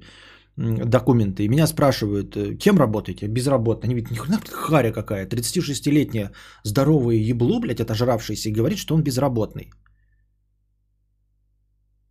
документы, 0.57 1.43
и 1.43 1.49
меня 1.49 1.67
спрашивают, 1.67 2.35
э, 2.35 2.55
кем 2.55 2.77
работаете? 2.77 3.27
Безработно. 3.27 3.85
Они 3.85 3.95
говорят, 3.95 4.11
нихуя 4.11 4.39
харя 4.51 4.91
какая, 4.91 5.27
36-летняя 5.27 6.31
здоровая 6.63 7.15
ебло, 7.15 7.59
блядь, 7.59 7.81
отожравшаяся, 7.81 8.49
и 8.49 8.53
говорит, 8.53 8.77
что 8.77 8.95
он 8.95 9.03
безработный. 9.03 9.71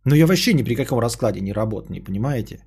Но 0.07 0.15
я 0.15 0.25
вообще 0.25 0.53
ни 0.53 0.63
при 0.63 0.75
каком 0.75 0.99
раскладе 0.99 1.41
не 1.41 1.53
работаю, 1.53 2.03
понимаете? 2.03 2.59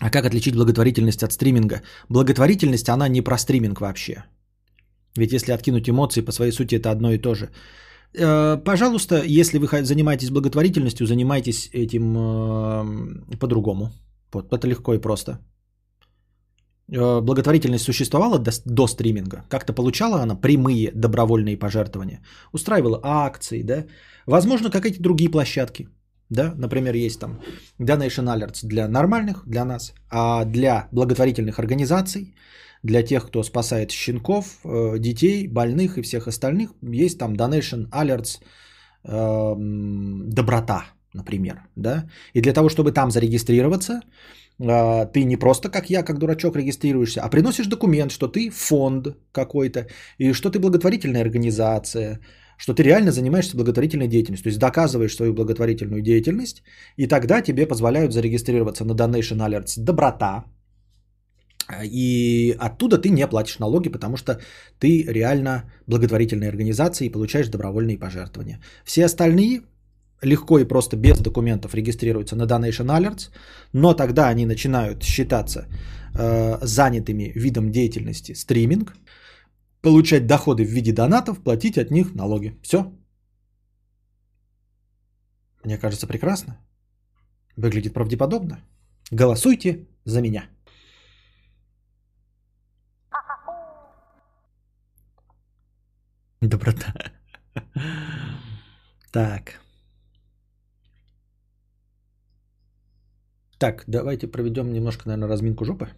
А 0.00 0.10
как 0.10 0.24
отличить 0.24 0.56
благотворительность 0.56 1.22
от 1.22 1.32
стриминга? 1.32 1.82
Благотворительность, 2.08 2.88
она 2.88 3.08
не 3.08 3.22
про 3.22 3.38
стриминг 3.38 3.80
вообще. 3.80 4.24
Ведь 5.16 5.32
если 5.32 5.52
откинуть 5.52 5.88
эмоции, 5.88 6.24
по 6.24 6.32
своей 6.32 6.52
сути 6.52 6.74
это 6.74 6.90
одно 6.90 7.12
и 7.12 7.18
то 7.18 7.34
же. 7.34 7.50
Э, 8.18 8.58
пожалуйста, 8.64 9.22
если 9.24 9.58
вы 9.58 9.84
занимаетесь 9.84 10.30
благотворительностью, 10.30 11.06
занимайтесь 11.06 11.70
этим 11.72 12.16
э, 12.16 13.36
по-другому. 13.38 13.90
Вот, 14.32 14.52
это 14.52 14.66
легко 14.66 14.94
и 14.94 14.98
просто. 14.98 15.38
Э, 16.90 17.20
благотворительность 17.20 17.84
существовала 17.84 18.38
до, 18.38 18.50
до 18.64 18.86
стриминга? 18.86 19.44
Как-то 19.48 19.72
получала 19.72 20.22
она 20.22 20.34
прямые 20.34 20.90
добровольные 20.94 21.56
пожертвования? 21.56 22.20
Устраивала 22.52 23.00
акции, 23.02 23.62
да? 23.62 23.84
Возможно, 24.26 24.70
как 24.70 24.86
эти 24.86 25.00
другие 25.00 25.30
площадки. 25.30 25.88
Да, 26.30 26.54
например, 26.56 26.94
есть 26.94 27.20
там 27.20 27.40
Donation 27.78 28.26
Alerts 28.26 28.60
для 28.66 28.88
нормальных, 28.88 29.42
для 29.46 29.64
нас, 29.64 29.92
а 30.10 30.44
для 30.46 30.88
благотворительных 30.92 31.58
организаций, 31.58 32.34
для 32.82 33.02
тех, 33.02 33.26
кто 33.26 33.42
спасает 33.42 33.90
щенков, 33.90 34.44
э, 34.64 34.98
детей, 34.98 35.46
больных 35.46 35.98
и 35.98 36.02
всех 36.02 36.28
остальных, 36.28 36.70
есть 36.80 37.18
там 37.18 37.34
Donation 37.34 37.90
Alerts 37.90 38.40
э, 39.04 39.54
доброта, 40.34 40.84
например, 41.12 41.66
да. 41.76 42.08
И 42.32 42.40
для 42.40 42.54
того, 42.54 42.70
чтобы 42.70 42.92
там 42.92 43.10
зарегистрироваться, 43.10 44.00
ты 45.12 45.24
не 45.24 45.36
просто 45.36 45.68
как 45.68 45.90
я, 45.90 46.02
как 46.02 46.18
дурачок 46.18 46.56
регистрируешься, 46.56 47.20
а 47.22 47.28
приносишь 47.28 47.66
документ, 47.66 48.12
что 48.12 48.28
ты 48.28 48.50
фонд 48.50 49.16
какой-то, 49.32 49.86
и 50.18 50.32
что 50.32 50.50
ты 50.50 50.58
благотворительная 50.58 51.22
организация, 51.22 52.20
что 52.56 52.74
ты 52.74 52.82
реально 52.82 53.10
занимаешься 53.10 53.56
благотворительной 53.56 54.08
деятельностью, 54.08 54.44
то 54.44 54.48
есть 54.50 54.60
доказываешь 54.60 55.16
свою 55.16 55.34
благотворительную 55.34 56.02
деятельность, 56.02 56.62
и 56.96 57.06
тогда 57.08 57.42
тебе 57.42 57.66
позволяют 57.66 58.12
зарегистрироваться 58.12 58.84
на 58.84 58.92
Donation 58.92 59.38
Alerts. 59.38 59.78
Доброта, 59.78 60.44
и 61.84 62.56
оттуда 62.58 62.98
ты 62.98 63.08
не 63.08 63.26
платишь 63.26 63.58
налоги, 63.58 63.88
потому 63.88 64.16
что 64.16 64.40
ты 64.78 65.02
реально 65.08 65.64
благотворительная 65.86 66.48
организация 66.48 67.06
и 67.06 67.12
получаешь 67.12 67.48
добровольные 67.48 67.98
пожертвования. 67.98 68.60
Все 68.84 69.04
остальные 69.04 69.62
легко 70.22 70.58
и 70.58 70.64
просто 70.64 70.96
без 70.96 71.18
документов 71.18 71.74
регистрируются 71.74 72.36
на 72.36 72.46
Donation 72.46 72.86
Alerts, 72.86 73.30
но 73.72 73.94
тогда 73.94 74.28
они 74.28 74.46
начинают 74.46 75.02
считаться 75.02 75.66
э, 76.14 76.58
занятыми 76.62 77.32
видом 77.34 77.70
деятельности 77.70 78.34
стриминг, 78.34 78.94
получать 79.82 80.26
доходы 80.26 80.64
в 80.64 80.70
виде 80.70 80.92
донатов, 80.92 81.42
платить 81.42 81.78
от 81.78 81.90
них 81.90 82.14
налоги. 82.14 82.54
Все. 82.62 82.92
Мне 85.64 85.78
кажется, 85.78 86.06
прекрасно. 86.06 86.56
Выглядит 87.56 87.92
правдеподобно. 87.92 88.60
Голосуйте 89.10 89.86
за 90.04 90.20
меня. 90.20 90.44
Доброта. 96.40 96.94
Так. 99.12 99.61
Так, 103.62 103.84
давайте 103.86 104.26
проведем 104.26 104.72
немножко, 104.72 105.06
наверное, 105.06 105.28
разминку 105.28 105.64
жопы. 105.64 105.88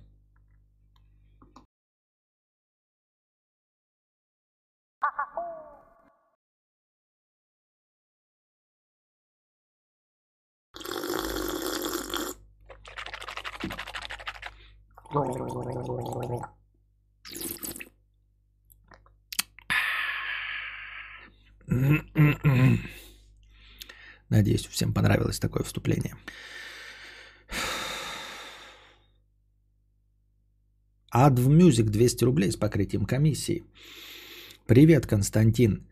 Надеюсь, 24.29 24.67
всем 24.67 24.93
понравилось 24.93 25.39
такое 25.39 25.63
вступление. 25.63 26.15
Adv 31.15 31.47
Music 31.47 31.91
200 31.91 32.25
рублей 32.25 32.51
с 32.51 32.57
покрытием 32.57 33.05
комиссии. 33.05 33.63
Привет, 34.67 35.07
Константин. 35.07 35.87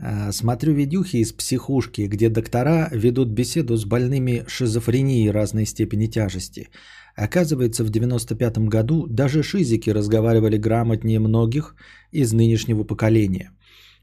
А, 0.00 0.32
смотрю 0.32 0.72
видюхи 0.74 1.16
из 1.16 1.32
психушки, 1.32 2.02
где 2.02 2.28
доктора 2.28 2.88
ведут 2.92 3.28
беседу 3.28 3.76
с 3.76 3.84
больными 3.84 4.44
шизофренией 4.46 5.32
разной 5.32 5.66
степени 5.66 6.06
тяжести. 6.06 6.68
Оказывается, 7.16 7.82
в 7.84 7.90
95 7.90 8.68
году 8.68 9.06
даже 9.08 9.42
шизики 9.42 9.90
разговаривали 9.90 10.56
грамотнее 10.56 11.18
многих 11.18 11.74
из 12.12 12.32
нынешнего 12.32 12.84
поколения. 12.84 13.50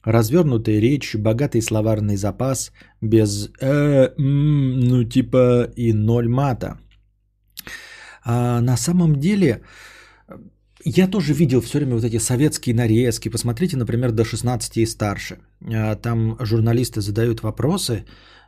Развернутая 0.03 0.80
речь, 0.80 1.15
богатый 1.15 1.61
словарный 1.61 2.18
запас, 2.18 2.72
без 3.02 3.49
э, 3.61 4.10
м, 4.18 4.80
ну 4.81 5.03
типа 5.06 5.72
и 5.77 5.93
ноль 5.93 6.27
мата. 6.27 6.77
А 8.23 8.60
на 8.60 8.76
самом 8.76 9.15
деле, 9.15 9.61
я 10.86 11.07
тоже 11.07 11.34
видел 11.34 11.62
все 11.62 11.80
время 11.80 11.95
вот 11.95 12.03
эти 12.03 12.20
советские 12.20 12.76
нарезки. 12.76 13.30
Посмотрите, 13.30 13.76
например, 13.76 14.12
до 14.12 14.24
16 14.24 14.78
и 14.78 14.86
старше. 14.86 15.40
А, 15.62 15.95
там 15.95 16.38
журналисты 16.40 17.02
задают 17.02 17.41
вопросы 17.44 18.06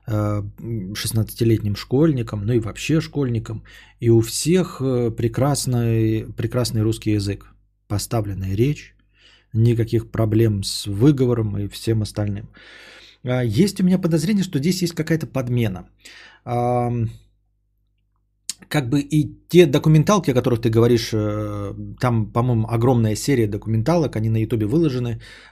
16-летним 0.07 1.73
а, 1.73 1.75
школьникам, 1.75 2.45
ну 2.45 2.53
и 2.53 2.59
вообще 2.59 3.01
школьникам. 3.01 3.63
И 3.99 4.09
у 4.09 4.21
всех 4.21 4.77
э, 4.79 5.11
прекрасный, 5.11 6.25
прекрасный 6.37 6.81
русский 6.83 7.11
язык. 7.11 7.47
Поставленная 7.87 8.55
речь, 8.55 8.95
никаких 9.51 10.11
проблем 10.11 10.63
с 10.63 10.85
выговором 10.85 11.57
и 11.57 11.67
всем 11.67 12.03
остальным. 12.03 12.49
А, 13.23 13.43
есть 13.43 13.81
у 13.81 13.83
меня 13.83 13.97
подозрение, 13.97 14.43
что 14.43 14.59
здесь 14.59 14.83
есть 14.83 14.93
какая-то 14.93 15.25
подмена 15.27 15.89
как 18.69 18.89
бы 18.89 18.99
и 18.99 19.37
те 19.49 19.65
документалки, 19.65 20.31
о 20.31 20.33
которых 20.33 20.61
ты 20.61 20.69
говоришь, 20.69 21.11
э, 21.13 21.73
там, 21.99 22.31
по-моему, 22.31 22.67
огромная 22.67 23.15
серия 23.15 23.47
документалок, 23.47 24.15
они 24.15 24.29
на 24.29 24.37
Ютубе 24.37 24.65
выложены, 24.65 25.09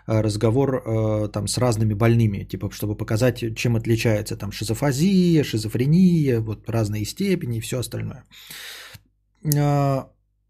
э, 0.07 0.21
разговор 0.21 0.75
э, 0.75 1.29
там 1.31 1.47
с 1.47 1.57
разными 1.57 1.93
больными, 1.93 2.43
типа, 2.43 2.69
чтобы 2.71 2.97
показать, 2.97 3.55
чем 3.55 3.75
отличается 3.75 4.37
там 4.37 4.51
шизофазия, 4.51 5.43
шизофрения, 5.43 6.39
вот 6.39 6.69
разные 6.69 7.05
степени 7.05 7.57
и 7.57 7.61
все 7.61 7.79
остальное. 7.79 8.23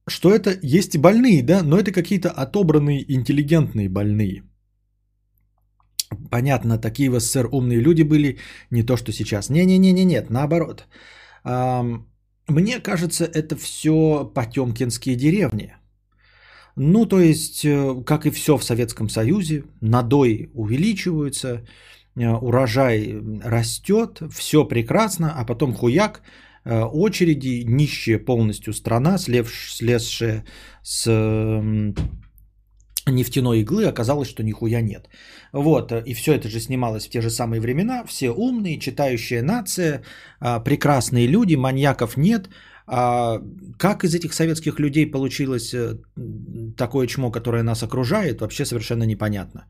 Что 0.08 0.30
это 0.30 0.60
есть 0.62 0.96
и 0.96 1.00
больные, 1.00 1.44
да, 1.44 1.64
но 1.64 1.78
это 1.78 1.92
какие-то 1.92 2.30
отобранные 2.30 3.04
интеллигентные 3.14 3.90
больные. 3.90 4.44
Понятно, 6.32 6.78
такие 6.78 7.10
в 7.10 7.20
СССР 7.20 7.50
умные 7.52 7.82
люди 7.82 8.04
были, 8.04 8.38
не 8.72 8.84
то, 8.84 8.98
что 8.98 9.12
сейчас. 9.12 9.50
Не-не-не-не, 9.50 10.06
нет, 10.06 10.30
наоборот. 10.30 10.88
Мне 12.48 12.80
кажется, 12.80 13.26
это 13.26 13.56
все 13.56 14.32
потемкинские 14.34 15.16
деревни. 15.16 15.74
Ну, 16.76 17.06
то 17.06 17.20
есть, 17.20 17.66
э, 17.66 18.04
как 18.06 18.26
и 18.26 18.32
все 18.32 18.58
в 18.58 18.64
Советском 18.64 19.10
Союзе, 19.10 19.64
надой 19.82 20.50
увеличиваются, 20.54 21.62
э, 22.16 22.30
урожай 22.30 23.16
растет, 23.44 24.22
все 24.32 24.66
прекрасно, 24.66 25.34
а 25.38 25.46
потом 25.46 25.74
хуяк, 25.74 26.22
э, 26.66 26.82
очереди, 26.84 27.64
нищая 27.66 28.20
полностью 28.20 28.74
страна, 28.74 29.18
слезшая 29.18 30.44
с 30.84 31.08
нефтяной 33.12 33.62
иглы, 33.62 33.86
оказалось, 33.86 34.30
что 34.30 34.44
нихуя 34.44 34.82
нет. 34.82 35.10
Вот, 35.52 35.92
и 35.92 36.14
все 36.14 36.34
это 36.34 36.50
же 36.50 36.60
снималось 36.60 37.08
в 37.08 37.10
те 37.10 37.22
же 37.22 37.30
самые 37.30 37.62
времена, 37.62 38.04
все 38.06 38.32
умные, 38.32 38.80
читающая 38.80 39.44
нация, 39.44 40.02
а, 40.40 40.60
прекрасные 40.60 41.28
люди, 41.28 41.56
маньяков 41.56 42.18
нет. 42.18 42.50
А 42.88 43.42
как 43.80 44.04
из 44.04 44.14
этих 44.14 44.34
советских 44.34 44.80
людей 44.80 45.12
получилось 45.12 45.74
э, 45.74 45.98
такое 46.78 47.08
чмо, 47.08 47.32
которое 47.32 47.64
нас 47.64 47.82
окружает, 47.82 48.42
вообще 48.42 48.66
совершенно 48.66 49.04
непонятно. 49.04 49.66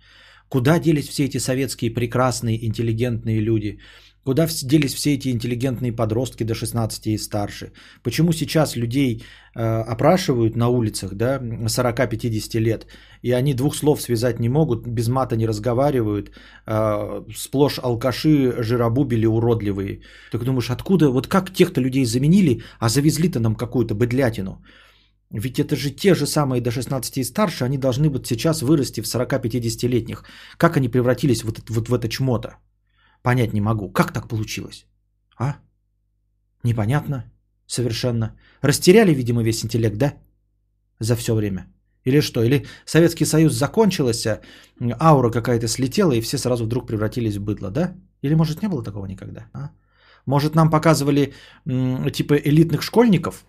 Куда 0.50 0.80
делись 0.80 1.08
все 1.08 1.26
эти 1.26 1.40
советские 1.40 1.94
прекрасные, 1.94 2.66
интеллигентные 2.66 3.40
люди? 3.40 3.80
Куда 4.26 4.48
делись 4.48 4.96
все 4.96 5.14
эти 5.14 5.30
интеллигентные 5.30 5.92
подростки 5.92 6.44
до 6.44 6.56
16 6.56 7.08
и 7.08 7.18
старше? 7.18 7.72
Почему 8.02 8.34
сейчас 8.34 8.76
людей 8.76 9.22
э, 9.56 9.62
опрашивают 9.62 10.56
на 10.56 10.68
улицах, 10.68 11.14
да, 11.14 11.40
40-50 11.40 12.60
лет, 12.60 12.88
и 13.22 13.32
они 13.32 13.54
двух 13.54 13.76
слов 13.76 14.02
связать 14.02 14.40
не 14.40 14.50
могут, 14.50 14.88
без 14.88 15.08
мата 15.10 15.36
не 15.36 15.46
разговаривают, 15.46 16.32
э, 16.66 17.24
сплошь 17.36 17.78
алкаши, 17.78 18.64
жиробубили 18.64 19.28
уродливые. 19.28 20.02
Ты 20.32 20.40
думаешь, 20.40 20.72
откуда, 20.72 21.12
вот 21.12 21.28
как 21.28 21.54
тех-то 21.54 21.80
людей 21.80 22.06
заменили, 22.06 22.64
а 22.80 22.90
завезли-то 22.90 23.40
нам 23.40 23.56
какую-то 23.56 23.94
быдлятину? 23.94 24.64
Ведь 25.30 25.60
это 25.60 25.76
же 25.76 25.92
те 25.92 26.16
же 26.16 26.26
самые 26.26 26.62
до 26.62 26.72
16 26.72 27.18
и 27.18 27.24
старше, 27.24 27.64
они 27.64 27.78
должны 27.78 28.10
быть 28.10 28.26
сейчас 28.26 28.64
вырасти 28.64 29.02
в 29.02 29.06
40-50-летних. 29.06 30.24
Как 30.58 30.78
они 30.78 30.90
превратились 30.90 31.44
вот, 31.44 31.70
вот 31.70 31.90
в 31.90 31.94
это 31.94 32.10
чмо-то? 32.10 32.56
Понять 33.26 33.54
не 33.54 33.62
могу. 33.62 33.92
Как 33.92 34.14
так 34.14 34.28
получилось? 34.28 34.86
А? 35.40 35.56
Непонятно. 36.64 37.24
Совершенно. 37.68 38.36
Растеряли, 38.62 39.16
видимо, 39.16 39.44
весь 39.44 39.64
интеллект, 39.64 39.98
да? 39.98 40.14
За 41.00 41.16
все 41.16 41.34
время. 41.34 41.66
Или 42.06 42.22
что? 42.22 42.44
Или 42.44 42.66
Советский 42.86 43.26
Союз 43.26 43.54
закончился, 43.54 44.42
аура 45.00 45.32
какая-то 45.32 45.68
слетела, 45.68 46.12
и 46.12 46.22
все 46.22 46.38
сразу 46.38 46.66
вдруг 46.66 46.86
превратились 46.86 47.38
в 47.38 47.44
быдло, 47.44 47.72
да? 47.72 47.96
Или, 48.22 48.36
может, 48.36 48.62
не 48.62 48.70
было 48.70 48.84
такого 48.84 49.08
никогда? 49.08 49.48
А? 49.54 49.70
Может, 50.28 50.56
нам 50.56 50.70
показывали 50.70 51.34
типа 51.66 52.36
элитных 52.36 52.84
школьников, 52.84 53.44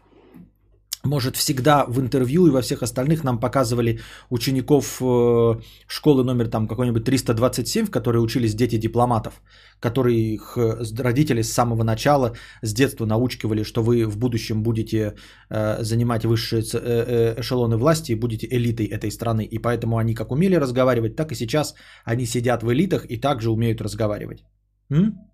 может, 1.07 1.37
всегда 1.37 1.85
в 1.87 2.01
интервью 2.01 2.47
и 2.47 2.51
во 2.51 2.61
всех 2.61 2.83
остальных 2.83 3.25
нам 3.25 3.41
показывали 3.41 4.01
учеников 4.31 5.01
э, 5.01 5.61
школы 5.87 6.25
номер 6.25 6.49
там 6.49 6.69
какой-нибудь 6.69 7.05
327, 7.05 7.87
в 7.87 7.91
которой 7.91 8.19
учились 8.19 8.55
дети 8.55 8.79
дипломатов, 8.79 9.41
которые 9.81 10.35
их 10.35 10.57
э, 10.57 10.85
родители 10.99 11.43
с 11.43 11.53
самого 11.53 11.85
начала, 11.85 12.33
с 12.63 12.75
детства 12.75 13.07
научкивали, 13.07 13.65
что 13.65 13.83
вы 13.83 14.05
в 14.07 14.19
будущем 14.19 14.63
будете 14.63 15.15
э, 15.51 15.83
занимать 15.83 16.25
высшие 16.25 16.63
эшелоны 16.63 17.77
власти 17.77 18.13
и 18.13 18.21
будете 18.21 18.47
элитой 18.51 18.87
этой 18.87 19.11
страны. 19.11 19.45
И 19.45 19.59
поэтому 19.59 19.97
они 19.97 20.15
как 20.15 20.33
умели 20.33 20.57
разговаривать, 20.57 21.17
так 21.17 21.33
и 21.33 21.35
сейчас 21.35 21.75
они 22.05 22.27
сидят 22.27 22.63
в 22.63 22.73
элитах 22.73 23.07
и 23.09 23.21
также 23.21 23.51
умеют 23.51 23.81
разговаривать. 23.81 24.45
М? 24.91 25.26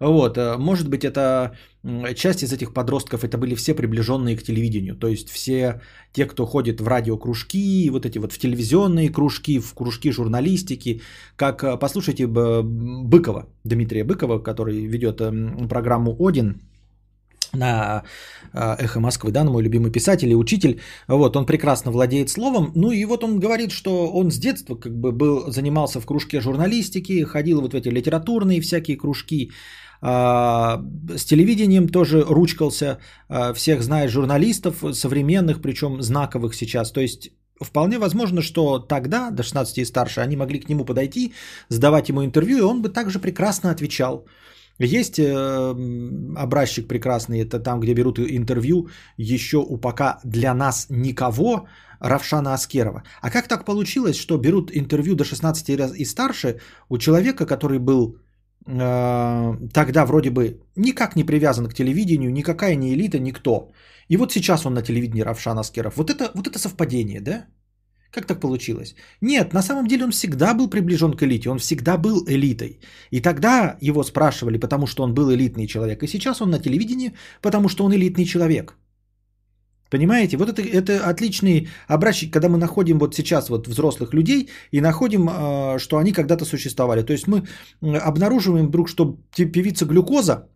Вот, 0.00 0.38
э, 0.38 0.56
может 0.58 0.88
быть, 0.88 1.04
это 1.04 1.56
часть 2.14 2.42
из 2.42 2.52
этих 2.52 2.72
подростков, 2.72 3.24
это 3.24 3.36
были 3.38 3.54
все 3.54 3.74
приближенные 3.74 4.36
к 4.36 4.42
телевидению, 4.42 4.96
то 4.96 5.06
есть 5.06 5.28
все 5.28 5.80
те, 6.12 6.24
кто 6.24 6.46
ходит 6.46 6.80
в 6.80 6.88
радиокружки, 6.88 7.90
вот 7.90 8.06
эти 8.06 8.18
вот 8.18 8.32
в 8.32 8.38
телевизионные 8.38 9.10
кружки, 9.10 9.58
в 9.58 9.74
кружки 9.74 10.10
журналистики, 10.10 11.02
как, 11.36 11.62
э, 11.62 11.76
послушайте 11.76 12.26
Быкова, 12.26 13.48
Дмитрия 13.64 14.04
Быкова, 14.04 14.38
который 14.38 14.86
ведет 14.86 15.20
эм, 15.20 15.68
программу 15.68 16.16
«Один», 16.18 16.62
на 17.54 18.02
э, 18.52 18.76
«Эхо 18.78 19.00
Москвы», 19.00 19.30
да, 19.30 19.44
мой 19.44 19.62
любимый 19.62 19.90
писатель 19.90 20.28
и 20.28 20.34
учитель. 20.34 20.80
Вот, 21.08 21.36
он 21.36 21.46
прекрасно 21.46 21.90
владеет 21.90 22.30
словом. 22.30 22.72
Ну 22.74 22.90
и 22.90 23.04
вот 23.04 23.24
он 23.24 23.40
говорит, 23.40 23.70
что 23.70 24.10
он 24.10 24.30
с 24.30 24.38
детства 24.38 24.74
как 24.74 24.92
бы 24.96 25.12
был, 25.12 25.50
занимался 25.52 26.00
в 26.00 26.06
кружке 26.06 26.40
журналистики, 26.40 27.24
ходил 27.24 27.60
вот 27.60 27.72
в 27.72 27.76
эти 27.76 27.88
литературные 27.88 28.60
всякие 28.60 28.96
кружки. 28.96 29.50
А, 30.06 30.82
с 31.16 31.24
телевидением 31.24 31.88
тоже 31.88 32.24
ручкался, 32.28 32.98
а, 33.28 33.54
всех 33.54 33.82
знает 33.82 34.10
журналистов, 34.10 34.84
современных, 34.92 35.62
причем 35.62 36.02
знаковых 36.02 36.54
сейчас. 36.54 36.92
То 36.92 37.00
есть 37.00 37.30
вполне 37.58 37.98
возможно, 37.98 38.42
что 38.42 38.78
тогда, 38.78 39.30
до 39.30 39.42
16 39.42 39.78
и 39.78 39.84
старше, 39.84 40.20
они 40.20 40.36
могли 40.36 40.60
к 40.60 40.68
нему 40.68 40.84
подойти, 40.84 41.32
сдавать 41.70 42.10
ему 42.10 42.22
интервью, 42.22 42.58
и 42.58 42.60
он 42.60 42.82
бы 42.82 42.90
также 42.90 43.18
прекрасно 43.18 43.70
отвечал. 43.70 44.26
Есть 44.78 45.18
э, 45.18 45.74
образчик 46.36 46.86
прекрасный, 46.86 47.40
это 47.40 47.58
там, 47.58 47.80
где 47.80 47.94
берут 47.94 48.18
интервью 48.18 48.88
еще 49.16 49.56
у 49.56 49.78
пока 49.78 50.20
для 50.24 50.52
нас 50.54 50.86
никого, 50.90 51.66
Равшана 52.00 52.52
Аскерова. 52.52 53.02
А 53.22 53.30
как 53.30 53.48
так 53.48 53.64
получилось, 53.64 54.16
что 54.16 54.36
берут 54.36 54.70
интервью 54.74 55.14
до 55.14 55.24
16 55.24 55.96
и 55.98 56.04
старше 56.04 56.60
у 56.90 56.98
человека, 56.98 57.46
который 57.46 57.78
был 57.78 58.18
тогда 58.66 60.06
вроде 60.06 60.30
бы 60.30 60.60
никак 60.76 61.16
не 61.16 61.24
привязан 61.24 61.66
к 61.66 61.74
телевидению, 61.74 62.32
никакая 62.32 62.76
не 62.76 62.94
элита, 62.94 63.18
никто. 63.18 63.70
И 64.08 64.16
вот 64.16 64.32
сейчас 64.32 64.66
он 64.66 64.74
на 64.74 64.82
телевидении 64.82 65.22
Равшан 65.22 65.58
Аскеров. 65.58 65.96
Вот 65.96 66.10
это, 66.10 66.30
вот 66.34 66.46
это 66.46 66.58
совпадение, 66.58 67.20
да? 67.20 67.46
Как 68.10 68.26
так 68.26 68.40
получилось? 68.40 68.94
Нет, 69.20 69.52
на 69.52 69.62
самом 69.62 69.86
деле 69.86 70.04
он 70.04 70.10
всегда 70.12 70.54
был 70.54 70.70
приближен 70.70 71.14
к 71.14 71.22
элите, 71.22 71.50
он 71.50 71.58
всегда 71.58 71.98
был 71.98 72.24
элитой. 72.28 72.80
И 73.10 73.20
тогда 73.20 73.76
его 73.80 74.04
спрашивали, 74.04 74.58
потому 74.58 74.86
что 74.86 75.02
он 75.02 75.14
был 75.14 75.32
элитный 75.32 75.66
человек. 75.66 76.02
И 76.02 76.06
сейчас 76.06 76.40
он 76.40 76.50
на 76.50 76.58
телевидении, 76.58 77.12
потому 77.42 77.68
что 77.68 77.84
он 77.84 77.92
элитный 77.92 78.24
человек. 78.24 78.76
Понимаете? 79.90 80.36
Вот 80.36 80.48
это, 80.48 80.62
это 80.62 81.10
отличный 81.10 81.68
образчик, 81.88 82.32
когда 82.32 82.48
мы 82.48 82.58
находим 82.58 82.98
вот 82.98 83.14
сейчас 83.14 83.50
вот 83.50 83.68
взрослых 83.68 84.14
людей 84.14 84.48
и 84.72 84.80
находим, 84.80 85.28
а, 85.30 85.78
что 85.78 85.98
они 85.98 86.12
когда-то 86.12 86.44
существовали. 86.44 87.02
То 87.02 87.12
есть 87.12 87.26
мы 87.28 87.44
обнаруживаем 87.82 88.66
вдруг, 88.66 88.88
что 88.88 89.18
певица 89.36 89.84
глюкоза, 89.86 90.48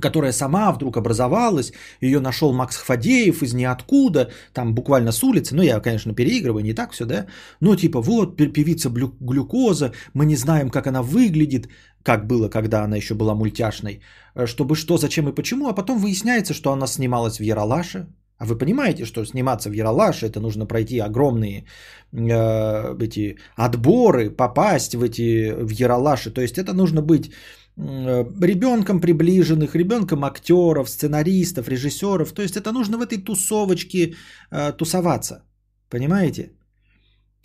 которая 0.00 0.32
сама 0.32 0.72
вдруг 0.72 0.96
образовалась, 0.96 1.72
ее 2.00 2.20
нашел 2.20 2.52
Макс 2.52 2.76
Хвадеев 2.76 3.42
из 3.42 3.54
ниоткуда, 3.54 4.30
там 4.52 4.74
буквально 4.74 5.12
с 5.12 5.22
улицы, 5.22 5.54
ну 5.54 5.62
я, 5.62 5.80
конечно, 5.80 6.14
переигрываю, 6.14 6.64
не 6.64 6.74
так 6.74 6.92
все, 6.92 7.04
да, 7.04 7.26
но 7.60 7.76
типа 7.76 8.00
вот 8.00 8.36
певица 8.36 8.90
глюкоза, 9.20 9.92
мы 10.14 10.24
не 10.24 10.36
знаем, 10.36 10.70
как 10.70 10.86
она 10.86 11.02
выглядит, 11.02 11.68
как 12.02 12.26
было, 12.26 12.48
когда 12.48 12.84
она 12.84 12.96
еще 12.96 13.14
была 13.14 13.34
мультяшной, 13.34 14.00
э, 14.34 14.46
чтобы 14.46 14.76
что, 14.76 14.98
зачем 14.98 15.28
и 15.28 15.34
почему, 15.34 15.68
а 15.68 15.74
потом 15.74 15.98
выясняется, 15.98 16.54
что 16.54 16.72
она 16.72 16.86
снималась 16.86 17.38
в 17.38 17.42
Яралаше, 17.42 18.06
а 18.42 18.44
вы 18.44 18.58
понимаете, 18.58 19.04
что 19.04 19.24
сниматься 19.24 19.70
в 19.70 19.72
Яралаше, 19.72 20.26
это 20.26 20.40
нужно 20.40 20.66
пройти 20.66 20.98
огромные 20.98 21.64
э, 22.12 23.04
эти 23.04 23.36
отборы, 23.56 24.30
попасть 24.30 24.94
в 24.94 25.02
эти 25.02 25.52
в 25.52 25.70
Яралаши. 25.70 26.30
То 26.34 26.40
есть 26.40 26.58
это 26.58 26.72
нужно 26.72 27.02
быть 27.02 27.30
э, 27.76 28.24
ребенком 28.42 29.00
приближенных, 29.00 29.76
ребенком 29.76 30.24
актеров, 30.24 30.88
сценаристов, 30.88 31.68
режиссеров. 31.68 32.32
То 32.32 32.42
есть 32.42 32.56
это 32.56 32.72
нужно 32.72 32.98
в 32.98 33.06
этой 33.06 33.18
тусовочке 33.18 34.16
э, 34.50 34.72
тусоваться. 34.72 35.44
Понимаете? 35.88 36.50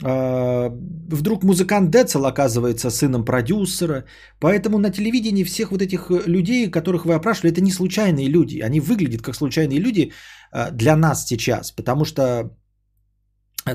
Э, 0.03 0.69
вдруг 1.11 1.43
музыкант 1.43 1.91
Децл 1.91 2.25
оказывается 2.25 2.89
сыном 2.89 3.25
продюсера. 3.25 4.03
Поэтому 4.39 4.77
на 4.77 4.91
телевидении 4.91 5.43
всех 5.43 5.71
вот 5.71 5.81
этих 5.81 6.09
людей, 6.27 6.71
которых 6.71 7.05
вы 7.05 7.13
опрашивали, 7.13 7.51
это 7.51 7.61
не 7.61 7.71
случайные 7.71 8.29
люди. 8.29 8.61
Они 8.61 8.79
выглядят 8.79 9.21
как 9.21 9.35
случайные 9.35 9.79
люди, 9.79 10.11
Э, 10.51 10.71
для 10.71 10.95
нас 10.95 11.25
сейчас, 11.25 11.71
потому 11.71 12.05
что 12.05 12.51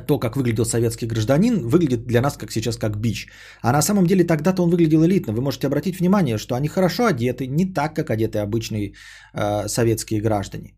то, 0.06 0.18
как 0.18 0.36
выглядел 0.36 0.64
советский 0.64 1.06
гражданин, 1.06 1.68
выглядит 1.68 2.06
для 2.06 2.22
нас 2.22 2.36
как 2.36 2.50
сейчас 2.50 2.76
как 2.76 2.96
бич. 2.96 3.28
А 3.62 3.72
на 3.72 3.82
самом 3.82 4.06
деле 4.06 4.24
тогда-то 4.24 4.62
он 4.62 4.70
выглядел 4.70 5.04
элитно. 5.04 5.34
Вы 5.34 5.42
можете 5.42 5.66
обратить 5.66 6.00
внимание, 6.00 6.38
что 6.38 6.54
они 6.54 6.68
хорошо 6.68 7.06
одеты, 7.06 7.46
не 7.46 7.72
так, 7.72 7.94
как 7.94 8.10
одеты 8.10 8.38
обычные 8.38 8.94
э, 9.34 9.68
советские 9.68 10.20
граждане. 10.22 10.74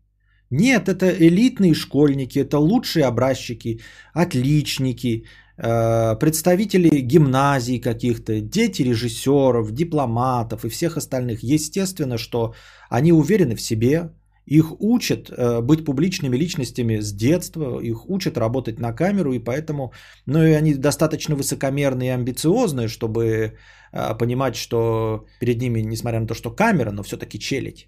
Нет, 0.51 0.89
это 0.89 1.09
элитные 1.09 1.73
школьники, 1.73 2.39
это 2.39 2.59
лучшие 2.59 3.05
образчики, 3.05 3.81
отличники, 4.13 5.25
э, 5.57 6.15
представители 6.19 6.99
гимназий 6.99 7.79
каких-то, 7.79 8.39
дети 8.41 8.83
режиссеров, 8.83 9.71
дипломатов 9.71 10.63
и 10.65 10.69
всех 10.69 10.97
остальных. 10.97 11.43
Естественно, 11.43 12.17
что 12.17 12.53
они 12.89 13.11
уверены 13.11 13.55
в 13.55 13.61
себе, 13.61 14.11
их 14.45 14.79
учат 14.79 15.31
э, 15.31 15.61
быть 15.61 15.83
публичными 15.85 16.37
личностями 16.37 16.99
с 17.01 17.11
детства, 17.11 17.79
их 17.81 18.07
учат 18.09 18.37
работать 18.37 18.79
на 18.79 18.93
камеру, 18.93 19.33
и 19.33 19.39
поэтому, 19.39 19.93
ну 20.27 20.43
и 20.43 20.51
они 20.51 20.75
достаточно 20.75 21.35
высокомерные 21.35 22.09
и 22.09 22.13
амбициозные, 22.13 22.87
чтобы 22.87 23.57
э, 23.91 24.17
понимать, 24.19 24.55
что 24.55 25.25
перед 25.39 25.59
ними, 25.61 25.81
несмотря 25.81 26.19
на 26.19 26.27
то, 26.27 26.35
что 26.35 26.51
камера, 26.51 26.91
но 26.91 27.01
все-таки 27.01 27.39
челядь. 27.39 27.87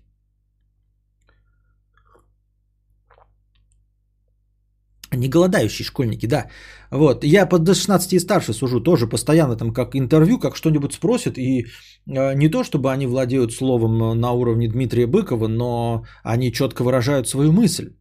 Не 5.12 5.30
голодающие 5.30 5.86
школьники, 5.86 6.28
да. 6.28 6.48
Вот. 6.92 7.24
Я 7.24 7.46
под 7.46 7.64
до 7.64 7.74
16 7.74 8.14
и 8.14 8.20
старше 8.20 8.54
сужу 8.54 8.82
тоже 8.82 9.08
постоянно 9.08 9.56
там 9.56 9.74
как 9.74 9.96
интервью, 9.96 10.40
как 10.40 10.56
что-нибудь 10.56 10.94
спросят. 10.94 11.38
И 11.38 11.66
э, 12.08 12.34
не 12.36 12.50
то, 12.50 12.64
чтобы 12.64 12.92
они 12.92 13.08
владеют 13.08 13.54
словом 13.54 14.20
на 14.20 14.32
уровне 14.32 14.68
Дмитрия 14.68 15.08
Быкова, 15.08 15.48
но 15.48 16.06
они 16.24 16.52
четко 16.52 16.84
выражают 16.84 17.28
свою 17.28 17.52
мысль. 17.52 17.94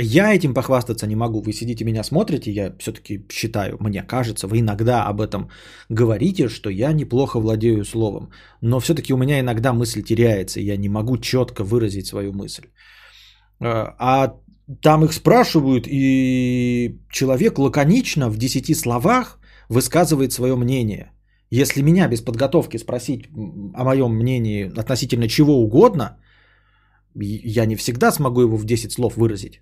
Я 0.00 0.32
этим 0.32 0.54
похвастаться 0.54 1.06
не 1.06 1.16
могу. 1.16 1.42
Вы 1.42 1.52
сидите 1.52 1.84
меня 1.84 2.04
смотрите, 2.04 2.52
я 2.52 2.72
все-таки 2.78 3.26
считаю, 3.32 3.76
мне 3.80 4.02
кажется, 4.02 4.46
вы 4.46 4.60
иногда 4.60 5.04
об 5.04 5.20
этом 5.20 5.50
говорите, 5.88 6.48
что 6.48 6.70
я 6.70 6.92
неплохо 6.92 7.40
владею 7.40 7.84
словом. 7.84 8.30
Но 8.60 8.78
все-таки 8.78 9.12
у 9.12 9.16
меня 9.16 9.40
иногда 9.40 9.72
мысль 9.72 10.02
теряется, 10.02 10.60
я 10.60 10.76
не 10.76 10.88
могу 10.88 11.18
четко 11.18 11.64
выразить 11.64 12.06
свою 12.06 12.32
мысль. 12.32 12.66
Э, 13.60 13.86
а 13.98 14.36
там 14.82 15.04
их 15.04 15.12
спрашивают, 15.12 15.86
и 15.88 17.00
человек 17.10 17.58
лаконично 17.58 18.28
в 18.30 18.36
10 18.36 18.76
словах 18.76 19.38
высказывает 19.68 20.32
свое 20.32 20.56
мнение. 20.56 21.12
Если 21.50 21.82
меня 21.82 22.08
без 22.08 22.20
подготовки 22.20 22.78
спросить 22.78 23.28
о 23.74 23.84
моем 23.84 24.14
мнении 24.14 24.70
относительно 24.78 25.28
чего 25.28 25.62
угодно, 25.62 26.18
я 27.14 27.66
не 27.66 27.76
всегда 27.76 28.12
смогу 28.12 28.42
его 28.42 28.56
в 28.56 28.64
10 28.64 28.92
слов 28.92 29.16
выразить. 29.16 29.60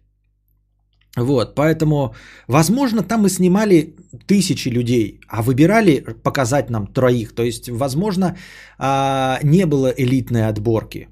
Вот, 1.17 1.55
поэтому, 1.55 2.15
возможно, 2.49 3.03
там 3.03 3.23
мы 3.23 3.31
снимали 3.31 3.97
тысячи 4.27 4.69
людей, 4.69 5.21
а 5.29 5.43
выбирали 5.43 6.05
показать 6.23 6.71
нам 6.71 6.87
троих. 6.87 7.35
То 7.35 7.43
есть, 7.43 7.69
возможно, 7.71 8.37
а, 8.79 9.39
не 9.43 9.65
было 9.67 9.87
элитной 9.97 10.47
отборки. 10.49 11.09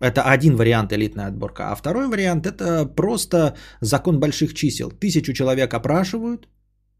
Это 0.00 0.22
один 0.22 0.56
вариант 0.56 0.92
элитная 0.92 1.28
отборка. 1.28 1.70
А 1.70 1.74
второй 1.74 2.08
вариант 2.08 2.46
это 2.46 2.84
просто 2.86 3.56
закон 3.80 4.20
больших 4.20 4.54
чисел. 4.54 4.90
Тысячу 4.90 5.32
человек 5.32 5.72
опрашивают, 5.74 6.48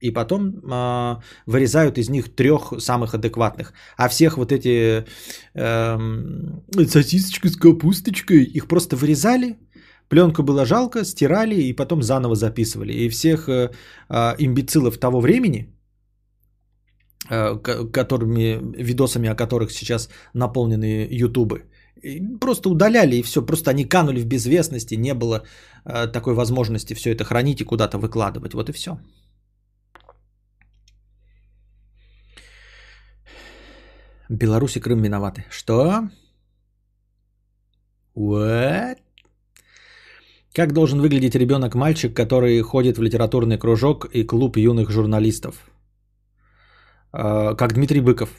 и 0.01 0.11
потом 0.11 0.49
э, 0.49 1.17
вырезают 1.47 1.99
из 1.99 2.11
них 2.11 2.35
трех 2.35 2.75
самых 2.79 3.15
адекватных. 3.15 3.73
А 3.97 4.09
всех 4.09 4.37
вот 4.37 4.53
эти 4.53 5.05
э, 5.55 5.99
сосисочка 6.87 7.49
с 7.49 7.57
капусточкой, 7.57 8.45
их 8.45 8.67
просто 8.69 8.97
вырезали, 8.97 9.57
пленку 10.09 10.43
было 10.43 10.67
жалко, 10.67 11.05
стирали 11.05 11.55
и 11.55 11.73
потом 11.73 12.03
заново 12.03 12.35
записывали. 12.35 12.93
И 12.93 13.09
всех 13.09 13.49
э, 13.49 13.71
э, 14.11 14.35
имбецилов 14.39 14.99
того 14.99 15.21
времени, 15.21 15.75
э, 17.31 17.57
которыми, 17.93 18.61
видосами 18.83 19.29
о 19.29 19.35
которых 19.35 19.73
сейчас 19.73 20.11
наполнены 20.35 21.09
ютубы, 21.11 21.63
просто 22.41 22.69
удаляли 22.69 23.17
и 23.17 23.23
все, 23.23 23.43
просто 23.43 23.71
они 23.71 23.85
канули 23.85 24.21
в 24.21 24.27
безвестности, 24.27 24.95
не 24.97 25.15
было 25.15 25.43
э, 25.85 26.07
такой 26.13 26.35
возможности 26.35 26.95
все 26.95 27.13
это 27.13 27.25
хранить 27.25 27.61
и 27.61 27.65
куда-то 27.65 27.99
выкладывать, 27.99 28.55
вот 28.55 28.69
и 28.69 28.73
все. 28.73 28.99
Беларусь 34.29 34.77
и 34.77 34.81
Крым 34.81 35.03
виноваты. 35.03 35.45
Что? 35.51 36.09
What? 38.17 38.99
Как 40.55 40.73
должен 40.73 41.01
выглядеть 41.01 41.35
ребенок-мальчик, 41.35 42.15
который 42.15 42.61
ходит 42.63 42.97
в 42.97 43.03
литературный 43.03 43.59
кружок 43.59 44.07
и 44.13 44.25
клуб 44.25 44.57
юных 44.57 44.91
журналистов? 44.91 45.71
Э, 47.13 47.55
как 47.57 47.75
Дмитрий 47.75 48.01
Быков. 48.01 48.31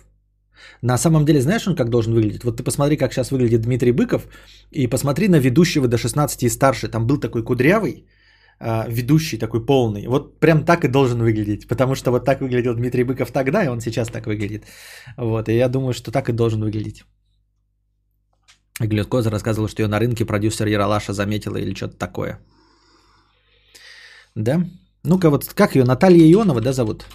На 0.82 0.98
самом 0.98 1.26
деле, 1.26 1.42
знаешь, 1.42 1.68
он 1.68 1.76
как 1.76 1.90
должен 1.90 2.14
выглядеть? 2.14 2.44
Вот 2.44 2.58
ты 2.58 2.64
посмотри, 2.64 2.98
как 2.98 3.14
сейчас 3.14 3.32
выглядит 3.32 3.62
Дмитрий 3.62 3.92
Быков, 3.92 4.28
и 4.72 4.88
посмотри 4.88 5.28
на 5.28 5.40
ведущего 5.40 5.88
до 5.88 5.98
16 5.98 6.44
и 6.44 6.50
старше. 6.50 6.88
Там 6.88 7.08
был 7.08 7.20
такой 7.20 7.44
кудрявый, 7.44 8.06
а, 8.60 8.86
ведущий 8.90 9.38
такой 9.38 9.66
полный. 9.66 10.08
Вот 10.08 10.40
прям 10.40 10.66
так 10.66 10.84
и 10.86 10.88
должен 10.88 11.20
выглядеть, 11.20 11.68
потому 11.68 11.96
что 11.96 12.12
вот 12.12 12.26
так 12.26 12.42
выглядел 12.42 12.76
Дмитрий 12.76 13.04
Быков 13.04 13.32
тогда, 13.32 13.64
и 13.64 13.68
он 13.68 13.82
сейчас 13.82 14.10
так 14.10 14.26
выглядит. 14.26 14.64
Вот, 15.18 15.50
и 15.50 15.56
я 15.56 15.70
думаю, 15.70 15.94
что 15.94 16.12
так 16.12 16.30
и 16.30 16.34
должен 16.34 16.62
выглядеть. 16.62 17.04
Глет 18.80 19.08
Коза 19.08 19.30
рассказывал, 19.30 19.70
что 19.70 19.84
ее 19.84 19.88
на 19.88 20.00
рынке 20.00 20.26
продюсер 20.26 20.68
Яралаша 20.68 21.14
заметила 21.14 21.58
или 21.58 21.74
что-то 21.74 21.98
такое. 21.98 22.40
Да? 24.36 24.66
Ну-ка 25.04 25.30
вот, 25.30 25.46
как 25.54 25.76
ее, 25.76 25.86
Наталья 25.86 26.30
Ионова, 26.32 26.62
да, 26.62 26.74
зовут? 26.74 27.06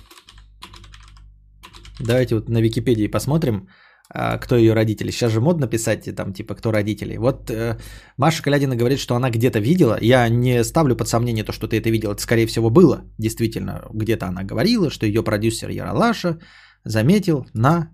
Давайте 2.00 2.34
вот 2.34 2.48
на 2.48 2.58
Википедии 2.58 3.06
посмотрим, 3.10 3.68
а, 4.12 4.38
кто 4.38 4.56
ее 4.56 4.74
родители. 4.74 5.10
Сейчас 5.10 5.32
же 5.32 5.40
модно 5.40 5.68
писать 5.68 6.14
там 6.16 6.32
типа 6.32 6.54
кто 6.54 6.72
родители. 6.72 7.16
Вот 7.16 7.50
э, 7.50 7.78
Маша 8.16 8.42
Калядина 8.42 8.76
говорит, 8.76 8.98
что 8.98 9.14
она 9.14 9.30
где-то 9.30 9.60
видела. 9.60 9.98
Я 10.00 10.28
не 10.28 10.64
ставлю 10.64 10.96
под 10.96 11.08
сомнение 11.08 11.44
то, 11.44 11.52
что 11.52 11.68
ты 11.68 11.76
это 11.76 11.90
видел. 11.90 12.10
Это 12.10 12.22
скорее 12.22 12.46
всего 12.46 12.70
было. 12.70 13.02
Действительно, 13.18 13.86
где-то 13.92 14.26
она 14.26 14.42
говорила, 14.42 14.90
что 14.90 15.06
ее 15.06 15.22
продюсер 15.22 15.70
Яралаша 15.70 16.38
заметил 16.84 17.46
на 17.54 17.90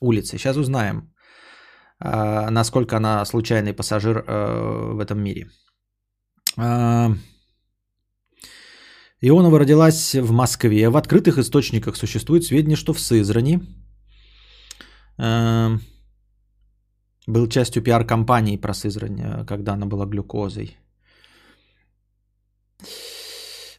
улице. 0.00 0.38
Сейчас 0.38 0.56
узнаем, 0.56 1.12
э, 2.00 2.50
насколько 2.50 2.96
она 2.96 3.24
случайный 3.26 3.74
пассажир 3.74 4.16
э, 4.16 4.92
в 4.94 5.00
этом 5.00 5.22
мире. 5.22 5.50
Э, 6.56 7.08
Ионова 9.22 9.58
родилась 9.58 10.14
в 10.14 10.30
Москве. 10.32 10.90
В 10.90 10.96
открытых 10.96 11.38
источниках 11.38 11.96
существует 11.96 12.44
сведения, 12.44 12.76
что 12.76 12.92
в 12.92 13.00
Сызрани. 13.00 13.60
Эм, 15.18 15.80
был 17.26 17.48
частью 17.48 17.82
пиар-компании 17.82 18.58
про 18.58 18.74
Сызрань, 18.74 19.20
э, 19.20 19.44
когда 19.46 19.72
она 19.72 19.86
была 19.86 20.04
глюкозой. 20.06 20.76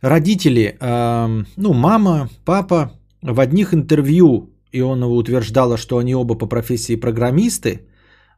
Родители, 0.01 0.77
эм, 0.79 1.45
ну, 1.55 1.73
мама, 1.73 2.29
папа, 2.45 2.91
в 3.21 3.39
одних 3.39 3.73
интервью 3.73 4.49
Ионова 4.71 5.13
утверждала, 5.13 5.77
что 5.77 5.97
они 5.97 6.15
оба 6.15 6.35
по 6.35 6.47
профессии 6.47 6.95
программисты, 6.95 7.87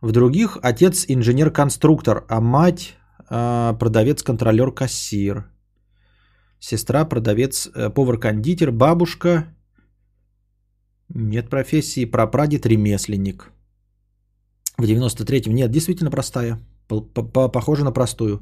в 0.01 0.11
других 0.11 0.57
отец 0.61 1.05
инженер-конструктор, 1.07 2.25
а 2.27 2.41
мать 2.41 2.95
э, 3.29 3.73
продавец-контролер-кассир. 3.79 5.45
Сестра 6.59 7.05
продавец, 7.05 7.69
э, 7.73 7.89
повар-кондитер, 7.89 8.71
бабушка 8.71 9.47
нет 11.09 11.49
профессии, 11.49 12.05
прапрадед 12.05 12.65
ремесленник. 12.65 13.51
В 14.77 14.83
93-м 14.83 15.53
нет, 15.53 15.71
действительно 15.71 16.11
простая, 16.11 16.59
похоже 16.87 17.83
на 17.83 17.91
простую. 17.91 18.41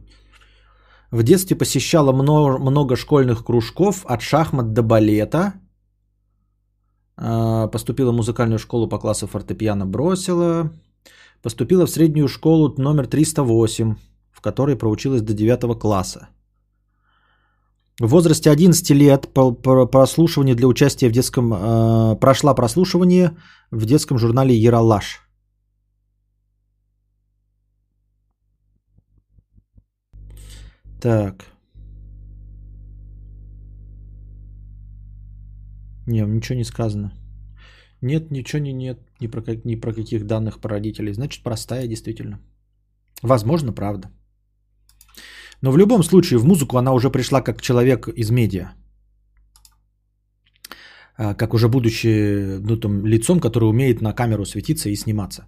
В 1.10 1.24
детстве 1.24 1.56
посещала 1.56 2.12
много, 2.12 2.58
много 2.58 2.96
школьных 2.96 3.46
кружков, 3.46 4.06
от 4.06 4.22
шахмат 4.22 4.74
до 4.74 4.84
балета. 4.84 5.54
А, 7.16 7.68
поступила 7.68 8.12
в 8.12 8.16
музыкальную 8.16 8.60
школу 8.60 8.90
по 8.90 9.00
классу 9.00 9.28
фортепиано, 9.28 9.86
бросила. 9.86 10.74
Поступила 11.42 11.86
в 11.86 11.90
среднюю 11.90 12.28
школу 12.28 12.76
номер 12.78 13.08
308, 13.08 13.96
в 14.32 14.42
которой 14.42 14.76
проучилась 14.76 15.22
до 15.22 15.34
9 15.34 15.80
класса. 15.80 16.28
В 18.00 18.08
возрасте 18.08 18.52
11 18.52 18.90
лет 18.92 19.28
прослушивание 19.34 20.56
для 20.56 20.68
участия 20.68 21.10
в 21.10 21.12
детском... 21.12 21.54
Э, 21.54 22.16
прошла 22.20 22.54
прослушивание 22.54 23.36
в 23.72 23.86
детском 23.86 24.20
журнале 24.20 24.56
«Яралаш». 24.56 25.22
Так. 31.02 31.46
Не, 36.08 36.22
ничего 36.22 36.58
не 36.58 36.66
сказано. 36.66 37.12
Нет, 38.02 38.32
ничего 38.32 38.62
не 38.62 38.74
нет, 38.74 39.00
ни 39.20 39.28
про, 39.28 39.42
как, 39.42 39.66
ни 39.66 39.76
про 39.76 39.94
каких 39.94 40.26
данных 40.26 40.60
про 40.60 40.70
родителей. 40.70 41.14
Значит, 41.14 41.44
простая 41.44 41.88
действительно. 41.88 42.40
Возможно, 43.24 43.74
правда. 43.74 44.12
Но 45.62 45.72
в 45.72 45.78
любом 45.78 46.04
случае 46.04 46.40
в 46.40 46.46
музыку 46.46 46.78
она 46.78 46.94
уже 46.94 47.10
пришла 47.10 47.42
как 47.42 47.62
человек 47.62 48.08
из 48.08 48.30
медиа. 48.30 48.74
А, 51.18 51.34
как 51.34 51.54
уже 51.54 51.68
будучи 51.68 52.60
ну, 52.60 52.78
там, 52.78 53.06
лицом, 53.06 53.40
который 53.40 53.70
умеет 53.70 54.02
на 54.02 54.14
камеру 54.14 54.46
светиться 54.46 54.90
и 54.90 54.96
сниматься. 54.96 55.48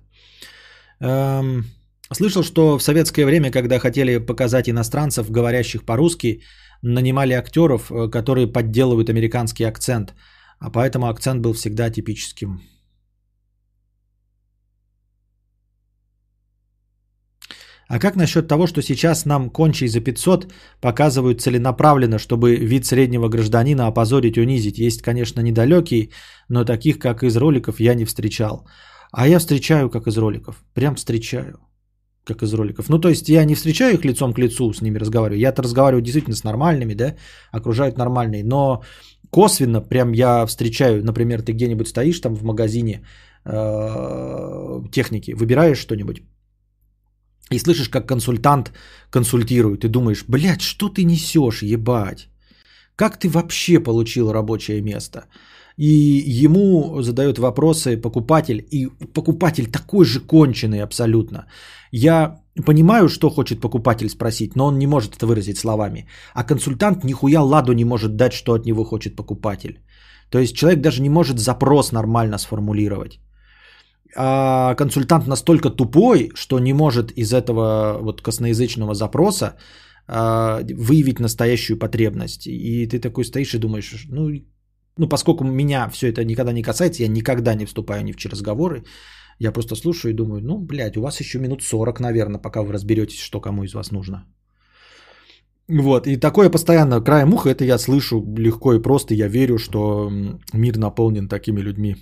Эм, 0.99 1.63
слышал, 2.11 2.43
что 2.43 2.77
в 2.77 2.83
советское 2.83 3.25
время, 3.25 3.51
когда 3.51 3.79
хотели 3.79 4.17
показать 4.17 4.69
иностранцев, 4.69 5.29
говорящих 5.29 5.83
по-русски, 5.83 6.41
нанимали 6.81 7.33
актеров, 7.33 7.91
э, 7.91 8.09
которые 8.09 8.47
подделывают 8.47 9.09
американский 9.09 9.63
акцент. 9.63 10.15
А 10.59 10.71
поэтому 10.71 11.07
акцент 11.07 11.41
был 11.41 11.53
всегда 11.53 11.89
типическим. 11.91 12.61
А 17.89 17.99
как 17.99 18.15
насчет 18.15 18.47
того, 18.47 18.67
что 18.67 18.81
сейчас 18.81 19.25
нам 19.25 19.49
кончей 19.49 19.87
за 19.87 19.99
500 19.99 20.53
показывают 20.79 21.41
целенаправленно, 21.41 22.19
чтобы 22.19 22.55
вид 22.55 22.85
среднего 22.85 23.29
гражданина 23.29 23.87
опозорить, 23.87 24.37
унизить? 24.37 24.77
Есть, 24.77 25.01
конечно, 25.01 25.41
недалекие, 25.41 26.09
но 26.49 26.63
таких, 26.65 26.99
как 26.99 27.23
из 27.23 27.35
роликов, 27.35 27.79
я 27.79 27.95
не 27.95 28.05
встречал. 28.05 28.67
А 29.11 29.27
я 29.27 29.39
встречаю, 29.39 29.89
как 29.89 30.07
из 30.07 30.17
роликов. 30.17 30.63
Прям 30.75 30.95
встречаю, 30.95 31.59
как 32.25 32.43
из 32.43 32.53
роликов. 32.53 32.89
Ну, 32.89 32.99
то 32.99 33.09
есть 33.09 33.27
я 33.27 33.43
не 33.43 33.55
встречаю 33.55 33.95
их 33.95 34.05
лицом 34.05 34.33
к 34.33 34.39
лицу, 34.39 34.71
с 34.71 34.81
ними 34.81 34.99
разговариваю. 34.99 35.39
Я-то 35.39 35.63
разговариваю 35.63 36.03
действительно 36.03 36.35
с 36.35 36.43
нормальными, 36.43 36.93
да, 36.93 37.15
окружают 37.51 37.97
нормальные. 37.97 38.43
Но 38.43 38.83
косвенно 39.31 39.81
прям 39.81 40.13
я 40.13 40.45
встречаю, 40.45 41.03
например, 41.03 41.41
ты 41.41 41.53
где-нибудь 41.53 41.87
стоишь 41.87 42.19
там 42.19 42.35
в 42.35 42.43
магазине 42.43 43.01
э, 43.45 44.81
техники, 44.91 45.31
выбираешь 45.31 45.79
что-нибудь, 45.79 46.21
и 47.51 47.59
слышишь, 47.59 47.89
как 47.89 48.07
консультант 48.07 48.71
консультирует, 49.09 49.83
и 49.83 49.87
думаешь, 49.87 50.25
блядь, 50.27 50.61
что 50.61 50.89
ты 50.89 51.03
несешь, 51.03 51.63
ебать? 51.63 52.29
Как 52.95 53.17
ты 53.17 53.29
вообще 53.29 53.79
получил 53.79 54.31
рабочее 54.31 54.81
место? 54.81 55.25
И 55.77 56.43
ему 56.43 57.01
задают 57.01 57.39
вопросы 57.39 57.97
покупатель, 57.97 58.67
и 58.71 58.87
покупатель 59.13 59.71
такой 59.71 60.05
же 60.05 60.19
конченый 60.19 60.83
абсолютно. 60.83 61.45
Я 61.91 62.41
понимаю, 62.65 63.07
что 63.07 63.29
хочет 63.29 63.61
покупатель 63.61 64.09
спросить, 64.09 64.55
но 64.55 64.65
он 64.65 64.77
не 64.77 64.87
может 64.87 65.15
это 65.15 65.25
выразить 65.25 65.57
словами. 65.57 66.07
А 66.33 66.43
консультант 66.43 67.03
нихуя 67.03 67.41
ладу 67.41 67.73
не 67.73 67.85
может 67.85 68.15
дать, 68.15 68.33
что 68.33 68.53
от 68.53 68.65
него 68.65 68.83
хочет 68.83 69.15
покупатель. 69.15 69.79
То 70.29 70.39
есть 70.39 70.55
человек 70.55 70.81
даже 70.81 71.01
не 71.01 71.09
может 71.09 71.39
запрос 71.39 71.91
нормально 71.91 72.37
сформулировать 72.37 73.19
а 74.15 74.75
консультант 74.75 75.27
настолько 75.27 75.69
тупой, 75.69 76.31
что 76.35 76.59
не 76.59 76.73
может 76.73 77.11
из 77.11 77.33
этого 77.33 77.99
вот 78.01 78.21
косноязычного 78.21 78.93
запроса 78.93 79.55
а, 80.07 80.61
выявить 80.61 81.19
настоящую 81.19 81.77
потребность. 81.77 82.47
И 82.47 82.87
ты 82.87 82.99
такой 82.99 83.23
стоишь 83.23 83.53
и 83.53 83.59
думаешь, 83.59 84.05
ну, 84.09 84.29
ну, 84.97 85.07
поскольку 85.07 85.43
меня 85.43 85.89
все 85.89 86.07
это 86.07 86.25
никогда 86.25 86.51
не 86.51 86.63
касается, 86.63 87.03
я 87.03 87.09
никогда 87.09 87.55
не 87.55 87.65
вступаю 87.65 88.03
ни 88.03 88.11
в 88.11 88.25
разговоры, 88.25 88.83
я 89.39 89.51
просто 89.51 89.75
слушаю 89.75 90.11
и 90.11 90.15
думаю, 90.15 90.41
ну, 90.41 90.57
блядь, 90.59 90.97
у 90.97 91.01
вас 91.01 91.19
еще 91.21 91.39
минут 91.39 91.61
40, 91.61 91.99
наверное, 91.99 92.41
пока 92.41 92.61
вы 92.61 92.73
разберетесь, 92.73 93.19
что 93.19 93.39
кому 93.39 93.63
из 93.63 93.73
вас 93.73 93.91
нужно. 93.91 94.25
Вот, 95.69 96.07
и 96.07 96.17
такое 96.17 96.49
постоянно 96.49 97.01
краем 97.01 97.33
уха, 97.33 97.49
это 97.49 97.63
я 97.63 97.77
слышу 97.77 98.25
легко 98.37 98.73
и 98.73 98.81
просто, 98.81 99.13
я 99.13 99.27
верю, 99.27 99.57
что 99.57 100.11
мир 100.53 100.77
наполнен 100.77 101.27
такими 101.27 101.61
людьми. 101.61 101.95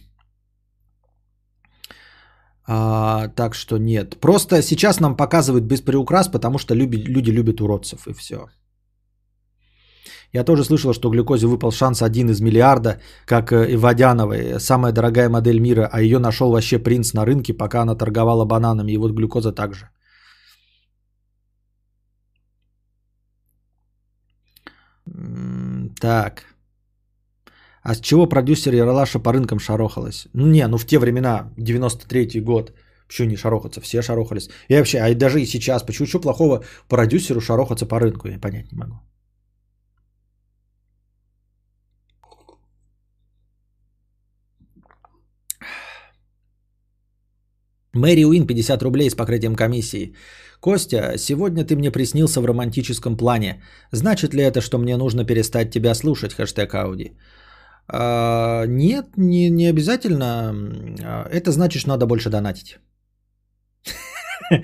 А, 2.68 3.30
так 3.30 3.56
что 3.56 3.78
нет. 3.78 4.20
Просто 4.20 4.62
сейчас 4.62 5.00
нам 5.00 5.16
показывают 5.16 5.64
без 5.64 5.82
приукрас, 5.82 6.28
потому 6.28 6.58
что 6.58 6.76
люби, 6.76 6.98
люди 6.98 7.32
любят 7.32 7.62
уродцев 7.62 8.08
и 8.08 8.14
все. 8.14 8.48
Я 10.34 10.44
тоже 10.44 10.64
слышал, 10.66 10.94
что 10.94 11.10
глюкозе 11.10 11.48
выпал 11.48 11.72
шанс 11.72 12.02
один 12.02 12.30
из 12.30 12.42
миллиарда, 12.42 13.00
как 13.26 13.52
и 13.52 13.78
Водяновой, 13.78 14.60
самая 14.60 14.92
дорогая 14.92 15.30
модель 15.30 15.60
мира, 15.60 15.90
а 15.92 16.02
ее 16.02 16.20
нашел 16.20 16.52
вообще 16.52 16.80
принц 16.80 17.14
на 17.14 17.26
рынке, 17.26 17.54
пока 17.54 17.82
она 17.82 17.96
торговала 17.96 18.46
бананами, 18.46 18.92
и 18.92 18.98
вот 18.98 19.14
глюкоза 19.14 19.54
также. 19.54 19.90
Так. 26.02 26.57
А 27.88 27.96
с 27.96 28.02
чего 28.02 28.28
продюсер 28.28 28.74
Яралаша 28.74 29.20
по 29.20 29.32
рынкам 29.32 29.60
шарохалась? 29.60 30.28
Ну 30.34 30.48
не, 30.48 30.68
ну 30.68 30.78
в 30.78 30.86
те 30.86 31.00
времена, 31.00 31.54
93-й 31.58 32.42
год, 32.42 32.74
почему 33.08 33.30
не 33.30 33.38
шарохаться? 33.38 33.80
Все 33.80 34.02
шарохались. 34.02 34.50
И 34.68 34.76
вообще, 34.76 35.00
а 35.00 35.16
даже 35.16 35.40
и 35.40 35.46
сейчас, 35.46 35.84
почему 35.84 36.08
что 36.08 36.20
плохого 36.20 36.66
продюсеру 36.90 37.40
шарохаться 37.40 37.86
по 37.86 38.00
рынку, 38.00 38.28
я 38.28 38.40
понять 38.40 38.72
не 38.72 38.78
могу. 38.78 39.00
Мэри 47.94 48.26
Уин, 48.26 48.48
50 48.48 48.84
рублей 48.84 49.10
с 49.10 49.16
покрытием 49.16 49.56
комиссии. 49.56 50.14
Костя, 50.60 51.14
сегодня 51.18 51.64
ты 51.64 51.78
мне 51.78 51.92
приснился 51.92 52.42
в 52.42 52.46
романтическом 52.46 53.16
плане. 53.16 53.64
Значит 53.94 54.34
ли 54.34 54.44
это, 54.44 54.60
что 54.60 54.78
мне 54.78 54.98
нужно 54.98 55.24
перестать 55.24 55.72
тебя 55.72 55.96
слушать? 55.96 56.34
Хэштег 56.34 56.76
Ауди. 56.76 57.14
А, 57.90 58.66
нет, 58.66 59.18
не, 59.18 59.50
не 59.50 59.68
обязательно. 59.68 60.54
А, 61.04 61.28
это 61.30 61.52
значит, 61.52 61.82
что 61.82 61.90
надо 61.90 62.06
больше 62.06 62.30
донатить. 62.30 62.80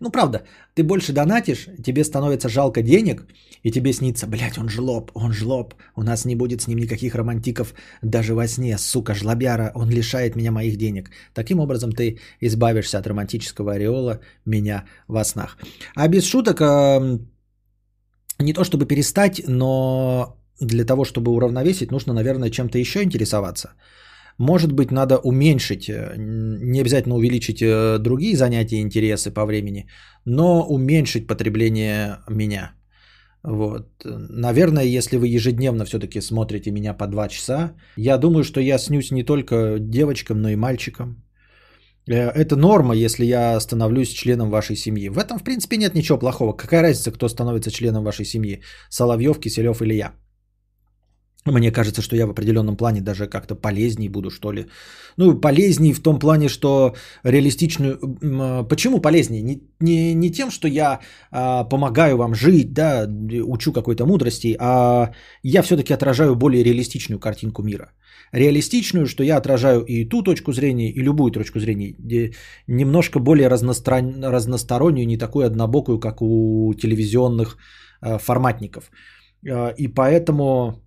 Ну, 0.00 0.10
правда, 0.10 0.42
ты 0.74 0.82
больше 0.84 1.12
донатишь, 1.12 1.68
тебе 1.82 2.04
становится 2.04 2.48
жалко 2.48 2.82
денег, 2.82 3.26
и 3.62 3.70
тебе 3.70 3.92
снится, 3.92 4.26
блядь, 4.26 4.58
он 4.58 4.68
жлоб, 4.68 5.10
он 5.14 5.32
жлоб, 5.32 5.74
у 5.96 6.02
нас 6.02 6.24
не 6.24 6.36
будет 6.36 6.60
с 6.60 6.68
ним 6.68 6.78
никаких 6.78 7.14
романтиков 7.14 7.74
даже 8.02 8.34
во 8.34 8.46
сне, 8.46 8.78
сука, 8.78 9.14
жлобяра, 9.14 9.72
он 9.74 9.90
лишает 9.90 10.36
меня 10.36 10.52
моих 10.52 10.76
денег. 10.76 11.10
Таким 11.32 11.60
образом 11.60 11.92
ты 11.92 12.18
избавишься 12.40 12.98
от 12.98 13.06
романтического 13.06 13.72
ореола 13.72 14.20
меня 14.44 14.84
во 15.08 15.24
снах. 15.24 15.58
А 15.96 16.08
без 16.08 16.24
шуток, 16.26 16.60
не 18.38 18.52
то 18.52 18.64
чтобы 18.64 18.86
перестать, 18.86 19.42
но 19.48 20.36
для 20.60 20.84
того, 20.84 21.04
чтобы 21.04 21.32
уравновесить, 21.32 21.90
нужно, 21.90 22.12
наверное, 22.12 22.50
чем-то 22.50 22.78
еще 22.78 23.02
интересоваться. 23.02 23.74
Может 24.38 24.72
быть, 24.72 24.90
надо 24.90 25.18
уменьшить, 25.18 25.88
э, 25.88 26.14
не 26.18 26.80
обязательно 26.80 27.14
увеличить 27.14 27.62
э, 27.62 27.98
другие 27.98 28.36
занятия 28.36 28.76
и 28.76 28.82
интересы 28.82 29.30
по 29.30 29.46
времени, 29.46 29.86
но 30.24 30.66
уменьшить 30.68 31.26
потребление 31.26 32.18
меня. 32.28 32.72
Вот. 33.44 33.86
Наверное, 34.04 34.84
если 34.84 35.18
вы 35.18 35.28
ежедневно 35.28 35.84
все-таки 35.84 36.20
смотрите 36.20 36.70
меня 36.70 36.94
по 36.94 37.06
два 37.06 37.28
часа, 37.28 37.74
я 37.96 38.18
думаю, 38.18 38.42
что 38.42 38.60
я 38.60 38.78
снюсь 38.78 39.10
не 39.10 39.22
только 39.22 39.78
девочкам, 39.78 40.42
но 40.42 40.48
и 40.48 40.56
мальчикам. 40.56 41.22
Э, 42.08 42.30
это 42.30 42.56
норма, 42.56 42.94
если 42.94 43.24
я 43.24 43.60
становлюсь 43.60 44.08
членом 44.08 44.50
вашей 44.50 44.76
семьи. 44.76 45.08
В 45.08 45.18
этом, 45.18 45.38
в 45.38 45.44
принципе, 45.44 45.76
нет 45.76 45.94
ничего 45.94 46.18
плохого. 46.18 46.56
Какая 46.56 46.82
разница, 46.82 47.12
кто 47.12 47.28
становится 47.28 47.70
членом 47.70 48.02
вашей 48.02 48.24
семьи? 48.24 48.62
Соловьев, 48.90 49.38
Киселев 49.40 49.80
или 49.82 49.94
я? 49.94 50.12
Мне 51.46 51.70
кажется, 51.70 52.00
что 52.02 52.16
я 52.16 52.26
в 52.26 52.30
определенном 52.30 52.76
плане 52.76 53.00
даже 53.00 53.26
как-то 53.26 53.54
полезней 53.54 54.08
буду, 54.08 54.30
что 54.30 54.52
ли. 54.52 54.66
Ну, 55.18 55.40
полезней 55.40 55.92
в 55.92 56.00
том 56.00 56.18
плане, 56.18 56.48
что 56.48 56.94
реалистичную... 57.22 57.98
Почему 58.68 59.00
полезней? 59.00 59.42
Не, 59.42 59.60
не, 59.80 60.14
не 60.14 60.30
тем, 60.30 60.50
что 60.50 60.68
я 60.68 61.00
а, 61.30 61.64
помогаю 61.64 62.16
вам 62.16 62.34
жить, 62.34 62.72
да, 62.72 63.06
учу 63.44 63.72
какой-то 63.72 64.06
мудрости, 64.06 64.56
а 64.58 65.10
я 65.42 65.62
все-таки 65.62 65.92
отражаю 65.92 66.34
более 66.34 66.64
реалистичную 66.64 67.20
картинку 67.20 67.62
мира. 67.62 67.92
Реалистичную, 68.32 69.06
что 69.06 69.22
я 69.22 69.36
отражаю 69.36 69.84
и 69.84 70.08
ту 70.08 70.22
точку 70.22 70.52
зрения, 70.52 70.90
и 70.90 71.02
любую 71.02 71.30
точку 71.30 71.60
зрения. 71.60 71.94
Немножко 72.66 73.18
более 73.18 73.48
разнострон... 73.48 74.24
разностороннюю, 74.24 75.06
не 75.06 75.18
такую 75.18 75.46
однобокую, 75.46 76.00
как 76.00 76.22
у 76.22 76.72
телевизионных 76.74 77.58
а, 78.00 78.18
форматников. 78.18 78.90
А, 79.46 79.74
и 79.76 79.88
поэтому 79.88 80.83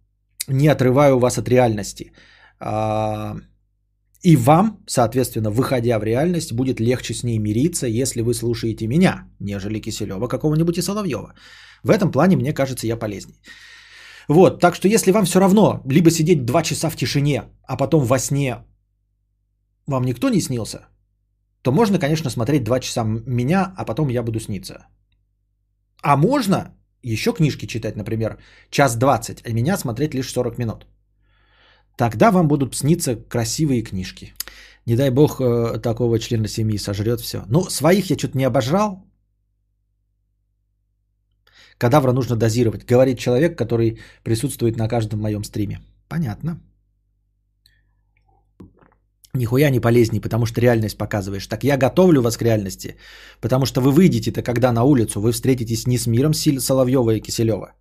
не 0.47 0.67
отрываю 0.67 1.19
вас 1.19 1.37
от 1.37 1.49
реальности. 1.49 2.11
А, 2.59 3.35
и 4.23 4.35
вам, 4.35 4.83
соответственно, 4.87 5.51
выходя 5.51 5.99
в 5.99 6.03
реальность, 6.03 6.53
будет 6.53 6.79
легче 6.79 7.13
с 7.13 7.23
ней 7.23 7.39
мириться, 7.39 7.87
если 7.87 8.21
вы 8.21 8.33
слушаете 8.33 8.87
меня, 8.87 9.29
нежели 9.39 9.79
Киселева 9.79 10.27
какого-нибудь 10.27 10.77
и 10.77 10.81
Соловьева. 10.81 11.33
В 11.83 11.89
этом 11.89 12.11
плане, 12.11 12.35
мне 12.35 12.53
кажется, 12.53 12.87
я 12.87 12.97
полезней. 12.97 13.41
Вот, 14.27 14.59
так 14.59 14.75
что 14.75 14.87
если 14.87 15.11
вам 15.11 15.25
все 15.25 15.39
равно, 15.39 15.81
либо 15.89 16.09
сидеть 16.11 16.45
два 16.45 16.63
часа 16.63 16.89
в 16.89 16.95
тишине, 16.95 17.43
а 17.63 17.77
потом 17.77 18.03
во 18.03 18.19
сне 18.19 18.57
вам 19.85 20.03
никто 20.03 20.29
не 20.29 20.41
снился, 20.41 20.87
то 21.61 21.71
можно, 21.71 21.99
конечно, 21.99 22.29
смотреть 22.29 22.63
два 22.63 22.79
часа 22.79 23.03
меня, 23.03 23.73
а 23.77 23.85
потом 23.85 24.09
я 24.09 24.23
буду 24.23 24.39
сниться. 24.39 24.87
А 26.01 26.17
можно 26.17 26.76
еще 27.13 27.33
книжки 27.33 27.65
читать, 27.67 27.95
например, 27.95 28.37
час 28.69 28.95
20, 28.95 29.45
а 29.45 29.53
меня 29.53 29.77
смотреть 29.77 30.13
лишь 30.13 30.31
40 30.31 30.57
минут. 30.57 30.87
Тогда 31.95 32.31
вам 32.31 32.47
будут 32.47 32.75
сниться 32.75 33.15
красивые 33.15 33.81
книжки. 33.81 34.33
Не 34.85 34.95
дай 34.95 35.09
бог 35.09 35.41
э, 35.41 35.79
такого 35.79 36.19
члена 36.19 36.47
семьи 36.47 36.77
сожрет 36.77 37.21
все. 37.21 37.43
Ну, 37.49 37.69
своих 37.69 38.09
я 38.09 38.17
что-то 38.17 38.37
не 38.37 38.47
обожрал. 38.47 39.03
Кадавра 41.77 42.11
нужно 42.11 42.35
дозировать. 42.35 42.85
Говорит 42.85 43.19
человек, 43.19 43.57
который 43.57 43.99
присутствует 44.23 44.77
на 44.77 44.87
каждом 44.87 45.19
моем 45.19 45.43
стриме. 45.43 45.79
Понятно 46.07 46.59
нихуя 49.37 49.69
не 49.69 49.79
полезней, 49.79 50.21
потому 50.21 50.45
что 50.45 50.61
реальность 50.61 50.97
показываешь. 50.97 51.47
Так 51.47 51.63
я 51.63 51.77
готовлю 51.77 52.21
вас 52.21 52.37
к 52.37 52.41
реальности, 52.41 52.95
потому 53.41 53.65
что 53.65 53.81
вы 53.81 53.91
выйдете-то 53.91 54.41
когда 54.41 54.71
на 54.71 54.83
улицу, 54.83 55.21
вы 55.21 55.31
встретитесь 55.31 55.87
не 55.87 55.97
с 55.97 56.07
миром 56.07 56.33
Соловьева 56.33 57.11
и 57.11 57.21
Киселева, 57.21 57.73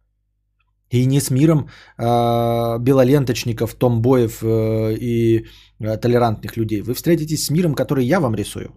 и 0.90 1.06
не 1.06 1.20
с 1.20 1.30
миром 1.30 1.68
э, 1.98 2.78
белоленточников, 2.78 3.74
томбоев 3.74 4.42
э, 4.42 4.96
и 5.00 5.46
э, 5.80 5.96
толерантных 5.96 6.56
людей. 6.56 6.82
Вы 6.82 6.94
встретитесь 6.94 7.44
с 7.44 7.50
миром, 7.50 7.74
который 7.74 8.04
я 8.04 8.20
вам 8.20 8.34
рисую. 8.34 8.70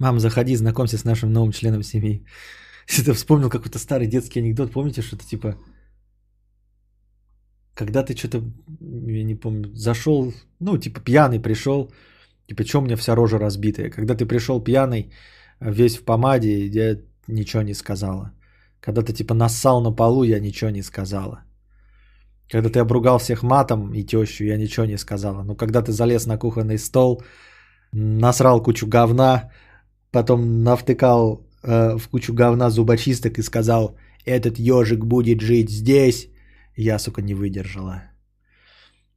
Мам, 0.00 0.18
заходи, 0.18 0.56
знакомься 0.56 0.96
с 0.96 1.04
нашим 1.04 1.32
новым 1.32 1.52
членом 1.52 1.82
семьи. 1.82 2.24
Это 2.98 3.14
вспомнил 3.14 3.50
какой-то 3.50 3.78
старый 3.78 4.06
детский 4.06 4.40
анекдот. 4.40 4.72
Помните, 4.72 5.02
что-то 5.02 5.24
типа... 5.24 5.54
Когда 7.74 8.02
ты 8.02 8.16
что-то, 8.16 8.42
я 9.06 9.24
не 9.24 9.34
помню, 9.34 9.74
зашел, 9.74 10.32
ну, 10.60 10.76
типа 10.76 11.00
пьяный 11.00 11.40
пришел, 11.40 11.90
типа, 12.46 12.64
что 12.64 12.78
у 12.78 12.82
меня 12.82 12.96
вся 12.96 13.14
рожа 13.14 13.38
разбитая. 13.38 13.90
Когда 13.90 14.14
ты 14.14 14.26
пришел 14.26 14.60
пьяный, 14.60 15.12
весь 15.60 15.96
в 15.96 16.04
помаде, 16.04 16.66
я 16.66 16.98
ничего 17.28 17.62
не 17.62 17.74
сказала. 17.74 18.32
Когда 18.80 19.02
ты 19.02 19.12
типа 19.12 19.34
нассал 19.34 19.82
на 19.82 19.92
полу, 19.92 20.24
я 20.24 20.40
ничего 20.40 20.70
не 20.70 20.82
сказала. 20.82 21.44
Когда 22.50 22.68
ты 22.68 22.80
обругал 22.80 23.18
всех 23.18 23.42
матом 23.42 23.94
и 23.94 24.02
тещу, 24.02 24.44
я 24.44 24.56
ничего 24.56 24.86
не 24.86 24.98
сказала. 24.98 25.42
Но 25.42 25.54
когда 25.54 25.82
ты 25.82 25.92
залез 25.92 26.26
на 26.26 26.38
кухонный 26.38 26.78
стол, 26.78 27.22
насрал 27.92 28.62
кучу 28.62 28.86
говна, 28.86 29.50
потом 30.10 30.64
навтыкал 30.64 31.46
э, 31.62 31.98
в 31.98 32.08
кучу 32.08 32.32
говна 32.32 32.70
зубочисток 32.70 33.38
и 33.38 33.42
сказал, 33.42 33.96
этот 34.24 34.58
ежик 34.58 35.04
будет 35.04 35.40
жить 35.40 35.70
здесь, 35.70 36.28
я, 36.76 36.98
сука, 36.98 37.22
не 37.22 37.34
выдержала. 37.34 38.02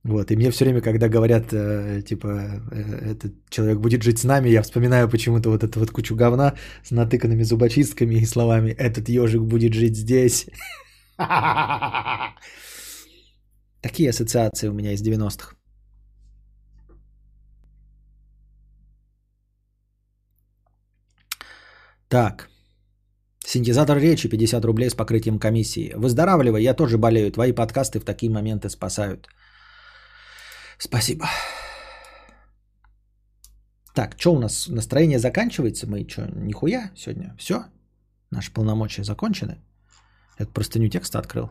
Вот, 0.04 0.32
и 0.32 0.36
мне 0.36 0.52
все 0.52 0.66
время, 0.66 0.82
когда 0.82 1.08
говорят, 1.08 1.54
э, 1.54 2.02
типа, 2.06 2.28
э, 2.72 3.12
этот 3.12 3.34
человек 3.50 3.80
будет 3.80 4.04
жить 4.04 4.20
с 4.20 4.26
нами, 4.26 4.50
я 4.50 4.62
вспоминаю 4.62 5.10
почему-то 5.10 5.50
вот 5.50 5.64
эту 5.64 5.80
вот 5.80 5.92
кучу 5.92 6.16
говна 6.16 6.56
с 6.84 6.92
натыканными 6.92 7.44
зубочистками 7.44 8.16
и 8.16 8.26
словами 8.26 8.72
«этот 8.72 9.08
ежик 9.08 9.42
будет 9.42 9.74
жить 9.74 9.96
здесь». 9.96 10.48
Такие 13.82 14.10
ассоциации 14.10 14.68
у 14.68 14.74
меня 14.74 14.92
из 14.92 15.02
90-х. 15.02 15.56
Так. 22.14 22.50
Синтезатор 23.46 23.98
речи 23.98 24.30
50 24.30 24.66
рублей 24.66 24.90
с 24.90 24.94
покрытием 24.94 25.40
комиссии. 25.40 25.94
Выздоравливай, 25.96 26.62
я 26.62 26.76
тоже 26.76 26.98
болею. 26.98 27.32
Твои 27.32 27.54
подкасты 27.54 28.00
в 28.00 28.06
такие 28.06 28.32
моменты 28.32 28.70
спасают. 28.70 29.28
Спасибо. 30.78 31.26
Так, 33.96 34.16
что 34.20 34.34
у 34.36 34.40
нас? 34.40 34.68
Настроение 34.68 35.18
заканчивается? 35.18 35.88
Мы 35.88 36.08
что, 36.08 36.30
нихуя 36.36 36.92
сегодня? 36.96 37.36
Все? 37.40 37.64
Наши 38.30 38.54
полномочия 38.54 39.04
закончены? 39.04 39.58
Я 40.40 40.46
простыню 40.46 40.90
текста 40.90 41.18
открыл. 41.18 41.50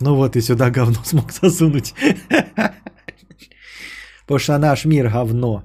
Ну 0.00 0.14
вот 0.14 0.36
и 0.36 0.40
сюда 0.40 0.70
говно 0.70 0.98
смог 1.04 1.32
засунуть. 1.32 1.92
Потому 4.20 4.38
что 4.38 4.58
наш 4.58 4.84
мир 4.84 5.08
говно. 5.10 5.64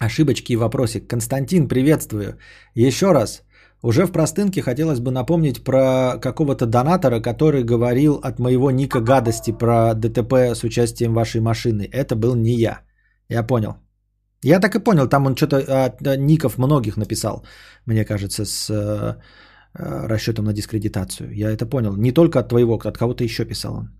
Ошибочки 0.00 0.52
и 0.52 0.56
вопросик. 0.56 1.08
Константин, 1.08 1.68
приветствую. 1.68 2.38
Еще 2.74 3.12
раз. 3.12 3.42
Уже 3.82 4.06
в 4.06 4.12
простынке 4.12 4.62
хотелось 4.62 4.98
бы 4.98 5.10
напомнить 5.10 5.62
про 5.62 6.18
какого-то 6.20 6.66
донатора, 6.66 7.20
который 7.20 7.64
говорил 7.64 8.14
от 8.14 8.38
моего 8.38 8.70
ника 8.70 9.00
гадости 9.00 9.52
про 9.52 9.94
ДТП 9.94 10.54
с 10.54 10.64
участием 10.64 11.12
вашей 11.14 11.40
машины. 11.40 11.88
Это 11.92 12.16
был 12.16 12.34
не 12.34 12.52
я. 12.52 12.80
Я 13.28 13.42
понял. 13.42 13.76
Я 14.42 14.60
так 14.60 14.74
и 14.74 14.78
понял, 14.84 15.06
там 15.06 15.26
он 15.26 15.36
что-то 15.36 15.84
от 15.84 16.00
ников 16.16 16.56
многих 16.56 16.96
написал, 16.96 17.44
мне 17.84 18.06
кажется, 18.06 18.46
с 18.46 18.70
э, 18.70 19.16
расчетом 20.08 20.46
на 20.46 20.54
дискредитацию. 20.54 21.30
Я 21.34 21.50
это 21.50 21.66
понял. 21.66 21.94
Не 21.96 22.12
только 22.12 22.38
от 22.38 22.48
твоего, 22.48 22.78
от 22.78 22.96
кого-то 22.96 23.22
еще 23.22 23.44
писал 23.44 23.74
он. 23.74 23.99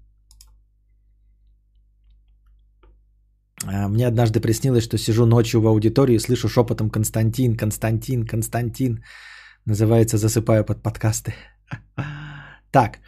Мне 3.64 4.06
однажды 4.06 4.40
приснилось, 4.40 4.84
что 4.84 4.98
сижу 4.98 5.26
ночью 5.26 5.60
в 5.60 5.66
аудитории 5.66 6.14
и 6.14 6.18
слышу 6.18 6.48
шепотом 6.48 6.90
Константин, 6.90 7.56
Константин, 7.56 8.26
Константин. 8.26 9.04
Называется 9.66 10.16
«Засыпаю 10.16 10.64
под 10.64 10.82
подкасты». 10.82 11.34
Так. 12.72 12.98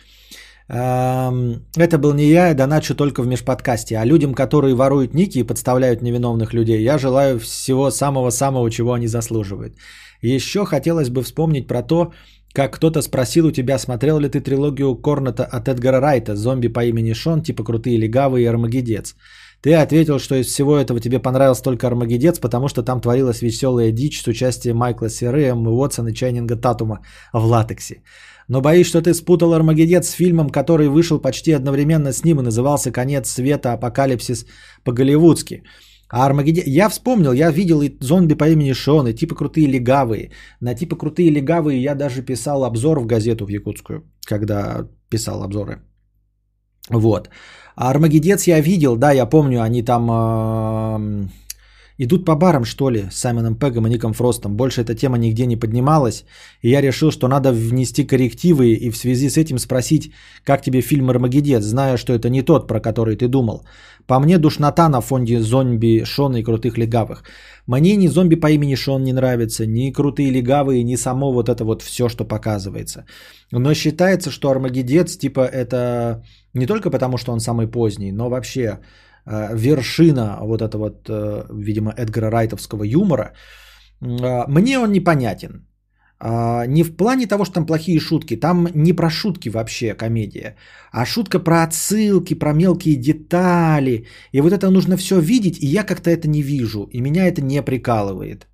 Это 0.69 1.99
был 1.99 2.15
не 2.15 2.25
я, 2.25 2.49
я 2.49 2.55
доначу 2.55 2.95
только 2.95 3.23
в 3.23 3.27
межподкасте. 3.27 3.97
А 3.97 4.05
людям, 4.05 4.35
которые 4.35 4.75
воруют 4.75 5.15
ники 5.15 5.39
и 5.39 5.47
подставляют 5.47 6.03
невиновных 6.03 6.53
людей, 6.53 6.83
я 6.83 6.99
желаю 6.99 7.39
всего 7.39 7.91
самого-самого, 7.91 8.71
чего 8.71 8.93
они 8.93 9.07
заслуживают. 9.07 9.77
Еще 10.23 10.65
хотелось 10.65 11.11
бы 11.11 11.23
вспомнить 11.23 11.69
про 11.69 11.83
то, 11.83 12.13
как 12.55 12.77
кто-то 12.77 13.03
спросил 13.03 13.47
у 13.47 13.53
тебя, 13.53 13.79
смотрел 13.79 14.19
ли 14.19 14.29
ты 14.29 14.41
трилогию 14.41 14.95
Корната 14.97 15.45
от 15.45 15.69
Эдгара 15.69 16.01
Райта 16.01 16.37
«Зомби 16.37 16.69
по 16.69 16.85
имени 16.85 17.13
Шон», 17.13 17.43
типа 17.43 17.65
«Крутые 17.65 17.99
легавые» 17.99 18.45
и 18.45 18.49
«Армагедец». 18.49 19.15
Ты 19.63 19.75
ответил, 19.75 20.19
что 20.19 20.35
из 20.35 20.47
всего 20.47 20.77
этого 20.77 21.01
тебе 21.01 21.21
понравился 21.21 21.63
только 21.63 21.87
Армагедец, 21.87 22.39
потому 22.41 22.69
что 22.69 22.83
там 22.83 23.01
творилась 23.01 23.43
веселая 23.43 23.93
дичь 23.93 24.21
с 24.21 24.27
участием 24.27 24.77
Майкла 24.77 25.09
Серы, 25.09 25.45
Эммы 25.45 25.71
Уотсона 25.71 26.13
Чайнинга 26.13 26.57
Татума 26.57 26.99
в 27.33 27.45
латексе. 27.45 28.03
Но 28.49 28.61
боюсь, 28.61 28.89
что 28.89 29.01
ты 29.01 29.15
спутал 29.15 29.55
Армагедец 29.55 30.09
с 30.09 30.17
фильмом, 30.17 30.51
который 30.51 30.89
вышел 30.89 31.21
почти 31.21 31.53
одновременно 31.53 32.13
с 32.13 32.25
ним 32.25 32.41
и 32.41 32.43
назывался 32.43 32.91
«Конец 32.91 33.31
света. 33.31 33.73
Апокалипсис 33.73 34.47
по-голливудски». 34.85 35.63
А 36.09 36.27
Армагеддец... 36.27 36.67
Я 36.67 36.89
вспомнил, 36.89 37.33
я 37.33 37.51
видел 37.53 37.83
и 37.83 37.97
зомби 38.01 38.35
по 38.35 38.49
имени 38.49 38.75
Шон, 38.75 39.07
и 39.07 39.15
типа 39.15 39.35
крутые 39.35 39.69
легавые. 39.69 40.33
На 40.61 40.75
типа 40.75 40.97
крутые 40.97 41.31
легавые 41.31 41.83
я 41.83 41.95
даже 41.95 42.23
писал 42.23 42.65
обзор 42.65 43.01
в 43.01 43.07
газету 43.07 43.47
в 43.47 43.49
якутскую, 43.49 44.03
когда 44.27 44.89
писал 45.09 45.43
обзоры. 45.43 45.79
Вот. 46.91 47.31
А 47.77 47.91
Армагедец 47.91 48.47
я 48.47 48.61
видел, 48.61 48.97
да, 48.97 49.13
я 49.13 49.27
помню, 49.27 49.63
они 49.63 49.83
там 49.83 50.11
э, 50.11 51.29
Идут 51.99 52.25
по 52.25 52.35
барам, 52.35 52.65
что 52.65 52.91
ли, 52.91 53.05
с 53.11 53.19
Саймоном 53.19 53.55
Пегом 53.55 53.87
и 53.87 53.91
Ником 53.91 54.13
Фростом. 54.13 54.57
Больше 54.57 54.81
эта 54.81 54.95
тема 54.95 55.19
нигде 55.19 55.47
не 55.47 55.57
поднималась. 55.57 56.25
И 56.63 56.71
я 56.71 56.81
решил, 56.81 57.13
что 57.13 57.29
надо 57.29 57.53
внести 57.53 58.05
коррективы 58.05 58.73
и 58.73 58.91
в 58.91 58.97
связи 58.97 59.29
с 59.29 59.37
этим 59.37 59.59
спросить, 59.59 60.11
как 60.45 60.63
тебе 60.63 60.81
фильм 60.81 61.11
«Армагеддец», 61.11 61.63
зная, 61.63 61.97
что 61.97 62.13
это 62.13 62.29
не 62.29 62.43
тот, 62.43 62.67
про 62.67 62.81
который 62.81 63.17
ты 63.17 63.29
думал. 63.29 63.65
По 64.07 64.19
мне, 64.19 64.39
душнота 64.39 64.89
на 64.89 65.01
фонде 65.01 65.41
зомби 65.41 66.03
Шона 66.05 66.39
и 66.39 66.43
крутых 66.43 66.79
легавых. 66.79 67.23
Мне 67.67 67.95
ни 67.97 68.09
зомби 68.09 68.37
по 68.37 68.51
имени 68.51 68.75
Шон 68.75 69.05
не 69.05 69.13
нравится, 69.13 69.67
ни 69.67 69.93
крутые 69.93 70.31
легавые, 70.31 70.83
ни 70.83 70.97
само 70.97 71.31
вот 71.33 71.49
это 71.49 71.65
вот 71.65 71.83
все, 71.83 72.09
что 72.09 72.25
показывается. 72.25 73.05
Но 73.53 73.75
считается, 73.75 74.31
что 74.31 74.51
«Армагеддец» 74.51 75.17
типа 75.17 75.41
это 75.41 76.25
не 76.55 76.67
только 76.67 76.91
потому, 76.91 77.19
что 77.19 77.33
он 77.33 77.41
самый 77.41 77.67
поздний, 77.67 78.13
но 78.13 78.29
вообще 78.29 78.79
Э, 79.27 79.55
вершина 79.55 80.39
вот 80.43 80.63
этого 80.63 80.83
вот, 80.83 81.09
э, 81.09 81.45
видимо, 81.51 81.93
Эдгара 81.97 82.31
Райтовского 82.31 82.85
юмора. 82.85 83.33
Э, 84.01 84.47
мне 84.49 84.79
он 84.79 84.93
непонятен. 84.93 85.67
Не 86.69 86.85
в 86.85 86.97
плане 86.97 87.27
того, 87.27 87.45
что 87.45 87.55
там 87.55 87.67
плохие 87.67 87.99
шутки, 87.99 88.37
там 88.37 88.69
не 88.75 88.93
про 88.93 89.11
шутки 89.11 89.49
вообще 89.49 89.93
комедия, 89.95 90.55
а 90.93 91.05
шутка 91.05 91.41
про 91.41 91.65
отсылки, 91.65 92.35
про 92.35 92.53
мелкие 92.53 92.95
детали. 92.95 94.07
И 94.31 94.41
вот 94.41 94.53
это 94.53 94.71
нужно 94.71 94.97
все 94.97 95.19
видеть, 95.19 95.59
и 95.61 95.67
я 95.67 95.83
как-то 95.83 96.11
это 96.11 96.29
не 96.29 96.43
вижу, 96.43 96.89
и 96.93 97.01
меня 97.01 97.27
это 97.27 97.43
не 97.43 97.61
прикалывает. 97.61 98.47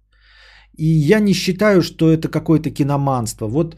И 0.79 0.87
я 0.87 1.20
не 1.20 1.35
считаю, 1.35 1.83
что 1.83 2.11
это 2.11 2.29
какое-то 2.29 2.70
киноманство. 2.70 3.47
Вот 3.49 3.77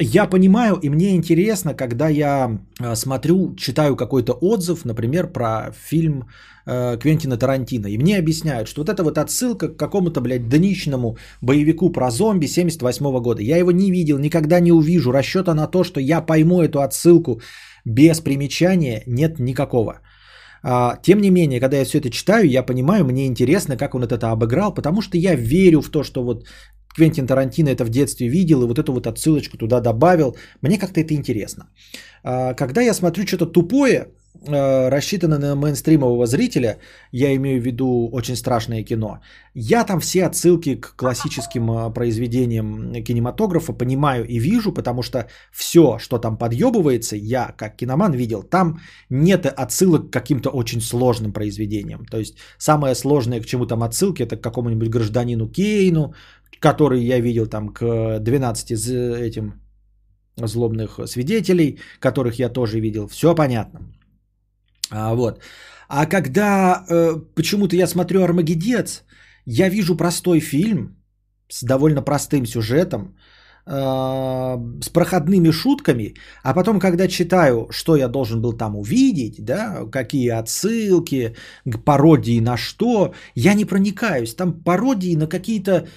я 0.00 0.26
понимаю, 0.26 0.76
и 0.82 0.88
мне 0.88 1.14
интересно, 1.14 1.74
когда 1.74 2.08
я 2.08 2.58
э, 2.80 2.94
смотрю, 2.96 3.54
читаю 3.56 3.96
какой-то 3.96 4.32
отзыв, 4.32 4.84
например, 4.84 5.32
про 5.32 5.72
фильм 5.72 6.24
э, 6.66 6.96
Квентина 6.98 7.36
Тарантино, 7.36 7.86
и 7.86 7.98
мне 7.98 8.18
объясняют, 8.18 8.68
что 8.68 8.80
вот 8.80 8.88
это 8.88 9.02
вот 9.02 9.18
отсылка 9.18 9.68
к 9.68 9.76
какому-то, 9.76 10.20
блядь, 10.20 10.48
дничному 10.48 11.16
боевику 11.42 11.90
про 11.90 12.10
зомби 12.10 12.46
78 12.46 13.20
года. 13.20 13.42
Я 13.42 13.58
его 13.58 13.72
не 13.72 13.90
видел, 13.90 14.18
никогда 14.18 14.60
не 14.60 14.72
увижу. 14.72 15.12
Расчета 15.12 15.54
на 15.54 15.66
то, 15.66 15.84
что 15.84 16.00
я 16.00 16.20
пойму 16.22 16.62
эту 16.62 16.80
отсылку 16.80 17.40
без 17.84 18.20
примечания, 18.20 19.02
нет 19.06 19.38
никакого. 19.38 20.00
А, 20.62 20.96
тем 21.02 21.20
не 21.20 21.30
менее, 21.30 21.60
когда 21.60 21.76
я 21.76 21.84
все 21.84 21.98
это 21.98 22.10
читаю, 22.10 22.48
я 22.48 22.62
понимаю, 22.62 23.04
мне 23.04 23.26
интересно, 23.26 23.76
как 23.76 23.94
он 23.94 24.02
это 24.02 24.30
обыграл, 24.30 24.74
потому 24.74 25.02
что 25.02 25.18
я 25.18 25.34
верю 25.34 25.80
в 25.80 25.90
то, 25.90 26.02
что 26.02 26.22
вот 26.22 26.44
Квентин 26.94 27.26
Тарантино 27.26 27.68
это 27.68 27.84
в 27.84 27.90
детстве 27.90 28.28
видел 28.28 28.62
и 28.62 28.66
вот 28.66 28.78
эту 28.78 28.92
вот 28.92 29.06
отсылочку 29.06 29.56
туда 29.56 29.80
добавил. 29.80 30.36
Мне 30.62 30.78
как-то 30.78 31.00
это 31.00 31.14
интересно. 31.14 31.68
А, 32.22 32.54
когда 32.54 32.82
я 32.82 32.94
смотрю 32.94 33.26
что-то 33.26 33.46
тупое, 33.46 34.08
а, 34.48 34.90
рассчитано 34.90 35.38
на 35.38 35.54
мейнстримового 35.54 36.26
зрителя, 36.26 36.78
я 37.12 37.34
имею 37.34 37.60
в 37.60 37.64
виду 37.64 38.08
очень 38.12 38.36
страшное 38.36 38.84
кино, 38.84 39.20
я 39.54 39.84
там 39.84 40.00
все 40.00 40.26
отсылки 40.26 40.76
к 40.76 40.94
классическим 40.96 41.70
а, 41.70 41.90
произведениям 41.90 43.02
кинематографа 43.04 43.72
понимаю 43.72 44.26
и 44.26 44.38
вижу, 44.38 44.72
потому 44.72 45.02
что 45.02 45.26
все, 45.52 45.98
что 45.98 46.18
там 46.18 46.38
подъебывается, 46.38 47.16
я 47.16 47.52
как 47.56 47.76
киноман 47.76 48.12
видел, 48.12 48.42
там 48.42 48.78
нет 49.10 49.46
отсылок 49.46 50.08
к 50.08 50.12
каким-то 50.12 50.50
очень 50.50 50.80
сложным 50.80 51.32
произведениям. 51.32 52.06
То 52.06 52.18
есть 52.18 52.36
самое 52.58 52.94
сложное, 52.94 53.40
к 53.40 53.46
чему 53.46 53.66
там 53.66 53.82
отсылки, 53.82 54.22
это 54.22 54.36
к 54.36 54.40
какому-нибудь 54.40 54.88
гражданину 54.88 55.48
Кейну, 55.48 56.14
который 56.60 57.02
я 57.02 57.20
видел 57.20 57.46
там 57.46 57.68
к 57.68 58.18
12 58.20 58.70
этим 58.70 59.54
злобных 60.36 61.00
свидетелей, 61.06 61.78
которых 61.98 62.38
я 62.38 62.48
тоже 62.48 62.80
видел. 62.80 63.08
Все 63.08 63.34
понятно. 63.34 63.80
А, 64.90 65.14
вот. 65.14 65.40
А 65.88 66.06
когда 66.06 66.84
э, 66.88 67.16
почему-то 67.34 67.76
я 67.76 67.86
смотрю 67.86 68.22
Армагеддец, 68.22 69.04
я 69.46 69.68
вижу 69.68 69.96
простой 69.96 70.40
фильм 70.40 70.96
с 71.48 71.64
довольно 71.64 72.02
простым 72.02 72.46
сюжетом, 72.46 73.16
э, 73.66 73.72
с 74.82 74.88
проходными 74.88 75.50
шутками, 75.50 76.14
а 76.42 76.54
потом, 76.54 76.80
когда 76.80 77.08
читаю, 77.08 77.66
что 77.70 77.96
я 77.96 78.08
должен 78.08 78.40
был 78.40 78.52
там 78.52 78.76
увидеть, 78.76 79.44
да, 79.44 79.86
какие 79.90 80.28
отсылки, 80.28 81.34
пародии 81.84 82.40
на 82.40 82.56
что, 82.56 83.14
я 83.34 83.54
не 83.54 83.64
проникаюсь. 83.64 84.34
Там 84.34 84.62
пародии 84.62 85.16
на 85.16 85.26
какие-то 85.26 85.88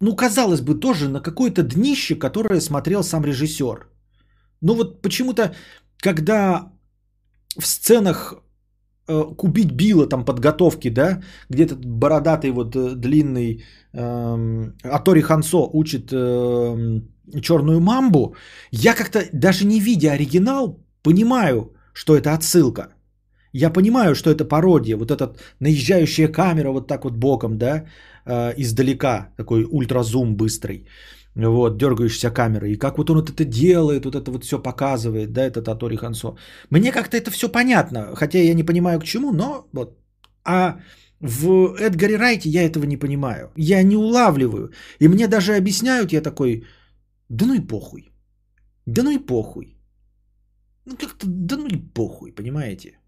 ну, 0.00 0.16
казалось 0.16 0.60
бы, 0.60 0.74
тоже 0.74 1.08
на 1.08 1.20
какое-то 1.20 1.62
днище, 1.62 2.16
которое 2.16 2.60
смотрел 2.60 3.02
сам 3.02 3.24
режиссер. 3.24 3.88
Ну 4.60 4.74
вот 4.74 5.02
почему-то, 5.02 5.54
когда 5.98 6.72
в 7.58 7.66
сценах 7.66 8.34
э, 9.08 9.34
купить 9.36 9.72
Билла, 9.72 10.08
там 10.08 10.24
подготовки, 10.24 10.90
да, 10.90 11.22
где 11.50 11.64
этот 11.64 11.84
бородатый 11.84 12.50
вот 12.50 12.74
э, 12.76 12.94
длинный 12.94 13.64
э, 13.92 14.72
Атори 14.82 15.22
Хансо 15.22 15.68
учит 15.72 16.12
э, 16.12 17.00
черную 17.40 17.80
мамбу, 17.80 18.34
я 18.72 18.94
как-то 18.94 19.20
даже 19.32 19.66
не 19.66 19.80
видя 19.80 20.12
оригинал, 20.12 20.80
понимаю, 21.02 21.72
что 21.92 22.16
это 22.16 22.34
отсылка. 22.34 22.88
Я 23.52 23.70
понимаю, 23.70 24.14
что 24.14 24.30
это 24.30 24.44
пародия, 24.44 24.96
вот 24.96 25.10
эта 25.10 25.36
наезжающая 25.60 26.28
камера 26.28 26.72
вот 26.72 26.88
так 26.88 27.04
вот 27.04 27.16
боком, 27.16 27.56
да, 27.58 27.84
э, 28.26 28.54
издалека, 28.56 29.32
такой 29.36 29.64
ультразум 29.64 30.36
быстрый, 30.36 30.86
вот, 31.34 31.78
дергающаяся 31.78 32.30
камера, 32.30 32.68
и 32.68 32.76
как 32.76 32.98
вот 32.98 33.10
он 33.10 33.16
вот 33.16 33.30
это 33.30 33.44
делает, 33.44 34.04
вот 34.04 34.14
это 34.14 34.30
вот 34.30 34.44
все 34.44 34.62
показывает, 34.62 35.32
да, 35.32 35.44
этот 35.44 35.68
Атори 35.68 35.96
Хансо. 35.96 36.36
Мне 36.70 36.92
как-то 36.92 37.16
это 37.16 37.30
все 37.30 37.48
понятно, 37.48 38.14
хотя 38.14 38.38
я 38.38 38.54
не 38.54 38.64
понимаю 38.64 39.00
к 39.00 39.04
чему, 39.04 39.32
но 39.32 39.68
вот. 39.72 39.98
А 40.44 40.78
в 41.20 41.76
Эдгаре 41.80 42.16
Райте 42.16 42.48
я 42.48 42.62
этого 42.62 42.84
не 42.86 42.96
понимаю, 42.96 43.50
я 43.56 43.82
не 43.82 43.96
улавливаю, 43.96 44.70
и 45.00 45.08
мне 45.08 45.28
даже 45.28 45.56
объясняют, 45.56 46.12
я 46.12 46.20
такой, 46.20 46.64
да 47.28 47.46
ну 47.46 47.54
и 47.54 47.66
похуй, 47.66 48.10
да 48.86 49.02
ну 49.02 49.10
и 49.10 49.18
похуй. 49.18 49.76
Ну 50.86 50.96
как-то, 50.96 51.26
да 51.26 51.56
ну 51.56 51.66
и 51.66 51.76
похуй, 51.76 52.32
понимаете? 52.32 52.98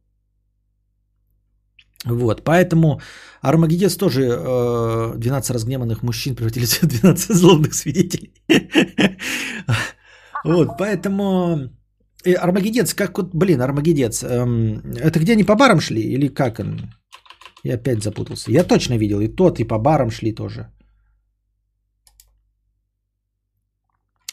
Вот, 2.05 2.45
поэтому 2.45 3.01
Армагеддец 3.41 3.97
тоже 3.97 4.23
э, 4.23 5.13
12 5.17 5.51
разгневанных 5.51 6.03
мужчин 6.03 6.37
превратились 6.37 6.79
в 6.83 6.87
12 6.87 7.37
злобных 7.37 7.75
свидетелей. 7.75 8.33
Вот, 10.45 10.69
поэтому 10.79 11.69
э, 12.25 12.35
Армагеддец, 12.35 12.95
как 12.95 13.19
вот, 13.19 13.35
блин, 13.35 13.61
Армагеддец, 13.61 14.23
эм, 14.23 14.81
это 14.97 15.19
где 15.19 15.33
они 15.33 15.43
по 15.43 15.57
барам 15.57 15.81
шли 15.81 16.01
или 16.01 16.29
как? 16.29 16.61
Я 17.65 17.75
опять 17.75 18.03
запутался. 18.03 18.53
Я 18.53 18.63
точно 18.63 18.99
видел 18.99 19.21
и 19.21 19.27
тот, 19.27 19.59
и 19.59 19.65
по 19.65 19.79
барам 19.79 20.11
шли 20.11 20.33
тоже. 20.33 20.71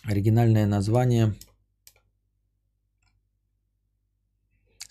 Оригинальное 0.03 0.67
название– 0.67 1.33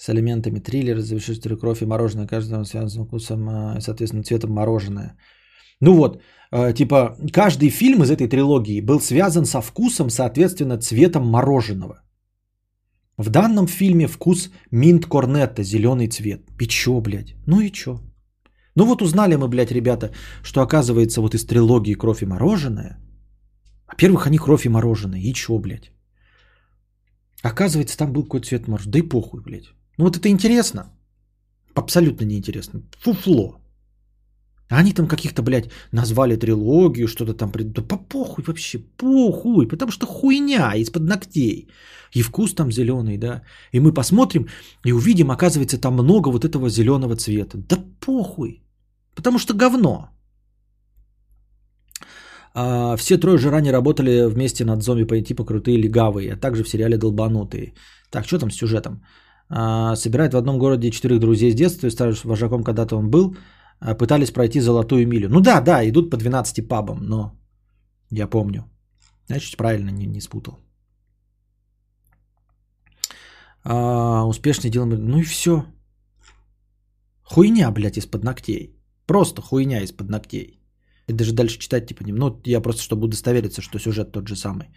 с 0.04 0.08
элементами 0.10 0.60
триллера, 0.60 1.00
завершителя 1.00 1.56
кровь 1.56 1.80
и 1.82 1.86
мороженое, 1.86 2.26
каждого 2.26 2.64
связан 2.64 3.06
вкусом, 3.06 3.48
а, 3.48 3.80
соответственно, 3.80 4.22
цветом 4.22 4.50
мороженое. 4.50 5.16
Ну 5.80 5.94
вот, 5.94 6.22
э, 6.52 6.74
типа, 6.74 7.16
каждый 7.32 7.70
фильм 7.70 8.02
из 8.02 8.10
этой 8.10 8.28
трилогии 8.28 8.82
был 8.82 9.00
связан 9.00 9.46
со 9.46 9.62
вкусом, 9.62 10.10
соответственно, 10.10 10.78
цветом 10.78 11.26
мороженого. 11.26 12.02
В 13.16 13.30
данном 13.30 13.66
фильме 13.66 14.06
вкус 14.06 14.50
минт 14.70 15.06
корнетто, 15.06 15.62
зеленый 15.62 16.08
цвет. 16.08 16.40
И 16.60 16.66
чё, 16.66 17.00
блядь? 17.00 17.34
Ну 17.46 17.60
и 17.60 17.70
чё? 17.70 17.98
Ну 18.76 18.84
вот 18.84 19.02
узнали 19.02 19.36
мы, 19.36 19.48
блядь, 19.48 19.72
ребята, 19.72 20.10
что 20.42 20.60
оказывается 20.60 21.20
вот 21.20 21.34
из 21.34 21.46
трилогии 21.46 21.94
«Кровь 21.94 22.22
и 22.22 22.26
мороженое», 22.26 22.98
во-первых, 23.88 24.26
они 24.26 24.38
кровь 24.38 24.66
и 24.66 24.68
мороженое, 24.68 25.20
и 25.20 25.32
чё, 25.32 25.58
блядь? 25.58 25.92
Оказывается, 27.42 27.96
там 27.96 28.12
был 28.12 28.24
какой-то 28.24 28.48
цвет 28.48 28.68
мороженого. 28.68 28.92
Да 28.92 28.98
и 28.98 29.08
похуй, 29.08 29.40
блядь. 29.40 29.72
Ну 29.98 30.04
вот 30.04 30.16
это 30.16 30.28
интересно. 30.28 30.92
Абсолютно 31.74 32.24
неинтересно. 32.24 32.82
Фуфло. 33.00 33.60
Они 34.70 34.92
там 34.92 35.06
каких-то, 35.06 35.42
блядь, 35.42 35.70
назвали 35.92 36.36
трилогию, 36.36 37.08
что-то 37.08 37.34
там. 37.34 37.52
Да 37.52 37.82
по 37.82 37.96
похуй 37.96 38.44
вообще, 38.46 38.78
похуй. 38.96 39.68
Потому 39.68 39.92
что 39.92 40.06
хуйня 40.06 40.74
из-под 40.76 41.02
ногтей. 41.02 41.68
И 42.14 42.22
вкус 42.22 42.54
там 42.54 42.72
зеленый, 42.72 43.18
да. 43.18 43.42
И 43.72 43.80
мы 43.80 43.92
посмотрим 43.92 44.48
и 44.86 44.92
увидим, 44.92 45.30
оказывается, 45.30 45.78
там 45.78 45.94
много 45.94 46.30
вот 46.30 46.44
этого 46.44 46.68
зеленого 46.68 47.16
цвета. 47.16 47.58
Да 47.68 47.76
похуй. 48.00 48.62
Потому 49.14 49.38
что 49.38 49.54
говно. 49.54 50.08
А, 52.54 52.96
все 52.96 53.18
трое 53.18 53.38
же 53.38 53.50
ранее 53.50 53.72
работали 53.72 54.26
вместе 54.26 54.64
над 54.64 54.82
зомби 54.82 55.04
по 55.04 55.20
типу 55.20 55.44
крутые 55.44 55.76
легавые, 55.76 56.32
а 56.32 56.36
также 56.36 56.62
в 56.62 56.68
сериале 56.68 56.96
долбанутые. 56.96 57.74
Так, 58.10 58.26
что 58.26 58.38
там 58.38 58.50
с 58.50 58.56
сюжетом? 58.56 59.02
А, 59.48 59.96
собирает 59.96 60.34
в 60.34 60.36
одном 60.36 60.58
городе 60.58 60.90
четырех 60.90 61.20
друзей 61.20 61.52
с 61.52 61.54
детства, 61.54 61.86
и 61.86 61.90
старшим 61.90 62.30
вожаком 62.30 62.64
когда-то 62.64 62.96
он 62.96 63.10
был, 63.10 63.36
а, 63.80 63.94
пытались 63.94 64.30
пройти 64.30 64.60
золотую 64.60 65.06
милю. 65.06 65.28
Ну 65.28 65.40
да, 65.40 65.60
да, 65.60 65.88
идут 65.88 66.10
по 66.10 66.16
12 66.16 66.68
пабам, 66.68 66.98
но 67.02 67.32
я 68.10 68.26
помню. 68.26 68.64
Значит, 69.28 69.56
правильно 69.56 69.90
не, 69.90 70.06
не 70.06 70.20
спутал. 70.20 70.58
А, 73.64 74.24
успешный 74.26 74.70
делом. 74.70 74.90
Ну 74.90 75.18
и 75.18 75.22
все. 75.22 75.64
Хуйня, 77.22 77.70
блядь, 77.70 77.96
из-под 77.98 78.24
ногтей. 78.24 78.76
Просто 79.06 79.42
хуйня 79.42 79.82
из-под 79.82 80.08
ногтей. 80.10 80.60
И 81.08 81.12
даже 81.12 81.32
дальше 81.32 81.58
читать 81.58 81.86
типа 81.86 82.02
не... 82.04 82.12
Ну, 82.12 82.40
я 82.44 82.60
просто, 82.60 82.82
чтобы 82.82 83.06
удостовериться, 83.06 83.62
что 83.62 83.78
сюжет 83.78 84.12
тот 84.12 84.28
же 84.28 84.36
самый. 84.36 84.68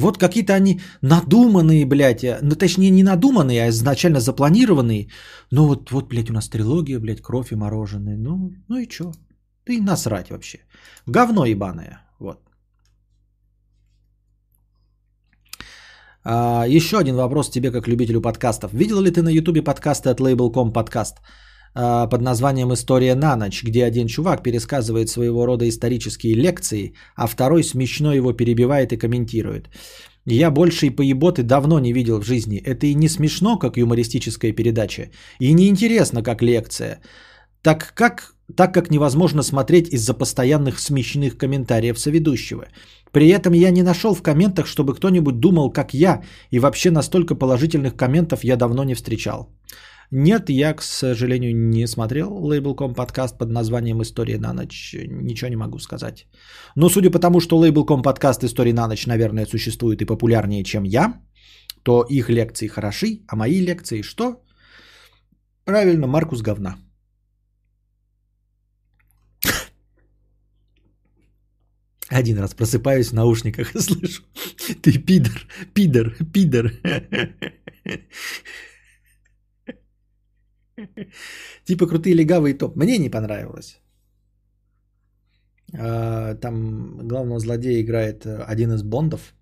Вот 0.00 0.18
какие-то 0.18 0.54
они 0.54 0.80
надуманные, 1.02 1.86
блядь, 1.86 2.24
э, 2.24 2.38
ну, 2.42 2.56
точнее, 2.56 2.90
не 2.90 3.02
надуманные, 3.02 3.64
а 3.64 3.68
изначально 3.68 4.20
запланированные. 4.20 5.08
Ну, 5.52 5.66
вот, 5.66 5.90
вот, 5.90 6.08
блядь, 6.08 6.30
у 6.30 6.32
нас 6.32 6.48
трилогия, 6.48 6.98
блядь, 6.98 7.22
кровь 7.22 7.52
и 7.52 7.56
мороженое. 7.56 8.16
Ну, 8.16 8.50
ну 8.68 8.76
и 8.76 8.88
чё? 8.88 9.12
Ты 9.64 9.80
насрать 9.82 10.30
вообще. 10.30 10.58
Говно 11.06 11.44
ебаное. 11.46 12.00
Вот. 12.18 12.38
А, 16.24 16.66
еще 16.68 16.98
один 16.98 17.16
вопрос 17.16 17.50
тебе, 17.50 17.70
как 17.70 17.88
любителю 17.88 18.20
подкастов. 18.20 18.72
Видел 18.72 19.00
ли 19.00 19.10
ты 19.10 19.22
на 19.22 19.30
ютубе 19.30 19.62
подкасты 19.62 20.10
от 20.10 20.20
Label.com 20.20 20.72
подкаст? 20.72 21.18
А, 21.18 21.49
под 21.74 22.20
названием 22.20 22.72
«История 22.72 23.14
на 23.14 23.36
ночь», 23.36 23.62
где 23.62 23.84
один 23.84 24.08
чувак 24.08 24.42
пересказывает 24.42 25.08
своего 25.08 25.46
рода 25.46 25.68
исторические 25.68 26.34
лекции, 26.34 26.94
а 27.16 27.26
второй 27.26 27.62
смешно 27.62 28.12
его 28.12 28.32
перебивает 28.32 28.92
и 28.92 28.96
комментирует. 28.96 29.68
Я 30.26 30.50
больше 30.50 30.86
и 30.86 30.90
поеботы 30.90 31.42
давно 31.42 31.80
не 31.80 31.92
видел 31.92 32.20
в 32.20 32.26
жизни. 32.26 32.58
Это 32.58 32.86
и 32.86 32.94
не 32.94 33.08
смешно, 33.08 33.58
как 33.58 33.76
юмористическая 33.76 34.52
передача, 34.52 35.10
и 35.38 35.52
не 35.52 35.68
интересно, 35.68 36.22
как 36.22 36.42
лекция. 36.42 37.00
Так 37.62 37.92
как, 37.94 38.34
так 38.56 38.74
как 38.74 38.90
невозможно 38.90 39.42
смотреть 39.42 39.88
из-за 39.88 40.14
постоянных 40.14 40.78
смешных 40.78 41.36
комментариев 41.36 41.98
соведущего. 41.98 42.66
При 43.12 43.28
этом 43.28 43.54
я 43.54 43.70
не 43.70 43.82
нашел 43.82 44.14
в 44.14 44.22
комментах, 44.22 44.66
чтобы 44.66 44.94
кто-нибудь 44.94 45.40
думал, 45.40 45.72
как 45.72 45.94
я, 45.94 46.22
и 46.50 46.58
вообще 46.58 46.90
настолько 46.90 47.34
положительных 47.34 47.96
комментов 47.96 48.44
я 48.44 48.56
давно 48.56 48.84
не 48.84 48.94
встречал. 48.94 49.48
Нет, 50.12 50.50
я, 50.50 50.74
к 50.74 50.82
сожалению, 50.82 51.56
не 51.56 51.86
смотрел 51.86 52.28
Label.com 52.30 52.94
подкаст 52.94 53.38
под 53.38 53.50
названием 53.50 54.02
«История 54.02 54.38
на 54.38 54.52
ночь». 54.52 54.94
Ничего 55.08 55.50
не 55.50 55.56
могу 55.56 55.78
сказать. 55.78 56.26
Но 56.74 56.88
судя 56.88 57.10
по 57.10 57.20
тому, 57.20 57.40
что 57.40 57.64
Label.com 57.64 58.02
подкаст 58.02 58.42
«История 58.42 58.72
на 58.72 58.88
ночь», 58.88 59.06
наверное, 59.06 59.46
существует 59.46 60.02
и 60.02 60.06
популярнее, 60.06 60.64
чем 60.64 60.82
я, 60.84 61.20
то 61.84 62.04
их 62.10 62.28
лекции 62.28 62.66
хороши, 62.66 63.20
а 63.28 63.36
мои 63.36 63.60
лекции 63.60 64.02
что? 64.02 64.42
Правильно, 65.64 66.08
Маркус 66.08 66.42
говна. 66.42 66.76
Один 72.08 72.38
раз 72.38 72.54
просыпаюсь 72.54 73.10
в 73.10 73.14
наушниках 73.14 73.76
и 73.76 73.80
слышу, 73.80 74.24
ты 74.82 74.98
пидор, 74.98 75.46
пидор, 75.72 76.16
пидор. 76.32 76.72
Типа 81.64 81.86
крутые 81.86 82.14
легавые 82.14 82.54
топ. 82.54 82.76
Мне 82.76 82.98
не 82.98 83.10
понравилось. 83.10 83.80
А, 85.72 86.34
там 86.34 87.08
главного 87.08 87.40
злодея 87.40 87.80
играет 87.80 88.26
э, 88.26 88.42
один 88.52 88.72
из 88.72 88.82
Бондов. 88.82 89.34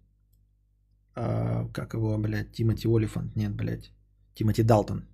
А, 1.15 1.69
как 1.73 1.95
его, 1.95 2.19
блядь, 2.19 2.53
Тимати 2.53 2.89
Олифант? 2.89 3.37
Нет, 3.37 3.55
блядь. 3.55 3.93
Тимати 4.35 4.63
Далтон. 4.63 5.05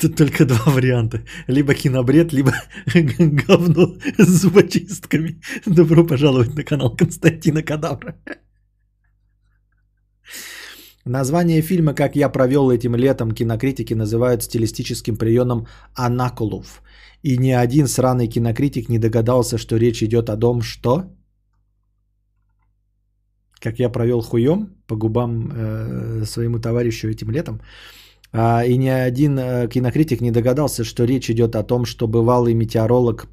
Тут 0.00 0.16
только 0.16 0.44
два 0.44 0.72
варианта. 0.72 1.18
Либо 1.48 1.74
кинобред, 1.74 2.32
либо 2.32 2.52
говно 3.46 3.96
с 4.18 4.28
зубочистками. 4.28 5.40
Добро 5.66 6.06
пожаловать 6.06 6.54
на 6.54 6.64
канал 6.64 6.96
Константина 6.96 7.62
Кадавра. 7.62 8.14
Название 11.04 11.62
фильма 11.62 11.94
«Как 11.94 12.16
я 12.16 12.30
провел 12.30 12.70
этим 12.70 12.94
летом» 12.94 13.32
кинокритики 13.32 13.94
называют 13.94 14.42
стилистическим 14.42 15.16
приемом 15.16 15.66
«Анакулов». 15.94 16.82
И 17.22 17.38
ни 17.38 17.50
один 17.50 17.86
сраный 17.86 18.28
кинокритик 18.28 18.88
не 18.88 18.98
догадался, 18.98 19.58
что 19.58 19.76
речь 19.76 20.02
идет 20.02 20.30
о 20.30 20.36
том, 20.36 20.62
что... 20.62 21.04
Как 23.60 23.78
я 23.78 23.90
провел 23.90 24.22
хуем 24.22 24.68
по 24.86 24.96
губам 24.96 25.50
э, 25.52 26.24
своему 26.24 26.58
товарищу 26.58 27.08
этим 27.08 27.30
летом. 27.30 27.60
А, 28.32 28.64
и 28.64 28.76
ни 28.76 28.88
один 28.88 29.38
э, 29.38 29.68
кинокритик 29.68 30.20
не 30.20 30.30
догадался, 30.30 30.84
что 30.84 31.04
речь 31.04 31.30
идет 31.30 31.56
о 31.56 31.62
том, 31.64 31.84
что 31.84 32.06
бывалый 32.06 32.54
метеоролог 32.54 33.26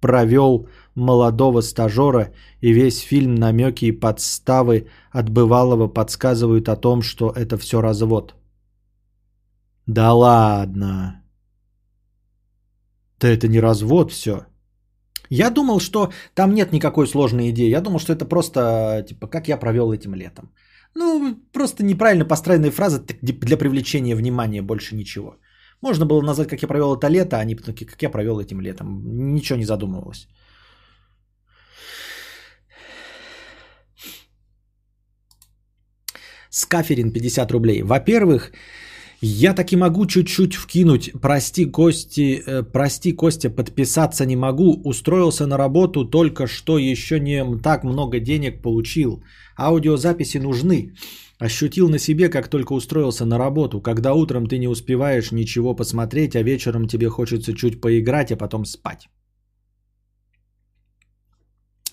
провел 0.00 0.68
молодого 0.94 1.60
стажера, 1.62 2.32
и 2.60 2.72
весь 2.72 3.00
фильм 3.00 3.34
намеки 3.34 3.86
и 3.86 3.92
подставы 3.92 4.86
от 5.10 5.30
бывалого 5.30 5.88
подсказывают 5.88 6.68
о 6.68 6.76
том, 6.76 7.02
что 7.02 7.30
это 7.30 7.58
все 7.58 7.80
развод. 7.80 8.34
Да 9.86 10.12
ладно. 10.12 11.22
Да 13.20 13.28
это 13.28 13.48
не 13.48 13.60
развод 13.60 14.12
все. 14.12 14.46
Я 15.30 15.50
думал, 15.50 15.80
что 15.80 16.12
там 16.34 16.54
нет 16.54 16.72
никакой 16.72 17.06
сложной 17.06 17.50
идеи. 17.50 17.70
Я 17.70 17.80
думал, 17.80 17.98
что 17.98 18.12
это 18.12 18.24
просто, 18.24 19.04
типа, 19.08 19.26
как 19.26 19.48
я 19.48 19.58
провел 19.58 19.92
этим 19.92 20.14
летом. 20.14 20.50
Ну, 20.98 21.36
просто 21.52 21.84
неправильно 21.84 22.24
построенная 22.24 22.72
фраза 22.72 22.98
для 23.22 23.56
привлечения 23.56 24.16
внимания, 24.16 24.62
больше 24.62 24.96
ничего. 24.96 25.36
Можно 25.82 26.06
было 26.06 26.22
назвать, 26.22 26.48
как 26.48 26.62
я 26.62 26.68
провел 26.68 26.96
это 26.96 27.08
лето, 27.08 27.36
а 27.36 27.44
не 27.44 27.54
как 27.54 28.02
я 28.02 28.10
провел 28.10 28.40
этим 28.40 28.60
летом. 28.60 28.86
Ничего 29.34 29.58
не 29.58 29.64
задумывалось. 29.64 30.26
Скаферин 36.50 37.12
50 37.12 37.50
рублей. 37.52 37.82
Во-первых, 37.82 38.50
я 39.20 39.54
таки 39.54 39.76
могу 39.76 40.06
чуть-чуть 40.06 40.54
вкинуть. 40.54 41.12
Прости, 41.22 41.66
Кости, 41.66 42.42
э, 42.44 42.62
прости, 42.72 43.12
Костя, 43.12 43.50
подписаться 43.50 44.26
не 44.26 44.36
могу. 44.36 44.82
Устроился 44.84 45.46
на 45.46 45.58
работу, 45.58 46.04
только 46.04 46.46
что 46.46 46.78
еще 46.78 47.20
не 47.20 47.44
так 47.62 47.84
много 47.84 48.18
денег 48.18 48.62
получил. 48.62 49.22
Аудиозаписи 49.58 50.38
нужны. 50.38 50.94
Ощутил 51.40 51.88
на 51.88 51.98
себе, 51.98 52.28
как 52.28 52.48
только 52.48 52.72
устроился 52.72 53.24
на 53.24 53.38
работу, 53.38 53.80
когда 53.80 54.14
утром 54.14 54.46
ты 54.46 54.58
не 54.58 54.68
успеваешь 54.68 55.32
ничего 55.32 55.74
посмотреть, 55.74 56.36
а 56.36 56.42
вечером 56.42 56.88
тебе 56.88 57.08
хочется 57.08 57.52
чуть 57.54 57.80
поиграть, 57.80 58.32
а 58.32 58.36
потом 58.36 58.64
спать. 58.64 59.08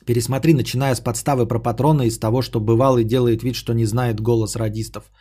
Пересмотри, 0.06 0.54
начиная 0.54 0.96
с 0.96 1.00
подставы 1.00 1.48
про 1.48 1.60
патрона 1.60 2.04
и 2.04 2.12
с 2.12 2.20
того, 2.20 2.42
что 2.42 2.60
бывал 2.60 2.98
и 2.98 3.04
делает 3.04 3.44
вид, 3.44 3.56
что 3.56 3.74
не 3.74 3.86
знает 3.86 4.22
голос 4.22 4.56
радистов. 4.56 5.12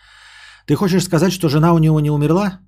Ты 0.66 0.74
хочешь 0.74 1.04
сказать, 1.04 1.32
что 1.32 1.48
жена 1.48 1.72
у 1.72 1.78
него 1.78 2.00
не 2.00 2.10
умерла? 2.10 2.60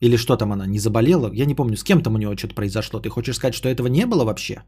Или 0.00 0.16
что 0.16 0.36
там 0.36 0.52
она, 0.52 0.66
не 0.66 0.78
заболела? 0.78 1.30
Я 1.32 1.46
не 1.46 1.54
помню, 1.54 1.76
с 1.76 1.84
кем 1.84 2.02
там 2.02 2.14
у 2.14 2.18
него 2.18 2.36
что-то 2.36 2.54
произошло. 2.54 3.00
Ты 3.00 3.08
хочешь 3.08 3.36
сказать, 3.36 3.54
что 3.54 3.68
этого 3.68 3.88
не 3.88 4.06
было 4.06 4.24
вообще? 4.24 4.62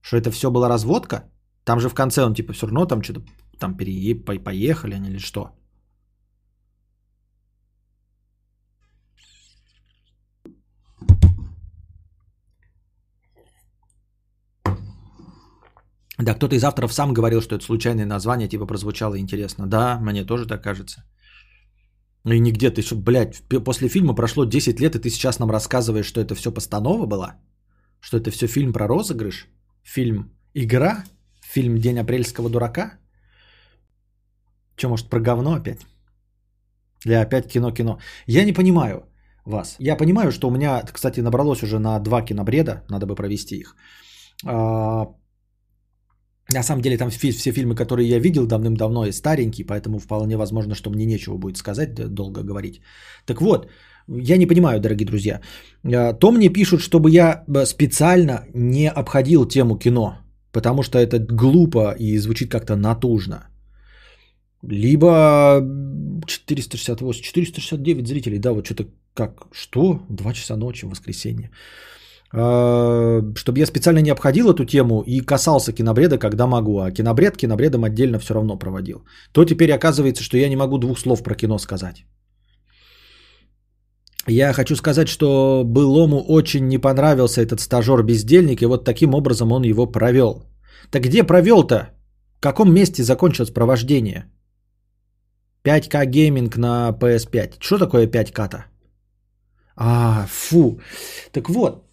Что 0.00 0.16
это 0.16 0.30
все 0.30 0.50
была 0.50 0.68
разводка? 0.68 1.24
Там 1.64 1.80
же 1.80 1.88
в 1.88 1.94
конце 1.94 2.24
он 2.24 2.34
типа 2.34 2.52
все 2.52 2.66
равно 2.66 2.86
там 2.86 3.02
что-то 3.02 3.20
там 3.58 3.76
перее... 3.76 4.14
поехали 4.44 4.94
они 4.94 5.08
или 5.10 5.18
что? 5.18 5.50
Да, 16.18 16.34
кто-то 16.34 16.56
из 16.56 16.64
авторов 16.64 16.92
сам 16.92 17.12
говорил, 17.12 17.40
что 17.40 17.54
это 17.54 17.64
случайное 17.64 18.06
название, 18.06 18.48
типа 18.48 18.66
прозвучало 18.66 19.18
интересно. 19.18 19.66
Да, 19.66 19.98
мне 20.00 20.24
тоже 20.24 20.46
так 20.46 20.62
кажется. 20.62 21.04
Ну 22.24 22.34
и 22.34 22.40
нигде 22.40 22.70
ты, 22.70 22.82
блядь, 22.96 23.42
после 23.64 23.88
фильма 23.88 24.14
прошло 24.14 24.44
10 24.44 24.80
лет, 24.80 24.96
и 24.96 24.98
ты 24.98 25.10
сейчас 25.10 25.38
нам 25.38 25.50
рассказываешь, 25.50 26.06
что 26.06 26.20
это 26.20 26.34
все 26.34 26.50
постанова 26.50 27.06
была? 27.06 27.36
Что 28.00 28.16
это 28.16 28.30
все 28.30 28.46
фильм 28.46 28.72
про 28.72 28.88
розыгрыш? 28.88 29.46
Фильм 29.84 30.32
«Игра»? 30.54 31.04
Фильм 31.40 31.78
«День 31.78 32.00
апрельского 32.00 32.50
дурака»? 32.50 32.98
Че, 34.78 34.88
может, 34.88 35.10
про 35.10 35.20
говно 35.20 35.54
опять? 35.54 35.86
Или 37.06 37.14
опять 37.14 37.48
кино-кино? 37.48 37.98
Я 38.26 38.44
не 38.44 38.52
понимаю 38.52 39.02
вас. 39.44 39.76
Я 39.80 39.96
понимаю, 39.96 40.30
что 40.30 40.48
у 40.48 40.50
меня, 40.50 40.82
кстати, 40.92 41.20
набралось 41.20 41.62
уже 41.62 41.78
на 41.78 41.98
два 41.98 42.22
кинобреда, 42.22 42.82
надо 42.88 43.06
бы 43.06 43.14
провести 43.14 43.56
их. 43.56 43.74
А, 44.46 45.06
на 46.54 46.62
самом 46.62 46.82
деле 46.82 46.96
там 46.96 47.10
все 47.10 47.52
фильмы, 47.52 47.74
которые 47.74 48.08
я 48.08 48.20
видел 48.20 48.46
давным-давно 48.46 49.06
и 49.06 49.12
старенькие, 49.12 49.66
поэтому 49.66 49.98
вполне 49.98 50.36
возможно, 50.36 50.74
что 50.74 50.90
мне 50.90 51.06
нечего 51.06 51.38
будет 51.38 51.56
сказать, 51.56 51.94
долго 51.94 52.42
говорить. 52.42 52.80
Так 53.26 53.40
вот, 53.40 53.68
я 54.08 54.36
не 54.38 54.46
понимаю, 54.46 54.80
дорогие 54.80 55.06
друзья. 55.06 55.40
А, 55.84 56.12
то 56.12 56.30
мне 56.30 56.52
пишут, 56.52 56.80
чтобы 56.80 57.10
я 57.10 57.44
э, 57.48 57.66
специально 57.66 58.44
не 58.54 58.88
обходил 58.88 59.48
тему 59.48 59.78
кино, 59.78 60.18
потому 60.52 60.82
что 60.82 60.98
это 60.98 61.18
глупо 61.18 61.96
и 61.98 62.18
звучит 62.18 62.50
как-то 62.50 62.76
натужно. 62.76 63.48
Либо 64.70 65.62
468, 66.26 67.22
469 67.22 68.06
зрителей, 68.06 68.38
да, 68.38 68.52
вот 68.52 68.66
что-то 68.66 68.84
как, 69.14 69.46
что? 69.52 70.00
2 70.10 70.32
часа 70.32 70.56
ночи 70.56 70.84
в 70.84 70.90
воскресенье. 70.90 71.50
чтобы 72.30 73.58
я 73.58 73.66
специально 73.66 74.00
не 74.00 74.10
обходил 74.10 74.50
эту 74.50 74.64
тему 74.66 75.02
и 75.06 75.20
касался 75.20 75.72
кинобреда, 75.72 76.18
когда 76.18 76.46
могу, 76.46 76.78
а 76.80 76.90
кинобред 76.90 77.36
кинобредом 77.36 77.84
отдельно 77.84 78.18
все 78.18 78.34
равно 78.34 78.58
проводил, 78.58 79.04
то 79.32 79.44
теперь 79.44 79.72
оказывается, 79.72 80.22
что 80.22 80.36
я 80.36 80.48
не 80.48 80.56
могу 80.56 80.78
двух 80.78 80.98
слов 80.98 81.22
про 81.22 81.34
кино 81.34 81.58
сказать. 81.58 82.04
Я 84.26 84.52
хочу 84.52 84.76
сказать, 84.76 85.08
что 85.08 85.62
былому 85.64 86.20
очень 86.20 86.68
не 86.68 86.78
понравился 86.78 87.40
этот 87.40 87.60
стажер-бездельник, 87.60 88.60
и 88.62 88.66
вот 88.66 88.84
таким 88.84 89.14
образом 89.14 89.52
он 89.52 89.64
его 89.64 89.86
провел. 89.86 90.44
Так 90.90 91.02
где 91.02 91.22
провел-то? 91.22 91.88
В 92.36 92.40
каком 92.40 92.70
месте 92.74 93.02
закончилось 93.02 93.50
провождение? 93.50 94.26
5К 95.68 96.06
гейминг 96.06 96.56
на 96.56 96.92
PS5. 97.00 97.56
Что 97.60 97.78
такое 97.78 98.06
5К-то? 98.06 98.64
А, 99.76 100.26
фу. 100.26 100.80
Так 101.32 101.48
вот, 101.50 101.84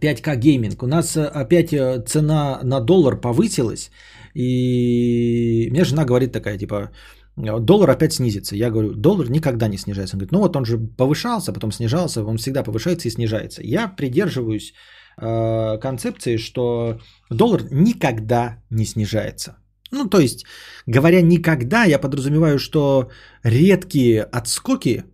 5К 0.00 0.36
гейминг. 0.36 0.82
У 0.82 0.86
нас 0.86 1.16
э, 1.16 1.24
опять 1.24 1.72
э, 1.72 2.02
цена 2.06 2.60
на 2.62 2.80
доллар 2.80 3.20
повысилась. 3.20 3.90
И 4.34 5.68
мне 5.70 5.84
жена 5.84 6.04
говорит 6.04 6.32
такая, 6.32 6.58
типа, 6.58 6.90
доллар 7.36 7.90
опять 7.90 8.12
снизится. 8.12 8.56
Я 8.56 8.70
говорю, 8.70 8.92
доллар 8.94 9.30
никогда 9.30 9.68
не 9.68 9.78
снижается. 9.78 10.16
Он 10.16 10.18
говорит, 10.18 10.32
ну 10.32 10.40
вот 10.40 10.56
он 10.56 10.64
же 10.64 10.78
повышался, 10.78 11.52
потом 11.52 11.72
снижался, 11.72 12.24
он 12.24 12.36
всегда 12.36 12.62
повышается 12.62 13.08
и 13.08 13.10
снижается. 13.10 13.62
Я 13.64 13.88
придерживаюсь 13.88 14.74
э, 15.18 15.78
концепции, 15.80 16.36
что 16.36 16.98
доллар 17.30 17.62
никогда 17.70 18.62
не 18.70 18.84
снижается. 18.84 19.56
Ну, 19.92 20.08
то 20.08 20.20
есть, 20.20 20.44
говоря 20.86 21.22
никогда, 21.22 21.84
я 21.84 21.98
подразумеваю, 21.98 22.58
что 22.58 23.10
редкие 23.44 24.22
отскоки 24.22 25.04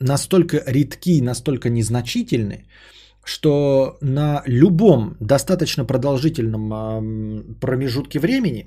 настолько 0.00 0.62
редки, 0.66 1.20
настолько 1.20 1.68
незначительны, 1.70 2.66
что 3.24 3.98
на 4.00 4.42
любом 4.46 5.16
достаточно 5.20 5.84
продолжительном 5.84 7.56
промежутке 7.60 8.18
времени, 8.18 8.66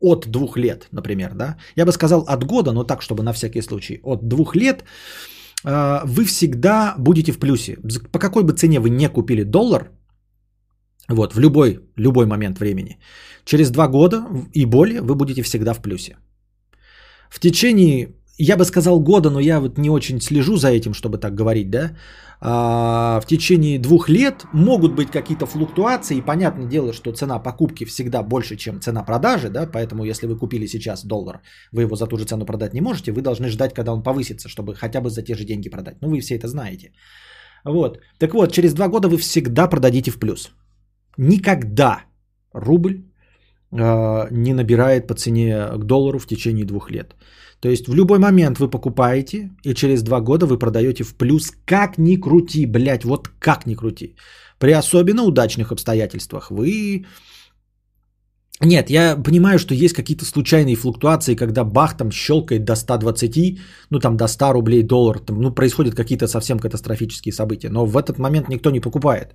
от 0.00 0.26
двух 0.28 0.56
лет, 0.56 0.88
например, 0.92 1.34
да, 1.34 1.56
я 1.76 1.84
бы 1.84 1.92
сказал 1.92 2.24
от 2.28 2.44
года, 2.44 2.72
но 2.72 2.84
так, 2.84 3.02
чтобы 3.02 3.22
на 3.22 3.32
всякий 3.32 3.62
случай, 3.62 4.00
от 4.04 4.28
двух 4.28 4.54
лет, 4.54 4.84
а, 5.64 6.02
вы 6.04 6.24
всегда 6.24 6.94
будете 6.98 7.32
в 7.32 7.38
плюсе. 7.38 7.78
По 8.12 8.18
какой 8.18 8.42
бы 8.42 8.52
цене 8.52 8.78
вы 8.78 8.90
не 8.90 9.08
купили 9.08 9.42
доллар, 9.42 9.90
вот, 11.08 11.34
в 11.34 11.38
любой, 11.38 11.80
любой 11.96 12.26
момент 12.26 12.58
времени, 12.58 12.98
через 13.44 13.70
два 13.70 13.88
года 13.88 14.24
и 14.52 14.66
более 14.66 15.00
вы 15.00 15.14
будете 15.14 15.42
всегда 15.42 15.74
в 15.74 15.82
плюсе. 15.82 16.16
В 17.30 17.40
течение 17.40 18.08
я 18.38 18.56
бы 18.56 18.64
сказал 18.64 19.00
года, 19.00 19.30
но 19.30 19.40
я 19.40 19.60
вот 19.60 19.78
не 19.78 19.90
очень 19.90 20.20
слежу 20.20 20.56
за 20.56 20.68
этим, 20.68 20.92
чтобы 20.92 21.18
так 21.18 21.34
говорить, 21.34 21.70
да, 21.70 21.96
а, 22.40 23.20
в 23.20 23.26
течение 23.26 23.78
двух 23.78 24.08
лет 24.08 24.44
могут 24.52 24.94
быть 24.94 25.10
какие-то 25.10 25.46
флуктуации. 25.46 26.20
Понятное 26.20 26.66
дело, 26.66 26.92
что 26.92 27.12
цена 27.12 27.38
покупки 27.38 27.84
всегда 27.84 28.22
больше, 28.22 28.56
чем 28.56 28.80
цена 28.80 29.02
продажи, 29.02 29.48
да, 29.48 29.66
поэтому 29.66 30.04
если 30.04 30.26
вы 30.26 30.36
купили 30.36 30.66
сейчас 30.66 31.04
доллар, 31.04 31.40
вы 31.72 31.82
его 31.82 31.96
за 31.96 32.06
ту 32.06 32.18
же 32.18 32.24
цену 32.24 32.44
продать 32.44 32.74
не 32.74 32.80
можете, 32.80 33.12
вы 33.12 33.22
должны 33.22 33.48
ждать, 33.48 33.74
когда 33.74 33.92
он 33.92 34.02
повысится, 34.02 34.48
чтобы 34.48 34.74
хотя 34.74 35.00
бы 35.00 35.08
за 35.08 35.22
те 35.22 35.34
же 35.34 35.44
деньги 35.44 35.70
продать. 35.70 35.96
Ну, 36.02 36.10
вы 36.10 36.20
все 36.20 36.36
это 36.36 36.48
знаете. 36.48 36.92
Вот. 37.64 37.98
Так 38.18 38.34
вот, 38.34 38.52
через 38.52 38.74
два 38.74 38.88
года 38.88 39.08
вы 39.08 39.16
всегда 39.16 39.66
продадите 39.66 40.10
в 40.10 40.18
плюс. 40.18 40.50
Никогда 41.16 42.04
рубль 42.52 43.04
э, 43.72 44.28
не 44.30 44.54
набирает 44.54 45.06
по 45.06 45.14
цене 45.14 45.66
к 45.76 45.84
доллару 45.84 46.18
в 46.18 46.26
течение 46.26 46.64
двух 46.64 46.90
лет. 46.90 47.14
То 47.60 47.68
есть 47.68 47.88
в 47.88 47.94
любой 47.94 48.18
момент 48.18 48.58
вы 48.58 48.70
покупаете, 48.70 49.50
и 49.64 49.74
через 49.74 50.02
два 50.02 50.20
года 50.20 50.46
вы 50.46 50.58
продаете 50.58 51.04
в 51.04 51.14
плюс. 51.14 51.52
Как 51.64 51.98
ни 51.98 52.16
крути, 52.16 52.66
блядь, 52.66 53.04
вот 53.04 53.28
как 53.38 53.66
ни 53.66 53.74
крути. 53.74 54.16
При 54.58 54.72
особенно 54.72 55.22
удачных 55.22 55.72
обстоятельствах 55.72 56.50
вы... 56.50 57.06
Нет, 58.62 58.90
я 58.90 59.16
понимаю, 59.22 59.58
что 59.58 59.74
есть 59.74 59.94
какие-то 59.94 60.24
случайные 60.24 60.76
флуктуации, 60.76 61.34
когда 61.34 61.64
бах 61.64 61.96
там 61.96 62.10
щелкает 62.10 62.64
до 62.64 62.74
120, 62.74 63.58
ну 63.90 63.98
там 63.98 64.16
до 64.16 64.28
100 64.28 64.52
рублей 64.52 64.82
доллар, 64.82 65.18
там, 65.18 65.40
ну 65.40 65.54
происходят 65.54 65.94
какие-то 65.94 66.26
совсем 66.26 66.58
катастрофические 66.58 67.32
события, 67.32 67.68
но 67.68 67.84
в 67.84 67.98
этот 67.98 68.18
момент 68.18 68.48
никто 68.48 68.70
не 68.70 68.80
покупает. 68.80 69.34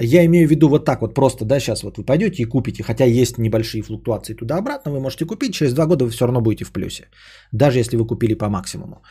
Я 0.00 0.24
имею 0.24 0.46
в 0.48 0.50
виду 0.50 0.68
вот 0.68 0.84
так 0.84 1.00
вот 1.00 1.14
просто, 1.14 1.44
да, 1.44 1.60
сейчас 1.60 1.82
вот 1.82 1.98
вы 1.98 2.04
пойдете 2.04 2.42
и 2.42 2.46
купите, 2.46 2.82
хотя 2.82 3.04
есть 3.04 3.38
небольшие 3.38 3.82
флуктуации 3.82 4.34
туда-обратно, 4.34 4.92
вы 4.92 5.00
можете 5.00 5.24
купить, 5.24 5.54
через 5.54 5.74
два 5.74 5.86
года 5.86 6.04
вы 6.04 6.10
все 6.10 6.26
равно 6.26 6.40
будете 6.40 6.64
в 6.64 6.72
плюсе, 6.72 7.08
даже 7.52 7.78
если 7.78 7.96
вы 7.96 8.06
купили 8.06 8.34
по 8.34 8.48
максимуму. 8.48 9.02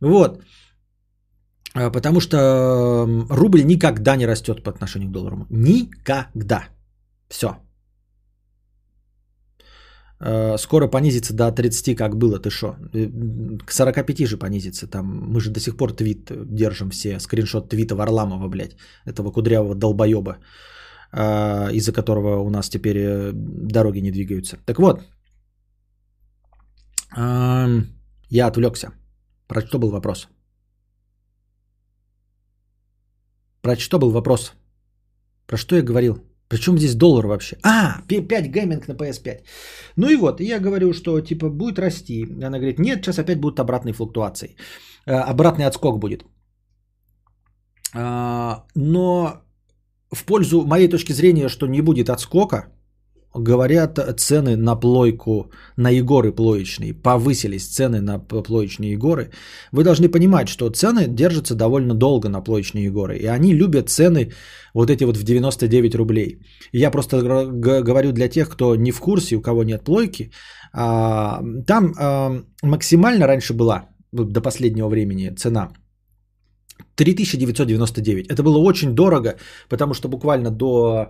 Вот, 0.00 0.42
а, 1.74 1.90
потому 1.90 2.20
что 2.20 3.06
рубль 3.30 3.64
никогда 3.64 4.16
не 4.16 4.26
растет 4.26 4.62
по 4.62 4.70
отношению 4.70 5.08
к 5.08 5.12
доллару. 5.12 5.46
Никогда. 5.50 6.68
Все. 7.28 7.56
Э, 10.20 10.58
скоро 10.58 10.90
понизится 10.90 11.34
до 11.34 11.52
30, 11.52 11.96
как 11.96 12.16
было, 12.16 12.38
ты 12.38 12.50
что? 12.50 12.76
Э, 12.92 13.08
к 13.66 13.72
45 13.72 14.26
же 14.26 14.38
понизится. 14.38 14.86
Там 14.86 15.06
мы 15.06 15.40
же 15.40 15.50
до 15.50 15.60
сих 15.60 15.76
пор 15.76 15.92
твит 15.92 16.30
держим 16.54 16.90
все, 16.90 17.20
скриншот 17.20 17.68
твита 17.68 17.94
Варламова, 17.94 18.48
блядь, 18.48 18.76
этого 19.06 19.32
кудрявого 19.32 19.74
долбоеба, 19.74 20.38
э, 21.12 21.72
из-за 21.72 21.92
которого 21.92 22.40
у 22.40 22.50
нас 22.50 22.68
теперь 22.68 23.32
дороги 23.32 24.00
не 24.00 24.10
двигаются. 24.10 24.56
Так 24.66 24.78
вот, 24.78 25.02
эм, 27.16 27.86
я 28.30 28.46
отвлекся. 28.46 28.92
Про 29.48 29.60
что 29.60 29.78
был 29.78 29.90
вопрос? 29.90 30.28
Про 33.62 33.76
что 33.76 33.98
был 33.98 34.10
вопрос? 34.10 34.52
Про 35.46 35.56
что 35.56 35.76
я 35.76 35.82
говорил? 35.82 36.18
Причем 36.48 36.78
здесь 36.78 36.94
доллар 36.94 37.26
вообще? 37.26 37.56
А, 37.62 38.02
5 38.08 38.50
гейминг 38.50 38.88
на 38.88 38.92
PS5. 38.94 39.40
Ну 39.96 40.08
и 40.08 40.16
вот, 40.16 40.40
я 40.40 40.60
говорю, 40.60 40.92
что 40.92 41.20
типа 41.20 41.48
будет 41.48 41.78
расти. 41.78 42.26
Она 42.42 42.58
говорит, 42.58 42.78
нет, 42.78 43.02
сейчас 43.02 43.18
опять 43.18 43.40
будут 43.40 43.60
обратные 43.60 43.94
флуктуации. 43.94 44.56
Э, 45.06 45.30
обратный 45.30 45.66
отскок 45.66 45.98
будет. 45.98 46.24
А, 47.94 48.64
но 48.74 49.42
в 50.12 50.24
пользу 50.24 50.66
моей 50.66 50.88
точки 50.88 51.12
зрения, 51.12 51.48
что 51.48 51.66
не 51.66 51.82
будет 51.82 52.08
отскока, 52.08 52.66
говорят 53.34 53.98
цены 54.16 54.56
на 54.56 54.76
плойку, 54.76 55.50
на 55.76 55.90
Егоры 55.90 56.32
плоечные, 56.32 56.94
повысились 56.94 57.66
цены 57.66 58.00
на 58.00 58.18
плоечные 58.18 58.92
Егоры. 58.92 59.30
Вы 59.72 59.84
должны 59.84 60.08
понимать, 60.08 60.48
что 60.48 60.70
цены 60.70 61.06
держатся 61.08 61.54
довольно 61.54 61.94
долго 61.94 62.28
на 62.28 62.40
плоечные 62.40 62.84
Егоры, 62.84 63.16
и 63.16 63.26
они 63.26 63.54
любят 63.54 63.88
цены 63.88 64.32
вот 64.74 64.90
эти 64.90 65.04
вот 65.04 65.16
в 65.16 65.22
99 65.22 65.94
рублей. 65.94 66.38
Я 66.72 66.90
просто 66.90 67.22
говорю 67.22 68.12
для 68.12 68.28
тех, 68.28 68.48
кто 68.48 68.76
не 68.76 68.92
в 68.92 69.00
курсе, 69.00 69.36
у 69.36 69.42
кого 69.42 69.64
нет 69.64 69.84
плойки, 69.84 70.30
а, 70.72 71.42
там 71.66 71.94
а, 71.98 72.42
максимально 72.62 73.26
раньше 73.26 73.54
была, 73.54 73.88
до 74.12 74.40
последнего 74.40 74.88
времени, 74.88 75.34
цена 75.36 75.72
3999. 76.96 78.28
Это 78.28 78.42
было 78.42 78.58
очень 78.58 78.94
дорого, 78.94 79.36
потому 79.68 79.94
что 79.94 80.08
буквально 80.08 80.50
до 80.50 81.08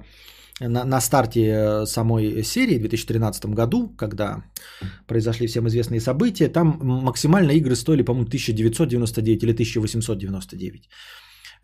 на, 0.60 0.84
на 0.84 1.00
старте 1.00 1.40
э, 1.40 1.86
самой 1.86 2.44
серии 2.44 2.76
в 2.78 2.80
2013 2.80 3.46
году, 3.46 3.88
когда 3.96 4.44
произошли 5.06 5.46
всем 5.46 5.66
известные 5.66 6.00
события, 6.00 6.48
там 6.48 6.78
максимально 6.80 7.52
игры 7.52 7.74
стоили, 7.74 8.02
по-моему, 8.02 8.26
1999 8.26 9.42
или 9.42 9.52
1899. 9.52 10.88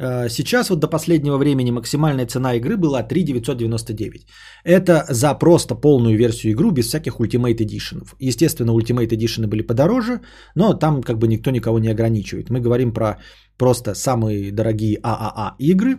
Э, 0.00 0.28
сейчас 0.28 0.70
вот 0.70 0.80
до 0.80 0.88
последнего 0.88 1.38
времени 1.38 1.70
максимальная 1.70 2.26
цена 2.26 2.54
игры 2.54 2.76
была 2.76 3.02
3999. 3.02 4.26
Это 4.64 5.04
за 5.08 5.34
просто 5.34 5.74
полную 5.74 6.16
версию 6.16 6.52
игру 6.52 6.70
без 6.72 6.86
всяких 6.86 7.20
Ultimate 7.20 7.58
Edition. 7.58 8.02
Естественно, 8.18 8.72
Ultimate 8.72 9.08
Edition 9.08 9.46
были 9.46 9.62
подороже, 9.62 10.20
но 10.56 10.74
там 10.74 11.02
как 11.02 11.18
бы 11.18 11.28
никто 11.28 11.50
никого 11.50 11.78
не 11.78 11.92
ограничивает. 11.92 12.50
Мы 12.50 12.60
говорим 12.60 12.92
про 12.92 13.18
просто 13.56 13.94
самые 13.94 14.50
дорогие 14.52 14.98
ААА 15.02 15.54
игры 15.58 15.98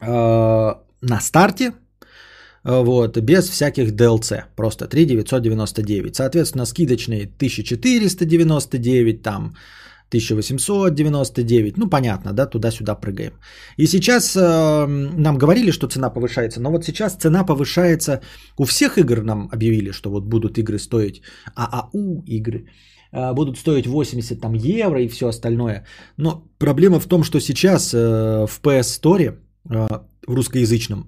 э, 0.00 0.87
на 1.02 1.20
старте, 1.20 1.72
э, 2.64 2.82
вот, 2.82 3.18
без 3.18 3.48
всяких 3.48 3.92
DLC, 3.92 4.44
просто 4.56 4.86
3999. 4.86 6.16
Соответственно, 6.16 6.66
скидочные 6.66 7.26
1499, 7.26 9.22
там 9.22 9.54
1899, 10.08 11.76
ну 11.76 11.90
понятно, 11.90 12.32
да, 12.32 12.46
туда-сюда 12.46 12.94
прыгаем. 12.94 13.32
И 13.76 13.86
сейчас 13.86 14.36
э, 14.36 14.86
нам 15.18 15.38
говорили, 15.38 15.70
что 15.70 15.86
цена 15.86 16.10
повышается, 16.10 16.60
но 16.60 16.70
вот 16.70 16.84
сейчас 16.84 17.14
цена 17.16 17.44
повышается, 17.44 18.20
у 18.58 18.64
всех 18.64 18.96
игр 18.98 19.22
нам 19.22 19.48
объявили, 19.52 19.92
что 19.92 20.10
вот 20.10 20.24
будут 20.24 20.58
игры 20.58 20.78
стоить, 20.78 21.22
ААУ 21.54 22.24
игры, 22.26 22.64
э, 23.12 23.34
будут 23.34 23.58
стоить 23.58 23.86
80 23.86 24.40
там, 24.40 24.54
евро 24.54 25.02
и 25.02 25.08
все 25.08 25.28
остальное. 25.28 25.84
Но 26.16 26.42
проблема 26.58 27.00
в 27.00 27.06
том, 27.06 27.22
что 27.22 27.40
сейчас 27.40 27.92
э, 27.92 28.46
в 28.46 28.60
PS 28.62 29.00
Store 29.02 29.36
э, 29.70 29.86
в 30.28 30.34
русскоязычном, 30.34 31.04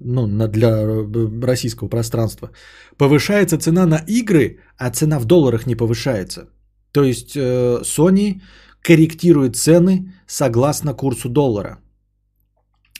ну, 0.00 0.48
для 0.48 0.68
э, 0.68 1.46
российского 1.46 1.88
пространства, 1.88 2.50
повышается 2.98 3.58
цена 3.58 3.86
на 3.86 4.04
игры, 4.06 4.58
а 4.78 4.90
цена 4.90 5.18
в 5.18 5.24
долларах 5.24 5.66
не 5.66 5.76
повышается. 5.76 6.48
То 6.92 7.04
есть 7.04 7.36
э, 7.36 7.82
Sony 7.82 8.40
корректирует 8.82 9.56
цены 9.56 10.12
согласно 10.26 10.94
курсу 10.94 11.28
доллара. 11.28 11.78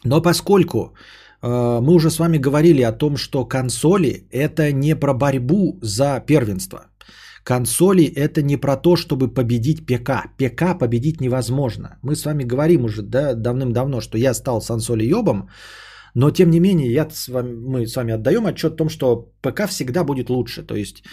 Но 0.04 0.22
поскольку 0.22 0.78
э, 1.42 1.80
мы 1.80 1.94
уже 1.94 2.10
с 2.10 2.18
вами 2.18 2.38
говорили 2.38 2.82
о 2.82 2.92
том, 2.92 3.16
что 3.16 3.44
консоли 3.44 4.26
это 4.30 4.72
не 4.72 4.96
про 4.96 5.14
борьбу 5.14 5.78
за 5.82 6.20
первенство. 6.26 6.78
Консоли 7.46 8.04
это 8.04 8.42
не 8.42 8.56
про 8.56 8.76
то, 8.76 8.96
чтобы 8.96 9.28
победить 9.28 9.86
ПК. 9.86 10.10
ПК 10.36 10.76
победить 10.78 11.20
невозможно. 11.20 11.98
Мы 12.02 12.16
с 12.16 12.24
вами 12.24 12.42
говорим 12.42 12.84
уже 12.84 13.02
да, 13.02 13.34
давным-давно, 13.34 14.00
что 14.00 14.18
я 14.18 14.34
стал 14.34 14.60
сансоли 14.60 15.06
ёбом, 15.06 15.48
но 16.14 16.30
тем 16.30 16.50
не 16.50 16.60
менее 16.60 16.92
я 16.92 17.08
с 17.08 17.28
вами, 17.28 17.54
мы 17.54 17.86
с 17.86 17.94
вами 17.94 18.14
отдаем 18.14 18.46
отчет 18.46 18.72
о 18.72 18.76
том, 18.76 18.88
что 18.88 19.30
ПК 19.42 19.68
всегда 19.68 20.02
будет 20.02 20.28
лучше. 20.28 20.66
То 20.66 20.74
есть 20.74 21.04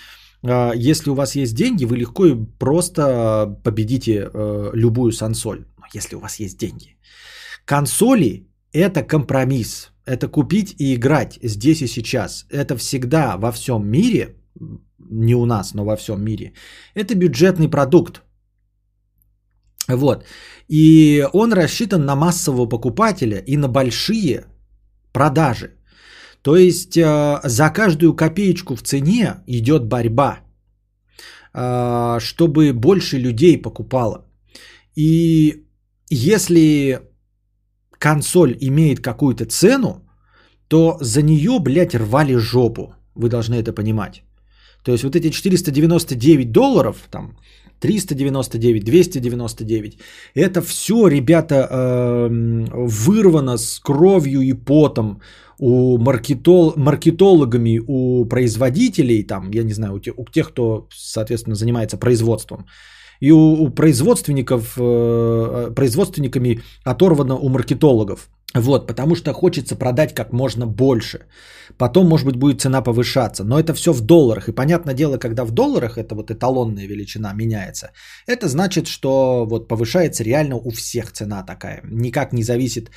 э, 0.42 0.72
если 0.76 1.12
у 1.12 1.14
вас 1.14 1.36
есть 1.36 1.56
деньги, 1.56 1.86
вы 1.86 1.98
легко 1.98 2.26
и 2.26 2.36
просто 2.60 3.56
победите 3.64 4.28
э, 4.34 4.72
любую 4.74 5.12
сансоль. 5.12 5.66
Если 5.94 6.16
у 6.16 6.20
вас 6.20 6.40
есть 6.40 6.58
деньги. 6.58 6.98
Консоли 7.66 8.48
это 8.72 9.04
компромисс. 9.04 9.92
Это 10.06 10.28
купить 10.28 10.76
и 10.80 10.96
играть 10.96 11.40
здесь 11.44 11.82
и 11.82 11.88
сейчас. 11.88 12.48
Это 12.50 12.76
всегда 12.76 13.38
во 13.38 13.52
всем 13.52 13.88
мире 13.88 14.36
не 15.10 15.36
у 15.36 15.46
нас, 15.46 15.74
но 15.74 15.86
во 15.86 15.96
всем 15.96 16.24
мире, 16.24 16.54
это 16.96 17.16
бюджетный 17.16 17.70
продукт. 17.70 18.22
Вот. 19.88 20.26
И 20.70 21.28
он 21.34 21.54
рассчитан 21.54 22.06
на 22.06 22.16
массового 22.16 22.70
покупателя 22.70 23.38
и 23.48 23.58
на 23.58 23.68
большие 23.68 24.46
продажи. 25.12 25.72
То 26.42 26.56
есть 26.58 26.98
э, 26.98 27.40
за 27.44 27.70
каждую 27.70 28.14
копеечку 28.16 28.76
в 28.76 28.82
цене 28.82 29.44
идет 29.48 29.86
борьба, 29.86 30.40
э, 31.54 32.20
чтобы 32.20 32.74
больше 32.74 33.18
людей 33.18 33.62
покупало. 33.62 34.26
И 34.96 35.66
если 36.10 37.00
консоль 37.98 38.58
имеет 38.60 39.00
какую-то 39.00 39.46
цену, 39.46 40.02
то 40.68 40.98
за 41.02 41.22
нее, 41.22 41.60
блядь, 41.60 41.96
рвали 41.96 42.36
жопу. 42.36 42.94
Вы 43.16 43.30
должны 43.30 43.56
это 43.56 43.74
понимать. 43.74 44.24
То 44.84 44.92
есть 44.92 45.04
вот 45.04 45.16
эти 45.16 45.30
499 45.30 46.52
долларов, 46.52 46.98
там 47.10 47.38
399, 47.80 48.84
299, 48.84 49.98
это 50.36 50.62
все, 50.62 51.08
ребята, 51.08 51.68
эм, 51.70 52.66
вырвано 52.72 53.58
с 53.58 53.80
кровью 53.80 54.42
и 54.42 54.54
потом 54.54 55.22
у 55.60 55.98
маркетол, 55.98 56.74
маркетологами, 56.76 57.82
у 57.86 58.26
производителей, 58.26 59.24
там, 59.24 59.52
я 59.52 59.64
не 59.64 59.74
знаю, 59.74 59.96
у 59.96 60.00
тех, 60.00 60.14
у 60.18 60.26
тех, 60.26 60.50
кто, 60.50 60.88
соответственно, 60.94 61.56
занимается 61.56 61.98
производством, 61.98 62.66
и 63.20 63.32
у, 63.32 63.64
у 63.64 63.70
производственников, 63.70 64.74
э, 64.78 65.72
производственниками 65.76 66.62
оторвано 66.84 67.36
у 67.36 67.50
маркетологов. 67.50 68.30
Вот, 68.56 68.88
потому 68.88 69.16
что 69.16 69.34
хочется 69.34 69.76
продать 69.76 70.14
как 70.14 70.32
можно 70.32 70.68
больше. 70.68 71.20
Потом, 71.78 72.08
может 72.08 72.28
быть, 72.28 72.36
будет 72.36 72.62
цена 72.62 72.82
повышаться. 72.82 73.44
Но 73.44 73.60
это 73.60 73.74
все 73.74 73.94
в 73.94 74.02
долларах. 74.02 74.48
И 74.48 74.52
понятное 74.52 74.94
дело, 74.94 75.18
когда 75.18 75.44
в 75.44 75.52
долларах 75.52 75.98
эта 75.98 76.14
вот 76.14 76.30
эталонная 76.30 76.88
величина 76.88 77.34
меняется, 77.34 77.92
это 78.28 78.48
значит, 78.48 78.88
что 78.88 79.46
вот 79.46 79.68
повышается 79.68 80.24
реально 80.24 80.56
у 80.56 80.70
всех 80.70 81.12
цена 81.12 81.44
такая. 81.44 81.82
Никак 81.84 82.34
не 82.34 82.44
зависит 82.44 82.90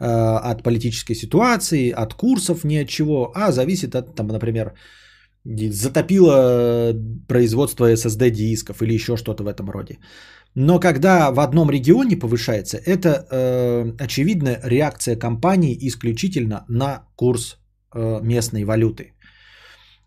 э, 0.00 0.04
от 0.04 0.62
политической 0.62 1.14
ситуации, 1.14 1.90
от 1.90 2.14
курсов, 2.14 2.64
ни 2.64 2.82
от 2.82 2.88
чего, 2.88 3.32
а 3.36 3.52
зависит 3.52 3.94
от, 3.94 4.16
там, 4.16 4.26
например, 4.26 4.72
затопило 5.44 6.92
производство 7.28 7.92
SSD 7.92 8.30
дисков 8.30 8.82
или 8.82 8.94
еще 8.94 9.16
что-то 9.16 9.44
в 9.44 9.46
этом 9.46 9.70
роде. 9.70 9.98
Но 10.54 10.78
когда 10.78 11.32
в 11.32 11.40
одном 11.40 11.70
регионе 11.70 12.16
повышается, 12.16 12.76
это 12.76 13.08
э, 13.08 13.92
очевидная 14.04 14.60
реакция 14.62 15.16
компании 15.16 15.76
исключительно 15.80 16.64
на 16.68 17.08
курс 17.16 17.58
э, 17.92 18.20
местной 18.22 18.64
валюты. 18.64 19.14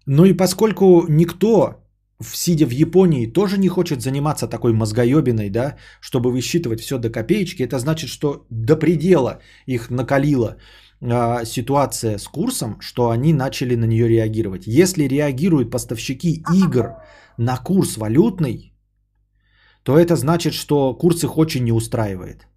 Ну 0.05 0.23
и 0.25 0.33
поскольку 0.33 1.05
никто, 1.09 1.83
сидя 2.23 2.65
в 2.65 2.71
Японии, 2.71 3.33
тоже 3.33 3.57
не 3.57 3.67
хочет 3.67 4.01
заниматься 4.01 4.47
такой 4.47 4.71
мозгоебиной, 4.71 5.49
да, 5.49 5.75
чтобы 5.99 6.31
высчитывать 6.31 6.79
все 6.79 6.97
до 6.97 7.09
копеечки, 7.09 7.63
это 7.63 7.77
значит, 7.77 8.09
что 8.09 8.45
до 8.49 8.77
предела 8.77 9.39
их 9.65 9.89
накалила 9.89 10.55
э, 11.01 11.45
ситуация 11.45 12.17
с 12.17 12.27
курсом, 12.27 12.77
что 12.79 13.09
они 13.09 13.33
начали 13.33 13.75
на 13.75 13.85
нее 13.85 14.07
реагировать. 14.07 14.65
Если 14.65 15.09
реагируют 15.09 15.71
поставщики 15.71 16.41
игр 16.53 16.93
на 17.37 17.57
курс 17.57 17.97
валютный, 17.97 18.71
то 19.87 19.97
это 19.97 20.15
значит, 20.15 20.53
что 20.53 20.93
курс 20.93 21.23
их 21.23 21.37
очень 21.37 21.63
не 21.63 21.71
устраивает. 21.71 22.47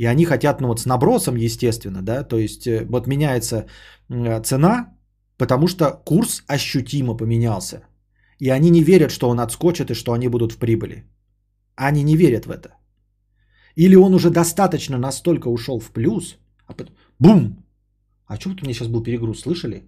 И 0.00 0.04
они 0.04 0.24
хотят, 0.24 0.60
ну 0.60 0.68
вот 0.68 0.80
с 0.80 0.86
набросом, 0.86 1.36
естественно, 1.36 2.02
да, 2.02 2.24
то 2.24 2.36
есть 2.36 2.66
э, 2.66 2.84
вот 2.90 3.06
меняется 3.06 3.64
цена, 4.44 4.92
потому 5.38 5.66
что 5.66 6.02
курс 6.04 6.44
ощутимо 6.46 7.16
поменялся. 7.16 7.86
И 8.38 8.50
они 8.50 8.70
не 8.70 8.84
верят, 8.84 9.10
что 9.10 9.30
он 9.30 9.40
отскочит 9.40 9.90
и 9.90 9.94
что 9.94 10.12
они 10.12 10.28
будут 10.28 10.52
в 10.52 10.58
прибыли. 10.58 11.04
Они 11.74 12.02
не 12.02 12.16
верят 12.16 12.44
в 12.44 12.50
это. 12.50 12.68
Или 13.76 13.96
он 13.96 14.14
уже 14.14 14.28
достаточно 14.28 14.98
настолько 14.98 15.48
ушел 15.48 15.80
в 15.80 15.90
плюс, 15.90 16.36
а 16.66 16.74
потом 16.74 16.94
бум! 17.18 17.64
А 18.26 18.36
что 18.36 18.50
вот 18.50 18.60
у 18.60 18.64
меня 18.64 18.74
сейчас 18.74 18.88
был 18.88 19.02
перегруз, 19.02 19.40
слышали? 19.40 19.84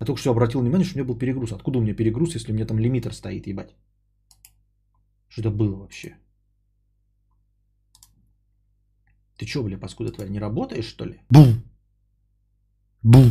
Я 0.00 0.06
только 0.06 0.20
что 0.20 0.30
обратил 0.30 0.60
внимание, 0.60 0.84
что 0.84 0.94
у 0.94 0.98
меня 0.98 1.08
был 1.08 1.18
перегруз. 1.18 1.52
Откуда 1.52 1.78
у 1.78 1.82
меня 1.82 1.94
перегруз, 1.94 2.34
если 2.34 2.50
у 2.50 2.54
меня 2.54 2.66
там 2.66 2.80
лимитер 2.80 3.14
стоит, 3.14 3.46
ебать? 3.46 3.76
Что 5.32 5.40
это 5.40 5.50
было 5.50 5.76
вообще? 5.76 6.18
Ты 9.38 9.46
что, 9.46 9.62
бля, 9.62 9.78
паскуда 9.78 10.12
твоя, 10.12 10.28
не 10.28 10.38
работаешь, 10.38 10.84
что 10.84 11.06
ли? 11.06 11.22
Бум! 11.30 11.62
Бум! 13.02 13.30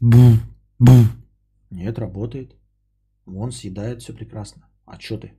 Бум! 0.00 0.38
Бум! 0.78 1.08
Нет, 1.70 1.98
работает. 1.98 2.54
Вон 3.24 3.50
съедает 3.50 4.00
все 4.00 4.12
прекрасно. 4.12 4.68
А 4.84 5.00
что 5.00 5.18
ты? 5.18 5.32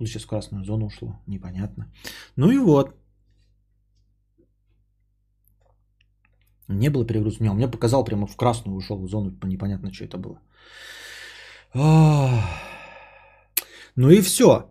Сейчас 0.00 0.24
в 0.24 0.28
красную 0.28 0.64
зону 0.64 0.86
ушло. 0.86 1.18
Непонятно. 1.26 1.90
Ну 2.36 2.50
и 2.50 2.58
вот. 2.58 2.94
Не 6.68 6.90
было 6.90 7.06
перегрузки. 7.06 7.42
Не, 7.42 7.50
он 7.50 7.56
мне 7.56 7.68
показал 7.68 8.04
прямо 8.04 8.26
в 8.26 8.36
красную 8.36 8.76
ушел 8.76 8.98
в 8.98 9.08
зону. 9.08 9.32
Непонятно, 9.42 9.92
что 9.92 10.04
это 10.04 10.18
было. 10.18 10.40
Ну 13.96 14.10
и 14.10 14.20
все. 14.20 14.70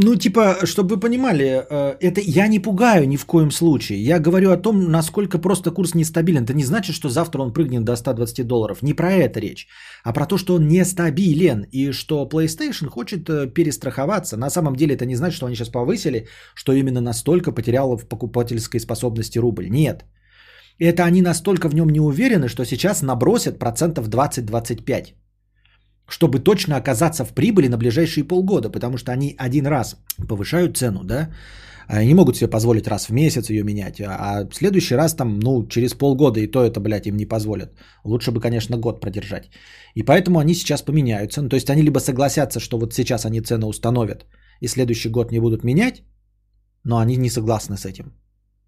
Ну, 0.00 0.14
типа, 0.14 0.58
чтобы 0.62 0.94
вы 0.94 1.00
понимали, 1.00 1.66
э, 1.68 1.96
это 2.00 2.20
я 2.20 2.46
не 2.46 2.60
пугаю 2.60 3.08
ни 3.08 3.16
в 3.16 3.24
коем 3.24 3.50
случае. 3.50 3.98
Я 3.98 4.20
говорю 4.20 4.52
о 4.52 4.56
том, 4.56 4.92
насколько 4.92 5.38
просто 5.38 5.72
курс 5.72 5.94
нестабилен. 5.94 6.44
Это 6.44 6.54
не 6.54 6.64
значит, 6.64 6.94
что 6.94 7.08
завтра 7.08 7.42
он 7.42 7.52
прыгнет 7.52 7.82
до 7.82 7.96
120 7.96 8.46
долларов. 8.46 8.82
Не 8.82 8.94
про 8.94 9.10
это 9.10 9.40
речь, 9.40 9.66
а 10.04 10.12
про 10.12 10.26
то, 10.26 10.38
что 10.38 10.54
он 10.54 10.68
нестабилен 10.68 11.66
и 11.72 11.92
что 11.92 12.28
PlayStation 12.28 12.86
хочет 12.88 13.28
э, 13.28 13.48
перестраховаться. 13.48 14.36
На 14.36 14.50
самом 14.50 14.76
деле 14.76 14.94
это 14.94 15.04
не 15.04 15.16
значит, 15.16 15.36
что 15.36 15.46
они 15.46 15.56
сейчас 15.56 15.70
повысили, 15.70 16.28
что 16.54 16.72
именно 16.72 17.00
настолько 17.00 17.50
потеряла 17.50 17.98
в 17.98 18.08
покупательской 18.08 18.78
способности 18.78 19.40
рубль. 19.40 19.68
Нет. 19.68 20.04
Это 20.78 21.02
они 21.06 21.22
настолько 21.22 21.68
в 21.68 21.74
нем 21.74 21.90
не 21.90 22.00
уверены, 22.00 22.46
что 22.48 22.64
сейчас 22.64 23.02
набросят 23.02 23.58
процентов 23.58 24.08
20-25 24.08 25.14
чтобы 26.08 26.38
точно 26.40 26.76
оказаться 26.76 27.24
в 27.24 27.32
прибыли 27.32 27.68
на 27.68 27.76
ближайшие 27.76 28.24
полгода, 28.24 28.70
потому 28.70 28.96
что 28.96 29.12
они 29.12 29.34
один 29.38 29.66
раз 29.66 29.96
повышают 30.28 30.76
цену, 30.76 31.04
да, 31.04 31.28
они 31.88 32.14
могут 32.14 32.36
себе 32.36 32.50
позволить 32.50 32.86
раз 32.86 33.08
в 33.08 33.12
месяц 33.12 33.50
ее 33.50 33.64
менять, 33.64 34.00
а 34.00 34.46
в 34.50 34.54
следующий 34.54 34.96
раз 34.96 35.14
там, 35.14 35.38
ну, 35.38 35.66
через 35.68 35.94
полгода 35.94 36.40
и 36.40 36.46
то 36.46 36.64
это, 36.64 36.80
блядь, 36.80 37.06
им 37.06 37.16
не 37.16 37.26
позволят. 37.26 37.70
Лучше 38.04 38.30
бы, 38.30 38.40
конечно, 38.40 38.76
год 38.76 39.00
продержать. 39.00 39.50
И 39.94 40.02
поэтому 40.02 40.38
они 40.38 40.54
сейчас 40.54 40.82
поменяют 40.82 41.32
цену. 41.32 41.48
То 41.48 41.56
есть 41.56 41.70
они 41.70 41.82
либо 41.82 41.98
согласятся, 41.98 42.60
что 42.60 42.78
вот 42.78 42.92
сейчас 42.92 43.24
они 43.24 43.40
цены 43.40 43.66
установят, 43.66 44.26
и 44.60 44.68
следующий 44.68 45.08
год 45.08 45.32
не 45.32 45.40
будут 45.40 45.64
менять, 45.64 46.02
но 46.84 46.98
они 46.98 47.16
не 47.16 47.30
согласны 47.30 47.76
с 47.76 47.86
этим. 47.86 48.12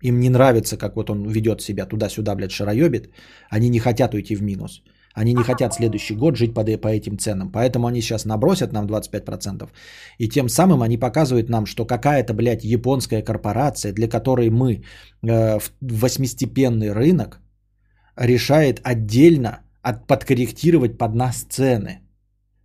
Им 0.02 0.20
не 0.20 0.30
нравится, 0.30 0.78
как 0.78 0.96
вот 0.96 1.10
он 1.10 1.28
ведет 1.28 1.60
себя 1.60 1.86
туда-сюда, 1.86 2.34
блядь, 2.34 2.52
шароебит. 2.52 3.10
Они 3.50 3.68
не 3.68 3.80
хотят 3.80 4.14
уйти 4.14 4.34
в 4.34 4.42
минус. 4.42 4.82
Они 5.14 5.34
не 5.34 5.42
хотят 5.42 5.74
следующий 5.74 6.14
год 6.14 6.36
жить 6.36 6.54
по, 6.54 6.64
по 6.64 6.88
этим 6.88 7.18
ценам. 7.18 7.50
Поэтому 7.50 7.86
они 7.86 8.00
сейчас 8.00 8.24
набросят 8.24 8.72
нам 8.72 8.86
25%. 8.86 9.68
И 10.18 10.28
тем 10.28 10.48
самым 10.48 10.82
они 10.82 10.98
показывают 10.98 11.48
нам, 11.48 11.66
что 11.66 11.84
какая-то, 11.84 12.32
блядь, 12.32 12.64
японская 12.64 13.22
корпорация, 13.22 13.92
для 13.92 14.08
которой 14.08 14.50
мы 14.50 14.84
э, 15.22 15.58
восьмистепенный 15.80 16.92
рынок, 16.92 17.40
решает 18.16 18.80
отдельно 18.84 19.60
от, 19.82 20.06
подкорректировать 20.06 20.98
под 20.98 21.14
нас 21.14 21.42
цены. 21.42 22.00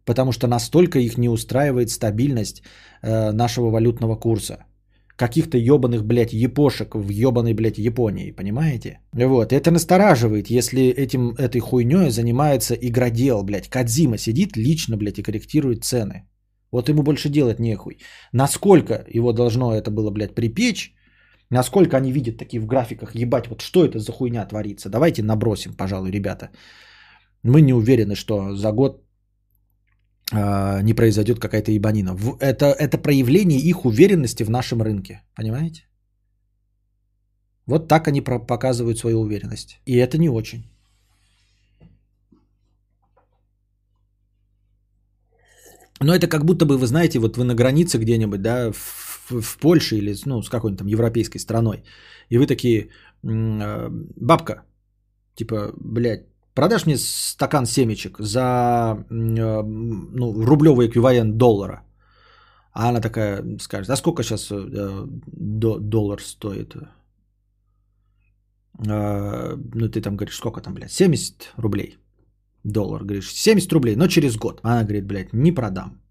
Потому 0.06 0.32
что 0.32 0.48
настолько 0.48 1.00
их 1.00 1.18
не 1.18 1.30
устраивает 1.30 1.90
стабильность 1.90 2.62
э, 3.02 3.32
нашего 3.32 3.72
валютного 3.72 4.16
курса. 4.16 4.66
Каких-то 5.16 5.58
ебаных, 5.58 6.04
блядь, 6.04 6.34
епошек 6.34 6.96
в 6.96 7.10
ебаной, 7.10 7.54
блядь, 7.54 7.78
Японии, 7.78 8.32
понимаете? 8.32 9.00
Вот, 9.14 9.54
это 9.54 9.72
настораживает, 9.72 10.50
если 10.50 10.82
этим, 10.82 11.36
этой 11.38 11.62
хуйней 11.62 12.10
занимается 12.12 12.74
игродел, 12.74 13.44
блядь. 13.44 13.70
Кадзима 13.70 14.18
сидит 14.18 14.58
лично, 14.58 14.98
блядь, 14.98 15.20
и 15.20 15.24
корректирует 15.24 15.84
цены. 15.84 16.28
Вот 16.72 16.90
ему 16.90 17.04
больше 17.04 17.30
делать 17.30 17.60
нехуй. 17.60 17.98
Насколько 18.34 19.06
его 19.10 19.34
должно 19.34 19.74
это 19.74 19.92
было, 19.92 20.12
блядь, 20.12 20.36
припечь, 20.36 20.94
насколько 21.50 21.98
они 21.98 22.12
видят 22.12 22.38
такие 22.38 22.60
в 22.60 22.66
графиках, 22.66 23.16
ебать, 23.16 23.48
вот 23.48 23.62
что 23.62 23.86
это 23.86 24.00
за 24.00 24.12
хуйня 24.12 24.46
творится. 24.46 24.90
Давайте 24.90 25.24
набросим, 25.24 25.74
пожалуй, 25.74 26.12
ребята. 26.12 26.50
Мы 27.44 27.62
не 27.62 27.74
уверены, 27.74 28.16
что 28.16 28.56
за 28.56 28.72
год 28.72 29.05
не 30.32 30.94
произойдет 30.94 31.40
какая-то 31.40 31.72
ебанина. 31.72 32.18
Это, 32.40 32.66
это 32.66 32.98
проявление 32.98 33.60
их 33.60 33.86
уверенности 33.86 34.44
в 34.44 34.50
нашем 34.50 34.82
рынке. 34.82 35.22
Понимаете? 35.36 35.84
Вот 37.68 37.88
так 37.88 38.08
они 38.08 38.22
показывают 38.22 38.98
свою 38.98 39.22
уверенность. 39.22 39.80
И 39.86 39.98
это 39.98 40.18
не 40.18 40.30
очень. 40.30 40.64
Но 46.02 46.14
это 46.14 46.28
как 46.28 46.44
будто 46.46 46.66
бы, 46.66 46.78
вы 46.78 46.88
знаете, 46.88 47.20
вот 47.20 47.38
вы 47.38 47.44
на 47.46 47.56
границе 47.56 47.98
где-нибудь, 47.98 48.42
да, 48.42 48.72
в, 48.72 49.42
в 49.42 49.58
Польше 49.58 49.96
или 49.96 50.16
ну, 50.26 50.42
с 50.42 50.50
какой-нибудь 50.50 50.80
там 50.80 50.88
европейской 50.88 51.40
страной, 51.40 51.84
и 52.30 52.38
вы 52.38 52.48
такие, 52.48 52.90
э, 53.24 53.90
бабка, 54.16 54.64
типа, 55.36 55.74
блядь, 55.78 56.26
продашь 56.56 56.86
мне 56.86 56.98
стакан 56.98 57.66
семечек 57.66 58.18
за 58.20 58.42
э, 58.42 59.64
ну, 59.64 60.46
рублевый 60.46 60.88
эквивалент 60.88 61.38
доллара. 61.38 61.84
А 62.74 62.90
она 62.90 63.02
такая 63.02 63.44
скажет, 63.60 63.90
а 63.90 63.96
сколько 63.96 64.24
сейчас 64.24 64.50
э, 64.52 65.08
до, 65.28 65.80
доллар 65.80 66.22
стоит? 66.22 66.76
Э, 68.88 69.56
ну, 69.74 69.90
ты 69.90 70.02
там 70.02 70.16
говоришь, 70.16 70.38
сколько 70.38 70.62
там, 70.62 70.74
блядь, 70.74 70.92
70 70.92 71.54
рублей 71.58 71.98
доллар, 72.64 73.04
говоришь, 73.04 73.32
70 73.32 73.74
рублей, 73.74 73.96
но 73.96 74.08
через 74.08 74.38
год. 74.38 74.60
Она 74.64 74.84
говорит, 74.84 75.06
блядь, 75.06 75.34
не 75.34 75.52
продам. 75.52 76.02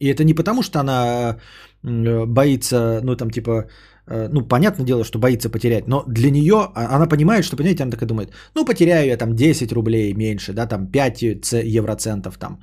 И 0.00 0.08
это 0.08 0.24
не 0.24 0.34
потому, 0.34 0.62
что 0.62 0.80
она 0.80 1.38
э, 1.84 2.26
боится, 2.26 3.00
ну 3.02 3.16
там 3.16 3.30
типа, 3.30 3.68
ну 4.06 4.42
понятное 4.48 4.86
дело, 4.86 5.04
что 5.04 5.18
боится 5.18 5.50
потерять, 5.50 5.88
но 5.88 6.04
для 6.08 6.30
нее, 6.30 6.54
а, 6.54 6.96
она 6.96 7.06
понимает, 7.06 7.44
что, 7.44 7.56
понимаете, 7.56 7.82
она 7.82 7.92
такая 7.92 8.08
думает, 8.08 8.32
ну 8.54 8.64
потеряю 8.64 9.06
я 9.06 9.16
там 9.16 9.36
10 9.36 9.72
рублей 9.72 10.14
меньше, 10.14 10.52
да, 10.52 10.66
там 10.66 10.86
5 10.86 11.22
евроцентов, 11.64 12.38
там 12.38 12.60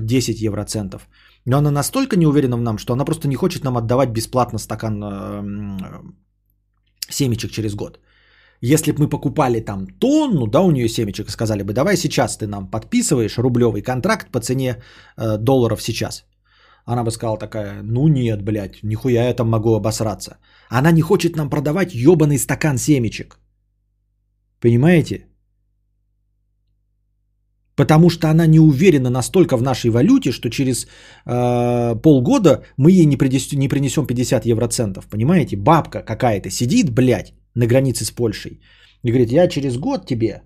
10 0.00 0.40
э, 0.40 0.44
евроцентов. 0.46 1.08
Но 1.44 1.58
она 1.58 1.70
настолько 1.70 2.16
не 2.16 2.26
уверена 2.26 2.56
в 2.56 2.62
нам, 2.62 2.78
что 2.78 2.92
она 2.92 3.04
просто 3.04 3.28
не 3.28 3.36
хочет 3.36 3.64
нам 3.64 3.76
отдавать 3.76 4.10
бесплатно 4.10 4.58
стакан 4.58 5.78
семечек 7.10 7.50
через 7.50 7.74
год. 7.74 7.98
Если 8.60 8.92
бы 8.92 9.02
мы 9.02 9.08
покупали 9.08 9.60
там 9.60 9.86
тонну, 9.86 10.46
да, 10.46 10.60
у 10.60 10.70
нее 10.70 10.88
семечек, 10.88 11.30
сказали 11.30 11.62
бы, 11.62 11.72
давай 11.72 11.96
сейчас 11.96 12.36
ты 12.36 12.46
нам 12.46 12.70
подписываешь 12.70 13.38
рублевый 13.38 13.82
контракт 13.82 14.32
по 14.32 14.40
цене 14.40 14.82
э, 15.16 15.36
долларов 15.38 15.82
сейчас. 15.82 16.24
Она 16.88 17.04
бы 17.04 17.10
сказала 17.10 17.38
такая, 17.38 17.82
ну 17.82 18.08
нет, 18.08 18.42
блядь, 18.42 18.82
нихуя 18.82 19.28
я 19.28 19.34
там 19.34 19.48
могу 19.48 19.74
обосраться. 19.74 20.38
Она 20.70 20.90
не 20.90 21.02
хочет 21.02 21.36
нам 21.36 21.50
продавать 21.50 21.94
ебаный 21.94 22.38
стакан 22.38 22.78
семечек. 22.78 23.38
Понимаете? 24.60 25.26
Потому 27.76 28.08
что 28.08 28.28
она 28.28 28.46
не 28.46 28.58
уверена 28.58 29.10
настолько 29.10 29.56
в 29.56 29.62
нашей 29.62 29.90
валюте, 29.90 30.32
что 30.32 30.48
через 30.48 30.86
э, 31.26 31.94
полгода 32.02 32.64
мы 32.78 32.90
ей 32.90 33.06
не, 33.06 33.18
принесем, 33.18 33.58
не 33.58 33.68
принесем 33.68 34.06
50 34.06 34.46
евроцентов. 34.46 35.06
Понимаете? 35.10 35.56
Бабка 35.56 36.02
какая-то 36.02 36.50
сидит, 36.50 36.90
блядь, 36.90 37.34
на 37.54 37.66
границе 37.66 38.04
с 38.04 38.10
Польшей. 38.10 38.60
И 39.04 39.10
говорит, 39.10 39.30
я 39.30 39.48
через 39.48 39.76
год 39.76 40.06
тебе 40.06 40.42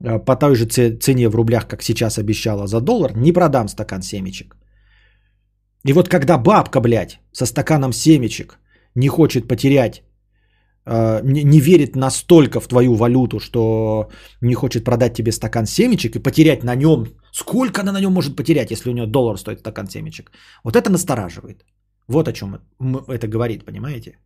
э, 0.00 0.18
по 0.18 0.34
той 0.34 0.56
же 0.56 0.66
цене 0.66 1.28
в 1.28 1.36
рублях, 1.36 1.68
как 1.68 1.82
сейчас 1.82 2.18
обещала 2.18 2.66
за 2.66 2.80
доллар, 2.80 3.12
не 3.16 3.32
продам 3.32 3.68
стакан 3.68 4.02
семечек. 4.02 4.56
И 5.86 5.92
вот 5.92 6.08
когда 6.08 6.38
бабка, 6.38 6.80
блядь, 6.80 7.20
со 7.32 7.46
стаканом 7.46 7.92
семечек 7.92 8.58
не 8.94 9.08
хочет 9.08 9.48
потерять, 9.48 10.02
э, 10.86 11.20
не, 11.22 11.44
не 11.44 11.60
верит 11.60 11.96
настолько 11.96 12.60
в 12.60 12.68
твою 12.68 12.94
валюту, 12.94 13.38
что 13.38 14.10
не 14.40 14.54
хочет 14.54 14.84
продать 14.84 15.14
тебе 15.14 15.32
стакан 15.32 15.66
семечек 15.66 16.16
и 16.16 16.22
потерять 16.22 16.64
на 16.64 16.74
нем, 16.74 17.06
сколько 17.32 17.80
она 17.80 17.92
на 17.92 18.00
нем 18.00 18.12
может 18.12 18.36
потерять, 18.36 18.70
если 18.70 18.90
у 18.90 18.94
нее 18.94 19.06
доллар 19.06 19.38
стоит 19.38 19.60
стакан 19.60 19.88
семечек. 19.88 20.30
Вот 20.64 20.76
это 20.76 20.90
настораживает. 20.90 21.64
Вот 22.08 22.28
о 22.28 22.32
чем 22.32 22.58
это 23.08 23.28
говорит, 23.28 23.64
понимаете? 23.64 24.18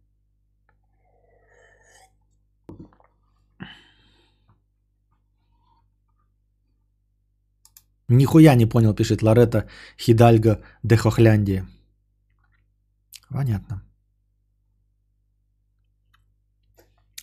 Нихуя 8.13 8.55
не 8.55 8.67
понял, 8.67 8.95
пишет 8.95 9.23
Лорета 9.23 9.65
Хидальго 9.99 10.59
де 10.83 10.97
Хохляндия. 10.97 11.67
Понятно. 13.31 13.83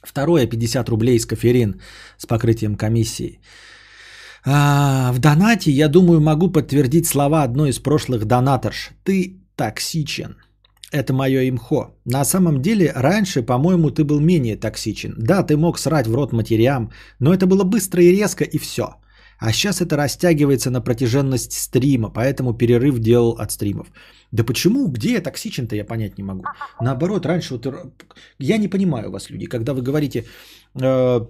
Второе 0.04 0.48
50 0.48 0.90
рублей 0.90 1.20
с 1.20 1.26
коферин 1.26 1.80
с 2.18 2.26
покрытием 2.26 2.76
комиссии. 2.76 3.40
А, 4.46 5.12
в 5.12 5.20
донате, 5.20 5.72
я 5.72 5.90
думаю, 5.90 6.22
могу 6.22 6.52
подтвердить 6.52 7.06
слова 7.06 7.44
одной 7.44 7.70
из 7.70 7.80
прошлых 7.80 8.26
донаторш. 8.26 8.92
Ты 9.04 9.38
токсичен. 9.56 10.38
Это 10.92 11.14
мое 11.14 11.50
имхо. 11.50 11.94
На 12.06 12.26
самом 12.26 12.62
деле, 12.62 12.92
раньше, 12.96 13.44
по-моему, 13.44 13.92
ты 13.92 14.04
был 14.04 14.20
менее 14.20 14.56
токсичен. 14.56 15.14
Да, 15.18 15.44
ты 15.44 15.56
мог 15.56 15.78
срать 15.78 16.08
в 16.08 16.16
рот 16.16 16.34
матерям, 16.34 16.92
но 17.20 17.32
это 17.34 17.46
было 17.46 17.64
быстро 17.64 18.02
и 18.02 18.12
резко, 18.12 18.44
и 18.44 18.58
все. 18.58 18.96
А 19.40 19.54
сейчас 19.54 19.82
это 19.82 19.96
растягивается 19.96 20.70
на 20.70 20.82
протяженность 20.82 21.54
стрима, 21.54 22.10
поэтому 22.10 22.54
перерыв 22.54 23.00
делал 23.00 23.32
от 23.40 23.52
стримов. 23.52 23.88
Да 24.32 24.44
почему? 24.44 24.88
Где 24.88 25.14
я 25.14 25.22
токсичен-то, 25.22 25.76
я 25.76 25.86
понять 25.86 26.18
не 26.18 26.24
могу. 26.24 26.44
Наоборот, 26.82 27.26
раньше 27.26 27.54
вот... 27.54 27.68
Я 28.40 28.58
не 28.58 28.68
понимаю 28.68 29.12
вас, 29.12 29.30
люди, 29.30 29.48
когда 29.48 29.74
вы 29.74 29.82
говорите, 29.82 30.26
э, 30.82 31.22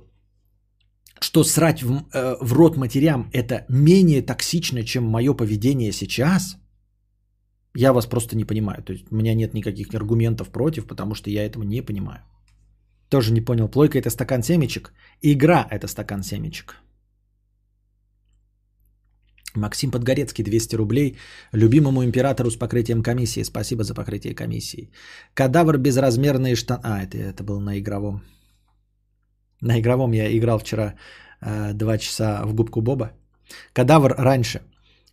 что 1.22 1.44
срать 1.44 1.84
в, 1.84 2.04
э, 2.14 2.36
в 2.42 2.54
рот 2.54 2.78
матерям 2.78 3.30
это 3.32 3.66
менее 3.70 4.24
токсично, 4.24 4.84
чем 4.84 5.04
мое 5.04 5.34
поведение 5.34 5.92
сейчас, 5.92 6.58
я 7.76 7.94
вас 7.94 8.08
просто 8.08 8.36
не 8.36 8.46
понимаю. 8.46 8.84
То 8.84 8.94
есть 8.94 9.06
у 9.12 9.16
меня 9.16 9.36
нет 9.36 9.54
никаких 9.54 9.94
аргументов 9.94 10.50
против, 10.50 10.88
потому 10.88 11.14
что 11.14 11.30
я 11.30 11.46
этого 11.46 11.64
не 11.64 11.82
понимаю. 11.82 12.24
Тоже 13.10 13.34
не 13.34 13.42
понял. 13.42 13.70
Плойка 13.70 14.00
это 14.00 14.10
стакан 14.10 14.44
семечек. 14.44 14.94
Игра 15.22 15.68
это 15.70 15.88
стакан 15.88 16.24
семечек. 16.24 16.76
Максим 19.56 19.92
Подгорецкий, 19.92 20.44
200 20.44 20.76
рублей. 20.76 21.18
Любимому 21.54 22.04
императору 22.04 22.52
с 22.52 22.56
покрытием 22.56 23.04
комиссии. 23.04 23.44
Спасибо 23.44 23.84
за 23.84 23.94
покрытие 23.94 24.36
комиссии. 24.36 24.92
Кадавр 25.34 25.78
безразмерные 25.78 26.56
штаны. 26.56 26.82
А, 26.84 27.04
это, 27.04 27.18
это 27.18 27.44
был 27.44 27.60
на 27.60 27.80
игровом. 27.80 28.22
На 29.62 29.80
игровом 29.80 30.14
я 30.14 30.38
играл 30.38 30.60
вчера 30.60 30.96
э, 31.42 31.74
2 31.74 31.98
часа 31.98 32.42
в 32.46 32.54
губку 32.54 32.82
Боба. 32.82 33.12
Кадавр 33.74 34.16
раньше. 34.18 34.62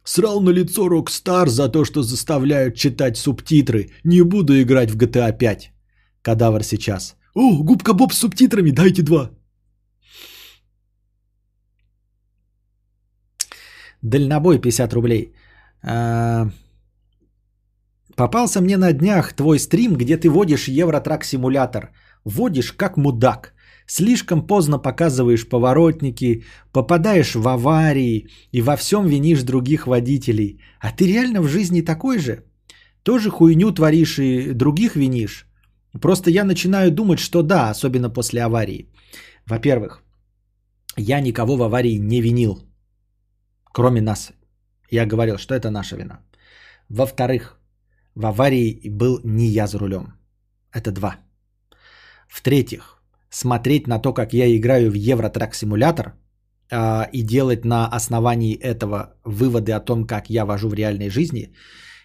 Срал 0.04 0.40
на 0.40 0.50
лицо 0.50 0.88
Rockstar 0.88 1.48
за 1.48 1.68
то, 1.68 1.84
что 1.84 2.02
заставляют 2.02 2.76
читать 2.76 3.16
субтитры. 3.16 3.90
Не 4.04 4.22
буду 4.22 4.52
играть 4.60 4.90
в 4.90 4.96
GTA 4.96 5.36
5. 5.36 5.72
Кадавр 6.22 6.62
сейчас. 6.62 7.16
О, 7.34 7.62
губка 7.62 7.92
Боб 7.92 8.12
с 8.12 8.18
субтитрами, 8.18 8.70
дайте 8.70 9.02
два. 9.02 9.30
Дальнобой 14.06 14.60
50 14.60 14.92
рублей. 14.92 15.32
А, 15.82 16.50
попался 18.16 18.60
мне 18.60 18.76
на 18.76 18.92
днях 18.92 19.32
твой 19.32 19.58
стрим, 19.58 19.96
где 19.96 20.16
ты 20.16 20.28
водишь 20.28 20.68
Евротрак 20.68 21.24
симулятор. 21.24 21.90
Водишь 22.24 22.72
как 22.72 22.96
мудак. 22.96 23.52
Слишком 23.86 24.46
поздно 24.46 24.78
показываешь 24.78 25.48
поворотники, 25.48 26.44
попадаешь 26.72 27.34
в 27.34 27.46
аварии 27.48 28.28
и 28.52 28.62
во 28.62 28.76
всем 28.76 29.06
винишь 29.06 29.42
других 29.42 29.86
водителей. 29.86 30.60
А 30.80 30.92
ты 30.92 31.06
реально 31.06 31.40
в 31.40 31.48
жизни 31.48 31.82
такой 31.82 32.18
же? 32.18 32.44
Тоже 33.02 33.30
хуйню 33.30 33.72
творишь 33.72 34.18
и 34.18 34.52
других 34.52 34.96
винишь? 34.96 35.46
Просто 36.00 36.30
я 36.30 36.44
начинаю 36.44 36.90
думать, 36.90 37.18
что 37.18 37.42
да, 37.42 37.70
особенно 37.70 38.10
после 38.10 38.42
аварии. 38.42 38.88
Во-первых, 39.46 40.02
я 40.96 41.20
никого 41.20 41.56
в 41.56 41.62
аварии 41.62 41.98
не 41.98 42.20
винил 42.20 42.65
кроме 43.76 44.00
нас. 44.00 44.32
Я 44.90 45.06
говорил, 45.06 45.36
что 45.38 45.54
это 45.54 45.70
наша 45.70 45.96
вина. 45.96 46.18
Во-вторых, 46.88 47.60
в 48.14 48.24
аварии 48.24 48.88
был 48.88 49.20
не 49.24 49.46
я 49.46 49.66
за 49.66 49.78
рулем. 49.78 50.06
Это 50.72 50.92
два. 50.92 51.16
В-третьих, 52.28 53.02
смотреть 53.30 53.86
на 53.86 53.98
то, 53.98 54.14
как 54.14 54.32
я 54.32 54.46
играю 54.46 54.90
в 54.90 54.94
Евротрак 54.94 55.54
симулятор 55.54 56.14
э, 56.70 57.10
и 57.12 57.22
делать 57.22 57.64
на 57.64 57.86
основании 57.96 58.54
этого 58.54 59.14
выводы 59.24 59.72
о 59.72 59.80
том, 59.80 60.06
как 60.06 60.30
я 60.30 60.46
вожу 60.46 60.68
в 60.68 60.74
реальной 60.74 61.10
жизни, 61.10 61.52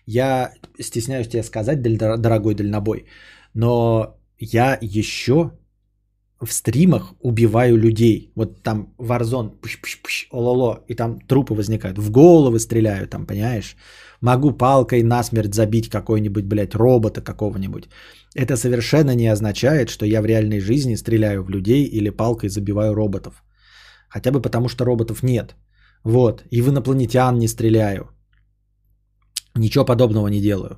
я 0.06 0.52
стесняюсь 0.80 1.30
тебе 1.30 1.44
сказать, 1.44 1.82
дорогой 1.82 2.56
дальнобой, 2.56 3.06
Но 3.54 4.18
я 4.40 4.78
еще 4.82 5.52
в 6.42 6.52
стримах 6.52 7.14
убиваю 7.22 7.78
людей. 7.78 8.32
Вот 8.36 8.64
там 8.64 8.94
Warzone, 8.98 9.50
пш-пш-пш, 9.62 10.28
ололо, 10.32 10.84
и 10.88 10.96
там 10.96 11.20
трупы 11.28 11.54
возникают. 11.54 11.98
В 11.98 12.12
головы 12.12 12.60
стреляю 12.60 13.08
там, 13.08 13.26
понимаешь? 13.26 13.76
Могу 14.22 14.52
палкой 14.52 15.04
насмерть 15.04 15.54
забить 15.54 15.90
какой-нибудь, 15.90 16.46
блядь, 16.46 16.76
робота 16.76 17.22
какого-нибудь. 17.22 17.90
Это 18.36 18.58
совершенно 18.58 19.16
не 19.16 19.28
означает, 19.28 19.90
что 19.90 20.06
я 20.06 20.22
в 20.22 20.26
реальной 20.26 20.60
жизни 20.60 20.96
стреляю 20.96 21.44
в 21.44 21.50
людей 21.50 21.86
или 21.86 22.10
палкой 22.10 22.50
забиваю 22.50 22.96
роботов. 22.96 23.44
Хотя 24.10 24.32
бы 24.32 24.42
потому, 24.42 24.70
что 24.70 24.86
роботов 24.86 25.24
нет. 25.24 25.56
Вот. 26.04 26.44
И 26.52 26.62
в 26.62 26.70
инопланетян 26.70 27.38
не 27.38 27.48
стреляю. 27.48 28.10
Ничего 29.56 29.86
подобного 29.86 30.28
не 30.28 30.42
делаю. 30.42 30.78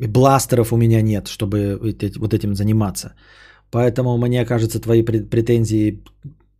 И 0.00 0.06
бластеров 0.06 0.72
у 0.72 0.76
меня 0.76 1.02
нет, 1.02 1.28
чтобы 1.28 1.78
вот 2.18 2.34
этим 2.34 2.54
заниматься. 2.54 3.14
Поэтому, 3.70 4.16
мне 4.18 4.44
кажется, 4.44 4.80
твои 4.80 5.02
претензии 5.02 6.02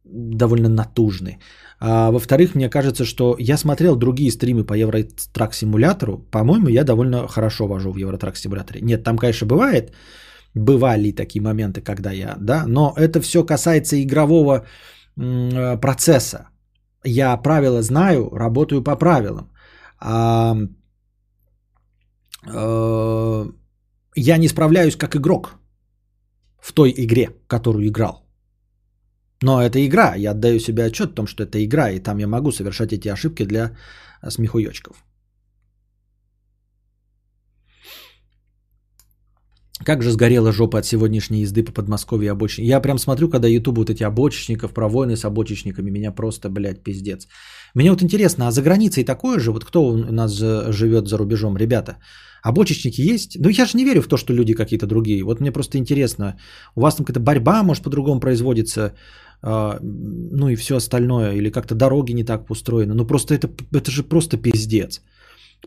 довольно 0.05 0.69
натужны. 0.69 1.39
А, 1.81 2.11
во-вторых, 2.11 2.55
мне 2.55 2.69
кажется, 2.71 3.05
что 3.05 3.37
я 3.39 3.57
смотрел 3.57 3.97
другие 3.97 4.31
стримы 4.31 4.65
по 4.65 4.75
Евротрак 4.75 5.55
симулятору. 5.55 6.19
По-моему, 6.31 6.69
я 6.69 6.85
довольно 6.85 7.29
хорошо 7.29 7.67
вожу 7.67 7.93
в 7.93 7.99
Евротрак 7.99 8.37
симуляторе. 8.37 8.81
Нет, 8.81 9.05
там, 9.05 9.19
конечно, 9.19 9.47
бывает. 9.47 9.93
Бывали 10.55 11.13
такие 11.13 11.43
моменты, 11.43 11.81
когда 11.83 12.11
я, 12.11 12.37
да, 12.41 12.65
но 12.67 12.95
это 12.97 13.21
все 13.21 13.45
касается 13.45 14.03
игрового 14.03 14.67
м- 15.17 15.79
процесса. 15.81 16.49
Я 17.05 17.37
правила 17.37 17.83
знаю, 17.83 18.31
работаю 18.35 18.83
по 18.83 18.97
правилам. 18.97 19.51
А, 20.01 20.57
а, 22.47 23.47
я 24.17 24.39
не 24.39 24.49
справляюсь 24.49 24.97
как 24.97 25.17
игрок 25.17 25.59
в 26.61 26.73
той 26.73 26.95
игре, 26.97 27.31
которую 27.47 27.87
играл. 27.87 28.25
Но 29.43 29.63
это 29.63 29.79
игра, 29.87 30.15
я 30.17 30.33
отдаю 30.33 30.59
себе 30.59 30.85
отчет 30.85 31.13
о 31.13 31.15
том, 31.15 31.27
что 31.27 31.45
это 31.45 31.65
игра, 31.65 31.91
и 31.91 32.01
там 32.01 32.19
я 32.19 32.27
могу 32.27 32.53
совершать 32.53 32.93
эти 32.93 33.09
ошибки 33.09 33.45
для 33.45 33.77
смехуёчков. 34.29 35.05
Как 39.85 40.03
же 40.03 40.11
сгорела 40.11 40.53
жопа 40.53 40.79
от 40.79 40.87
сегодняшней 40.87 41.43
езды 41.43 41.63
по 41.63 41.73
Подмосковью 41.73 42.33
обочин. 42.33 42.65
Я 42.65 42.81
прям 42.81 42.99
смотрю, 42.99 43.29
когда 43.29 43.49
ютуб 43.49 43.79
вот 43.79 43.91
эти 43.91 44.03
обочечников, 44.03 44.73
про 44.73 44.89
войны 44.89 45.17
с 45.17 45.25
обочечниками, 45.25 45.91
меня 45.91 46.11
просто, 46.11 46.51
блядь, 46.51 46.83
пиздец. 46.83 47.29
Мне 47.75 47.91
вот 47.91 48.03
интересно, 48.03 48.49
а 48.49 48.51
за 48.51 48.63
границей 48.63 49.05
такое 49.05 49.39
же? 49.39 49.53
Вот 49.53 49.65
кто 49.65 49.87
у 49.87 49.97
нас 49.97 50.33
живет 50.33 51.07
за 51.07 51.17
рубежом? 51.17 51.57
Ребята, 51.57 51.97
обочечники 52.43 53.01
есть? 53.01 53.37
Ну 53.41 53.49
я 53.49 53.67
же 53.67 53.77
не 53.79 53.85
верю 53.85 54.03
в 54.03 54.09
то, 54.09 54.17
что 54.17 54.33
люди 54.33 54.55
какие-то 54.55 54.87
другие. 54.87 55.25
Вот 55.25 55.41
мне 55.41 55.53
просто 55.53 55.79
интересно, 55.79 56.37
у 56.77 56.81
вас 56.81 56.95
там 56.95 57.05
какая-то 57.05 57.21
борьба, 57.21 57.63
может, 57.63 57.83
по-другому 57.83 58.21
производится? 58.21 58.95
А, 59.43 59.79
ну 59.83 60.49
и 60.49 60.57
все 60.57 60.77
остальное, 60.77 61.33
или 61.33 61.51
как-то 61.51 61.75
дороги 61.75 62.13
не 62.13 62.25
так 62.25 62.51
устроены. 62.51 62.95
Ну 62.95 63.07
просто 63.07 63.35
это, 63.35 63.49
это 63.73 63.91
же 63.91 64.03
просто 64.03 64.37
пиздец. 64.37 65.01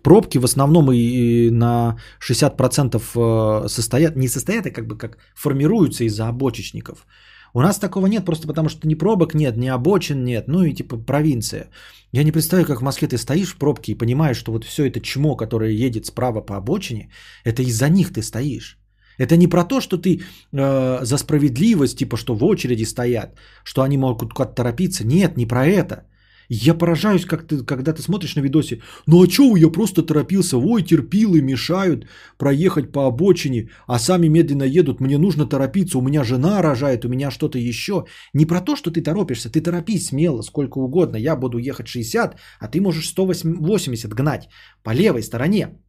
Пробки 0.03 0.39
в 0.39 0.45
основном 0.45 0.91
и 0.91 1.49
на 1.49 1.97
60% 2.19 2.95
э, 2.95 3.67
состоят, 3.67 4.15
не 4.15 4.27
состоят, 4.27 4.65
а 4.65 4.71
как 4.71 4.87
бы 4.87 4.97
как 4.97 5.17
формируются 5.35 6.05
из-за 6.05 6.27
обочечников. 6.27 7.05
У 7.53 7.61
нас 7.61 7.79
такого 7.79 8.07
нет, 8.07 8.25
просто 8.25 8.47
потому 8.47 8.69
что 8.69 8.87
ни 8.87 8.95
пробок 8.95 9.33
нет, 9.33 9.57
ни 9.57 9.67
обочин 9.67 10.23
нет, 10.23 10.47
ну 10.47 10.63
и 10.63 10.73
типа 10.73 10.97
провинция. 10.97 11.69
Я 12.13 12.23
не 12.23 12.31
представляю, 12.31 12.67
как 12.67 12.81
в 12.81 12.83
Москве 12.83 13.07
ты 13.07 13.17
стоишь 13.17 13.53
в 13.53 13.57
пробке 13.57 13.91
и 13.91 13.97
понимаешь, 13.97 14.37
что 14.37 14.51
вот 14.51 14.63
все 14.65 14.85
это 14.85 14.99
чмо, 15.01 15.35
которое 15.35 15.71
едет 15.71 16.05
справа 16.05 16.41
по 16.41 16.55
обочине, 16.55 17.09
это 17.45 17.61
из-за 17.63 17.89
них 17.89 18.13
ты 18.13 18.21
стоишь. 18.21 18.77
Это 19.17 19.37
не 19.37 19.47
про 19.47 19.63
то, 19.63 19.81
что 19.81 19.97
ты 19.97 20.21
э, 20.51 21.05
за 21.05 21.17
справедливость, 21.17 21.97
типа, 21.97 22.17
что 22.17 22.35
в 22.35 22.43
очереди 22.43 22.85
стоят, 22.85 23.37
что 23.63 23.81
они 23.81 23.97
могут 23.97 24.33
куда-то 24.33 24.55
торопиться. 24.55 25.05
Нет, 25.05 25.37
не 25.37 25.45
про 25.45 25.65
это. 25.65 26.05
Я 26.53 26.73
поражаюсь, 26.73 27.25
как 27.25 27.47
ты, 27.47 27.63
когда 27.63 27.93
ты 27.93 28.01
смотришь 28.01 28.35
на 28.35 28.41
видосе. 28.41 28.81
Ну 29.07 29.23
а 29.23 29.27
чё 29.27 29.55
я 29.55 29.71
просто 29.71 30.03
торопился? 30.03 30.57
Ой, 30.57 30.83
терпилы 30.83 31.41
мешают 31.41 32.07
проехать 32.37 32.91
по 32.91 33.07
обочине, 33.07 33.69
а 33.87 33.99
сами 33.99 34.27
медленно 34.27 34.63
едут. 34.63 34.99
Мне 34.99 35.17
нужно 35.17 35.45
торопиться, 35.45 35.97
у 35.97 36.01
меня 36.01 36.23
жена 36.23 36.61
рожает, 36.61 37.05
у 37.05 37.09
меня 37.09 37.31
что-то 37.31 37.57
еще. 37.57 38.03
Не 38.33 38.45
про 38.45 38.59
то, 38.59 38.75
что 38.75 38.91
ты 38.91 39.01
торопишься, 39.01 39.49
ты 39.49 39.61
торопись 39.61 40.07
смело, 40.07 40.41
сколько 40.41 40.79
угодно. 40.79 41.15
Я 41.15 41.37
буду 41.37 41.57
ехать 41.57 41.87
60, 41.87 42.35
а 42.59 42.67
ты 42.67 42.81
можешь 42.81 43.07
180 43.07 44.13
гнать 44.13 44.49
по 44.83 44.93
левой 44.93 45.23
стороне. 45.23 45.79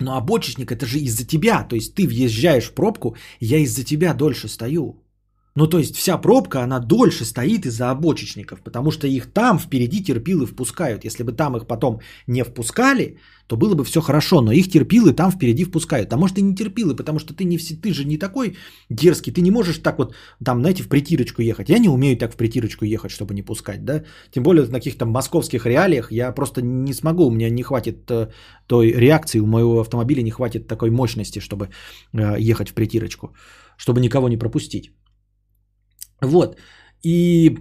Но 0.00 0.16
обочечник 0.16 0.70
это 0.70 0.84
же 0.84 0.98
из-за 0.98 1.24
тебя. 1.24 1.66
То 1.68 1.76
есть 1.76 1.94
ты 1.94 2.06
въезжаешь 2.06 2.68
в 2.68 2.74
пробку, 2.74 3.16
я 3.40 3.56
из-за 3.58 3.84
тебя 3.84 4.12
дольше 4.12 4.48
стою. 4.48 5.01
Ну, 5.54 5.66
то 5.66 5.78
есть 5.78 5.96
вся 5.96 6.16
пробка, 6.18 6.62
она 6.62 6.80
дольше 6.80 7.24
стоит 7.24 7.66
из-за 7.66 7.90
обочечников, 7.90 8.62
потому 8.62 8.90
что 8.90 9.06
их 9.06 9.32
там 9.32 9.58
впереди 9.58 10.02
терпилы 10.02 10.46
впускают. 10.46 11.04
Если 11.04 11.24
бы 11.24 11.32
там 11.32 11.56
их 11.56 11.66
потом 11.66 12.00
не 12.26 12.42
впускали, 12.42 13.18
то 13.46 13.56
было 13.56 13.74
бы 13.74 13.84
все 13.84 14.00
хорошо, 14.00 14.40
но 14.40 14.52
их 14.52 14.70
терпилы 14.70 15.12
там 15.12 15.30
впереди 15.30 15.64
впускают. 15.64 16.12
А 16.12 16.16
может 16.16 16.38
и 16.38 16.42
не 16.42 16.54
терпилы, 16.54 16.96
потому 16.96 17.18
что 17.18 17.34
ты, 17.34 17.44
не, 17.44 17.58
ты 17.58 17.92
же 17.92 18.04
не 18.06 18.16
такой 18.16 18.56
дерзкий, 18.88 19.30
ты 19.30 19.42
не 19.42 19.50
можешь 19.50 19.78
так 19.78 19.98
вот, 19.98 20.14
там, 20.42 20.60
знаете, 20.60 20.82
в 20.82 20.88
притирочку 20.88 21.42
ехать. 21.42 21.68
Я 21.68 21.78
не 21.78 21.88
умею 21.88 22.16
так 22.16 22.32
в 22.32 22.36
притирочку 22.36 22.86
ехать, 22.86 23.10
чтобы 23.10 23.34
не 23.34 23.42
пускать, 23.42 23.84
да. 23.84 24.04
Тем 24.30 24.42
более 24.42 24.64
на 24.64 24.78
каких-то 24.78 25.04
московских 25.04 25.66
реалиях 25.66 26.12
я 26.12 26.32
просто 26.32 26.62
не 26.62 26.94
смогу, 26.94 27.26
у 27.26 27.30
меня 27.30 27.50
не 27.50 27.62
хватит 27.62 28.10
э, 28.10 28.28
той 28.66 28.92
реакции, 28.92 29.40
у 29.40 29.46
моего 29.46 29.80
автомобиля 29.80 30.22
не 30.22 30.30
хватит 30.30 30.66
такой 30.66 30.90
мощности, 30.90 31.40
чтобы 31.40 31.68
э, 32.14 32.40
ехать 32.40 32.70
в 32.70 32.74
притирочку, 32.74 33.34
чтобы 33.76 34.00
никого 34.00 34.28
не 34.28 34.38
пропустить. 34.38 34.92
Вот. 36.22 36.56
И, 37.04 37.58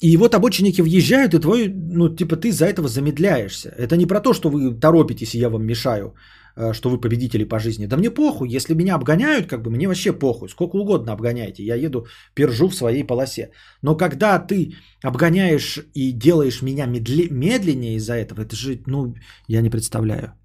и 0.00 0.16
вот 0.16 0.34
обочинники 0.34 0.82
въезжают, 0.82 1.34
и 1.34 1.38
твой, 1.38 1.68
ну, 1.68 2.08
типа, 2.16 2.36
ты 2.36 2.52
за 2.52 2.66
этого 2.66 2.88
замедляешься. 2.88 3.68
Это 3.68 3.96
не 3.96 4.06
про 4.06 4.20
то, 4.20 4.32
что 4.32 4.50
вы 4.50 4.80
торопитесь, 4.80 5.34
и 5.34 5.38
я 5.38 5.50
вам 5.50 5.64
мешаю, 5.64 6.14
э, 6.56 6.72
что 6.72 6.88
вы 6.88 7.00
победители 7.00 7.44
по 7.44 7.58
жизни. 7.58 7.86
Да 7.86 7.96
мне 7.96 8.10
похуй, 8.10 8.48
если 8.48 8.74
меня 8.74 8.94
обгоняют, 8.94 9.46
как 9.46 9.62
бы 9.62 9.70
мне 9.70 9.86
вообще 9.86 10.12
похуй. 10.12 10.48
Сколько 10.48 10.76
угодно 10.76 11.12
обгоняйте, 11.12 11.62
я 11.62 11.74
еду, 11.74 12.06
пержу 12.34 12.68
в 12.68 12.74
своей 12.74 13.04
полосе. 13.04 13.50
Но 13.82 13.96
когда 13.96 14.38
ты 14.38 14.74
обгоняешь 15.04 15.78
и 15.94 16.12
делаешь 16.12 16.62
меня 16.62 16.86
медленнее 16.86 17.96
из-за 17.96 18.14
этого, 18.14 18.40
это 18.40 18.56
же, 18.56 18.80
ну, 18.86 19.14
я 19.48 19.60
не 19.60 19.70
представляю. 19.70 20.37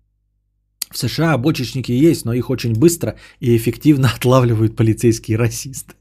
В 0.93 0.97
США 0.97 1.33
обочечники 1.33 1.91
есть, 1.91 2.23
но 2.23 2.33
их 2.33 2.51
очень 2.51 2.73
быстро 2.73 3.15
и 3.39 3.57
эффективно 3.57 4.11
отлавливают 4.15 4.75
полицейские 4.75 5.37
расисты. 5.37 5.95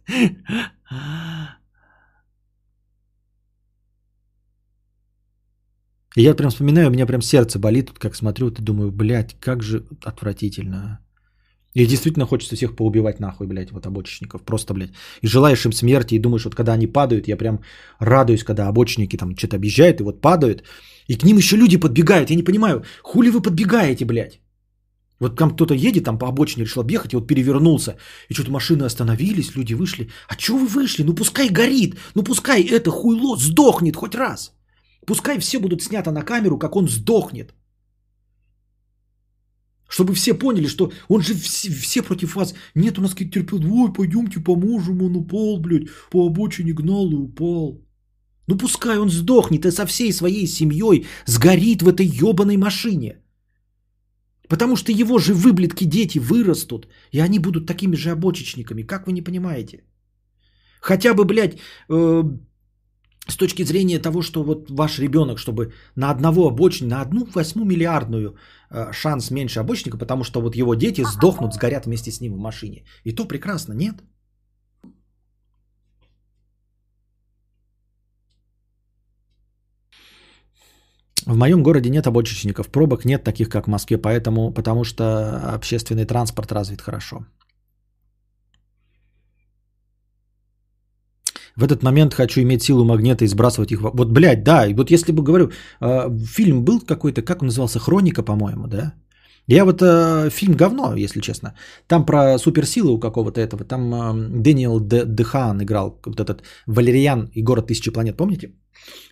я 6.15 6.35
прям 6.35 6.51
вспоминаю, 6.51 6.89
у 6.89 6.91
меня 6.93 7.07
прям 7.07 7.23
сердце 7.23 7.59
болит, 7.59 7.87
тут 7.87 7.99
как 7.99 8.15
смотрю, 8.15 8.51
и 8.51 8.63
думаю, 8.63 8.93
блядь, 8.93 9.35
как 9.41 9.63
же 9.63 9.85
отвратительно. 10.05 11.01
И 11.73 11.87
действительно 11.87 12.27
хочется 12.27 12.55
всех 12.55 12.77
поубивать 12.77 13.19
нахуй, 13.19 13.47
блядь, 13.47 13.73
вот 13.73 13.87
обочечников. 13.87 14.43
Просто, 14.43 14.75
блядь. 14.75 14.91
И 15.23 15.27
желаешь 15.27 15.65
им 15.65 15.73
смерти, 15.73 16.17
и 16.17 16.19
думаешь, 16.19 16.45
вот 16.45 16.55
когда 16.55 16.75
они 16.75 16.87
падают, 16.87 17.29
я 17.29 17.39
прям 17.39 17.61
радуюсь, 17.99 18.45
когда 18.45 18.69
обочники 18.69 19.17
там 19.17 19.35
что-то 19.35 19.57
объезжают, 19.57 20.01
и 20.01 20.03
вот 20.03 20.21
падают. 20.21 20.65
И 21.09 21.15
к 21.15 21.25
ним 21.25 21.39
еще 21.39 21.57
люди 21.57 21.79
подбегают. 21.79 22.29
Я 22.29 22.37
не 22.37 22.43
понимаю, 22.43 22.85
хули 23.03 23.31
вы 23.31 23.41
подбегаете, 23.41 24.05
блядь? 24.05 24.42
Вот 25.23 25.37
там 25.37 25.51
кто-то 25.51 25.75
едет, 25.75 26.05
там 26.05 26.19
по 26.19 26.27
обочине 26.27 26.65
решил 26.65 26.83
объехать, 26.83 27.13
и 27.13 27.17
вот 27.17 27.29
перевернулся. 27.29 27.97
И 28.29 28.35
что-то 28.35 28.51
машины 28.51 28.83
остановились, 28.85 29.55
люди 29.57 29.75
вышли. 29.75 30.09
А 30.29 30.35
чего 30.35 30.59
вы 30.59 30.67
вышли? 30.67 31.05
Ну 31.05 31.15
пускай 31.15 31.49
горит, 31.49 31.95
ну 32.17 32.25
пускай 32.25 32.63
это 32.63 32.91
хуйло 32.91 33.37
сдохнет 33.37 33.97
хоть 33.97 34.17
раз. 34.17 34.53
Пускай 35.07 35.39
все 35.39 35.61
будут 35.61 35.83
снято 35.83 36.11
на 36.11 36.23
камеру, 36.23 36.59
как 36.59 36.75
он 36.77 36.89
сдохнет. 36.89 37.55
Чтобы 39.89 40.15
все 40.15 40.35
поняли, 40.35 40.67
что 40.67 40.91
он 41.09 41.23
же 41.23 41.35
все, 41.35 41.71
все 41.71 42.03
против 42.03 42.35
вас. 42.35 42.55
Нет, 42.75 42.99
у 42.99 43.03
нас 43.03 43.13
какие-то 43.13 43.41
терпел. 43.41 43.59
Ой, 43.59 43.93
пойдемте 43.93 44.41
поможем, 44.41 45.03
он 45.03 45.17
упал, 45.17 45.61
блядь, 45.61 45.89
по 46.11 46.27
обочине 46.27 46.73
гнал 46.73 47.13
и 47.13 47.15
упал. 47.15 47.81
Ну 48.49 48.59
пускай 48.59 48.99
он 48.99 49.09
сдохнет 49.09 49.67
и 49.67 49.71
со 49.71 49.87
всей 49.87 50.13
своей 50.13 50.49
семьей 50.49 51.07
сгорит 51.27 51.83
в 51.83 51.89
этой 51.89 52.07
ебаной 52.07 52.57
машине. 52.57 53.22
Потому 54.53 54.77
что 54.77 54.93
его 54.93 55.19
же 55.19 55.33
выблетки 55.33 55.85
дети 55.85 56.19
вырастут, 56.19 56.87
и 57.11 57.21
они 57.21 57.39
будут 57.39 57.67
такими 57.67 57.97
же 57.97 58.11
обочечниками. 58.11 58.87
Как 58.87 59.07
вы 59.07 59.13
не 59.13 59.23
понимаете? 59.23 59.83
Хотя 60.83 61.15
бы, 61.15 61.25
блядь, 61.25 61.57
э, 61.89 62.23
с 63.29 63.37
точки 63.37 63.65
зрения 63.65 63.99
того, 63.99 64.21
что 64.21 64.43
вот 64.43 64.71
ваш 64.71 64.99
ребенок, 64.99 65.39
чтобы 65.39 65.73
на 65.97 66.11
одного 66.11 66.49
обочника, 66.49 66.91
на 66.91 67.01
одну 67.01 67.27
восьму 67.35 67.65
миллиардную 67.65 68.37
э, 68.71 68.93
шанс 68.93 69.31
меньше 69.31 69.61
обочника, 69.61 69.97
потому 69.97 70.23
что 70.23 70.43
вот 70.43 70.55
его 70.55 70.75
дети 70.75 71.03
сдохнут, 71.05 71.55
сгорят 71.55 71.87
вместе 71.87 72.11
с 72.11 72.21
ним 72.21 72.35
в 72.35 72.39
машине. 72.39 72.85
И 73.05 73.13
то 73.13 73.25
прекрасно, 73.25 73.73
нет? 73.73 73.95
В 81.27 81.37
моем 81.37 81.63
городе 81.63 81.91
нет 81.91 82.07
обочечников, 82.07 82.69
пробок 82.69 83.05
нет 83.05 83.25
таких, 83.25 83.49
как 83.49 83.67
в 83.67 83.71
Москве, 83.71 83.99
поэтому, 83.99 84.53
потому 84.53 84.85
что 84.85 85.55
общественный 85.55 86.05
транспорт 86.05 86.53
развит 86.53 86.81
хорошо. 86.81 87.25
В 91.57 91.65
этот 91.65 91.83
момент 91.83 92.15
хочу 92.15 92.41
иметь 92.41 92.63
силу 92.63 92.85
магнита 92.85 93.25
и 93.25 93.29
сбрасывать 93.29 93.73
их. 93.73 93.81
Вот, 93.83 94.11
блядь, 94.11 94.43
да. 94.43 94.67
И 94.67 94.75
вот 94.75 94.91
если 94.91 95.13
бы, 95.13 95.23
говорю, 95.23 95.51
э, 95.81 96.11
фильм 96.25 96.65
был 96.65 96.81
какой-то, 96.81 97.23
как 97.23 97.43
он 97.43 97.49
назывался, 97.49 97.79
«Хроника», 97.79 98.23
по-моему, 98.23 98.67
да? 98.67 98.95
Я 99.49 99.65
вот 99.65 99.83
э, 99.83 100.31
фильм 100.31 100.55
говно, 100.55 100.95
если 100.97 101.21
честно. 101.21 101.55
Там 101.89 102.07
про 102.07 102.39
суперсилы 102.39 102.93
у 102.93 103.01
какого-то 103.01 103.41
этого. 103.41 103.65
Там 103.65 103.93
э, 103.95 104.41
Дэниел 104.43 104.81
Де- 104.81 105.05
Дехан 105.07 105.63
играл, 105.63 106.01
вот 106.07 106.21
этот 106.21 106.43
Валериан 106.67 107.31
и 107.35 107.43
город 107.43 107.67
тысячи 107.67 107.91
планет, 107.91 108.17
помните? 108.17 108.53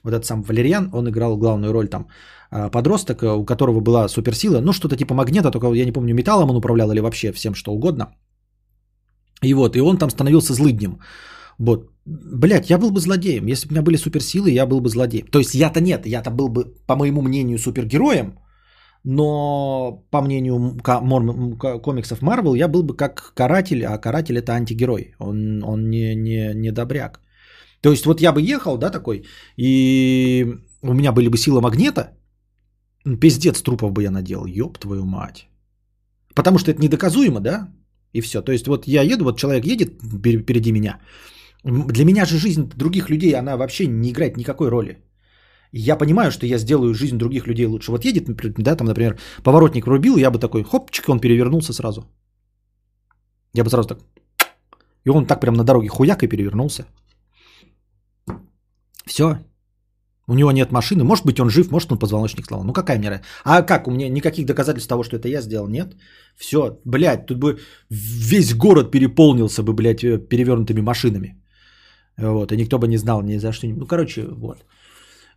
Вот 0.05 0.15
этот 0.15 0.25
сам 0.25 0.43
Валериан, 0.43 0.91
он 0.93 1.09
играл 1.09 1.37
главную 1.37 1.73
роль 1.73 1.89
там. 1.89 2.07
э, 2.53 2.71
Подросток, 2.71 3.23
э, 3.23 3.33
у 3.33 3.45
которого 3.45 3.81
была 3.81 4.09
суперсила, 4.09 4.61
ну 4.61 4.73
что-то 4.73 4.97
типа 4.97 5.15
магнита, 5.15 5.51
только 5.51 5.73
я 5.75 5.85
не 5.85 5.93
помню, 5.93 6.15
металлом 6.15 6.51
он 6.51 6.57
управлял 6.57 6.91
или 6.93 7.01
вообще 7.01 7.33
всем 7.33 7.55
что 7.55 7.73
угодно. 7.73 8.07
И 9.43 9.55
вот, 9.55 9.77
и 9.77 9.81
он 9.81 9.99
там 9.99 10.11
становился 10.11 10.55
злыднем. 10.55 11.01
Вот. 11.59 11.91
Блять, 12.07 12.71
я 12.71 12.79
был 12.79 12.91
бы 12.91 13.01
злодеем. 13.01 13.47
Если 13.47 13.67
бы 13.67 13.73
у 13.73 13.75
меня 13.75 13.83
были 13.83 13.97
суперсилы, 13.97 14.51
я 14.51 14.67
был 14.67 14.81
бы 14.81 14.89
злодеем. 14.89 15.27
То 15.27 15.39
есть 15.39 15.55
я-то 15.55 15.81
нет, 15.81 16.07
я-то 16.07 16.31
был 16.31 16.49
бы, 16.49 16.65
по 16.87 16.97
моему 16.97 17.23
мнению, 17.23 17.59
супергероем, 17.59 18.39
но 19.05 20.05
по 20.11 20.21
мнению 20.21 20.79
комиксов 21.83 22.23
Марвел, 22.23 22.55
я 22.55 22.69
был 22.69 22.83
бы 22.83 22.97
как 22.97 23.33
каратель, 23.35 23.85
а 23.85 23.99
каратель 23.99 24.37
это 24.37 24.53
антигерой. 24.53 25.15
Он, 25.19 25.63
он 25.65 25.91
не, 25.91 26.15
не, 26.15 26.55
не 26.55 26.73
добряк. 26.73 27.21
То 27.81 27.91
есть 27.91 28.07
вот 28.07 28.21
я 28.21 28.33
бы 28.33 28.43
ехал, 28.43 28.77
да, 28.77 28.91
такой, 28.91 29.25
и 29.57 30.47
у 30.83 30.95
меня 30.95 31.13
были 31.13 31.29
бы 31.29 31.39
сила 31.39 31.61
магнита, 31.61 32.11
м, 33.07 33.17
пиздец 33.17 33.63
трупов 33.63 33.93
бы 33.93 34.03
я 34.03 34.11
наделал, 34.11 34.47
ёб 34.47 34.79
твою 34.79 35.05
мать. 35.05 35.49
Потому 36.35 36.59
что 36.59 36.71
это 36.71 36.83
недоказуемо, 36.83 37.41
да, 37.41 37.69
и 38.13 38.21
все. 38.21 38.43
То 38.43 38.53
есть 38.53 38.67
вот 38.67 38.87
я 38.87 39.03
еду, 39.03 39.25
вот 39.25 39.39
человек 39.39 39.65
едет 39.65 40.03
пер- 40.23 40.43
впереди 40.43 40.73
меня, 40.73 40.99
для 41.65 42.05
меня 42.05 42.27
же 42.27 42.39
жизнь 42.39 42.71
других 42.77 43.09
людей, 43.11 43.35
она 43.35 43.57
вообще 43.57 43.87
не 43.87 44.11
играет 44.11 44.37
никакой 44.37 44.69
роли. 44.69 44.99
И 45.73 45.81
Я 45.81 45.97
понимаю, 45.97 46.31
что 46.31 46.47
я 46.47 46.59
сделаю 46.59 46.95
жизнь 46.95 47.17
других 47.17 47.47
людей 47.47 47.67
лучше. 47.67 47.93
Вот 47.93 48.05
едет, 48.05 48.25
да, 48.59 48.77
там, 48.77 48.87
например, 48.87 49.19
поворотник 49.43 49.87
врубил, 49.87 50.17
я 50.17 50.31
бы 50.31 50.39
такой, 50.39 50.63
хопчик, 50.63 51.09
он 51.09 51.21
перевернулся 51.21 51.73
сразу. 51.73 52.05
Я 53.55 53.65
бы 53.65 53.71
сразу 53.71 53.89
так. 53.89 53.99
И 55.07 55.11
он 55.11 55.27
так 55.27 55.41
прям 55.41 55.55
на 55.55 55.65
дороге 55.65 55.89
хуяк 55.89 56.23
и 56.23 56.29
перевернулся. 56.29 56.85
Все. 59.07 59.39
У 60.29 60.35
него 60.35 60.53
нет 60.53 60.73
машины. 60.73 61.03
Может 61.03 61.27
быть, 61.27 61.41
он 61.41 61.51
жив, 61.51 61.71
может, 61.71 61.91
он 61.93 61.99
позвоночник 61.99 62.47
сломал. 62.47 62.67
Ну, 62.67 62.73
какая 62.73 62.99
мера? 62.99 63.21
А 63.45 63.63
как? 63.63 63.89
У 63.89 63.91
меня 63.91 64.09
никаких 64.09 64.47
доказательств 64.47 64.89
того, 64.89 65.03
что 65.03 65.17
это 65.17 65.29
я 65.29 65.43
сделал, 65.43 65.69
нет? 65.69 65.97
Все, 66.37 66.79
блядь, 66.85 67.27
тут 67.27 67.39
бы 67.39 67.59
весь 67.91 68.55
город 68.55 68.91
переполнился 68.91 69.63
бы, 69.63 69.73
блядь, 69.73 70.05
э, 70.05 70.19
перевернутыми 70.19 70.81
машинами. 70.81 71.35
Вот, 72.19 72.53
и 72.53 72.57
никто 72.57 72.79
бы 72.79 72.87
не 72.87 72.99
знал 72.99 73.23
ни 73.23 73.39
за 73.39 73.53
что. 73.53 73.67
Ну, 73.67 73.87
короче, 73.87 74.23
вот. 74.23 74.65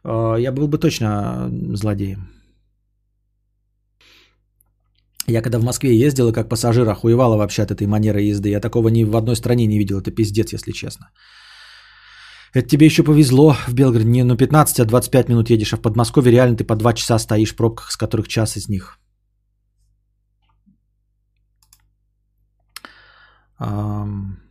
Э, 0.05 0.35
Я 0.39 0.51
был 0.51 0.67
бы 0.67 0.77
точно 0.77 1.49
злодеем. 1.75 2.29
Я 5.27 5.41
когда 5.41 5.57
в 5.59 5.63
Москве 5.63 5.97
ездил 5.97 6.29
и 6.29 6.33
как 6.33 6.49
пассажир 6.49 6.87
охуевала 6.89 7.37
вообще 7.37 7.63
от 7.63 7.71
этой 7.71 7.87
манеры 7.87 8.21
езды. 8.21 8.49
Я 8.49 8.59
такого 8.59 8.89
ни 8.89 9.05
в 9.05 9.15
одной 9.15 9.35
стране 9.35 9.67
не 9.67 9.79
видел. 9.79 9.99
Это 9.99 10.11
пиздец, 10.11 10.53
если 10.53 10.71
честно. 10.73 11.11
Это 12.53 12.67
тебе 12.67 12.85
еще 12.85 13.03
повезло 13.03 13.55
в 13.67 13.73
Белгороде. 13.73 14.09
Не 14.09 14.23
ну 14.23 14.37
15, 14.37 14.79
а 14.79 14.85
25 14.85 15.29
минут 15.29 15.49
едешь. 15.49 15.73
А 15.73 15.77
в 15.77 15.81
Подмосковье 15.81 16.31
реально 16.31 16.57
ты 16.57 16.65
по 16.65 16.75
2 16.75 16.93
часа 16.93 17.19
стоишь 17.19 17.53
в 17.53 17.55
пробках, 17.55 17.91
с 17.91 17.97
которых 17.97 18.27
час 18.27 18.57
из 18.57 18.69
них. 18.69 18.99
Ам. 23.57 24.42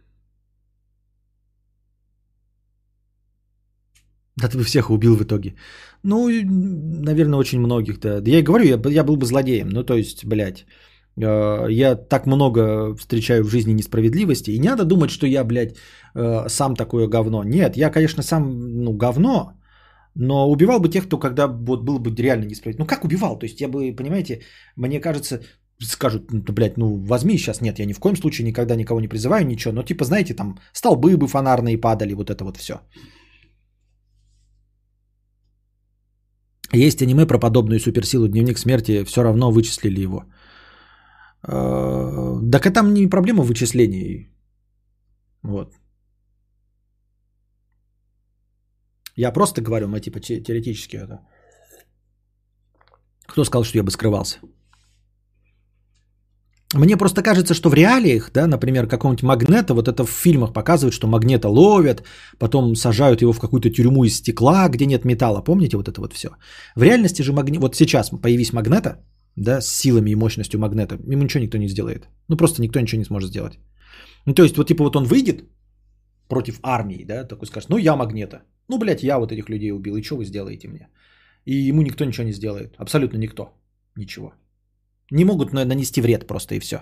Да 4.37 4.49
ты 4.49 4.59
бы 4.59 4.65
всех 4.65 4.91
убил 4.91 5.17
в 5.17 5.23
итоге. 5.23 5.55
Ну, 6.03 6.29
наверное, 7.07 7.39
очень 7.39 7.61
многих, 7.61 8.01
да. 8.01 8.23
Я 8.27 8.39
и 8.39 8.43
говорю, 8.43 8.65
я, 8.65 8.81
я 8.91 9.05
был 9.05 9.17
бы 9.17 9.27
злодеем. 9.27 9.69
Ну, 9.69 9.85
то 9.85 9.95
есть, 9.95 10.25
блядь, 10.25 10.65
э, 11.17 11.67
я 11.71 11.97
так 11.97 12.27
много 12.27 12.95
встречаю 12.97 13.45
в 13.45 13.51
жизни 13.51 13.73
несправедливости. 13.73 14.51
И 14.51 14.59
не 14.59 14.69
надо 14.69 14.85
думать, 14.85 15.11
что 15.11 15.27
я, 15.27 15.45
блядь, 15.45 15.77
э, 16.15 16.49
сам 16.49 16.75
такое 16.77 17.09
говно. 17.09 17.45
Нет, 17.45 17.77
я, 17.77 17.91
конечно, 17.91 18.23
сам, 18.23 18.83
ну, 18.85 18.97
говно, 18.97 19.53
но 20.15 20.51
убивал 20.51 20.81
бы 20.81 20.89
тех, 20.89 21.07
кто 21.07 21.19
когда 21.19 21.47
вот 21.47 21.85
был 21.85 21.99
бы 21.99 22.11
реально 22.23 22.47
несправедлив. 22.47 22.81
Ну, 22.81 22.87
как 22.87 23.05
убивал? 23.05 23.39
То 23.39 23.47
есть, 23.47 23.61
я 23.61 23.69
бы, 23.69 23.95
понимаете, 23.97 24.41
мне 24.77 25.01
кажется, 25.01 25.41
скажут, 25.79 26.33
ну, 26.33 26.43
блядь, 26.53 26.79
ну, 26.79 26.97
возьми 27.05 27.37
сейчас. 27.37 27.61
Нет, 27.61 27.79
я 27.79 27.87
ни 27.87 27.93
в 27.93 28.01
коем 28.01 28.17
случае 28.17 28.47
никогда 28.47 28.77
никого 28.77 29.01
не 29.01 29.09
призываю, 29.09 29.47
ничего. 29.47 29.75
Но, 29.75 29.83
типа, 29.83 30.05
знаете, 30.05 30.35
там, 30.35 30.59
столбы 30.73 31.17
бы 31.17 31.29
фонарные 31.29 31.79
падали, 31.79 32.15
вот 32.15 32.31
это 32.31 32.45
вот 32.45 32.57
все. 32.57 32.81
Есть 36.75 37.03
аниме 37.03 37.27
про 37.27 37.39
подобную 37.39 37.79
суперсилу, 37.81 38.29
дневник 38.29 38.59
смерти, 38.59 39.05
все 39.05 39.23
равно 39.23 39.51
вычислили 39.51 40.01
его. 40.01 40.25
Э, 41.47 42.51
Так 42.53 42.67
и 42.67 42.71
там 42.71 42.95
не 42.95 43.07
проблема 43.11 43.43
в 43.43 43.47
вычислении. 43.49 44.29
Вот. 45.43 45.75
Я 49.17 49.33
просто 49.33 49.61
говорю, 49.61 49.89
мы 49.89 50.01
типа 50.01 50.21
те- 50.21 50.41
теоретически 50.43 50.97
это. 50.97 51.21
Кто 53.27 53.45
сказал, 53.45 53.65
что 53.65 53.79
я 53.79 53.83
бы 53.85 53.91
скрывался? 53.91 54.39
Мне 56.75 56.97
просто 56.97 57.23
кажется, 57.23 57.55
что 57.55 57.69
в 57.69 57.75
реалиях, 57.75 58.31
да, 58.33 58.47
например, 58.47 58.87
какого-нибудь 58.87 59.23
магнета, 59.23 59.75
вот 59.75 59.89
это 59.89 60.05
в 60.05 60.11
фильмах 60.11 60.53
показывают, 60.53 60.95
что 60.95 61.07
магнета 61.07 61.49
ловят, 61.49 62.03
потом 62.39 62.75
сажают 62.75 63.21
его 63.21 63.33
в 63.33 63.41
какую-то 63.41 63.71
тюрьму 63.71 64.05
из 64.05 64.17
стекла, 64.17 64.69
где 64.69 64.87
нет 64.87 65.05
металла. 65.05 65.43
Помните 65.43 65.77
вот 65.77 65.89
это 65.89 66.01
вот 66.01 66.15
все? 66.15 66.29
В 66.77 66.83
реальности 66.83 67.23
же 67.23 67.33
магнит... 67.33 67.61
Вот 67.61 67.77
сейчас 67.77 68.11
появись 68.11 68.53
магнета, 68.53 69.05
да, 69.37 69.61
с 69.61 69.69
силами 69.69 70.11
и 70.11 70.15
мощностью 70.15 70.61
магнета, 70.61 70.95
ему 70.95 71.23
ничего 71.23 71.43
никто 71.43 71.59
не 71.59 71.69
сделает. 71.69 72.09
Ну, 72.29 72.37
просто 72.37 72.63
никто 72.63 72.81
ничего 72.81 72.99
не 72.99 73.07
сможет 73.07 73.31
сделать. 73.31 73.59
Ну, 74.27 74.35
то 74.35 74.43
есть, 74.43 74.57
вот 74.57 74.69
типа 74.69 74.85
вот 74.85 74.97
он 74.97 75.05
выйдет 75.05 75.45
против 76.29 76.59
армии, 76.63 77.05
да, 77.05 77.25
такой 77.25 77.47
скажет, 77.47 77.69
ну, 77.69 77.77
я 77.77 77.97
магнета. 77.97 78.43
Ну, 78.69 78.79
блядь, 78.79 79.03
я 79.03 79.19
вот 79.19 79.33
этих 79.33 79.51
людей 79.51 79.73
убил, 79.73 79.97
и 79.97 80.03
что 80.03 80.17
вы 80.17 80.25
сделаете 80.25 80.69
мне? 80.69 80.89
И 81.45 81.69
ему 81.69 81.83
никто 81.83 82.05
ничего 82.05 82.25
не 82.25 82.33
сделает. 82.33 82.77
Абсолютно 82.79 83.19
никто. 83.19 83.53
Ничего. 83.97 84.33
Не 85.13 85.25
могут 85.25 85.53
на- 85.53 85.65
нанести 85.65 86.01
вред 86.01 86.27
просто 86.27 86.55
и 86.55 86.61
все. 86.61 86.77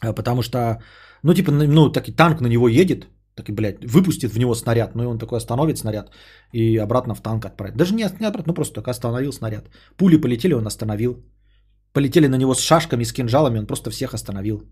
Потому 0.00 0.42
что, 0.42 0.82
ну, 1.22 1.34
типа, 1.34 1.52
ну, 1.52 1.92
так 1.92 2.08
и 2.08 2.12
танк 2.12 2.40
на 2.40 2.48
него 2.48 2.68
едет, 2.68 3.08
так 3.34 3.48
и, 3.48 3.52
блядь, 3.52 3.84
выпустит 3.84 4.32
в 4.32 4.38
него 4.38 4.54
снаряд, 4.54 4.94
ну 4.94 5.02
и 5.02 5.06
он 5.06 5.18
такой 5.18 5.38
остановит 5.38 5.78
снаряд 5.78 6.10
и 6.52 6.76
обратно 6.76 7.14
в 7.14 7.20
танк 7.20 7.44
отправит. 7.44 7.76
Даже 7.76 7.94
не, 7.94 8.04
не 8.20 8.26
обратно, 8.26 8.44
ну 8.48 8.54
просто 8.54 8.74
так 8.74 8.88
остановил 8.88 9.32
снаряд. 9.32 9.70
Пули 9.96 10.20
полетели, 10.20 10.54
он 10.54 10.66
остановил. 10.66 11.24
Полетели 11.92 12.28
на 12.28 12.36
него 12.36 12.54
с 12.54 12.60
шашками, 12.60 13.04
с 13.04 13.12
кинжалами, 13.12 13.58
он 13.58 13.66
просто 13.66 13.90
всех 13.90 14.14
остановил. 14.14 14.62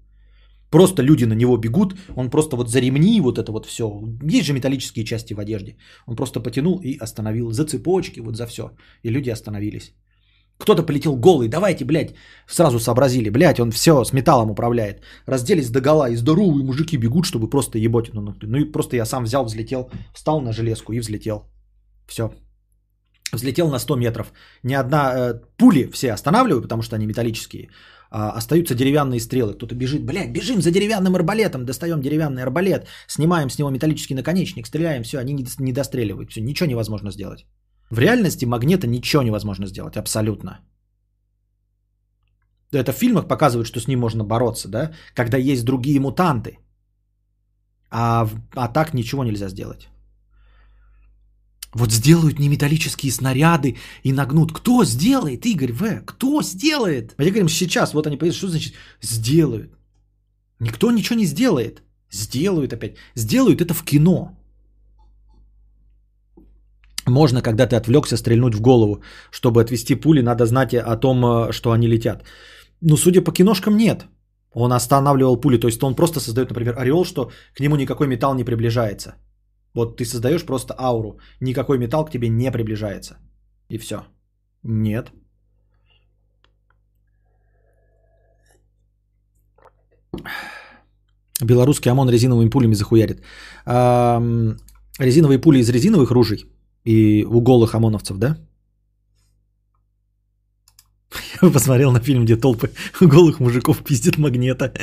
Просто 0.70 1.02
люди 1.02 1.24
на 1.24 1.34
него 1.34 1.56
бегут, 1.56 1.94
он 2.16 2.30
просто 2.30 2.56
вот 2.56 2.68
за 2.68 2.80
ремни, 2.80 3.20
вот 3.20 3.38
это 3.38 3.52
вот 3.52 3.66
все. 3.66 3.84
Есть 4.32 4.46
же 4.46 4.52
металлические 4.52 5.04
части 5.04 5.34
в 5.34 5.38
одежде. 5.38 5.76
Он 6.06 6.16
просто 6.16 6.40
потянул 6.40 6.80
и 6.82 6.98
остановил 6.98 7.52
за 7.52 7.64
цепочки, 7.64 8.20
вот 8.20 8.36
за 8.36 8.46
все. 8.46 8.62
И 9.02 9.10
люди 9.10 9.30
остановились. 9.30 9.94
Кто-то 10.58 10.82
полетел 10.82 11.16
голый, 11.16 11.48
давайте, 11.48 11.84
блядь, 11.84 12.14
сразу 12.46 12.78
сообразили, 12.78 13.30
блядь, 13.30 13.60
он 13.60 13.70
все 13.70 14.04
с 14.04 14.12
металлом 14.12 14.50
управляет. 14.50 15.02
Разделись 15.26 15.70
до 15.70 15.80
гола, 15.80 16.08
и 16.10 16.16
здоровые 16.16 16.64
мужики 16.64 16.96
бегут, 16.96 17.26
чтобы 17.26 17.50
просто 17.50 17.78
ебать. 17.78 18.14
Ну, 18.14 18.34
ну, 18.42 18.58
и 18.58 18.72
просто 18.72 18.96
я 18.96 19.04
сам 19.04 19.24
взял, 19.24 19.44
взлетел, 19.44 19.90
встал 20.14 20.40
на 20.40 20.52
железку 20.52 20.92
и 20.92 21.00
взлетел. 21.00 21.44
Все. 22.06 22.30
Взлетел 23.32 23.68
на 23.68 23.78
100 23.78 23.96
метров. 23.96 24.32
Ни 24.62 24.74
одна 24.74 25.12
э, 25.14 25.34
пули 25.58 25.90
все 25.92 26.12
останавливаю, 26.12 26.62
потому 26.62 26.82
что 26.82 26.96
они 26.96 27.06
металлические. 27.06 27.68
А, 28.10 28.30
остаются 28.30 28.74
деревянные 28.74 29.20
стрелы. 29.20 29.54
Кто-то 29.54 29.74
бежит, 29.74 30.04
блядь, 30.04 30.32
бежим 30.32 30.62
за 30.62 30.70
деревянным 30.70 31.16
арбалетом, 31.16 31.64
достаем 31.64 32.00
деревянный 32.00 32.42
арбалет, 32.42 32.86
снимаем 33.08 33.50
с 33.50 33.58
него 33.58 33.70
металлический 33.70 34.14
наконечник, 34.14 34.66
стреляем, 34.66 35.02
все, 35.02 35.18
они 35.18 35.34
не 35.58 35.72
достреливают, 35.72 36.30
все, 36.30 36.40
ничего 36.40 36.68
невозможно 36.68 37.10
сделать. 37.10 37.44
В 37.90 37.98
реальности 37.98 38.46
магнита 38.46 38.86
ничего 38.86 39.22
невозможно 39.22 39.66
сделать, 39.66 39.96
абсолютно. 39.96 40.60
Это 42.72 42.92
в 42.92 42.96
фильмах 42.96 43.28
показывают, 43.28 43.66
что 43.66 43.80
с 43.80 43.88
ним 43.88 44.00
можно 44.00 44.24
бороться, 44.24 44.68
да, 44.68 44.92
когда 45.14 45.38
есть 45.38 45.64
другие 45.64 46.00
мутанты. 46.00 46.58
А, 47.90 48.28
а 48.54 48.68
так 48.68 48.94
ничего 48.94 49.24
нельзя 49.24 49.48
сделать. 49.48 49.88
Вот 51.74 51.92
сделают 51.92 52.38
не 52.38 52.48
металлические 52.48 53.12
снаряды 53.12 53.76
и 54.02 54.12
нагнут. 54.12 54.52
Кто 54.52 54.84
сделает, 54.84 55.46
Игорь 55.46 55.72
В? 55.72 56.00
Кто 56.06 56.42
сделает? 56.42 57.14
Мы 57.18 57.26
говорим 57.26 57.48
сейчас, 57.48 57.92
вот 57.92 58.06
они 58.06 58.16
поедут, 58.16 58.36
что 58.36 58.48
значит 58.48 58.74
сделают? 59.02 59.76
Никто 60.60 60.90
ничего 60.90 61.18
не 61.18 61.26
сделает. 61.26 61.82
Сделают 62.10 62.72
опять. 62.72 62.96
Сделают 63.14 63.60
это 63.60 63.74
в 63.74 63.84
кино. 63.84 64.35
Можно, 67.08 67.42
когда 67.42 67.66
ты 67.66 67.76
отвлекся, 67.76 68.16
стрельнуть 68.16 68.54
в 68.54 68.60
голову. 68.60 69.02
Чтобы 69.30 69.60
отвести 69.60 69.94
пули, 69.94 70.22
надо 70.22 70.44
знать 70.44 70.74
о 70.74 70.96
том, 70.96 71.24
э, 71.24 71.52
что 71.52 71.70
они 71.70 71.88
летят. 71.88 72.24
Ну, 72.80 72.96
судя 72.96 73.22
по 73.22 73.32
киношкам, 73.32 73.76
нет. 73.76 74.06
Он 74.52 74.72
останавливал 74.72 75.40
пули. 75.40 75.58
То 75.58 75.68
есть 75.68 75.82
он 75.82 75.94
просто 75.94 76.20
создает, 76.20 76.50
например, 76.50 76.74
ореол, 76.76 77.04
что 77.04 77.30
к 77.54 77.60
нему 77.60 77.76
никакой 77.76 78.08
металл 78.08 78.34
не 78.34 78.44
приближается. 78.44 79.14
Вот 79.74 79.96
ты 79.96 80.04
создаешь 80.04 80.44
просто 80.44 80.74
ауру. 80.78 81.18
Никакой 81.40 81.78
металл 81.78 82.04
к 82.04 82.10
тебе 82.10 82.28
не 82.28 82.50
приближается. 82.50 83.18
И 83.68 83.78
все. 83.78 83.96
Нет. 84.62 85.12
Белорусский 91.44 91.90
ОМОН 91.90 92.08
резиновыми 92.10 92.48
пулями 92.48 92.74
захуярит. 92.74 93.20
Резиновые 94.98 95.38
пули 95.38 95.58
из 95.58 95.68
резиновых 95.68 96.10
ружей 96.10 96.55
и 96.86 97.24
у 97.24 97.40
голых 97.40 97.74
ОМОНовцев, 97.74 98.16
да? 98.18 98.36
Я 101.42 101.50
посмотрел 101.50 101.92
на 101.92 102.00
фильм, 102.00 102.24
где 102.24 102.36
толпы 102.36 102.70
голых 103.00 103.40
мужиков 103.40 103.82
пиздит 103.84 104.18
магнета. 104.18 104.72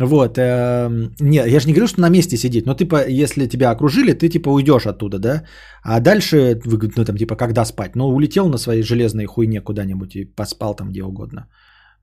Вот. 0.00 0.38
Э, 0.38 0.88
не, 1.20 1.36
я 1.38 1.60
же 1.60 1.66
не 1.66 1.74
говорю, 1.74 1.88
что 1.88 2.00
на 2.00 2.10
месте 2.10 2.36
сидеть, 2.36 2.66
но 2.66 2.74
типа, 2.74 3.08
если 3.08 3.48
тебя 3.48 3.70
окружили, 3.70 4.12
ты 4.12 4.28
типа 4.28 4.48
уйдешь 4.48 4.86
оттуда, 4.86 5.18
да? 5.18 5.42
А 5.82 5.98
дальше, 5.98 6.60
ну 6.96 7.04
там 7.04 7.16
типа, 7.16 7.34
когда 7.34 7.64
спать? 7.64 7.96
Ну, 7.96 8.04
улетел 8.06 8.48
на 8.48 8.58
своей 8.58 8.82
железной 8.82 9.26
хуйне 9.26 9.60
куда-нибудь 9.60 10.14
и 10.14 10.24
поспал 10.24 10.76
там 10.76 10.90
где 10.90 11.02
угодно. 11.02 11.48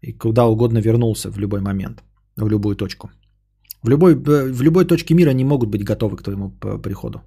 И 0.02 0.12
куда 0.12 0.46
угодно 0.46 0.82
вернулся 0.82 1.32
в 1.32 1.40
любой 1.40 1.62
момент, 1.62 2.04
в 2.36 2.50
любую 2.50 2.76
точку. 2.76 3.10
В 3.86 3.90
любой, 3.90 4.16
в 4.16 4.64
любой 4.64 4.86
точке 4.86 5.14
мира 5.14 5.30
они 5.30 5.46
могут 5.46 5.70
быть 5.70 5.84
готовы 5.84 6.18
к 6.18 6.24
твоему 6.24 6.50
приходу. 6.84 7.20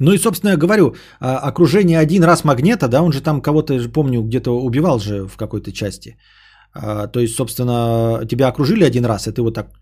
Ну 0.00 0.12
и, 0.12 0.18
собственно, 0.18 0.50
я 0.50 0.56
говорю, 0.56 0.94
а, 1.20 1.38
окружение 1.48 1.98
один 1.98 2.24
раз 2.24 2.44
магнета, 2.44 2.88
да, 2.88 3.02
он 3.02 3.12
же 3.12 3.20
там 3.20 3.40
кого-то, 3.40 3.92
помню, 3.92 4.22
где-то 4.22 4.50
убивал 4.50 5.00
же 5.00 5.26
в 5.26 5.36
какой-то 5.36 5.72
части. 5.72 6.16
А, 6.72 7.08
то 7.08 7.20
есть, 7.20 7.34
собственно, 7.34 8.24
тебя 8.28 8.48
окружили 8.48 8.84
один 8.84 9.04
раз, 9.04 9.26
и 9.26 9.32
ты 9.32 9.42
вот 9.42 9.54
так 9.54 9.72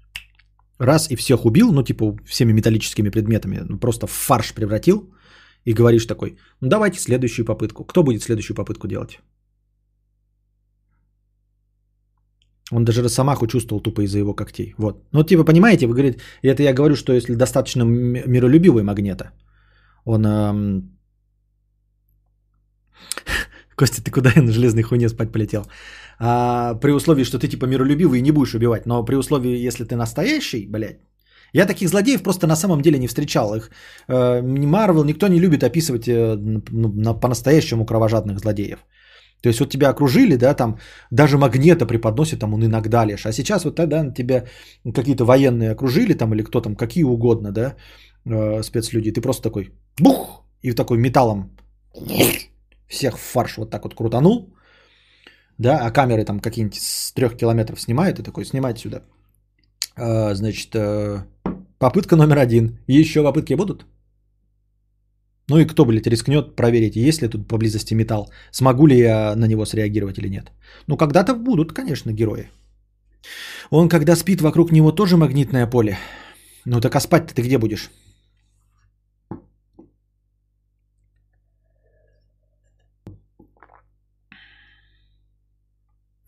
раз 0.78 1.10
и 1.10 1.16
всех 1.16 1.44
убил, 1.44 1.72
ну, 1.72 1.82
типа, 1.82 2.16
всеми 2.26 2.52
металлическими 2.52 3.10
предметами, 3.10 3.60
ну, 3.68 3.78
просто 3.78 4.06
в 4.06 4.10
фарш 4.10 4.54
превратил, 4.54 5.10
и 5.66 5.74
говоришь 5.74 6.06
такой, 6.06 6.38
ну, 6.62 6.68
давайте 6.68 6.98
следующую 6.98 7.44
попытку. 7.44 7.84
Кто 7.84 8.02
будет 8.02 8.22
следующую 8.22 8.56
попытку 8.56 8.88
делать? 8.88 9.20
Он 12.72 12.84
даже 12.84 13.02
Росомаху 13.02 13.46
чувствовал 13.46 13.80
тупо 13.80 14.02
из-за 14.02 14.18
его 14.18 14.34
когтей. 14.34 14.74
Вот. 14.78 15.04
Ну, 15.12 15.22
типа, 15.22 15.44
понимаете, 15.44 15.86
вы 15.86 15.94
говорите, 15.94 16.18
это 16.42 16.62
я 16.62 16.74
говорю, 16.74 16.96
что 16.96 17.12
если 17.12 17.34
достаточно 17.34 17.84
миролюбивый 17.84 18.82
магнета, 18.82 19.30
он... 20.04 20.26
Эм... 20.26 20.90
Костя, 23.76 24.02
ты 24.02 24.10
куда 24.10 24.32
я 24.36 24.42
на 24.42 24.52
железной 24.52 24.82
хуйне 24.82 25.08
спать 25.08 25.32
полетел? 25.32 25.66
А, 26.18 26.74
при 26.74 26.92
условии, 26.92 27.24
что 27.24 27.38
ты 27.38 27.48
типа 27.48 27.66
миролюбивый 27.66 28.18
и 28.18 28.22
не 28.22 28.32
будешь 28.32 28.54
убивать. 28.54 28.86
Но 28.86 29.04
при 29.04 29.16
условии, 29.16 29.66
если 29.66 29.84
ты 29.84 29.96
настоящий, 29.96 30.66
блядь, 30.66 31.00
я 31.52 31.66
таких 31.66 31.88
злодеев 31.88 32.22
просто 32.22 32.46
на 32.46 32.56
самом 32.56 32.82
деле 32.82 32.98
не 32.98 33.06
встречал. 33.06 33.54
Их 33.54 33.70
э, 34.08 34.42
Марвел 34.42 35.04
никто 35.04 35.28
не 35.28 35.40
любит 35.40 35.62
описывать 35.62 36.08
э, 36.08 36.36
на, 36.36 36.62
на, 36.88 37.14
по-настоящему 37.14 37.86
кровожадных 37.86 38.38
злодеев. 38.38 38.78
То 39.42 39.48
есть 39.48 39.60
вот 39.60 39.70
тебя 39.70 39.90
окружили, 39.90 40.36
да, 40.36 40.54
там 40.54 40.78
даже 41.10 41.38
магнета 41.38 41.86
преподносит, 41.86 42.40
там 42.40 42.54
он 42.54 42.64
иногда 42.64 43.04
лишь. 43.04 43.26
А 43.26 43.32
сейчас 43.32 43.64
вот 43.64 43.76
тогда 43.76 44.10
тебя 44.12 44.44
какие-то 44.94 45.24
военные 45.24 45.72
окружили, 45.72 46.14
там 46.14 46.34
или 46.34 46.42
кто 46.42 46.60
там, 46.60 46.76
какие 46.76 47.04
угодно, 47.04 47.52
да, 47.52 47.76
э, 48.24 48.62
спецлюди. 48.62 49.12
Ты 49.12 49.20
просто 49.20 49.42
такой 49.42 49.72
бух, 49.98 50.42
и 50.62 50.72
такой 50.72 50.98
металлом 50.98 51.50
всех 52.88 53.18
фарш 53.18 53.56
вот 53.58 53.70
так 53.70 53.84
вот 53.84 53.94
крутанул, 53.94 54.54
да, 55.58 55.78
а 55.86 55.90
камеры 55.90 56.24
там 56.24 56.40
какие-нибудь 56.40 56.78
с 56.80 57.12
трех 57.12 57.36
километров 57.36 57.80
снимают, 57.80 58.18
и 58.18 58.22
такой, 58.22 58.44
снимать 58.44 58.78
сюда. 58.78 59.02
А, 59.96 60.34
значит, 60.34 60.74
э, 60.74 61.24
попытка 61.78 62.16
номер 62.16 62.38
один. 62.38 62.78
Еще 62.88 63.22
попытки 63.22 63.54
будут? 63.54 63.86
Ну 65.48 65.58
и 65.58 65.64
кто, 65.64 65.84
блядь, 65.84 66.06
рискнет 66.06 66.56
проверить, 66.56 66.96
есть 66.96 67.22
ли 67.22 67.28
тут 67.28 67.48
поблизости 67.48 67.94
металл, 67.94 68.30
смогу 68.50 68.86
ли 68.86 68.98
я 68.98 69.36
на 69.36 69.46
него 69.46 69.64
среагировать 69.64 70.18
или 70.18 70.28
нет. 70.28 70.50
Ну, 70.88 70.96
когда-то 70.96 71.34
будут, 71.34 71.72
конечно, 71.72 72.12
герои. 72.12 72.50
Он, 73.70 73.88
когда 73.88 74.16
спит, 74.16 74.40
вокруг 74.40 74.72
него 74.72 74.92
тоже 74.92 75.16
магнитное 75.16 75.66
поле. 75.66 75.98
Ну, 76.64 76.80
так 76.80 76.96
а 76.96 77.00
спать-то 77.00 77.34
ты 77.34 77.42
где 77.42 77.58
будешь? 77.58 77.90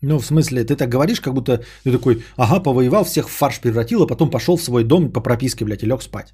Ну, 0.01 0.17
в 0.17 0.25
смысле, 0.25 0.63
ты 0.63 0.77
так 0.77 0.87
говоришь, 0.87 1.19
как 1.19 1.33
будто 1.33 1.61
ты 1.83 1.91
такой, 1.91 2.23
ага, 2.37 2.61
повоевал, 2.61 3.03
всех 3.03 3.27
в 3.27 3.31
фарш 3.31 3.59
превратил, 3.59 4.03
а 4.03 4.07
потом 4.07 4.29
пошел 4.29 4.55
в 4.55 4.63
свой 4.63 4.85
дом 4.85 5.11
по 5.11 5.19
прописке, 5.19 5.65
блядь, 5.65 5.83
и 5.83 5.85
лег 5.85 6.01
спать. 6.01 6.33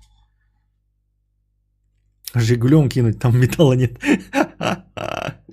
Жигулем 2.36 2.90
кинуть, 2.90 3.20
там 3.20 3.40
металла 3.40 3.74
нет. 3.74 4.00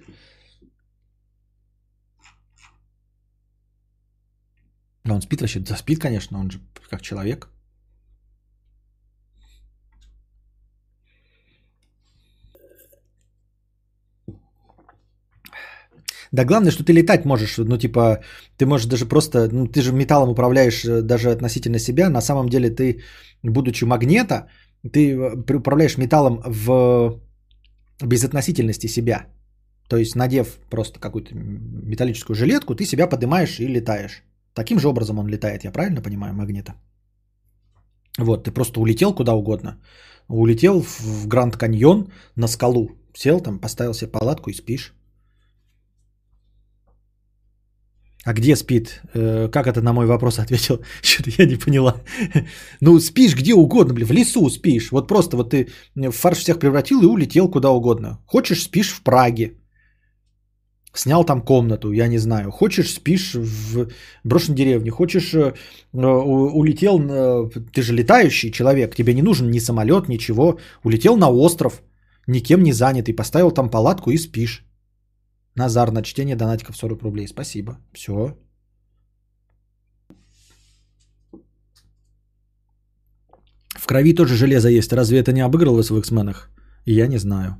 Он 5.09 5.21
спит 5.21 5.41
вообще? 5.41 5.61
Да 5.61 5.77
спит, 5.77 5.99
конечно, 5.99 6.39
он 6.39 6.51
же 6.51 6.59
как 6.89 7.03
человек. 7.03 7.49
Да 16.33 16.45
главное, 16.45 16.71
что 16.73 16.83
ты 16.83 16.93
летать 16.95 17.25
можешь, 17.27 17.59
ну 17.59 17.77
типа, 17.77 18.23
ты 18.57 18.65
можешь 18.65 18.87
даже 18.87 19.05
просто, 19.07 19.49
ну 19.53 19.67
ты 19.67 19.83
же 19.83 19.93
металлом 19.93 20.31
управляешь 20.31 20.83
э, 20.85 21.03
даже 21.03 21.31
относительно 21.31 21.79
себя, 21.79 22.09
на 22.09 22.23
самом 22.23 22.49
деле 22.49 22.71
ты, 22.71 23.03
будучи 23.43 23.85
магнета, 23.85 24.49
ты 24.91 25.13
э, 25.13 25.57
управляешь 25.57 25.99
металлом 25.99 26.43
в 26.45 27.21
безотносительности 28.01 28.89
себя. 28.89 29.27
То 29.89 29.97
есть, 29.97 30.17
надев 30.17 30.59
просто 30.71 31.01
какую-то 31.01 31.35
металлическую 31.35 32.37
жилетку, 32.37 32.75
ты 32.75 32.85
себя 32.85 33.07
поднимаешь 33.07 33.61
и 33.61 33.67
летаешь. 33.67 34.23
Таким 34.55 34.79
же 34.79 34.89
образом 34.89 35.19
он 35.19 35.29
летает, 35.29 35.65
я 35.65 35.73
правильно 35.73 36.03
понимаю, 36.03 36.35
магнита? 36.35 36.75
Вот, 38.19 38.45
ты 38.45 38.51
просто 38.51 38.81
улетел 38.81 39.15
куда 39.15 39.35
угодно. 39.35 39.79
Улетел 40.29 40.83
в 40.83 41.27
Гранд 41.27 41.57
Каньон 41.57 42.09
на 42.37 42.49
скалу. 42.49 42.91
Сел 43.15 43.41
там, 43.41 43.59
поставил 43.59 43.95
себе 43.95 44.11
палатку 44.11 44.51
и 44.51 44.55
спишь. 44.55 44.95
А 48.25 48.33
где 48.33 48.57
спит? 48.57 49.03
Э, 49.15 49.49
как 49.49 49.67
это 49.67 49.83
на 49.83 49.93
мой 49.93 50.07
вопрос 50.07 50.39
ответил? 50.39 50.81
Что-то 51.03 51.31
я 51.39 51.47
не 51.47 51.57
поняла. 51.57 51.95
Ну, 52.81 53.01
спишь 53.01 53.35
где 53.35 53.55
угодно, 53.55 53.95
блин, 53.95 54.07
в 54.07 54.13
лесу 54.13 54.49
спишь. 54.51 54.91
Вот 54.93 55.09
просто 55.09 55.37
вот 55.37 55.51
ты 55.51 55.69
в 55.95 56.13
фарш 56.13 56.39
всех 56.39 56.59
превратил 56.59 57.03
и 57.03 57.07
улетел 57.07 57.51
куда 57.51 57.71
угодно. 57.71 58.19
Хочешь, 58.27 58.63
спишь 58.63 58.91
в 58.91 59.03
Праге. 59.03 59.53
Снял 60.95 61.25
там 61.25 61.43
комнату, 61.43 61.93
я 61.93 62.07
не 62.07 62.19
знаю. 62.19 62.51
Хочешь, 62.51 62.95
спишь 62.95 63.35
в 63.35 63.89
брошенной 64.25 64.57
деревне. 64.57 64.91
Хочешь, 64.91 65.35
э, 65.35 65.55
улетел, 65.93 66.99
ты 67.73 67.83
же 67.83 67.95
летающий 67.95 68.53
человек, 68.53 68.95
тебе 68.95 69.15
не 69.15 69.23
нужен 69.23 69.51
ни 69.51 69.59
самолет, 69.59 70.09
ничего. 70.09 70.59
Улетел 70.85 71.17
на 71.17 71.31
остров, 71.31 71.83
никем 72.29 72.63
не 72.63 72.73
занятый, 72.73 73.15
поставил 73.15 73.51
там 73.51 73.71
палатку 73.71 74.11
и 74.11 74.19
спишь. 74.19 74.65
Назар 75.57 75.91
на 75.91 76.03
чтение 76.03 76.37
донатиков 76.37 76.77
40 76.77 77.03
рублей. 77.03 77.29
Спасибо. 77.29 77.79
Все. 77.93 78.37
В 83.77 83.87
крови 83.87 84.15
тоже 84.15 84.37
железо 84.37 84.69
есть. 84.69 84.93
Разве 84.93 85.19
это 85.19 85.33
не 85.33 85.41
обыгрывалось 85.41 85.91
в 85.91 85.99
X-менах? 85.99 86.51
Я 86.87 87.07
не 87.07 87.19
знаю. 87.19 87.57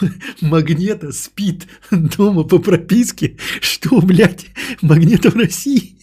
Магнета 0.40 1.12
спит 1.12 1.66
дома 1.90 2.44
по 2.44 2.58
прописке. 2.58 3.36
Что, 3.60 4.00
блядь, 4.00 4.46
Магнета 4.82 5.30
в 5.30 5.36
России? 5.36 5.98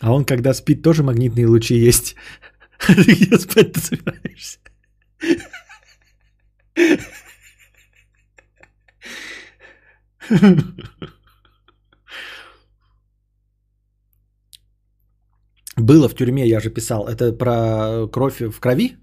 А 0.00 0.12
он, 0.12 0.24
когда 0.24 0.54
спит, 0.54 0.82
тоже 0.82 1.02
магнитные 1.02 1.46
лучи 1.46 1.74
есть. 1.74 2.16
Где 2.88 3.38
спать 3.38 3.72
ты 3.74 3.80
собираешься? 3.80 4.58
Было 15.76 16.08
в 16.08 16.14
тюрьме, 16.14 16.46
я 16.46 16.60
же 16.60 16.70
писал. 16.70 17.08
Это 17.08 17.32
про 17.32 18.08
кровь 18.12 18.40
в 18.40 18.60
крови? 18.60 18.96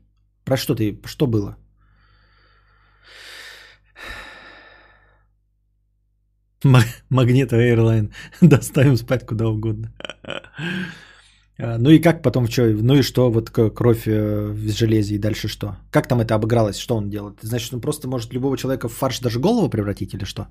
Про 0.46 0.58
что 0.58 0.76
ты? 0.76 1.02
Что 1.06 1.28
было? 1.28 1.58
Магнито 7.10 7.56
Airline. 7.56 8.14
Доставим 8.42 8.98
спать 8.98 9.26
куда 9.26 9.48
угодно. 9.48 9.92
А, 11.60 11.78
ну 11.78 11.90
и 11.90 12.00
как 12.00 12.22
потом, 12.22 12.48
что, 12.48 12.62
ну 12.84 12.96
и 12.96 13.02
что, 13.02 13.32
вот 13.32 13.50
кровь 13.50 14.08
э, 14.08 14.52
в 14.52 14.70
железе 14.72 15.16
и 15.16 15.20
дальше 15.20 15.48
что? 15.48 15.76
Как 15.92 16.08
там 16.08 16.20
это 16.20 16.36
обыгралось, 16.36 16.78
что 16.78 16.96
он 16.96 17.10
делает? 17.10 17.40
Значит, 17.42 17.74
он 17.74 17.82
просто 17.82 18.08
может 18.08 18.34
любого 18.34 18.58
человека 18.58 18.90
в 18.90 18.94
фарш 18.94 19.20
даже 19.20 19.40
голову 19.40 19.70
превратить 19.70 20.14
или 20.14 20.26
что? 20.26 20.48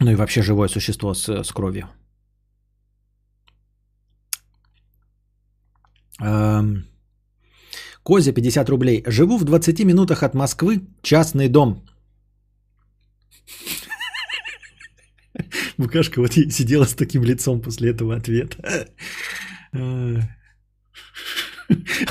Ну 0.00 0.10
и 0.10 0.16
вообще 0.16 0.42
живое 0.42 0.68
существо 0.68 1.14
с, 1.14 1.28
с 1.28 1.52
кровью. 1.52 1.88
Эм... 6.22 6.84
Козя 8.02 8.32
50 8.32 8.68
рублей. 8.68 9.04
Живу 9.06 9.38
в 9.38 9.44
20 9.44 9.84
минутах 9.84 10.22
от 10.22 10.34
Москвы, 10.34 10.80
частный 11.02 11.48
дом. 11.48 11.84
Букашка 15.80 16.20
вот 16.20 16.32
сидела 16.32 16.84
с 16.84 16.94
таким 16.94 17.22
лицом 17.24 17.60
после 17.60 17.90
этого 17.90 18.14
ответа. 18.14 18.86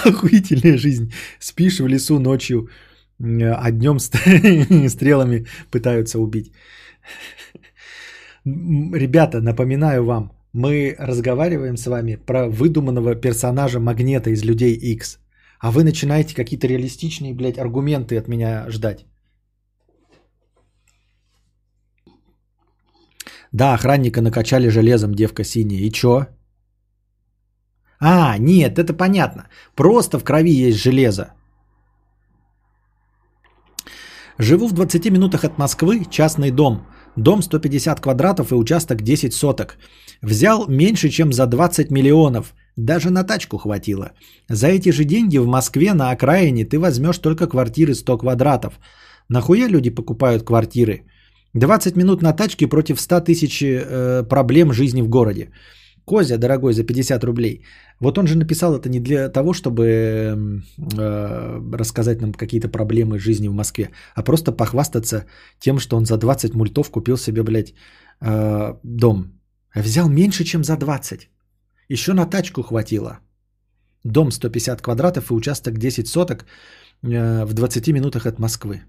Охуительная 0.06 0.78
жизнь. 0.78 1.14
Спишь 1.40 1.80
в 1.80 1.88
лесу 1.88 2.20
ночью, 2.20 2.70
а 3.20 3.72
днем 3.72 4.00
стрелами 4.90 5.46
пытаются 5.72 6.20
убить. 6.20 6.52
Ребята, 8.46 9.41
напоминаю 9.41 10.04
вам, 10.04 10.32
мы 10.54 10.96
разговариваем 10.98 11.78
с 11.78 11.86
вами 11.86 12.16
про 12.16 12.48
выдуманного 12.48 13.16
персонажа 13.16 13.80
Магнета 13.80 14.32
из 14.32 14.44
Людей 14.44 14.74
X. 14.74 15.20
А 15.60 15.72
вы 15.72 15.84
начинаете 15.84 16.34
какие-то 16.34 16.68
реалистичные, 16.68 17.36
блядь, 17.36 17.60
аргументы 17.60 18.18
от 18.18 18.28
меня 18.28 18.66
ждать. 18.70 19.06
Да, 23.51 23.73
охранника 23.73 24.21
накачали 24.21 24.69
железом, 24.69 25.13
девка 25.13 25.43
синяя. 25.43 25.81
И 25.81 25.91
чё? 25.91 26.27
А, 27.99 28.38
нет, 28.38 28.80
это 28.80 28.93
понятно. 28.93 29.49
Просто 29.76 30.19
в 30.19 30.23
крови 30.23 30.51
есть 30.51 30.77
железо. 30.77 31.34
Живу 34.38 34.67
в 34.67 34.73
20 34.73 35.11
минутах 35.11 35.43
от 35.43 35.57
Москвы, 35.57 36.05
частный 36.09 36.51
дом. 36.51 36.88
Дом 37.17 37.41
150 37.41 37.99
квадратов 37.99 38.51
и 38.51 38.55
участок 38.55 39.01
10 39.01 39.34
соток. 39.34 39.77
Взял 40.21 40.67
меньше, 40.67 41.09
чем 41.09 41.34
за 41.34 41.45
20 41.45 41.91
миллионов. 41.91 42.53
Даже 42.77 43.09
на 43.09 43.23
тачку 43.23 43.57
хватило. 43.57 44.11
За 44.49 44.67
эти 44.67 44.91
же 44.91 45.03
деньги 45.03 45.38
в 45.38 45.47
Москве 45.47 45.93
на 45.93 46.11
окраине 46.11 46.63
ты 46.63 46.80
возьмешь 46.80 47.17
только 47.17 47.47
квартиры 47.47 47.95
100 47.95 48.17
квадратов. 48.17 48.80
Нахуя 49.27 49.67
люди 49.67 49.89
покупают 49.89 50.43
квартиры? 50.43 51.03
20 51.53 51.95
минут 51.95 52.21
на 52.21 52.34
тачке 52.34 52.67
против 52.67 52.99
100 52.99 53.21
тысяч 53.21 53.61
э, 53.61 54.23
проблем 54.30 54.71
жизни 54.71 55.01
в 55.01 55.09
городе. 55.09 55.51
Козя, 56.05 56.38
дорогой, 56.38 56.73
за 56.73 56.84
50 56.84 57.23
рублей. 57.23 57.63
Вот 57.99 58.17
он 58.17 58.27
же 58.27 58.38
написал 58.38 58.76
это 58.76 58.89
не 58.89 58.99
для 58.99 59.30
того, 59.30 59.53
чтобы 59.53 59.84
э, 59.85 61.77
рассказать 61.77 62.21
нам 62.21 62.34
какие-то 62.34 62.69
проблемы 62.69 63.19
жизни 63.19 63.47
в 63.47 63.53
Москве, 63.53 63.89
а 64.15 64.23
просто 64.23 64.51
похвастаться 64.51 65.26
тем, 65.59 65.80
что 65.80 65.97
он 65.97 66.05
за 66.05 66.17
20 66.17 66.55
мультов 66.55 66.91
купил 66.91 67.17
себе, 67.17 67.43
блядь, 67.43 67.73
э, 68.21 68.76
дом. 68.84 69.39
А 69.76 69.81
взял 69.81 70.09
меньше, 70.09 70.43
чем 70.43 70.63
за 70.63 70.77
20. 70.77 71.30
Еще 71.89 72.13
на 72.13 72.26
тачку 72.26 72.63
хватило. 72.63 73.19
Дом 74.03 74.31
150 74.31 74.81
квадратов 74.81 75.31
и 75.31 75.34
участок 75.34 75.77
10 75.77 76.07
соток 76.07 76.45
э, 77.03 77.45
в 77.45 77.53
20 77.53 77.88
минутах 77.88 78.26
от 78.26 78.39
Москвы. 78.39 78.81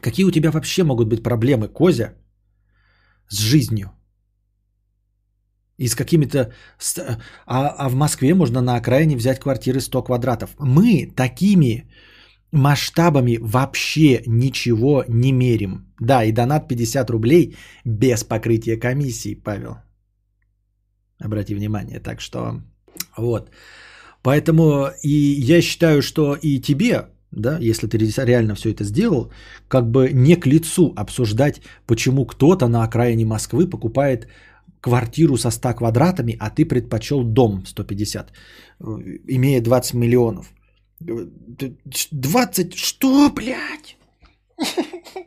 Какие 0.00 0.26
у 0.26 0.30
тебя 0.30 0.50
вообще 0.50 0.84
могут 0.84 1.08
быть 1.08 1.22
проблемы, 1.22 1.68
Козя, 1.68 2.14
с 3.28 3.38
жизнью? 3.38 3.90
И 5.78 5.88
с 5.88 5.94
какими-то... 5.94 6.52
А, 7.46 7.74
а 7.78 7.88
в 7.88 7.94
Москве 7.94 8.34
можно 8.34 8.60
на 8.60 8.76
окраине 8.76 9.16
взять 9.16 9.40
квартиры 9.40 9.80
100 9.80 10.02
квадратов. 10.02 10.50
Мы 10.58 11.12
такими 11.16 11.90
масштабами 12.52 13.38
вообще 13.40 14.22
ничего 14.26 15.04
не 15.08 15.32
мерим. 15.32 15.92
Да, 16.00 16.24
и 16.24 16.32
донат 16.32 16.68
50 16.68 17.10
рублей 17.10 17.56
без 17.84 18.24
покрытия 18.24 18.76
комиссии, 18.76 19.34
Павел. 19.34 19.78
Обрати 21.18 21.54
внимание. 21.54 22.00
Так 22.00 22.20
что 22.20 22.62
вот. 23.16 23.50
Поэтому 24.22 24.90
и 25.02 25.10
я 25.54 25.60
считаю, 25.62 26.02
что 26.02 26.36
и 26.42 26.60
тебе 26.60 27.08
да, 27.36 27.58
если 27.58 27.86
ты 27.86 27.98
реально 27.98 28.54
все 28.54 28.70
это 28.70 28.84
сделал, 28.84 29.32
как 29.68 29.90
бы 29.90 30.10
не 30.12 30.36
к 30.36 30.46
лицу 30.46 30.92
обсуждать, 30.96 31.60
почему 31.86 32.26
кто-то 32.26 32.68
на 32.68 32.84
окраине 32.84 33.24
Москвы 33.24 33.66
покупает 33.70 34.28
квартиру 34.80 35.36
со 35.36 35.50
100 35.50 35.74
квадратами, 35.74 36.36
а 36.40 36.50
ты 36.50 36.64
предпочел 36.66 37.24
дом 37.24 37.64
150, 37.66 38.32
имея 39.28 39.60
20 39.60 39.94
миллионов. 39.94 40.52
20? 41.00 42.74
Что, 42.74 43.30
блядь? 43.30 43.96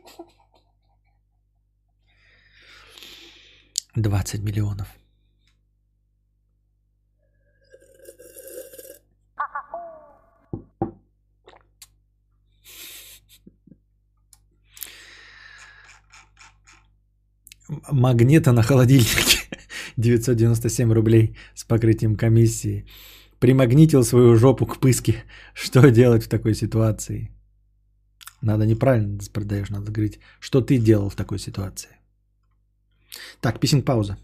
Двадцать 3.96 4.42
миллионов. 4.42 4.97
Магнита 17.68 18.52
на 18.52 18.62
холодильнике 18.62 19.38
997 19.96 20.92
рублей 20.92 21.36
с 21.54 21.64
покрытием 21.64 22.16
комиссии. 22.16 22.86
Примагнитил 23.38 24.04
свою 24.04 24.36
жопу 24.36 24.66
к 24.66 24.78
пыске. 24.78 25.24
Что 25.54 25.90
делать 25.90 26.24
в 26.24 26.28
такой 26.28 26.54
ситуации? 26.54 27.30
Надо 28.42 28.66
неправильно 28.66 29.18
продаешь, 29.32 29.70
надо 29.70 29.92
говорить, 29.92 30.18
что 30.40 30.60
ты 30.60 30.78
делал 30.78 31.08
в 31.08 31.14
такой 31.14 31.38
ситуации. 31.38 31.90
Так, 33.40 33.60
писинг 33.60 33.84
пауза. 33.84 34.16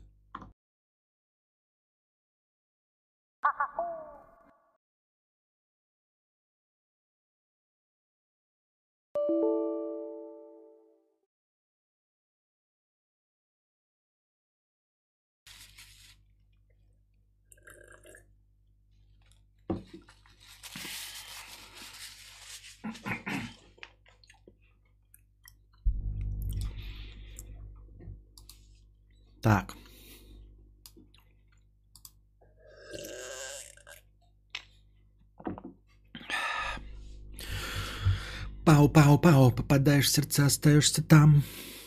В 40.05 40.09
сердца, 40.09 40.47
остаешься 40.47 41.03
там. 41.03 41.43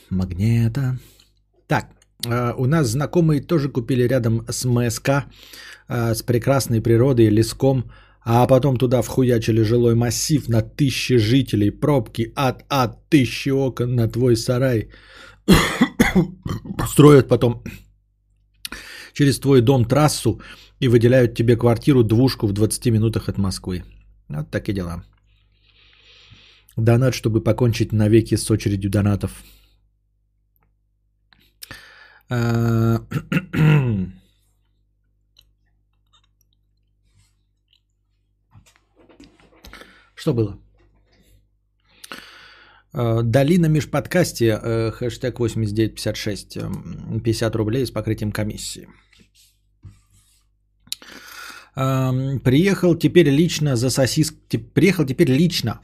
Магнета. 0.09 0.99
Так, 1.67 1.85
э, 2.25 2.53
у 2.57 2.65
нас 2.65 2.87
знакомые 2.87 3.41
тоже 3.41 3.69
купили 3.69 4.07
рядом 4.07 4.45
с 4.49 4.65
МСК, 4.65 5.09
э, 5.89 6.13
с 6.13 6.23
прекрасной 6.23 6.81
природой, 6.81 7.29
леском, 7.29 7.83
а 8.23 8.47
потом 8.47 8.77
туда 8.77 9.01
вхуячили 9.01 9.63
жилой 9.63 9.95
массив 9.95 10.49
на 10.49 10.61
тысячи 10.61 11.17
жителей, 11.17 11.71
пробки, 11.71 12.31
ад, 12.35 12.65
ад, 12.69 13.09
тысячи 13.09 13.49
окон 13.49 13.95
на 13.95 14.07
твой 14.07 14.35
сарай. 14.35 14.89
Строят 16.87 17.27
потом 17.27 17.63
через 19.13 19.39
твой 19.39 19.61
дом 19.61 19.85
трассу 19.85 20.41
и 20.79 20.87
выделяют 20.87 21.35
тебе 21.35 21.55
квартиру 21.55 22.03
двушку 22.03 22.47
в 22.47 22.53
20 22.53 22.85
минутах 22.91 23.29
от 23.29 23.37
Москвы. 23.37 23.83
Вот 24.29 24.51
такие 24.51 24.73
дела. 24.73 25.03
Донат, 26.77 27.13
чтобы 27.15 27.43
покончить 27.43 27.91
навеки 27.91 28.35
с 28.35 28.51
очередью 28.51 28.91
донатов. 28.91 29.43
А, 32.29 32.99
что 40.15 40.33
было? 40.33 40.59
Э, 42.93 43.21
Дали 43.23 43.57
на 43.57 43.67
межподкасте, 43.67 44.59
э, 44.61 44.91
хэштег 44.91 45.39
8956, 45.39 46.57
50 47.23 47.55
рублей 47.55 47.85
с 47.85 47.91
покрытием 47.91 48.31
комиссии. 48.31 48.87
Эм, 51.75 52.39
приехал 52.39 52.95
теперь 52.95 53.29
лично 53.29 53.75
за 53.75 53.89
сосис... 53.89 54.31
Приехал 54.73 55.05
теперь 55.05 55.31
лично 55.31 55.79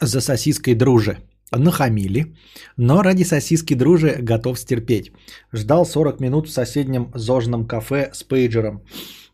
за 0.00 0.20
сосиской 0.20 0.74
друже. 0.74 1.18
Нахамили, 1.50 2.34
но 2.76 3.02
ради 3.02 3.24
сосиски 3.24 3.74
дружи 3.74 4.16
готов 4.20 4.58
стерпеть. 4.58 5.12
Ждал 5.52 5.86
40 5.86 6.20
минут 6.20 6.48
в 6.48 6.52
соседнем 6.52 7.10
зожном 7.14 7.66
кафе 7.66 8.10
с 8.12 8.22
пейджером. 8.22 8.82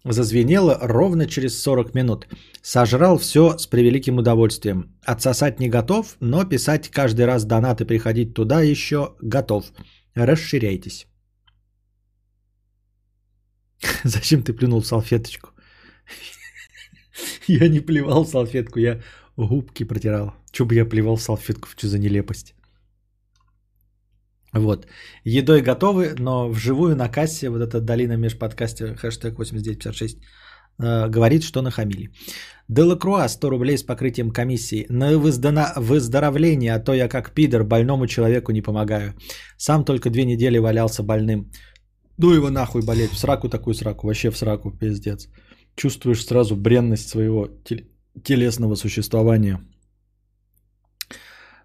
Зазвенело 0.04 0.78
ровно 0.82 1.26
через 1.26 1.60
40 1.62 1.94
минут. 1.94 2.28
Сожрал 2.62 3.18
все 3.18 3.58
с 3.58 3.66
превеликим 3.66 4.18
удовольствием. 4.18 4.94
Отсосать 5.02 5.60
не 5.60 5.68
готов, 5.68 6.16
но 6.20 6.44
писать 6.44 6.88
каждый 6.88 7.26
раз 7.26 7.44
донат 7.44 7.80
и 7.80 7.84
приходить 7.84 8.34
туда 8.34 8.60
еще 8.60 9.16
готов. 9.20 9.64
Расширяйтесь. 10.14 11.06
Зачем 14.04 14.42
ты 14.42 14.52
плюнул 14.52 14.80
в 14.82 14.86
салфеточку? 14.86 15.50
Я 17.46 17.68
не 17.68 17.80
плевал 17.80 18.24
в 18.24 18.28
салфетку, 18.28 18.78
я 18.78 19.00
губки 19.36 19.84
протирал. 19.84 20.34
Че 20.54 20.64
бы 20.64 20.74
я 20.74 20.88
плевал 20.88 21.18
салфетку, 21.18 21.68
что 21.68 21.88
за 21.88 21.98
нелепость. 21.98 22.54
Вот. 24.54 24.86
Едой 25.24 25.62
готовы, 25.62 26.14
но 26.18 26.48
вживую 26.48 26.94
на 26.94 27.08
кассе, 27.08 27.48
вот 27.50 27.60
эта 27.60 27.80
долина 27.80 28.16
межподкасте, 28.16 28.94
хэштег 28.94 29.38
8956, 29.38 30.18
э, 30.78 31.08
говорит, 31.08 31.42
что 31.42 31.62
нахамили. 31.62 32.12
Делакруа 32.68 33.28
100 33.28 33.50
рублей 33.50 33.76
с 33.76 33.82
покрытием 33.82 34.30
комиссии. 34.30 34.86
На 34.88 35.18
выздоровление, 35.18 36.74
а 36.74 36.84
то 36.84 36.94
я 36.94 37.08
как 37.08 37.32
пидор 37.34 37.64
больному 37.64 38.06
человеку 38.06 38.52
не 38.52 38.62
помогаю. 38.62 39.14
Сам 39.58 39.84
только 39.84 40.08
две 40.10 40.24
недели 40.24 40.58
валялся 40.58 41.02
больным. 41.02 41.50
Ну 42.16 42.32
его 42.32 42.50
нахуй 42.50 42.82
болеть, 42.82 43.10
в 43.10 43.18
сраку 43.18 43.48
такую 43.48 43.74
сраку, 43.74 44.06
вообще 44.06 44.30
в 44.30 44.36
сраку, 44.36 44.70
пиздец. 44.70 45.28
Чувствуешь 45.74 46.24
сразу 46.24 46.54
бренность 46.54 47.08
своего 47.08 47.48
телесного 48.22 48.76
существования. 48.76 49.58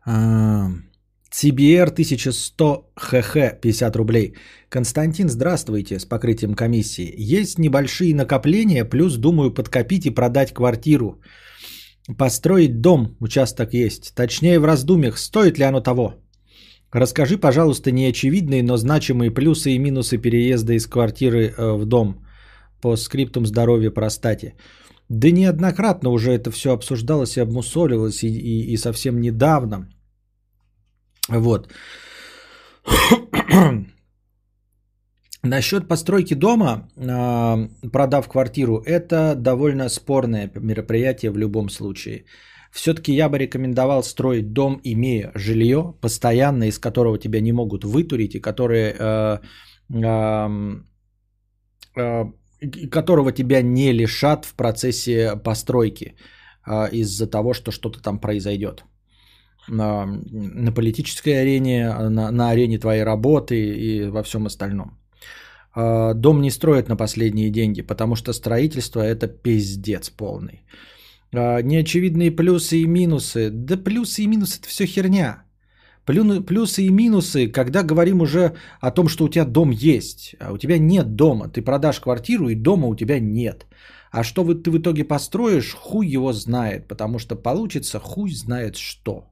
CBR 0.07 1.91
1100 1.91 2.91
ХХ 2.95 3.61
50 3.61 3.95
рублей. 3.95 4.33
Константин, 4.69 5.29
здравствуйте, 5.29 5.99
с 5.99 6.05
покрытием 6.05 6.53
комиссии. 6.53 7.13
Есть 7.17 7.59
небольшие 7.59 8.15
накопления, 8.15 8.85
плюс 8.85 9.17
думаю 9.17 9.53
подкопить 9.53 10.05
и 10.05 10.11
продать 10.11 10.53
квартиру. 10.53 11.21
Построить 12.17 12.81
дом, 12.81 13.15
участок 13.19 13.73
есть. 13.73 14.13
Точнее 14.15 14.59
в 14.59 14.65
раздумьях, 14.65 15.17
стоит 15.17 15.57
ли 15.57 15.63
оно 15.63 15.81
того. 15.81 16.15
Расскажи, 16.91 17.37
пожалуйста, 17.37 17.91
неочевидные, 17.91 18.63
но 18.63 18.77
значимые 18.77 19.31
плюсы 19.31 19.71
и 19.71 19.79
минусы 19.79 20.17
переезда 20.17 20.73
из 20.73 20.87
квартиры 20.87 21.53
э, 21.55 21.77
в 21.77 21.85
дом 21.85 22.25
по 22.81 22.95
скриптум 22.95 23.45
здоровья 23.45 23.91
простате. 23.91 24.55
Да 25.09 25.31
неоднократно 25.31 26.09
уже 26.11 26.31
это 26.31 26.51
все 26.51 26.71
обсуждалось 26.71 27.37
и 27.37 27.41
обмусоливалось, 27.41 28.23
и, 28.23 28.27
и, 28.27 28.73
и 28.73 28.77
совсем 28.77 29.19
недавно. 29.21 29.89
Вот. 31.29 31.71
Насчет 35.43 35.87
постройки 35.87 36.35
дома, 36.35 36.89
а, 36.97 37.57
продав 37.91 38.27
квартиру, 38.27 38.83
это 38.85 39.35
довольно 39.35 39.89
спорное 39.89 40.51
мероприятие 40.55 41.31
в 41.31 41.37
любом 41.37 41.69
случае. 41.69 42.25
Все-таки 42.71 43.13
я 43.13 43.29
бы 43.29 43.39
рекомендовал 43.39 44.03
строить 44.03 44.53
дом, 44.53 44.79
имея 44.83 45.31
жилье, 45.35 45.95
постоянно, 46.01 46.65
из 46.67 46.77
которого 46.77 47.17
тебя 47.17 47.41
не 47.41 47.51
могут 47.51 47.83
вытурить, 47.83 48.35
и 48.35 48.39
которые, 48.39 48.95
э, 48.99 49.39
э, 49.89 50.49
э, 51.97 52.25
которого 52.91 53.31
тебя 53.31 53.61
не 53.61 53.93
лишат 53.93 54.45
в 54.45 54.53
процессе 54.55 55.35
постройки 55.43 56.15
э, 56.65 56.89
из-за 56.91 57.27
того, 57.27 57.53
что 57.53 57.71
что-то 57.71 58.01
там 58.01 58.19
произойдет. 58.19 58.83
На, 59.67 60.05
на 60.31 60.71
политической 60.71 61.41
арене, 61.41 61.93
на, 62.09 62.31
на 62.31 62.49
арене 62.49 62.79
твоей 62.79 63.03
работы 63.03 63.55
и 63.55 64.09
во 64.09 64.23
всем 64.23 64.45
остальном. 64.45 64.97
Э, 65.75 66.13
дом 66.15 66.41
не 66.41 66.51
строят 66.51 66.89
на 66.89 66.95
последние 66.95 67.49
деньги, 67.49 67.81
потому 67.81 68.15
что 68.15 68.33
строительство 68.33 69.01
это 69.01 69.27
пиздец 69.27 70.09
полный. 70.09 70.63
А, 71.33 71.61
неочевидные 71.61 72.31
плюсы 72.31 72.81
и 72.81 72.87
минусы. 72.87 73.49
Да 73.51 73.77
плюсы 73.77 74.23
и 74.23 74.27
минусы 74.27 74.59
это 74.59 74.67
все 74.67 74.85
херня. 74.85 75.43
Плюсы 76.05 76.83
и 76.83 76.89
минусы, 76.89 77.47
когда 77.47 77.83
говорим 77.83 78.21
уже 78.21 78.55
о 78.81 78.91
том, 78.91 79.07
что 79.09 79.25
у 79.25 79.29
тебя 79.29 79.45
дом 79.45 79.69
есть, 79.71 80.35
а 80.39 80.51
у 80.51 80.57
тебя 80.57 80.79
нет 80.79 81.15
дома. 81.15 81.49
Ты 81.49 81.61
продашь 81.61 81.99
квартиру 81.99 82.49
и 82.49 82.55
дома 82.55 82.87
у 82.87 82.95
тебя 82.95 83.19
нет. 83.19 83.65
А 84.11 84.23
что 84.23 84.43
ты 84.53 84.71
в 84.71 84.77
итоге 84.77 85.03
построишь, 85.03 85.73
хуй 85.73 86.07
его 86.07 86.33
знает, 86.33 86.87
потому 86.87 87.19
что 87.19 87.35
получится 87.35 87.99
хуй 87.99 88.31
знает 88.31 88.75
что. 88.75 89.29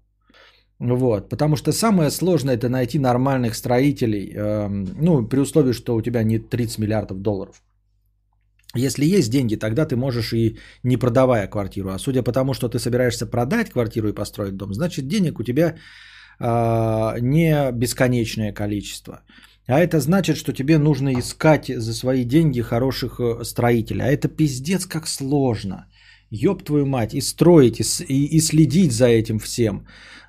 Вот, 0.79 1.29
потому 1.29 1.55
что 1.55 1.71
самое 1.71 2.11
сложное 2.11 2.55
это 2.55 2.69
найти 2.69 2.99
нормальных 2.99 3.55
строителей, 3.55 4.31
э, 4.35 4.67
ну, 5.01 5.27
при 5.27 5.39
условии, 5.39 5.73
что 5.73 5.95
у 5.95 6.01
тебя 6.01 6.23
не 6.23 6.37
30 6.37 6.77
миллиардов 6.77 7.21
долларов. 7.21 7.63
Если 8.75 9.05
есть 9.05 9.31
деньги, 9.31 9.55
тогда 9.55 9.85
ты 9.85 9.95
можешь 9.95 10.33
и 10.33 10.59
не 10.83 10.97
продавая 10.97 11.47
квартиру. 11.47 11.89
А 11.89 11.99
судя 11.99 12.21
по 12.21 12.31
тому, 12.31 12.53
что 12.53 12.69
ты 12.69 12.77
собираешься 12.77 13.25
продать 13.25 13.71
квартиру 13.71 14.09
и 14.09 14.13
построить 14.13 14.55
дом, 14.55 14.73
значит 14.73 15.07
денег 15.07 15.39
у 15.39 15.43
тебя 15.43 15.77
не 16.39 17.71
бесконечное 17.71 18.53
количество. 18.53 19.21
А 19.67 19.79
это 19.81 19.99
значит, 19.99 20.37
что 20.37 20.53
тебе 20.53 20.77
нужно 20.77 21.13
искать 21.13 21.67
за 21.67 21.93
свои 21.93 22.23
деньги 22.23 22.61
хороших 22.61 23.19
э, 23.19 23.43
строителей. 23.43 24.01
А 24.01 24.07
это 24.07 24.29
пиздец 24.29 24.85
как 24.85 25.07
сложно. 25.07 25.87
Ёб 26.29 26.63
твою 26.63 26.85
мать. 26.85 27.13
И 27.13 27.21
строить, 27.21 27.79
и, 28.07 28.37
и, 28.37 28.39
следить 28.39 28.91
за 28.91 29.07
этим 29.07 29.39
всем 29.39 29.85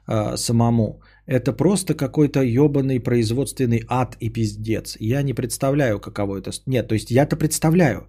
э, 0.09 0.37
самому. 0.37 1.03
Это 1.27 1.53
просто 1.53 1.95
какой-то 1.95 2.43
ебаный 2.43 3.01
производственный 3.01 3.85
ад 3.89 4.17
и 4.21 4.29
пиздец. 4.29 4.97
Я 5.01 5.23
не 5.23 5.35
представляю, 5.35 6.01
каково 6.01 6.39
это. 6.39 6.51
Нет, 6.67 6.89
то 6.89 6.95
есть 6.95 7.11
я-то 7.11 7.37
представляю. 7.37 8.09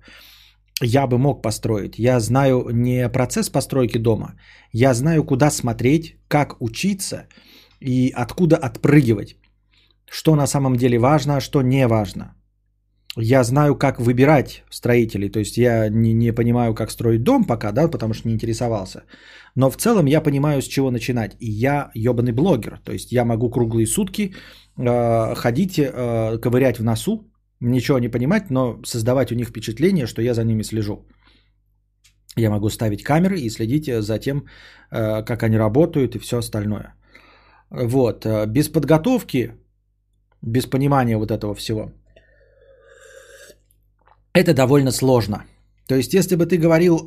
Я 0.81 1.05
бы 1.05 1.17
мог 1.17 1.43
построить. 1.43 1.99
Я 1.99 2.19
знаю 2.19 2.69
не 2.71 3.07
процесс 3.09 3.49
постройки 3.49 3.99
дома. 3.99 4.35
Я 4.73 4.93
знаю, 4.93 5.23
куда 5.23 5.51
смотреть, 5.51 6.15
как 6.27 6.55
учиться 6.59 7.27
и 7.81 8.11
откуда 8.15 8.57
отпрыгивать. 8.57 9.37
Что 10.11 10.35
на 10.35 10.47
самом 10.47 10.75
деле 10.75 10.97
важно, 10.97 11.37
а 11.37 11.41
что 11.41 11.61
не 11.61 11.87
важно. 11.87 12.35
Я 13.17 13.43
знаю, 13.43 13.75
как 13.75 13.99
выбирать 13.99 14.63
строителей. 14.69 15.29
То 15.29 15.39
есть 15.39 15.57
я 15.57 15.89
не, 15.89 16.13
не 16.13 16.31
понимаю, 16.31 16.73
как 16.73 16.91
строить 16.91 17.23
дом 17.23 17.45
пока, 17.45 17.71
да, 17.71 17.87
потому 17.87 18.13
что 18.13 18.27
не 18.27 18.33
интересовался. 18.33 19.03
Но 19.55 19.69
в 19.69 19.77
целом 19.77 20.05
я 20.07 20.21
понимаю, 20.21 20.61
с 20.61 20.67
чего 20.67 20.91
начинать. 20.91 21.35
И 21.39 21.49
я 21.49 21.91
ебаный 21.95 22.31
блогер. 22.31 22.79
То 22.85 22.91
есть 22.91 23.11
я 23.11 23.25
могу 23.25 23.49
круглые 23.49 23.87
сутки 23.87 24.33
э, 24.77 25.35
ходить, 25.35 25.79
э, 25.79 26.37
ковырять 26.37 26.79
в 26.79 26.83
носу, 26.83 27.31
ничего 27.59 27.99
не 27.99 28.09
понимать, 28.09 28.49
но 28.49 28.79
создавать 28.85 29.31
у 29.31 29.35
них 29.35 29.49
впечатление, 29.49 30.07
что 30.07 30.21
я 30.21 30.33
за 30.33 30.43
ними 30.43 30.63
слежу. 30.63 31.05
Я 32.37 32.49
могу 32.49 32.69
ставить 32.69 33.03
камеры 33.03 33.39
и 33.39 33.49
следить 33.49 33.89
за 34.03 34.19
тем, 34.19 34.45
э, 34.91 35.23
как 35.23 35.43
они 35.43 35.57
работают 35.57 36.15
и 36.15 36.19
все 36.19 36.37
остальное. 36.37 36.93
Вот. 37.71 38.25
Э, 38.25 38.45
без 38.45 38.69
подготовки, 38.69 39.53
без 40.41 40.65
понимания 40.65 41.17
вот 41.17 41.31
этого 41.31 41.53
всего, 41.53 41.91
это 44.33 44.53
довольно 44.53 44.91
сложно. 44.91 45.43
То 45.87 45.95
есть, 45.95 46.13
если 46.13 46.35
бы 46.35 46.45
ты 46.45 46.57
говорил 46.57 46.97
э, 46.97 47.05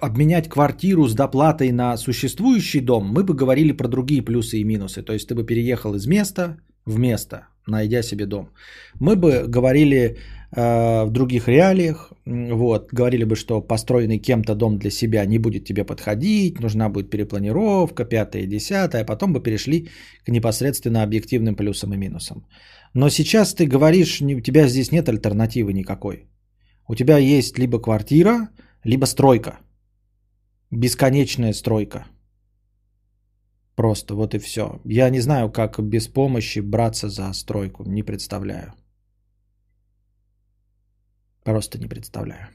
обменять 0.00 0.48
квартиру 0.48 1.08
с 1.08 1.14
доплатой 1.14 1.72
на 1.72 1.96
существующий 1.96 2.80
дом, 2.80 3.08
мы 3.08 3.24
бы 3.24 3.34
говорили 3.34 3.72
про 3.72 3.88
другие 3.88 4.22
плюсы 4.22 4.58
и 4.58 4.64
минусы. 4.64 5.02
То 5.02 5.12
есть, 5.12 5.28
ты 5.28 5.34
бы 5.34 5.44
переехал 5.44 5.94
из 5.94 6.06
места 6.06 6.56
в 6.86 6.98
место, 6.98 7.48
найдя 7.66 8.02
себе 8.02 8.26
дом. 8.26 8.50
Мы 9.00 9.16
бы 9.16 9.44
говорили 9.48 10.18
в 10.52 11.10
других 11.10 11.48
реалиях, 11.48 12.12
вот, 12.26 12.92
говорили 12.92 13.24
бы, 13.24 13.36
что 13.36 13.60
построенный 13.60 14.18
кем-то 14.18 14.54
дом 14.54 14.78
для 14.78 14.90
себя 14.90 15.24
не 15.24 15.38
будет 15.38 15.64
тебе 15.64 15.84
подходить, 15.84 16.60
нужна 16.60 16.88
будет 16.88 17.10
перепланировка, 17.10 18.04
пятое, 18.04 18.46
десятое, 18.46 19.02
а 19.02 19.04
потом 19.04 19.32
бы 19.32 19.42
перешли 19.42 19.88
к 20.24 20.28
непосредственно 20.28 21.02
объективным 21.02 21.54
плюсам 21.54 21.94
и 21.94 21.96
минусам. 21.96 22.46
Но 22.94 23.10
сейчас 23.10 23.54
ты 23.54 23.66
говоришь, 23.66 24.20
у 24.20 24.40
тебя 24.40 24.66
здесь 24.66 24.90
нет 24.90 25.08
альтернативы 25.08 25.72
никакой. 25.72 26.26
У 26.88 26.96
тебя 26.96 27.18
есть 27.18 27.58
либо 27.58 27.80
квартира, 27.80 28.48
либо 28.82 29.06
стройка. 29.06 29.60
Бесконечная 30.72 31.52
стройка. 31.52 32.06
Просто 33.76 34.14
вот 34.14 34.34
и 34.34 34.38
все. 34.38 34.80
Я 34.84 35.10
не 35.10 35.20
знаю, 35.20 35.52
как 35.52 35.78
без 35.80 36.08
помощи 36.08 36.60
браться 36.60 37.08
за 37.08 37.32
стройку. 37.32 37.84
Не 37.86 38.02
представляю. 38.02 38.74
Просто 41.44 41.78
не 41.78 41.86
представляю. 41.86 42.48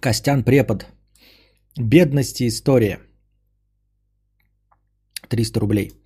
Костян 0.00 0.44
Препод. 0.44 0.86
Бедности 1.78 2.46
история. 2.46 3.00
300 5.28 5.60
рублей. 5.60 6.03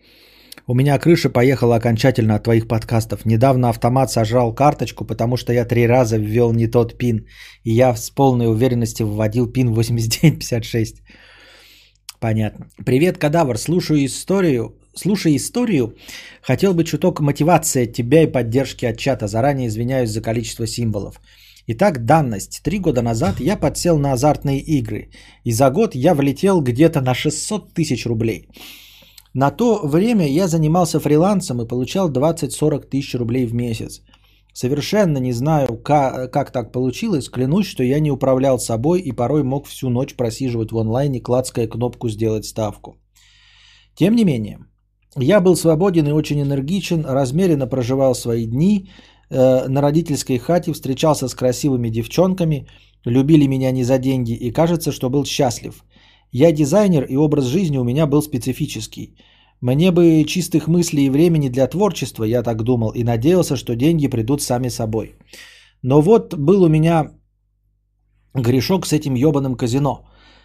У 0.71 0.75
меня 0.75 0.99
крыша 0.99 1.31
поехала 1.31 1.77
окончательно 1.77 2.35
от 2.35 2.45
твоих 2.45 2.69
подкастов. 2.69 3.25
Недавно 3.25 3.71
автомат 3.71 4.11
сожрал 4.11 4.55
карточку, 4.55 5.07
потому 5.07 5.39
что 5.39 5.53
я 5.53 5.65
три 5.65 5.87
раза 5.87 6.19
ввел 6.19 6.53
не 6.53 6.67
тот 6.67 6.99
пин. 6.99 7.27
И 7.65 7.73
я 7.73 7.97
с 7.97 8.11
полной 8.11 8.49
уверенностью 8.49 9.07
вводил 9.07 9.47
пин 9.47 9.73
8956. 9.73 11.03
Понятно. 12.21 12.67
Привет, 12.85 13.17
кадавр. 13.17 13.57
Слушаю 13.57 14.05
историю. 14.05 14.75
Слушай 14.95 15.37
историю. 15.37 15.97
Хотел 16.43 16.75
бы 16.75 16.85
чуток 16.85 17.21
мотивации 17.21 17.85
от 17.85 17.95
тебя 17.95 18.23
и 18.25 18.33
поддержки 18.33 18.85
от 18.85 18.99
чата. 18.99 19.27
Заранее 19.27 19.69
извиняюсь 19.69 20.11
за 20.11 20.21
количество 20.21 20.67
символов. 20.67 21.19
Итак, 21.67 22.05
данность. 22.05 22.61
Три 22.63 22.79
года 22.79 23.01
назад 23.01 23.41
я 23.41 23.57
подсел 23.57 23.99
на 23.99 24.13
азартные 24.13 24.61
игры. 24.61 25.09
И 25.45 25.53
за 25.53 25.71
год 25.71 25.95
я 25.95 26.15
влетел 26.15 26.61
где-то 26.61 27.01
на 27.01 27.15
600 27.15 27.73
тысяч 27.73 28.05
рублей. 28.05 28.49
На 29.35 29.51
то 29.51 29.81
время 29.85 30.27
я 30.27 30.49
занимался 30.49 31.01
фрилансом 31.01 31.63
и 31.63 31.69
получал 31.69 32.11
20-40 32.11 32.89
тысяч 32.89 33.15
рублей 33.15 33.47
в 33.47 33.55
месяц. 33.55 34.03
Совершенно 34.53 35.19
не 35.19 35.33
знаю, 35.33 35.79
как, 35.79 36.33
как 36.33 36.51
так 36.51 36.73
получилось. 36.73 37.29
Клянусь, 37.29 37.67
что 37.67 37.83
я 37.83 38.01
не 38.01 38.11
управлял 38.11 38.59
собой 38.59 39.01
и 39.01 39.13
порой 39.13 39.45
мог 39.45 39.67
всю 39.67 39.91
ночь 39.91 40.15
просиживать 40.15 40.73
в 40.73 40.79
онлайне, 40.79 41.21
клацкая 41.21 41.69
кнопку 41.69 42.09
«Сделать 42.09 42.45
ставку». 42.45 42.97
Тем 43.95 44.17
не 44.17 44.25
менее, 44.25 44.59
я 45.17 45.41
был 45.41 45.57
свободен 45.57 46.07
и 46.09 46.13
очень 46.13 46.41
энергичен, 46.41 47.05
размеренно 47.05 47.67
проживал 47.67 48.15
свои 48.15 48.47
дни 48.47 48.89
э, 49.31 49.69
на 49.69 49.81
родительской 49.81 50.39
хате, 50.39 50.73
встречался 50.73 51.29
с 51.29 51.35
красивыми 51.35 51.91
девчонками, 51.91 52.67
любили 53.05 53.47
меня 53.47 53.71
не 53.71 53.85
за 53.85 53.99
деньги 53.99 54.33
и 54.33 54.53
кажется, 54.53 54.93
что 54.93 55.11
был 55.11 55.25
счастлив. 55.25 55.85
Я 56.33 56.53
дизайнер 56.53 57.05
и 57.05 57.17
образ 57.17 57.45
жизни 57.47 57.79
у 57.79 57.85
меня 57.85 58.07
был 58.07 58.23
специфический. 58.23 59.15
Мне 59.61 59.91
бы 59.91 60.25
чистых 60.25 60.69
мыслей 60.69 61.07
и 61.07 61.11
времени 61.11 61.49
для 61.49 61.67
творчества, 61.67 62.25
я 62.25 62.43
так 62.43 62.63
думал, 62.63 62.91
и 62.91 63.03
надеялся, 63.03 63.57
что 63.57 63.75
деньги 63.75 64.09
придут 64.09 64.43
сами 64.43 64.69
собой. 64.69 65.15
Но 65.83 66.01
вот 66.01 66.35
был 66.35 66.63
у 66.63 66.69
меня 66.69 67.11
грешок 68.35 68.87
с 68.87 68.93
этим 68.93 69.15
ебаным 69.15 69.57
казино. 69.57 70.05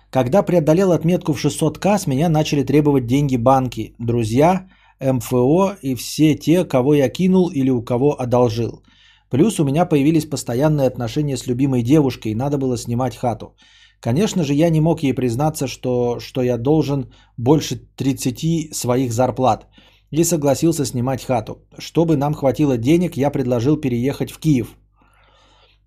Когда 0.09 0.43
преодолел 0.43 0.91
отметку 0.91 1.33
в 1.33 1.45
600к, 1.45 1.97
с 1.97 2.07
меня 2.07 2.29
начали 2.29 2.63
требовать 2.63 3.05
деньги 3.05 3.37
банки, 3.37 3.93
друзья, 3.99 4.67
МФО 5.01 5.73
и 5.81 5.95
все 5.95 6.35
те, 6.35 6.65
кого 6.65 6.93
я 6.93 7.09
кинул 7.09 7.49
или 7.49 7.69
у 7.69 7.83
кого 7.83 8.21
одолжил. 8.21 8.83
Плюс 9.29 9.59
у 9.59 9.63
меня 9.63 9.85
появились 9.85 10.29
постоянные 10.29 10.87
отношения 10.87 11.37
с 11.37 11.47
любимой 11.47 11.81
девушкой, 11.81 12.31
и 12.31 12.35
надо 12.35 12.57
было 12.57 12.77
снимать 12.77 13.15
хату. 13.15 13.55
Конечно 14.03 14.43
же, 14.43 14.53
я 14.53 14.69
не 14.69 14.81
мог 14.81 15.03
ей 15.03 15.13
признаться, 15.13 15.67
что, 15.67 16.19
что 16.19 16.41
я 16.41 16.57
должен 16.57 17.05
больше 17.37 17.79
30 17.95 18.75
своих 18.75 19.13
зарплат. 19.13 19.67
И 20.11 20.25
согласился 20.25 20.85
снимать 20.85 21.23
хату. 21.23 21.57
Чтобы 21.79 22.17
нам 22.17 22.33
хватило 22.33 22.77
денег, 22.77 23.15
я 23.15 23.31
предложил 23.31 23.77
переехать 23.77 24.31
в 24.31 24.39
Киев. 24.39 24.75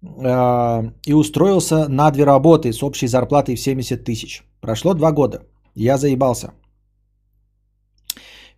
Э, 0.02 0.92
и 1.06 1.12
устроился 1.12 1.88
на 1.88 2.10
две 2.10 2.24
работы 2.24 2.72
с 2.72 2.82
общей 2.82 3.06
зарплатой 3.06 3.54
в 3.54 3.60
70 3.60 4.04
тысяч. 4.04 4.42
Прошло 4.60 4.94
два 4.94 5.12
года. 5.12 5.42
Я 5.74 5.98
заебался. 5.98 6.52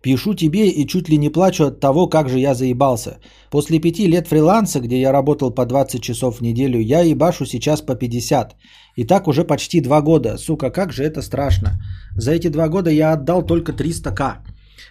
Пишу 0.01 0.33
тебе 0.33 0.69
и 0.69 0.87
чуть 0.87 1.09
ли 1.09 1.17
не 1.17 1.29
плачу 1.29 1.65
от 1.65 1.79
того, 1.79 2.07
как 2.07 2.29
же 2.29 2.39
я 2.39 2.53
заебался. 2.53 3.17
После 3.51 3.79
пяти 3.79 4.07
лет 4.07 4.27
фриланса, 4.27 4.79
где 4.79 4.99
я 4.99 5.11
работал 5.11 5.51
по 5.51 5.65
20 5.65 6.01
часов 6.01 6.37
в 6.37 6.41
неделю, 6.41 6.79
я 6.79 7.01
ебашу 7.01 7.45
сейчас 7.45 7.81
по 7.81 7.95
50. 7.95 8.55
И 8.95 9.03
так 9.03 9.27
уже 9.27 9.43
почти 9.43 9.81
два 9.81 10.01
года. 10.01 10.37
Сука, 10.37 10.69
как 10.69 10.93
же 10.93 11.03
это 11.03 11.21
страшно. 11.21 11.81
За 12.15 12.31
эти 12.31 12.47
два 12.49 12.69
года 12.69 12.89
я 12.89 13.13
отдал 13.13 13.45
только 13.45 13.73
300к. 13.73 14.37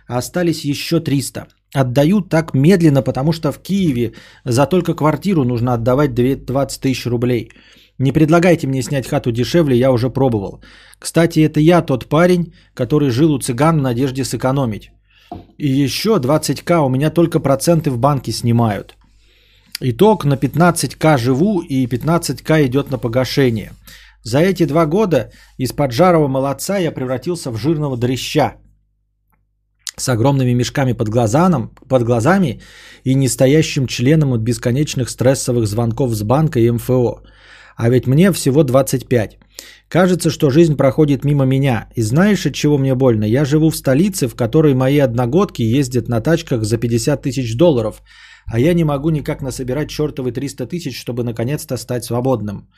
А 0.08 0.18
остались 0.18 0.64
еще 0.64 1.00
300. 1.00 1.46
Отдаю 1.74 2.20
так 2.20 2.54
медленно, 2.54 3.02
потому 3.02 3.32
что 3.32 3.50
в 3.50 3.58
Киеве 3.62 4.12
за 4.44 4.66
только 4.66 4.94
квартиру 4.94 5.44
нужно 5.44 5.74
отдавать 5.74 6.14
20 6.14 6.80
тысяч 6.80 7.06
рублей. 7.06 7.50
Не 7.98 8.12
предлагайте 8.12 8.66
мне 8.66 8.82
снять 8.82 9.08
хату 9.08 9.32
дешевле, 9.32 9.76
я 9.76 9.90
уже 9.90 10.10
пробовал. 10.10 10.60
Кстати, 10.98 11.40
это 11.40 11.60
я 11.60 11.82
тот 11.82 12.06
парень, 12.06 12.52
который 12.74 13.10
жил 13.10 13.32
у 13.32 13.38
цыган 13.38 13.78
в 13.78 13.82
надежде 13.82 14.24
сэкономить. 14.24 14.92
И 15.58 15.68
еще 15.68 16.16
20к 16.16 16.86
у 16.86 16.88
меня 16.88 17.10
только 17.10 17.40
проценты 17.40 17.90
в 17.90 17.98
банке 17.98 18.32
снимают. 18.32 18.96
Итог 19.80 20.24
на 20.24 20.34
15к 20.34 21.18
живу 21.18 21.60
и 21.60 21.86
15к 21.86 22.66
идет 22.66 22.90
на 22.90 22.98
погашение. 22.98 23.72
За 24.22 24.38
эти 24.40 24.66
два 24.66 24.86
года 24.86 25.30
из 25.56 25.72
поджарого 25.72 26.28
молодца 26.28 26.78
я 26.78 26.92
превратился 26.92 27.50
в 27.50 27.56
жирного 27.56 27.96
дрища 27.96 28.56
с 29.96 30.08
огромными 30.08 30.54
мешками 30.54 30.92
под, 30.92 31.08
глазаном, 31.08 31.70
под 31.88 32.02
глазами 32.02 32.60
и 33.04 33.14
нестоящим 33.14 33.86
членом 33.86 34.32
от 34.32 34.40
бесконечных 34.40 35.10
стрессовых 35.10 35.66
звонков 35.66 36.14
с 36.14 36.22
банка 36.22 36.60
и 36.60 36.70
МФО. 36.70 37.22
А 37.76 37.88
ведь 37.90 38.06
мне 38.06 38.32
всего 38.32 38.64
25. 38.64 39.38
Кажется, 39.88 40.30
что 40.30 40.50
жизнь 40.50 40.76
проходит 40.76 41.24
мимо 41.24 41.46
меня. 41.46 41.88
И 41.94 42.02
знаешь, 42.02 42.44
от 42.46 42.54
чего 42.54 42.76
мне 42.78 42.94
больно? 42.94 43.24
Я 43.24 43.44
живу 43.44 43.70
в 43.70 43.76
столице, 43.76 44.28
в 44.28 44.34
которой 44.34 44.74
мои 44.74 44.98
одногодки 44.98 45.62
ездят 45.62 46.08
на 46.08 46.20
тачках 46.20 46.64
за 46.64 46.76
50 46.76 47.22
тысяч 47.22 47.56
долларов, 47.56 48.02
а 48.46 48.60
я 48.60 48.74
не 48.74 48.84
могу 48.84 49.10
никак 49.10 49.40
насобирать 49.40 49.88
чертовы 49.88 50.32
300 50.32 50.66
тысяч, 50.66 50.98
чтобы 50.98 51.24
наконец-то 51.24 51.76
стать 51.78 52.04
свободным. 52.04 52.68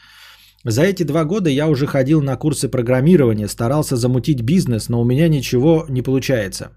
За 0.64 0.82
эти 0.82 1.02
два 1.02 1.24
года 1.24 1.50
я 1.50 1.66
уже 1.66 1.86
ходил 1.86 2.22
на 2.22 2.36
курсы 2.36 2.68
программирования, 2.68 3.48
старался 3.48 3.96
замутить 3.96 4.42
бизнес, 4.42 4.88
но 4.88 5.00
у 5.00 5.04
меня 5.04 5.28
ничего 5.28 5.86
не 5.88 6.02
получается. 6.02 6.76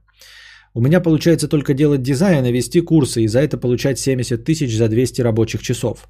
У 0.74 0.82
меня 0.82 1.00
получается 1.00 1.48
только 1.48 1.74
делать 1.74 2.02
дизайн 2.02 2.46
и 2.46 2.52
вести 2.52 2.82
курсы, 2.82 3.22
и 3.22 3.28
за 3.28 3.40
это 3.40 3.58
получать 3.58 4.00
70 4.00 4.44
тысяч 4.44 4.76
за 4.76 4.88
200 4.88 5.22
рабочих 5.22 5.62
часов. 5.62 6.08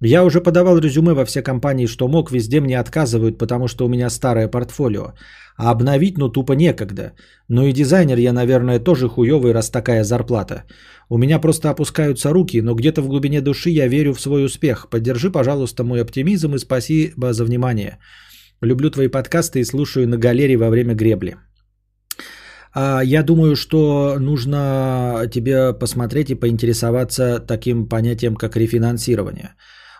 Я 0.00 0.24
уже 0.24 0.40
подавал 0.40 0.78
резюме 0.78 1.14
во 1.14 1.24
все 1.24 1.42
компании, 1.42 1.86
что 1.86 2.08
мог, 2.08 2.30
везде 2.30 2.60
мне 2.60 2.78
отказывают, 2.78 3.38
потому 3.38 3.66
что 3.68 3.86
у 3.86 3.88
меня 3.88 4.10
старое 4.10 4.48
портфолио. 4.48 5.14
А 5.56 5.70
обновить, 5.70 6.18
ну, 6.18 6.28
тупо 6.28 6.52
некогда. 6.52 7.12
Ну 7.48 7.66
и 7.66 7.72
дизайнер 7.72 8.18
я, 8.18 8.32
наверное, 8.32 8.78
тоже 8.78 9.08
хуёвый, 9.08 9.52
раз 9.52 9.70
такая 9.70 10.04
зарплата. 10.04 10.64
У 11.08 11.18
меня 11.18 11.38
просто 11.38 11.70
опускаются 11.70 12.30
руки, 12.30 12.60
но 12.60 12.74
где-то 12.74 13.00
в 13.00 13.08
глубине 13.08 13.40
души 13.40 13.70
я 13.70 13.88
верю 13.88 14.12
в 14.12 14.20
свой 14.20 14.44
успех. 14.44 14.88
Поддержи, 14.90 15.30
пожалуйста, 15.30 15.82
мой 15.82 16.02
оптимизм 16.02 16.54
и 16.54 16.58
спасибо 16.58 17.32
за 17.32 17.44
внимание. 17.44 17.98
Люблю 18.60 18.90
твои 18.90 19.08
подкасты 19.08 19.60
и 19.60 19.64
слушаю 19.64 20.06
на 20.06 20.18
галерее 20.18 20.58
во 20.58 20.68
время 20.68 20.94
гребли. 20.94 21.36
А, 22.74 23.00
я 23.02 23.22
думаю, 23.22 23.56
что 23.56 24.18
нужно 24.18 25.26
тебе 25.32 25.72
посмотреть 25.72 26.30
и 26.30 26.34
поинтересоваться 26.34 27.40
таким 27.40 27.88
понятием, 27.88 28.36
как 28.36 28.56
рефинансирование. 28.56 29.54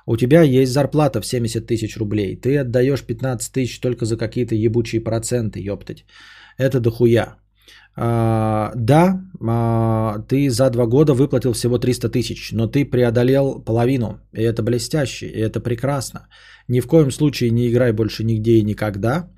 У 0.07 0.17
тебя 0.17 0.43
есть 0.43 0.73
зарплата 0.73 1.20
в 1.20 1.26
70 1.26 1.67
тысяч 1.67 1.97
рублей. 1.97 2.36
Ты 2.36 2.59
отдаешь 2.59 3.02
15 3.02 3.52
тысяч 3.52 3.81
только 3.81 4.05
за 4.05 4.17
какие-то 4.17 4.55
ебучие 4.55 5.01
проценты, 5.01 5.60
ёптать. 5.60 6.05
Это 6.59 6.81
дохуя. 6.81 7.36
А, 7.97 8.73
да, 8.76 9.20
а, 9.41 10.18
ты 10.28 10.51
за 10.51 10.70
два 10.70 10.86
года 10.86 11.15
выплатил 11.15 11.52
всего 11.55 11.78
300 11.78 12.09
тысяч, 12.10 12.52
но 12.52 12.68
ты 12.68 12.85
преодолел 12.85 13.62
половину. 13.65 14.20
И 14.33 14.43
это 14.43 14.62
блестяще, 14.62 15.26
и 15.26 15.41
это 15.41 15.60
прекрасно. 15.60 16.28
Ни 16.68 16.81
в 16.81 16.86
коем 16.86 17.10
случае 17.10 17.51
не 17.51 17.68
играй 17.68 17.93
больше 17.93 18.23
нигде 18.23 18.52
и 18.52 18.62
никогда. 18.62 19.28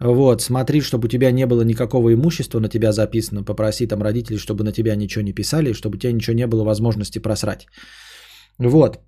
Вот, 0.00 0.42
смотри, 0.42 0.82
чтобы 0.82 1.06
у 1.06 1.08
тебя 1.08 1.30
не 1.30 1.46
было 1.46 1.62
никакого 1.62 2.12
имущества 2.12 2.60
на 2.60 2.68
тебя 2.68 2.92
записано. 2.92 3.44
Попроси 3.44 3.86
там 3.86 4.02
родителей, 4.02 4.38
чтобы 4.38 4.62
на 4.62 4.72
тебя 4.72 4.94
ничего 4.94 5.24
не 5.24 5.32
писали, 5.32 5.72
чтобы 5.72 5.96
у 5.96 5.98
тебя 5.98 6.12
ничего 6.12 6.36
не 6.36 6.46
было 6.46 6.64
возможности 6.64 7.18
просрать. 7.18 7.66
Вот. 8.58 8.98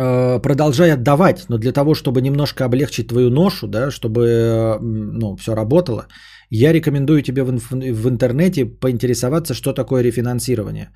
Э, 0.00 0.40
продолжай 0.40 0.92
отдавать, 0.92 1.46
но 1.48 1.58
для 1.58 1.72
того, 1.72 1.94
чтобы 1.94 2.20
немножко 2.20 2.64
облегчить 2.64 3.08
твою 3.08 3.30
ношу, 3.30 3.66
да, 3.66 3.90
чтобы 3.90 4.78
ну, 4.80 5.36
все 5.36 5.54
работало, 5.54 6.06
я 6.50 6.72
рекомендую 6.72 7.22
тебе 7.22 7.42
в, 7.42 7.50
в 7.70 8.08
интернете 8.08 8.64
поинтересоваться, 8.64 9.54
что 9.54 9.72
такое 9.72 10.02
рефинансирование. 10.02 10.90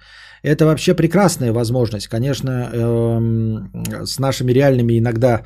Это 0.44 0.66
вообще 0.66 0.94
прекрасная 0.94 1.52
возможность. 1.52 2.08
Конечно, 2.08 2.50
эм, 2.50 3.70
с 4.06 4.20
нашими 4.20 4.52
реальными 4.52 4.98
иногда 4.98 5.42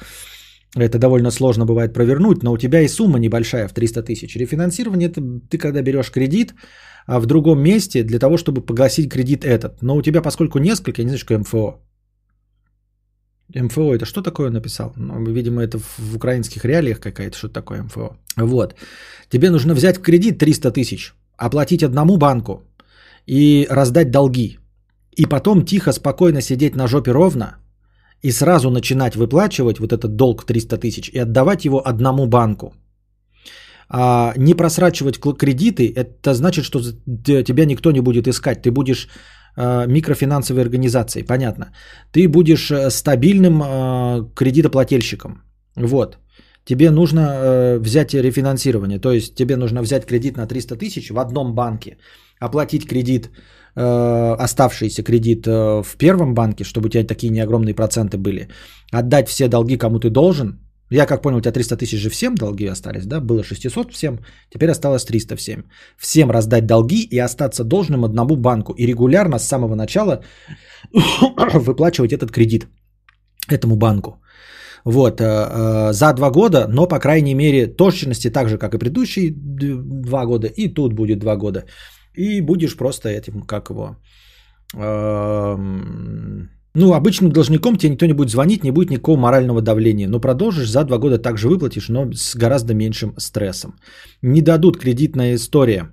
это 0.76 0.98
довольно 0.98 1.30
сложно 1.30 1.64
бывает 1.64 1.94
провернуть, 1.94 2.42
но 2.42 2.52
у 2.52 2.58
тебя 2.58 2.80
и 2.82 2.88
сумма 2.88 3.18
небольшая 3.18 3.68
в 3.68 3.72
300 3.72 4.02
тысяч. 4.02 4.36
Рефинансирование 4.36 5.08
это 5.08 5.20
ты 5.50 5.58
когда 5.58 5.82
берешь 5.82 6.10
кредит 6.10 6.54
а 7.06 7.20
в 7.20 7.26
другом 7.26 7.60
месте 7.60 8.02
для 8.02 8.18
того, 8.18 8.36
чтобы 8.36 8.66
погасить 8.66 9.10
кредит 9.10 9.44
этот. 9.44 9.80
Но 9.82 9.96
у 9.96 10.02
тебя, 10.02 10.22
поскольку 10.22 10.58
несколько, 10.58 11.02
я 11.02 11.04
не 11.04 11.10
знаю, 11.10 11.18
что 11.18 11.38
МФО, 11.38 11.80
МФО 13.54 13.94
это 13.94 14.06
что 14.06 14.22
такое 14.22 14.50
написал? 14.50 14.92
Ну, 14.96 15.24
видимо, 15.32 15.62
это 15.62 15.78
в 15.78 16.16
украинских 16.16 16.64
реалиях 16.64 17.00
какая-то, 17.00 17.36
что 17.36 17.48
такое 17.48 17.82
МФО. 17.82 18.16
Вот. 18.36 18.74
Тебе 19.28 19.50
нужно 19.50 19.74
взять 19.74 19.98
в 19.98 20.02
кредит 20.02 20.38
300 20.38 20.70
тысяч, 20.70 21.14
оплатить 21.36 21.82
одному 21.82 22.16
банку 22.16 22.62
и 23.26 23.66
раздать 23.70 24.10
долги. 24.10 24.58
И 25.16 25.26
потом 25.26 25.64
тихо, 25.64 25.92
спокойно 25.92 26.40
сидеть 26.40 26.76
на 26.76 26.86
жопе 26.86 27.12
ровно 27.12 27.56
и 28.22 28.32
сразу 28.32 28.70
начинать 28.70 29.16
выплачивать 29.16 29.78
вот 29.78 29.92
этот 29.92 30.16
долг 30.16 30.44
300 30.44 30.78
тысяч 30.78 31.08
и 31.08 31.18
отдавать 31.18 31.64
его 31.64 31.86
одному 31.86 32.26
банку. 32.26 32.74
А 33.88 34.34
не 34.36 34.54
просрачивать 34.54 35.20
кредиты, 35.38 35.92
это 35.94 36.34
значит, 36.34 36.64
что 36.64 36.80
тебя 37.42 37.64
никто 37.64 37.92
не 37.92 38.00
будет 38.00 38.26
искать. 38.26 38.62
Ты 38.62 38.70
будешь 38.70 39.08
микрофинансовой 39.56 40.62
организацией, 40.62 41.24
понятно. 41.24 41.72
Ты 42.12 42.28
будешь 42.28 42.70
э, 42.70 42.90
стабильным 42.90 43.62
э, 43.62 44.34
кредитоплательщиком. 44.34 45.42
Вот. 45.76 46.18
Тебе 46.64 46.90
нужно 46.90 47.20
э, 47.20 47.78
взять 47.78 48.14
рефинансирование. 48.14 48.98
То 48.98 49.12
есть 49.12 49.34
тебе 49.34 49.56
нужно 49.56 49.82
взять 49.82 50.06
кредит 50.06 50.36
на 50.36 50.46
300 50.46 50.76
тысяч 50.76 51.10
в 51.10 51.18
одном 51.18 51.54
банке, 51.54 51.96
оплатить 52.40 52.86
кредит, 52.86 53.30
э, 53.76 54.36
оставшийся 54.44 55.02
кредит 55.02 55.46
э, 55.46 55.82
в 55.82 55.96
первом 55.96 56.34
банке, 56.34 56.64
чтобы 56.64 56.86
у 56.86 56.90
тебя 56.90 57.04
такие 57.04 57.30
неогромные 57.30 57.74
проценты 57.74 58.18
были, 58.18 58.48
отдать 58.92 59.28
все 59.28 59.48
долги, 59.48 59.78
кому 59.78 60.00
ты 60.00 60.10
должен. 60.10 60.65
Я 60.90 61.06
как 61.06 61.22
понял, 61.22 61.38
у 61.38 61.40
тебя 61.40 61.52
300 61.52 61.76
тысяч 61.76 62.00
же 62.00 62.10
всем 62.10 62.34
долги 62.34 62.66
остались, 62.66 63.06
да? 63.06 63.20
Было 63.20 63.42
600 63.42 63.92
всем, 63.92 64.18
теперь 64.50 64.70
осталось 64.70 65.04
300 65.04 65.36
всем. 65.36 65.64
Всем 65.98 66.30
раздать 66.30 66.66
долги 66.66 67.02
и 67.10 67.18
остаться 67.18 67.64
должным 67.64 68.04
одному 68.04 68.36
банку. 68.36 68.72
И 68.72 68.86
регулярно 68.86 69.38
с 69.38 69.48
самого 69.48 69.74
начала 69.74 70.22
выплачивать 71.54 72.12
этот 72.12 72.30
кредит 72.30 72.68
этому 73.50 73.76
банку. 73.76 74.20
Вот, 74.84 75.20
э, 75.20 75.24
э, 75.24 75.92
за 75.92 76.12
два 76.12 76.30
года, 76.30 76.68
но, 76.68 76.86
по 76.86 77.00
крайней 77.00 77.34
мере, 77.34 77.66
точности 77.66 78.30
так 78.30 78.48
же, 78.48 78.58
как 78.58 78.74
и 78.74 78.78
предыдущие 78.78 79.34
два 79.34 80.26
года, 80.26 80.46
и 80.46 80.68
тут 80.68 80.92
будет 80.92 81.18
два 81.18 81.36
года. 81.36 81.64
И 82.14 82.40
будешь 82.40 82.76
просто 82.76 83.08
этим, 83.08 83.42
как 83.42 83.70
его, 83.70 83.96
эм, 84.74 86.50
ну, 86.78 86.92
обычным 86.92 87.32
должником 87.32 87.76
тебе 87.76 87.92
никто 87.92 88.06
не 88.06 88.12
будет 88.12 88.30
звонить, 88.30 88.64
не 88.64 88.70
будет 88.70 88.90
никакого 88.90 89.16
морального 89.16 89.62
давления. 89.62 90.08
Но 90.08 90.20
продолжишь, 90.20 90.68
за 90.68 90.84
два 90.84 90.98
года 90.98 91.18
также 91.18 91.48
выплатишь, 91.48 91.88
но 91.88 92.12
с 92.12 92.36
гораздо 92.36 92.74
меньшим 92.74 93.14
стрессом. 93.18 93.74
Не 94.22 94.42
дадут 94.42 94.76
кредитная 94.76 95.34
история. 95.34 95.88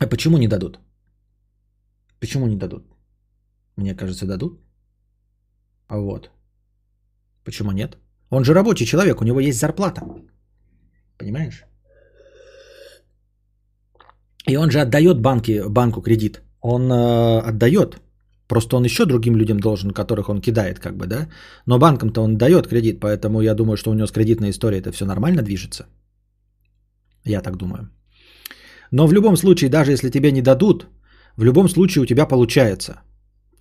А 0.00 0.06
почему 0.06 0.38
не 0.38 0.48
дадут? 0.48 0.78
Почему 2.20 2.46
не 2.46 2.56
дадут? 2.56 2.84
Мне 3.76 3.94
кажется, 3.96 4.26
дадут. 4.26 4.60
А 5.88 5.98
вот. 5.98 6.30
Почему 7.44 7.72
нет? 7.72 7.96
Он 8.30 8.44
же 8.44 8.54
рабочий 8.54 8.86
человек, 8.86 9.20
у 9.20 9.24
него 9.24 9.40
есть 9.40 9.58
зарплата. 9.58 10.02
Понимаешь? 11.18 11.64
И 14.46 14.56
он 14.56 14.70
же 14.70 14.80
отдает 14.80 15.20
банки, 15.20 15.62
банку 15.68 16.00
кредит. 16.00 16.42
Он 16.60 16.92
э, 16.92 17.40
отдает. 17.40 18.00
Просто 18.48 18.76
он 18.76 18.84
еще 18.84 19.04
другим 19.04 19.36
людям 19.36 19.60
должен, 19.60 19.90
которых 19.90 20.28
он 20.28 20.40
кидает, 20.40 20.78
как 20.78 20.96
бы, 20.96 21.06
да? 21.06 21.28
Но 21.66 21.78
банкам-то 21.78 22.22
он 22.22 22.36
дает 22.36 22.66
кредит, 22.66 23.00
поэтому 23.00 23.42
я 23.42 23.54
думаю, 23.54 23.76
что 23.76 23.90
у 23.90 23.94
него 23.94 24.06
с 24.06 24.12
кредитной 24.12 24.50
историей 24.50 24.80
это 24.80 24.92
все 24.92 25.04
нормально 25.04 25.42
движется. 25.42 25.86
Я 27.24 27.42
так 27.42 27.56
думаю. 27.56 27.90
Но 28.90 29.06
в 29.06 29.12
любом 29.12 29.36
случае, 29.36 29.70
даже 29.70 29.92
если 29.92 30.10
тебе 30.10 30.32
не 30.32 30.42
дадут, 30.42 30.86
в 31.36 31.44
любом 31.44 31.68
случае 31.68 32.02
у 32.02 32.06
тебя 32.06 32.26
получается. 32.26 33.02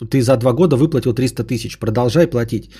Ты 0.09 0.21
за 0.21 0.37
два 0.37 0.53
года 0.53 0.77
выплатил 0.77 1.13
300 1.13 1.43
тысяч, 1.43 1.79
продолжай 1.79 2.27
платить. 2.27 2.71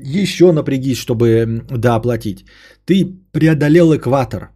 Еще 0.00 0.52
напрягись, 0.52 0.98
чтобы 0.98 1.26
м, 1.26 1.66
да, 1.70 1.96
оплатить. 1.96 2.44
Ты 2.86 3.04
преодолел 3.32 3.94
экватор. 3.94 4.51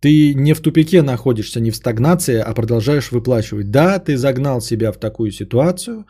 Ты 0.00 0.34
не 0.34 0.54
в 0.54 0.60
тупике 0.60 1.02
находишься, 1.02 1.60
не 1.60 1.70
в 1.70 1.76
стагнации, 1.76 2.38
а 2.38 2.54
продолжаешь 2.54 3.10
выплачивать. 3.10 3.70
Да, 3.70 3.98
ты 3.98 4.16
загнал 4.16 4.60
себя 4.60 4.92
в 4.92 4.98
такую 4.98 5.30
ситуацию, 5.30 6.06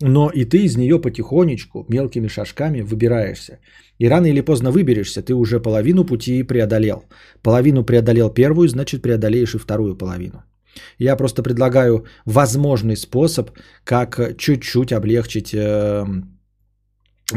но 0.00 0.30
и 0.30 0.44
ты 0.44 0.64
из 0.64 0.76
нее 0.76 1.00
потихонечку, 1.00 1.86
мелкими 1.88 2.28
шажками 2.28 2.82
выбираешься. 2.82 3.58
И 3.98 4.08
рано 4.08 4.26
или 4.26 4.40
поздно 4.40 4.70
выберешься, 4.70 5.22
ты 5.22 5.34
уже 5.34 5.60
половину 5.60 6.04
пути 6.04 6.42
преодолел. 6.44 7.04
Половину 7.42 7.84
преодолел 7.84 8.30
первую, 8.30 8.68
значит 8.68 9.02
преодолеешь 9.02 9.54
и 9.54 9.58
вторую 9.58 9.96
половину. 9.96 10.42
Я 10.98 11.16
просто 11.16 11.42
предлагаю 11.42 12.04
возможный 12.24 12.96
способ, 12.96 13.50
как 13.84 14.36
чуть-чуть 14.38 14.92
облегчить 14.92 15.52
э, 15.54 16.04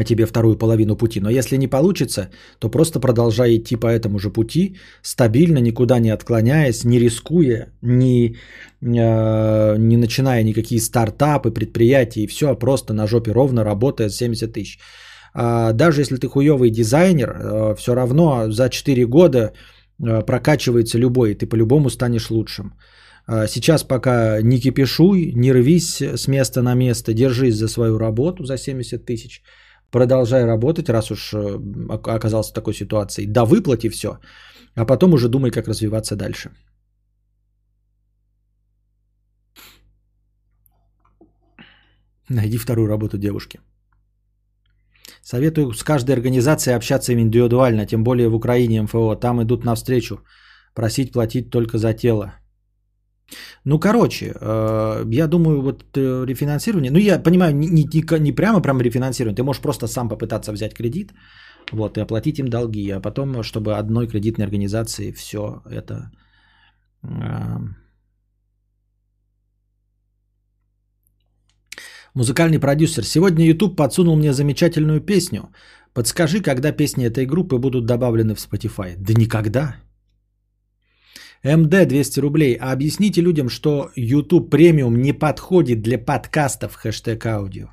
тебе 0.04 0.26
вторую 0.26 0.56
половину 0.56 0.96
пути. 0.96 1.20
Но 1.20 1.30
если 1.30 1.56
не 1.56 1.68
получится, 1.68 2.28
то 2.58 2.68
просто 2.68 3.00
продолжай 3.00 3.56
идти 3.56 3.76
по 3.76 3.86
этому 3.86 4.18
же 4.18 4.30
пути, 4.30 4.76
стабильно, 5.02 5.58
никуда 5.58 5.98
не 5.98 6.10
отклоняясь, 6.10 6.84
не 6.84 6.98
рискуя, 6.98 7.68
не, 7.82 8.36
э, 8.82 9.76
не 9.78 9.96
начиная 9.96 10.42
никакие 10.42 10.80
стартапы, 10.80 11.50
предприятия 11.50 12.22
и 12.22 12.26
все, 12.26 12.50
а 12.50 12.54
просто 12.54 12.94
на 12.94 13.06
жопе 13.06 13.32
ровно 13.32 13.64
работая 13.64 14.08
с 14.08 14.16
70 14.16 14.52
тысяч. 14.52 14.78
А 15.34 15.72
даже 15.72 16.00
если 16.00 16.16
ты 16.16 16.28
хуевый 16.28 16.70
дизайнер, 16.70 17.28
э, 17.28 17.74
все 17.78 17.94
равно 17.94 18.50
за 18.50 18.68
4 18.68 19.06
года 19.06 19.52
э, 19.98 20.22
прокачивается 20.22 20.98
любой, 20.98 21.32
и 21.32 21.34
ты 21.34 21.46
по-любому 21.46 21.90
станешь 21.90 22.30
лучшим. 22.30 22.72
А 23.26 23.46
Сейчас 23.46 23.82
пока 23.82 24.40
не 24.42 24.60
кипишуй, 24.60 25.32
не 25.34 25.52
рвись 25.52 26.00
с 26.00 26.28
места 26.28 26.62
на 26.62 26.74
место, 26.74 27.12
держись 27.12 27.56
за 27.56 27.68
свою 27.68 27.98
работу 27.98 28.44
за 28.44 28.56
70 28.56 29.04
тысяч, 29.04 29.42
продолжай 29.90 30.44
работать, 30.44 30.88
раз 30.88 31.10
уж 31.10 31.32
э, 31.34 31.58
ока- 31.88 32.14
оказался 32.14 32.50
в 32.50 32.54
такой 32.54 32.74
ситуации, 32.74 33.26
да 33.26 33.44
выплати 33.44 33.88
все, 33.88 34.18
а 34.74 34.84
потом 34.84 35.14
уже 35.14 35.28
думай, 35.28 35.50
как 35.50 35.68
развиваться 35.68 36.16
дальше. 36.16 36.50
Найди 42.28 42.58
вторую 42.58 42.88
работу 42.88 43.18
девушки. 43.18 43.60
Советую 45.22 45.72
с 45.72 45.82
каждой 45.82 46.14
организацией 46.14 46.76
общаться 46.76 47.12
индивидуально, 47.12 47.86
тем 47.86 48.04
более 48.04 48.28
в 48.28 48.34
Украине 48.34 48.82
МФО. 48.82 49.16
Там 49.16 49.42
идут 49.42 49.64
навстречу. 49.64 50.20
Просить 50.74 51.12
платить 51.12 51.50
только 51.50 51.78
за 51.78 51.94
тело. 51.94 52.34
Ну, 53.64 53.78
короче, 53.80 54.26
э, 54.40 55.04
я 55.20 55.26
думаю, 55.28 55.60
вот 55.62 55.82
э, 55.96 56.24
рефинансирование, 56.26 56.90
ну, 56.92 56.98
я 56.98 57.18
понимаю, 57.22 57.52
не, 57.56 57.66
не, 57.68 57.84
не- 58.20 58.32
прямо 58.32 58.60
прям 58.62 58.80
рефинансирование, 58.80 59.36
ты 59.36 59.42
можешь 59.42 59.62
просто 59.62 59.86
сам 59.88 60.08
попытаться 60.08 60.52
взять 60.52 60.74
кредит, 60.74 61.12
вот, 61.72 61.98
и 61.98 62.00
оплатить 62.00 62.38
им 62.38 62.48
долги, 62.48 62.90
а 62.90 63.00
потом, 63.00 63.42
чтобы 63.42 63.76
одной 63.78 64.06
кредитной 64.06 64.44
организации 64.46 65.12
все 65.12 65.62
это... 65.70 66.10
э, 67.02 67.58
Музыкальный 72.14 72.58
продюсер. 72.58 73.04
Сегодня 73.04 73.44
YouTube 73.44 73.76
подсунул 73.76 74.16
мне 74.16 74.32
замечательную 74.32 75.00
песню. 75.00 75.50
Подскажи, 75.94 76.40
когда 76.40 76.72
песни 76.72 77.04
этой 77.04 77.26
группы 77.26 77.58
будут 77.58 77.84
добавлены 77.86 78.34
в 78.34 78.38
Spotify? 78.38 78.96
Да 78.96 79.12
никогда. 79.12 79.76
МД 81.46 81.86
200 81.86 82.20
рублей. 82.20 82.56
А 82.60 82.72
объясните 82.72 83.22
людям, 83.22 83.48
что 83.48 83.90
YouTube 83.96 84.50
премиум 84.50 84.96
не 84.96 85.12
подходит 85.12 85.82
для 85.82 85.98
подкастов 85.98 86.74
хэштег 86.74 87.26
аудио. 87.26 87.68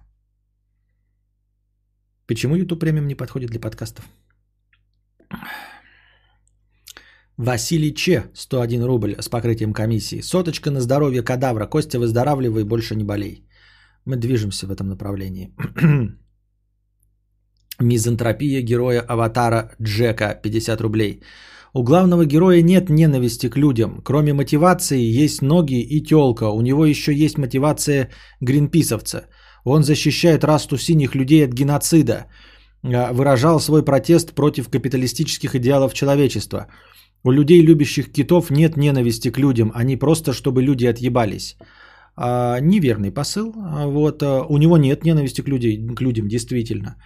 Почему 2.28 2.56
YouTube 2.56 2.80
премиум 2.80 3.08
не 3.08 3.16
подходит 3.16 3.50
для 3.50 3.60
подкастов? 3.60 4.06
Василий 7.38 7.94
Че, 7.96 8.24
101 8.36 8.84
рубль 8.84 9.16
с 9.20 9.28
покрытием 9.30 9.74
комиссии. 9.74 10.22
Соточка 10.22 10.72
на 10.72 10.82
здоровье 10.82 11.24
кадавра. 11.24 11.66
Костя, 11.66 12.00
выздоравливай, 12.00 12.64
больше 12.64 12.96
не 12.96 13.04
болей. 13.04 13.48
Мы 14.06 14.18
движемся 14.18 14.68
в 14.68 14.72
этом 14.72 14.88
направлении. 14.88 15.50
Мизантропия 17.80 18.62
героя 18.62 19.02
аватара 19.02 19.72
Джека, 19.82 20.40
50 20.44 20.82
рублей. 20.82 21.22
У 21.76 21.84
главного 21.84 22.26
героя 22.26 22.62
нет 22.62 22.90
ненависти 22.90 23.50
к 23.50 23.58
людям. 23.58 24.02
Кроме 24.04 24.34
мотивации 24.34 25.24
есть 25.24 25.42
ноги 25.42 25.82
и 25.82 26.02
телка. 26.02 26.50
У 26.50 26.62
него 26.62 26.86
еще 26.86 27.14
есть 27.14 27.38
мотивация 27.38 28.10
гринписовца. 28.42 29.26
Он 29.66 29.84
защищает 29.84 30.44
расту 30.44 30.78
синих 30.78 31.16
людей 31.16 31.44
от 31.44 31.54
геноцида. 31.54 32.28
А, 32.84 33.12
Выражал 33.12 33.60
свой 33.60 33.84
протест 33.84 34.34
против 34.34 34.70
капиталистических 34.70 35.56
идеалов 35.56 35.94
человечества. 35.94 36.68
У 37.24 37.32
людей, 37.32 37.62
любящих 37.62 38.12
китов, 38.12 38.52
нет 38.52 38.78
ненависти 38.78 39.32
к 39.32 39.40
людям. 39.40 39.72
Они 39.74 39.98
просто, 39.98 40.32
чтобы 40.34 40.62
люди 40.62 40.86
отъебались. 40.86 41.58
А, 42.16 42.60
неверный 42.60 43.12
посыл. 43.12 43.52
А, 43.56 43.88
Вот, 43.88 44.22
а, 44.22 44.46
у 44.48 44.58
него 44.58 44.78
нет 44.78 45.04
ненависти 45.06 45.42
к, 45.42 45.48
людей, 45.48 45.88
к 45.96 46.02
людям, 46.02 46.28
действительно. 46.28 46.98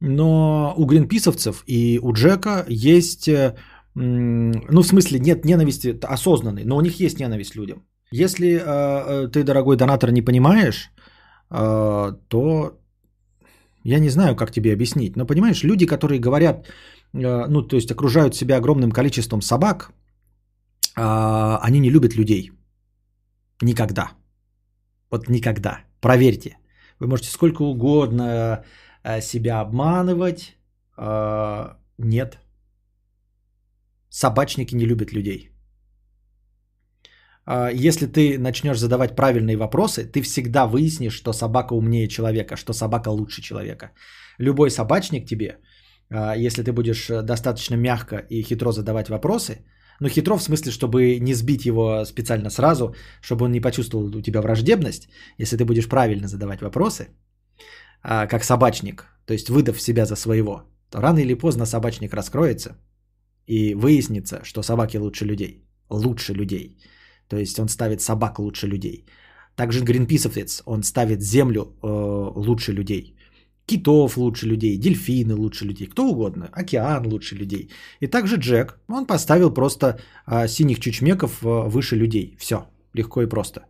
Но 0.00 0.74
у 0.76 0.84
гринписовцев 0.84 1.64
и 1.66 1.98
у 2.02 2.12
Джека 2.12 2.64
есть, 2.68 3.28
э, 3.28 3.54
ну 3.94 4.82
в 4.82 4.86
смысле 4.86 5.18
нет 5.18 5.44
ненависти 5.44 5.98
осознанной, 6.02 6.64
но 6.64 6.76
у 6.76 6.80
них 6.80 7.00
есть 7.00 7.20
ненависть 7.20 7.56
людям. 7.56 7.86
Если 8.10 8.46
э, 8.46 8.60
э, 8.60 9.28
ты, 9.28 9.44
дорогой 9.44 9.76
донатор, 9.76 10.10
не 10.12 10.22
понимаешь, 10.22 10.90
э, 11.50 12.12
то 12.28 12.78
я 13.84 13.98
не 13.98 14.10
знаю, 14.10 14.36
как 14.36 14.52
тебе 14.52 14.72
объяснить. 14.72 15.16
Но 15.16 15.26
понимаешь, 15.26 15.64
люди, 15.64 15.86
которые 15.86 16.20
говорят, 16.20 16.66
э, 17.14 17.46
ну 17.48 17.62
то 17.62 17.76
есть 17.76 17.90
окружают 17.90 18.34
себя 18.34 18.56
огромным 18.56 18.92
количеством 18.92 19.42
собак, 19.42 19.92
а, 20.94 21.58
они 21.62 21.80
не 21.80 21.90
любят 21.90 22.14
людей. 22.14 22.52
Никогда. 23.62 24.12
Вот 25.10 25.28
никогда. 25.28 25.80
Проверьте. 26.00 26.58
Вы 26.98 27.06
можете 27.06 27.30
сколько 27.30 27.62
угодно 27.62 28.64
э, 29.04 29.20
себя 29.20 29.60
обманывать. 29.60 30.56
э, 30.98 31.74
Нет. 31.98 32.38
Собачники 34.12 34.74
не 34.74 34.86
любят 34.86 35.12
людей. 35.12 35.50
А, 37.46 37.70
Если 37.72 38.06
ты 38.06 38.38
начнешь 38.38 38.78
задавать 38.78 39.16
правильные 39.16 39.56
вопросы, 39.56 40.04
ты 40.04 40.22
всегда 40.22 40.66
выяснишь, 40.66 41.14
что 41.14 41.32
собака 41.32 41.74
умнее 41.74 42.08
человека, 42.08 42.56
что 42.56 42.72
собака 42.72 43.08
лучше 43.08 43.42
человека. 43.42 43.90
Любой 44.38 44.70
собачник 44.70 45.26
тебе, 45.26 45.58
а, 46.10 46.36
если 46.36 46.62
ты 46.62 46.72
будешь 46.72 47.08
э, 47.08 47.22
достаточно 47.22 47.76
мягко 47.76 48.16
и 48.30 48.42
хитро 48.42 48.72
задавать 48.72 49.08
вопросы, 49.08 49.64
ну 50.00 50.08
хитро 50.08 50.36
в 50.36 50.42
смысле, 50.42 50.72
чтобы 50.72 51.18
не 51.20 51.34
сбить 51.34 51.64
его 51.64 52.04
специально 52.04 52.50
сразу, 52.50 52.94
чтобы 53.22 53.44
он 53.44 53.52
не 53.52 53.60
почувствовал 53.60 54.16
у 54.16 54.22
тебя 54.22 54.40
враждебность, 54.40 55.08
если 55.38 55.56
ты 55.56 55.64
будешь 55.64 55.88
правильно 55.88 56.28
задавать 56.28 56.60
вопросы, 56.60 57.08
а, 58.02 58.26
как 58.26 58.44
собачник, 58.44 59.06
то 59.26 59.32
есть 59.32 59.48
выдав 59.48 59.80
себя 59.80 60.04
за 60.04 60.16
своего, 60.16 60.62
то 60.90 61.00
рано 61.00 61.20
или 61.20 61.34
поздно 61.34 61.66
собачник 61.66 62.14
раскроется 62.14 62.76
и 63.46 63.74
выяснится, 63.74 64.40
что 64.44 64.62
собаки 64.62 64.98
лучше 64.98 65.24
людей. 65.24 65.64
Лучше 65.90 66.34
людей. 66.34 66.78
То 67.28 67.36
есть 67.36 67.58
он 67.58 67.68
ставит 67.68 68.00
собак 68.00 68.38
лучше 68.38 68.66
людей. 68.66 69.06
Также 69.56 69.84
гринписовец, 69.84 70.62
он 70.66 70.82
ставит 70.82 71.22
землю 71.22 71.60
э, 71.62 71.86
лучше 72.36 72.72
людей. 72.72 73.16
Китов 73.66 74.16
лучше 74.16 74.46
людей, 74.46 74.76
дельфины 74.78 75.34
лучше 75.34 75.64
людей, 75.64 75.86
кто 75.86 76.02
угодно, 76.08 76.48
океан 76.52 77.06
лучше 77.06 77.36
людей. 77.36 77.70
И 78.00 78.06
также 78.06 78.36
Джек, 78.36 78.78
он 78.88 79.06
поставил 79.06 79.54
просто 79.54 79.98
э, 80.26 80.48
синих 80.48 80.80
чучмеков 80.80 81.42
э, 81.42 81.68
выше 81.68 81.96
людей. 81.96 82.36
Все, 82.38 82.66
легко 82.94 83.22
и 83.22 83.28
просто. 83.28 83.60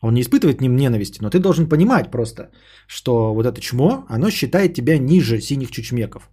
Он 0.00 0.14
не 0.14 0.20
испытывает 0.20 0.58
к 0.58 0.60
ним 0.60 0.76
ненависти, 0.76 1.22
но 1.22 1.30
ты 1.30 1.38
должен 1.38 1.68
понимать 1.68 2.10
просто, 2.10 2.50
что 2.86 3.34
вот 3.34 3.46
это 3.46 3.60
чмо, 3.60 4.04
оно 4.08 4.30
считает 4.30 4.74
тебя 4.74 4.98
ниже 4.98 5.40
синих 5.40 5.70
чучмеков. 5.70 6.30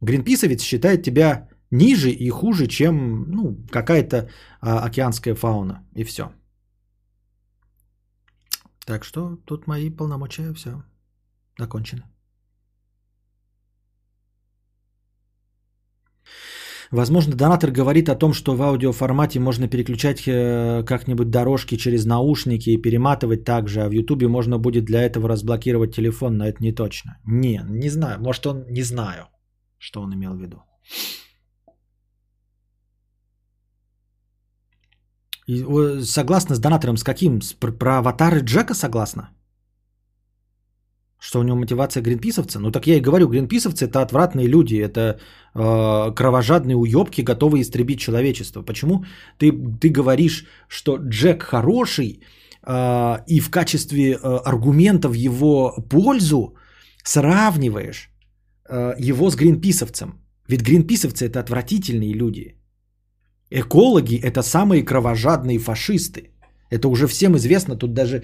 Гринписовец 0.00 0.62
считает 0.62 1.02
тебя 1.02 1.48
ниже 1.74 2.10
и 2.10 2.30
хуже, 2.30 2.66
чем 2.66 3.24
ну, 3.30 3.56
какая-то 3.70 4.28
а, 4.60 4.86
океанская 4.86 5.34
фауна. 5.34 5.82
И 5.96 6.04
все. 6.04 6.24
Так 8.86 9.04
что 9.04 9.36
тут 9.46 9.66
мои 9.66 9.90
полномочия 9.90 10.52
все 10.54 10.82
закончены. 11.58 12.02
Возможно, 16.90 17.34
донатор 17.34 17.72
говорит 17.72 18.08
о 18.08 18.14
том, 18.14 18.32
что 18.34 18.54
в 18.54 18.62
аудиоформате 18.62 19.40
можно 19.40 19.68
переключать 19.68 20.28
э, 20.28 20.84
как-нибудь 20.86 21.30
дорожки 21.30 21.76
через 21.76 22.04
наушники 22.04 22.70
и 22.70 22.82
перематывать 22.82 23.44
также, 23.44 23.80
а 23.80 23.88
в 23.88 23.92
Ютубе 23.92 24.28
можно 24.28 24.58
будет 24.58 24.84
для 24.84 25.02
этого 25.02 25.28
разблокировать 25.28 25.94
телефон, 25.94 26.36
но 26.36 26.46
это 26.46 26.62
не 26.62 26.72
точно. 26.72 27.18
Не, 27.24 27.64
не 27.68 27.90
знаю. 27.90 28.20
Может, 28.20 28.46
он 28.46 28.66
не 28.68 28.82
знаю, 28.82 29.26
что 29.78 30.02
он 30.02 30.14
имел 30.14 30.34
в 30.34 30.40
виду. 30.40 30.62
И, 35.46 35.64
согласна 36.02 36.54
с 36.54 36.58
донатором, 36.58 36.96
с 36.96 37.02
каким? 37.02 37.42
С, 37.42 37.52
про, 37.52 37.72
про 37.72 37.98
аватары 37.98 38.40
Джека 38.40 38.74
согласна? 38.74 39.30
Что 41.20 41.40
у 41.40 41.42
него 41.42 41.56
мотивация 41.56 42.02
гринписовца? 42.02 42.58
Ну 42.58 42.70
так 42.70 42.86
я 42.86 42.96
и 42.96 43.00
говорю, 43.00 43.28
гринписовцы 43.28 43.86
это 43.86 44.02
отвратные 44.02 44.46
люди, 44.46 44.76
это 44.76 45.00
э, 45.54 46.14
кровожадные 46.14 46.76
уебки, 46.76 47.22
готовые 47.22 47.62
истребить 47.62 48.00
человечество. 48.00 48.62
Почему 48.62 49.04
ты, 49.38 49.52
ты 49.80 49.88
говоришь, 49.88 50.44
что 50.68 50.98
Джек 50.98 51.42
хороший, 51.42 52.20
э, 52.66 53.16
и 53.26 53.40
в 53.40 53.50
качестве 53.50 54.12
э, 54.12 54.16
аргумента 54.44 55.08
в 55.08 55.14
его 55.14 55.74
пользу 55.88 56.56
сравниваешь 57.04 58.10
э, 58.68 58.94
его 58.98 59.30
с 59.30 59.36
гринписовцем? 59.36 60.20
Ведь 60.48 60.62
гринписовцы 60.62 61.26
это 61.26 61.40
отвратительные 61.40 62.12
люди. 62.12 62.54
Экологи 63.56 64.16
это 64.16 64.42
самые 64.42 64.82
кровожадные 64.82 65.58
фашисты. 65.58 66.30
Это 66.70 66.88
уже 66.88 67.06
всем 67.06 67.36
известно, 67.36 67.76
тут 67.76 67.94
даже 67.94 68.16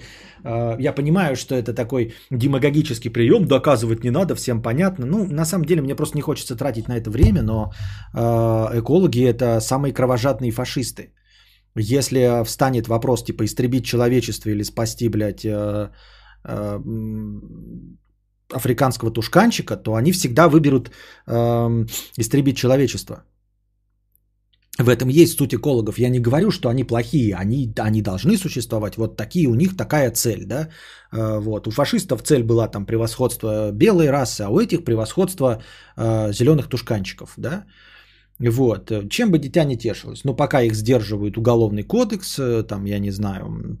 э, 0.43 0.75
я 0.79 0.93
понимаю, 0.93 1.35
что 1.35 1.55
это 1.55 1.73
такой 1.73 2.13
демагогический 2.31 3.09
прием, 3.09 3.45
доказывать 3.45 4.03
не 4.03 4.11
надо, 4.11 4.35
всем 4.35 4.61
понятно. 4.61 5.05
Ну, 5.05 5.25
на 5.25 5.45
самом 5.45 5.65
деле, 5.65 5.81
мне 5.81 5.95
просто 5.95 6.17
не 6.17 6.21
хочется 6.21 6.57
тратить 6.57 6.87
на 6.87 6.97
это 6.97 7.09
время, 7.09 7.43
но 7.43 7.71
э, 8.13 8.79
экологи 8.79 9.23
это 9.23 9.61
самые 9.61 9.93
кровожадные 9.93 10.51
фашисты. 10.51 11.13
Если 11.75 12.43
встанет 12.43 12.87
вопрос, 12.87 13.23
типа, 13.23 13.45
истребить 13.45 13.85
человечество 13.85 14.49
или 14.49 14.63
спасти, 14.63 15.07
блядь, 15.07 15.45
э, 15.45 15.89
э, 16.43 16.79
африканского 18.53 19.11
тушканчика, 19.11 19.77
то 19.77 19.95
они 19.95 20.11
всегда 20.11 20.49
выберут 20.49 20.91
э, 21.27 21.85
истребить 22.17 22.57
человечество. 22.57 23.23
В 24.83 24.89
этом 24.89 25.09
есть 25.09 25.37
суть 25.37 25.53
экологов. 25.53 25.99
Я 25.99 26.09
не 26.09 26.19
говорю, 26.19 26.51
что 26.51 26.69
они 26.69 26.83
плохие, 26.83 27.35
они, 27.35 27.73
они 27.79 28.01
должны 28.01 28.37
существовать. 28.37 28.97
Вот 28.97 29.17
такие 29.17 29.47
у 29.47 29.55
них 29.55 29.77
такая 29.77 30.11
цель, 30.11 30.45
да. 30.45 30.69
Э, 31.11 31.39
вот. 31.39 31.67
У 31.67 31.71
фашистов 31.71 32.23
цель 32.23 32.43
была 32.43 32.67
там 32.67 32.85
превосходство 32.85 33.71
белой 33.71 34.09
расы, 34.09 34.41
а 34.41 34.49
у 34.49 34.59
этих 34.59 34.83
превосходство 34.83 35.61
э, 35.97 36.33
зеленых 36.33 36.67
тушканчиков, 36.67 37.33
да. 37.37 37.65
Вот. 38.49 38.91
Чем 39.09 39.31
бы 39.31 39.39
дитя 39.39 39.63
не 39.65 39.77
тешилось. 39.77 40.23
Но 40.23 40.35
пока 40.35 40.61
их 40.61 40.75
сдерживают 40.75 41.37
уголовный 41.37 41.83
кодекс, 41.83 42.39
э, 42.39 42.63
там, 42.63 42.85
я 42.85 42.99
не 42.99 43.11
знаю, 43.11 43.77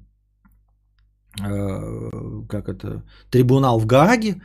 э, 1.39 2.45
как 2.47 2.67
это, 2.69 3.03
трибунал 3.29 3.79
в 3.79 3.85
Гааге, 3.85 4.41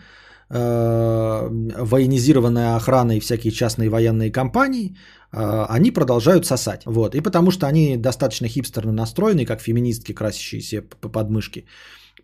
э, 0.50 1.48
военизированная 1.78 2.76
охрана 2.76 3.16
и 3.16 3.20
всякие 3.20 3.52
частные 3.52 3.90
военные 3.90 4.32
компании, 4.32 4.96
они 5.36 5.90
продолжают 5.90 6.46
сосать. 6.46 6.82
Вот. 6.86 7.14
И 7.14 7.20
потому 7.20 7.50
что 7.50 7.66
они 7.66 7.96
достаточно 7.96 8.48
хипстерно 8.48 8.92
настроены, 8.92 9.44
как 9.44 9.60
феминистки, 9.60 10.14
красящиеся 10.14 10.82
по 11.00 11.08
подмышке. 11.08 11.64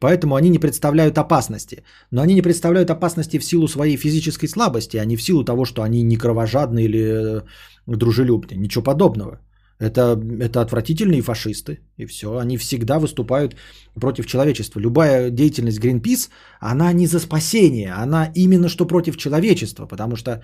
Поэтому 0.00 0.34
они 0.34 0.50
не 0.50 0.58
представляют 0.58 1.18
опасности. 1.18 1.84
Но 2.10 2.23
они 2.23 2.34
не 2.34 2.42
представляют 2.42 2.91
опасности 2.91 3.39
в 3.39 3.44
силу 3.44 3.68
своей 3.68 3.97
физической 3.97 4.49
слабости, 4.49 4.97
а 4.97 5.05
не 5.05 5.16
в 5.16 5.23
силу 5.23 5.44
того, 5.44 5.65
что 5.65 5.82
они 5.82 6.02
не 6.02 6.16
кровожадны 6.16 6.84
или 6.84 6.99
э, 6.99 7.42
дружелюбны. 7.86 8.57
Ничего 8.57 8.84
подобного. 8.84 9.41
Это, 9.78 10.18
это 10.41 10.60
отвратительные 10.60 11.23
фашисты. 11.23 11.78
И 11.99 12.07
все. 12.07 12.26
Они 12.39 12.57
всегда 12.57 12.99
выступают 12.99 13.57
против 13.94 14.26
человечества. 14.26 14.81
Любая 14.81 15.31
деятельность 15.31 15.81
Greenpeace, 15.81 16.31
она 16.60 16.92
не 16.92 17.07
за 17.07 17.20
спасение. 17.20 17.92
Она 17.92 18.32
именно 18.34 18.68
что 18.68 18.86
против 18.86 19.16
человечества. 19.16 19.86
Потому 19.86 20.16
что 20.16 20.42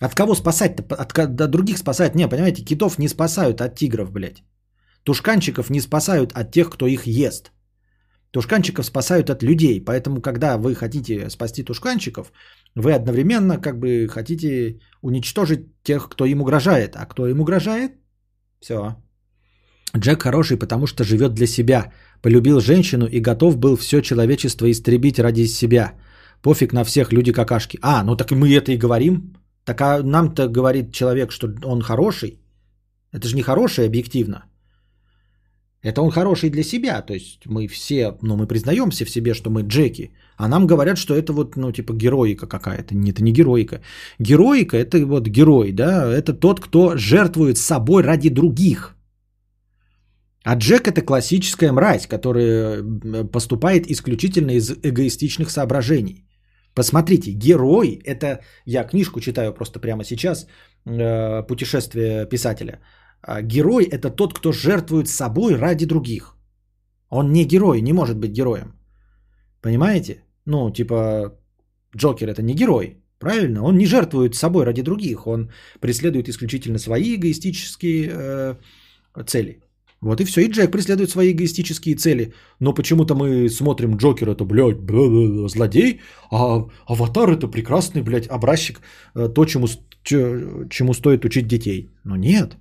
от 0.00 0.14
кого 0.14 0.34
спасать-то? 0.34 0.82
От, 0.94 1.18
от 1.18 1.50
других 1.50 1.78
спасать? 1.78 2.14
Не, 2.14 2.28
понимаете, 2.28 2.64
китов 2.64 2.98
не 2.98 3.08
спасают 3.08 3.60
от 3.60 3.74
тигров, 3.74 4.10
блядь. 4.10 4.42
Тушканчиков 5.04 5.70
не 5.70 5.80
спасают 5.80 6.32
от 6.32 6.52
тех, 6.52 6.70
кто 6.70 6.86
их 6.86 7.06
ест. 7.06 7.52
Тушканчиков 8.30 8.86
спасают 8.86 9.30
от 9.30 9.42
людей. 9.42 9.84
Поэтому, 9.84 10.20
когда 10.20 10.56
вы 10.56 10.74
хотите 10.74 11.28
спасти 11.30 11.62
тушканчиков, 11.62 12.32
вы 12.74 12.94
одновременно 12.94 13.60
как 13.60 13.78
бы 13.78 14.08
хотите 14.08 14.80
уничтожить 15.02 15.60
тех, 15.82 16.08
кто 16.08 16.24
им 16.24 16.40
угрожает. 16.40 16.96
А 16.96 17.06
кто 17.06 17.26
им 17.26 17.40
угрожает? 17.40 17.92
Все. 18.60 18.96
Джек 19.96 20.22
хороший, 20.22 20.56
потому 20.56 20.86
что 20.86 21.04
живет 21.04 21.34
для 21.34 21.46
себя. 21.46 21.92
Полюбил 22.22 22.60
женщину 22.60 23.06
и 23.06 23.20
готов 23.20 23.56
был 23.56 23.76
все 23.76 24.00
человечество 24.00 24.70
истребить 24.70 25.18
ради 25.18 25.46
себя. 25.46 25.94
Пофиг 26.42 26.72
на 26.72 26.84
всех 26.84 27.12
люди 27.12 27.32
какашки. 27.32 27.78
А, 27.82 28.04
ну 28.04 28.16
так 28.16 28.30
мы 28.30 28.54
это 28.54 28.72
и 28.72 28.78
говорим. 28.78 29.34
Так 29.70 29.80
а 29.80 30.02
нам-то 30.02 30.48
говорит 30.48 30.92
человек, 30.92 31.30
что 31.30 31.46
он 31.64 31.82
хороший. 31.82 32.40
Это 33.14 33.28
же 33.28 33.36
не 33.36 33.42
хороший 33.42 33.86
объективно. 33.86 34.42
Это 35.84 36.02
он 36.02 36.10
хороший 36.10 36.50
для 36.50 36.64
себя. 36.64 37.02
То 37.02 37.12
есть 37.12 37.46
мы 37.46 37.68
все, 37.68 38.16
ну 38.22 38.36
мы 38.36 38.48
признаемся 38.48 39.04
в 39.04 39.10
себе, 39.10 39.32
что 39.34 39.50
мы 39.50 39.62
Джеки. 39.62 40.10
А 40.36 40.48
нам 40.48 40.66
говорят, 40.66 40.98
что 40.98 41.14
это 41.14 41.32
вот, 41.32 41.56
ну 41.56 41.70
типа 41.72 41.92
героика 41.92 42.48
какая-то. 42.48 42.94
Нет, 42.96 43.14
это 43.14 43.22
не 43.22 43.32
героика. 43.32 43.80
Героика 44.18 44.76
это 44.76 45.06
вот 45.06 45.28
герой, 45.28 45.72
да. 45.72 46.12
Это 46.12 46.32
тот, 46.32 46.60
кто 46.60 46.96
жертвует 46.96 47.56
собой 47.56 48.02
ради 48.02 48.28
других. 48.28 48.96
А 50.42 50.56
Джек 50.56 50.88
это 50.88 51.02
классическая 51.02 51.70
мразь, 51.70 52.08
которая 52.08 52.82
поступает 53.32 53.88
исключительно 53.88 54.50
из 54.50 54.72
эгоистичных 54.72 55.48
соображений. 55.48 56.24
Посмотрите, 56.74 57.32
герой, 57.32 58.00
это 58.04 58.40
я 58.66 58.84
книжку 58.84 59.20
читаю 59.20 59.52
просто 59.52 59.80
прямо 59.80 60.04
сейчас, 60.04 60.46
э, 60.86 61.46
путешествие 61.46 62.26
писателя. 62.28 62.80
А 63.22 63.42
герой 63.42 63.84
это 63.84 64.10
тот, 64.10 64.34
кто 64.34 64.52
жертвует 64.52 65.08
собой 65.08 65.56
ради 65.56 65.86
других. 65.86 66.36
Он 67.10 67.32
не 67.32 67.44
герой, 67.44 67.80
не 67.80 67.92
может 67.92 68.18
быть 68.18 68.32
героем. 68.32 68.72
Понимаете? 69.60 70.22
Ну, 70.46 70.70
типа, 70.70 71.32
Джокер 71.96 72.28
это 72.28 72.42
не 72.42 72.54
герой, 72.54 72.96
правильно? 73.18 73.62
Он 73.62 73.76
не 73.76 73.86
жертвует 73.86 74.34
собой 74.34 74.64
ради 74.64 74.82
других, 74.82 75.26
он 75.26 75.50
преследует 75.80 76.28
исключительно 76.28 76.78
свои 76.78 77.16
эгоистические 77.16 78.10
э, 78.12 78.54
цели. 79.26 79.60
Вот 80.02 80.20
и 80.20 80.24
все. 80.24 80.40
И 80.40 80.48
Джек 80.48 80.70
преследует 80.70 81.10
свои 81.10 81.32
эгоистические 81.32 81.94
цели. 81.94 82.32
Но 82.58 82.72
почему-то 82.72 83.14
мы 83.14 83.48
смотрим 83.50 83.96
Джокер, 83.96 84.30
это, 84.30 84.44
блядь, 84.44 84.80
бля, 84.80 85.48
злодей, 85.48 86.00
а 86.30 86.66
Аватар 86.86 87.30
это 87.30 87.48
прекрасный, 87.48 88.02
блядь, 88.02 88.28
образчик, 88.28 88.80
э, 89.14 89.28
то, 89.28 89.44
чему, 89.44 89.66
чему 90.70 90.94
стоит 90.94 91.24
учить 91.24 91.46
детей. 91.46 91.90
Но 92.04 92.16
нет. 92.16 92.56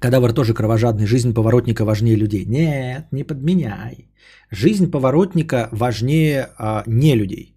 Кадавр 0.00 0.32
тоже 0.32 0.54
кровожадный. 0.54 1.06
Жизнь 1.06 1.34
поворотника 1.34 1.84
важнее 1.84 2.16
людей. 2.16 2.46
Нет, 2.46 3.06
не 3.12 3.24
подменяй. 3.24 4.08
Жизнь 4.50 4.90
поворотника 4.90 5.68
важнее 5.72 6.48
а, 6.58 6.84
не 6.86 7.16
людей. 7.16 7.56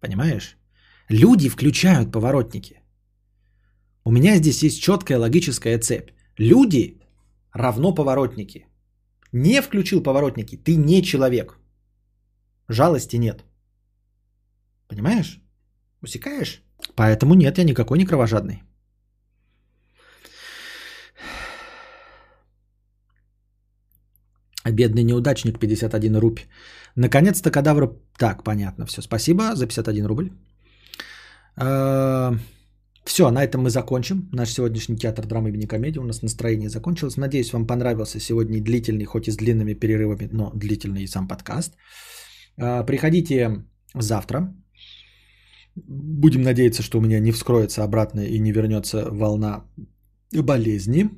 Понимаешь? 0.00 0.57
Люди 1.08 1.48
включают 1.48 2.12
поворотники. 2.12 2.82
У 4.04 4.10
меня 4.10 4.36
здесь 4.36 4.62
есть 4.62 4.82
четкая 4.82 5.18
логическая 5.18 5.78
цепь. 5.78 6.10
Люди 6.38 7.00
равно 7.52 7.94
поворотники. 7.94 8.66
Не 9.32 9.62
включил 9.62 10.02
поворотники, 10.02 10.56
ты 10.56 10.76
не 10.76 11.02
человек. 11.02 11.58
Жалости 12.68 13.16
нет. 13.16 13.44
Понимаешь? 14.88 15.40
Усекаешь? 16.02 16.62
Поэтому 16.94 17.34
нет, 17.34 17.58
я 17.58 17.64
никакой 17.64 17.98
не 17.98 18.06
кровожадный. 18.06 18.62
Бедный 24.64 25.02
неудачник 25.02 25.58
51 25.58 26.16
рубль. 26.16 26.40
Наконец-то 26.96 27.50
кадавр... 27.50 27.96
Так, 28.18 28.44
понятно, 28.44 28.84
все. 28.84 29.02
Спасибо 29.02 29.54
за 29.54 29.66
51 29.66 30.06
рубль. 30.06 30.30
Все, 31.58 33.30
на 33.30 33.42
этом 33.42 33.62
мы 33.62 33.70
закончим. 33.70 34.28
Наш 34.32 34.52
сегодняшний 34.52 34.96
театр 34.96 35.26
драмы 35.26 35.50
и 35.50 35.66
комедии. 35.66 35.98
У 35.98 36.04
нас 36.04 36.22
настроение 36.22 36.68
закончилось. 36.68 37.16
Надеюсь, 37.16 37.52
вам 37.52 37.66
понравился 37.66 38.20
сегодня 38.20 38.62
длительный, 38.62 39.06
хоть 39.06 39.28
и 39.28 39.32
с 39.32 39.36
длинными 39.36 39.74
перерывами, 39.74 40.28
но 40.32 40.52
длительный 40.54 41.08
сам 41.08 41.26
подкаст. 41.26 41.74
А, 42.60 42.84
приходите 42.84 43.64
завтра. 43.94 44.54
Будем 45.74 46.42
надеяться, 46.42 46.82
что 46.82 46.98
у 46.98 47.00
меня 47.00 47.20
не 47.20 47.32
вскроется 47.32 47.82
обратно 47.82 48.20
и 48.20 48.38
не 48.38 48.52
вернется 48.52 49.08
волна 49.10 49.64
болезни. 50.32 51.10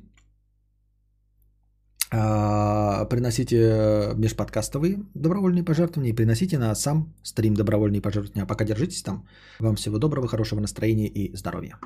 А, 2.13 3.05
приносите 3.05 4.11
межподкастовые 4.15 4.99
добровольные 5.13 5.63
пожертвования 5.63 6.11
и 6.11 6.15
приносите 6.15 6.57
на 6.57 6.75
сам 6.75 7.13
стрим 7.23 7.55
добровольные 7.55 8.01
пожертвования. 8.01 8.43
А 8.43 8.47
пока 8.47 8.65
держитесь 8.65 9.01
там. 9.01 9.25
Вам 9.59 9.75
всего 9.75 9.97
доброго, 9.97 10.27
хорошего 10.27 10.59
настроения 10.59 11.07
и 11.07 11.33
здоровья. 11.35 11.77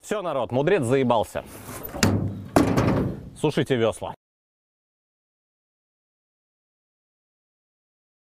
Все, 0.00 0.22
народ, 0.22 0.52
мудрец 0.52 0.84
заебался. 0.84 1.44
Сушите 3.36 3.76
весла. 3.76 4.14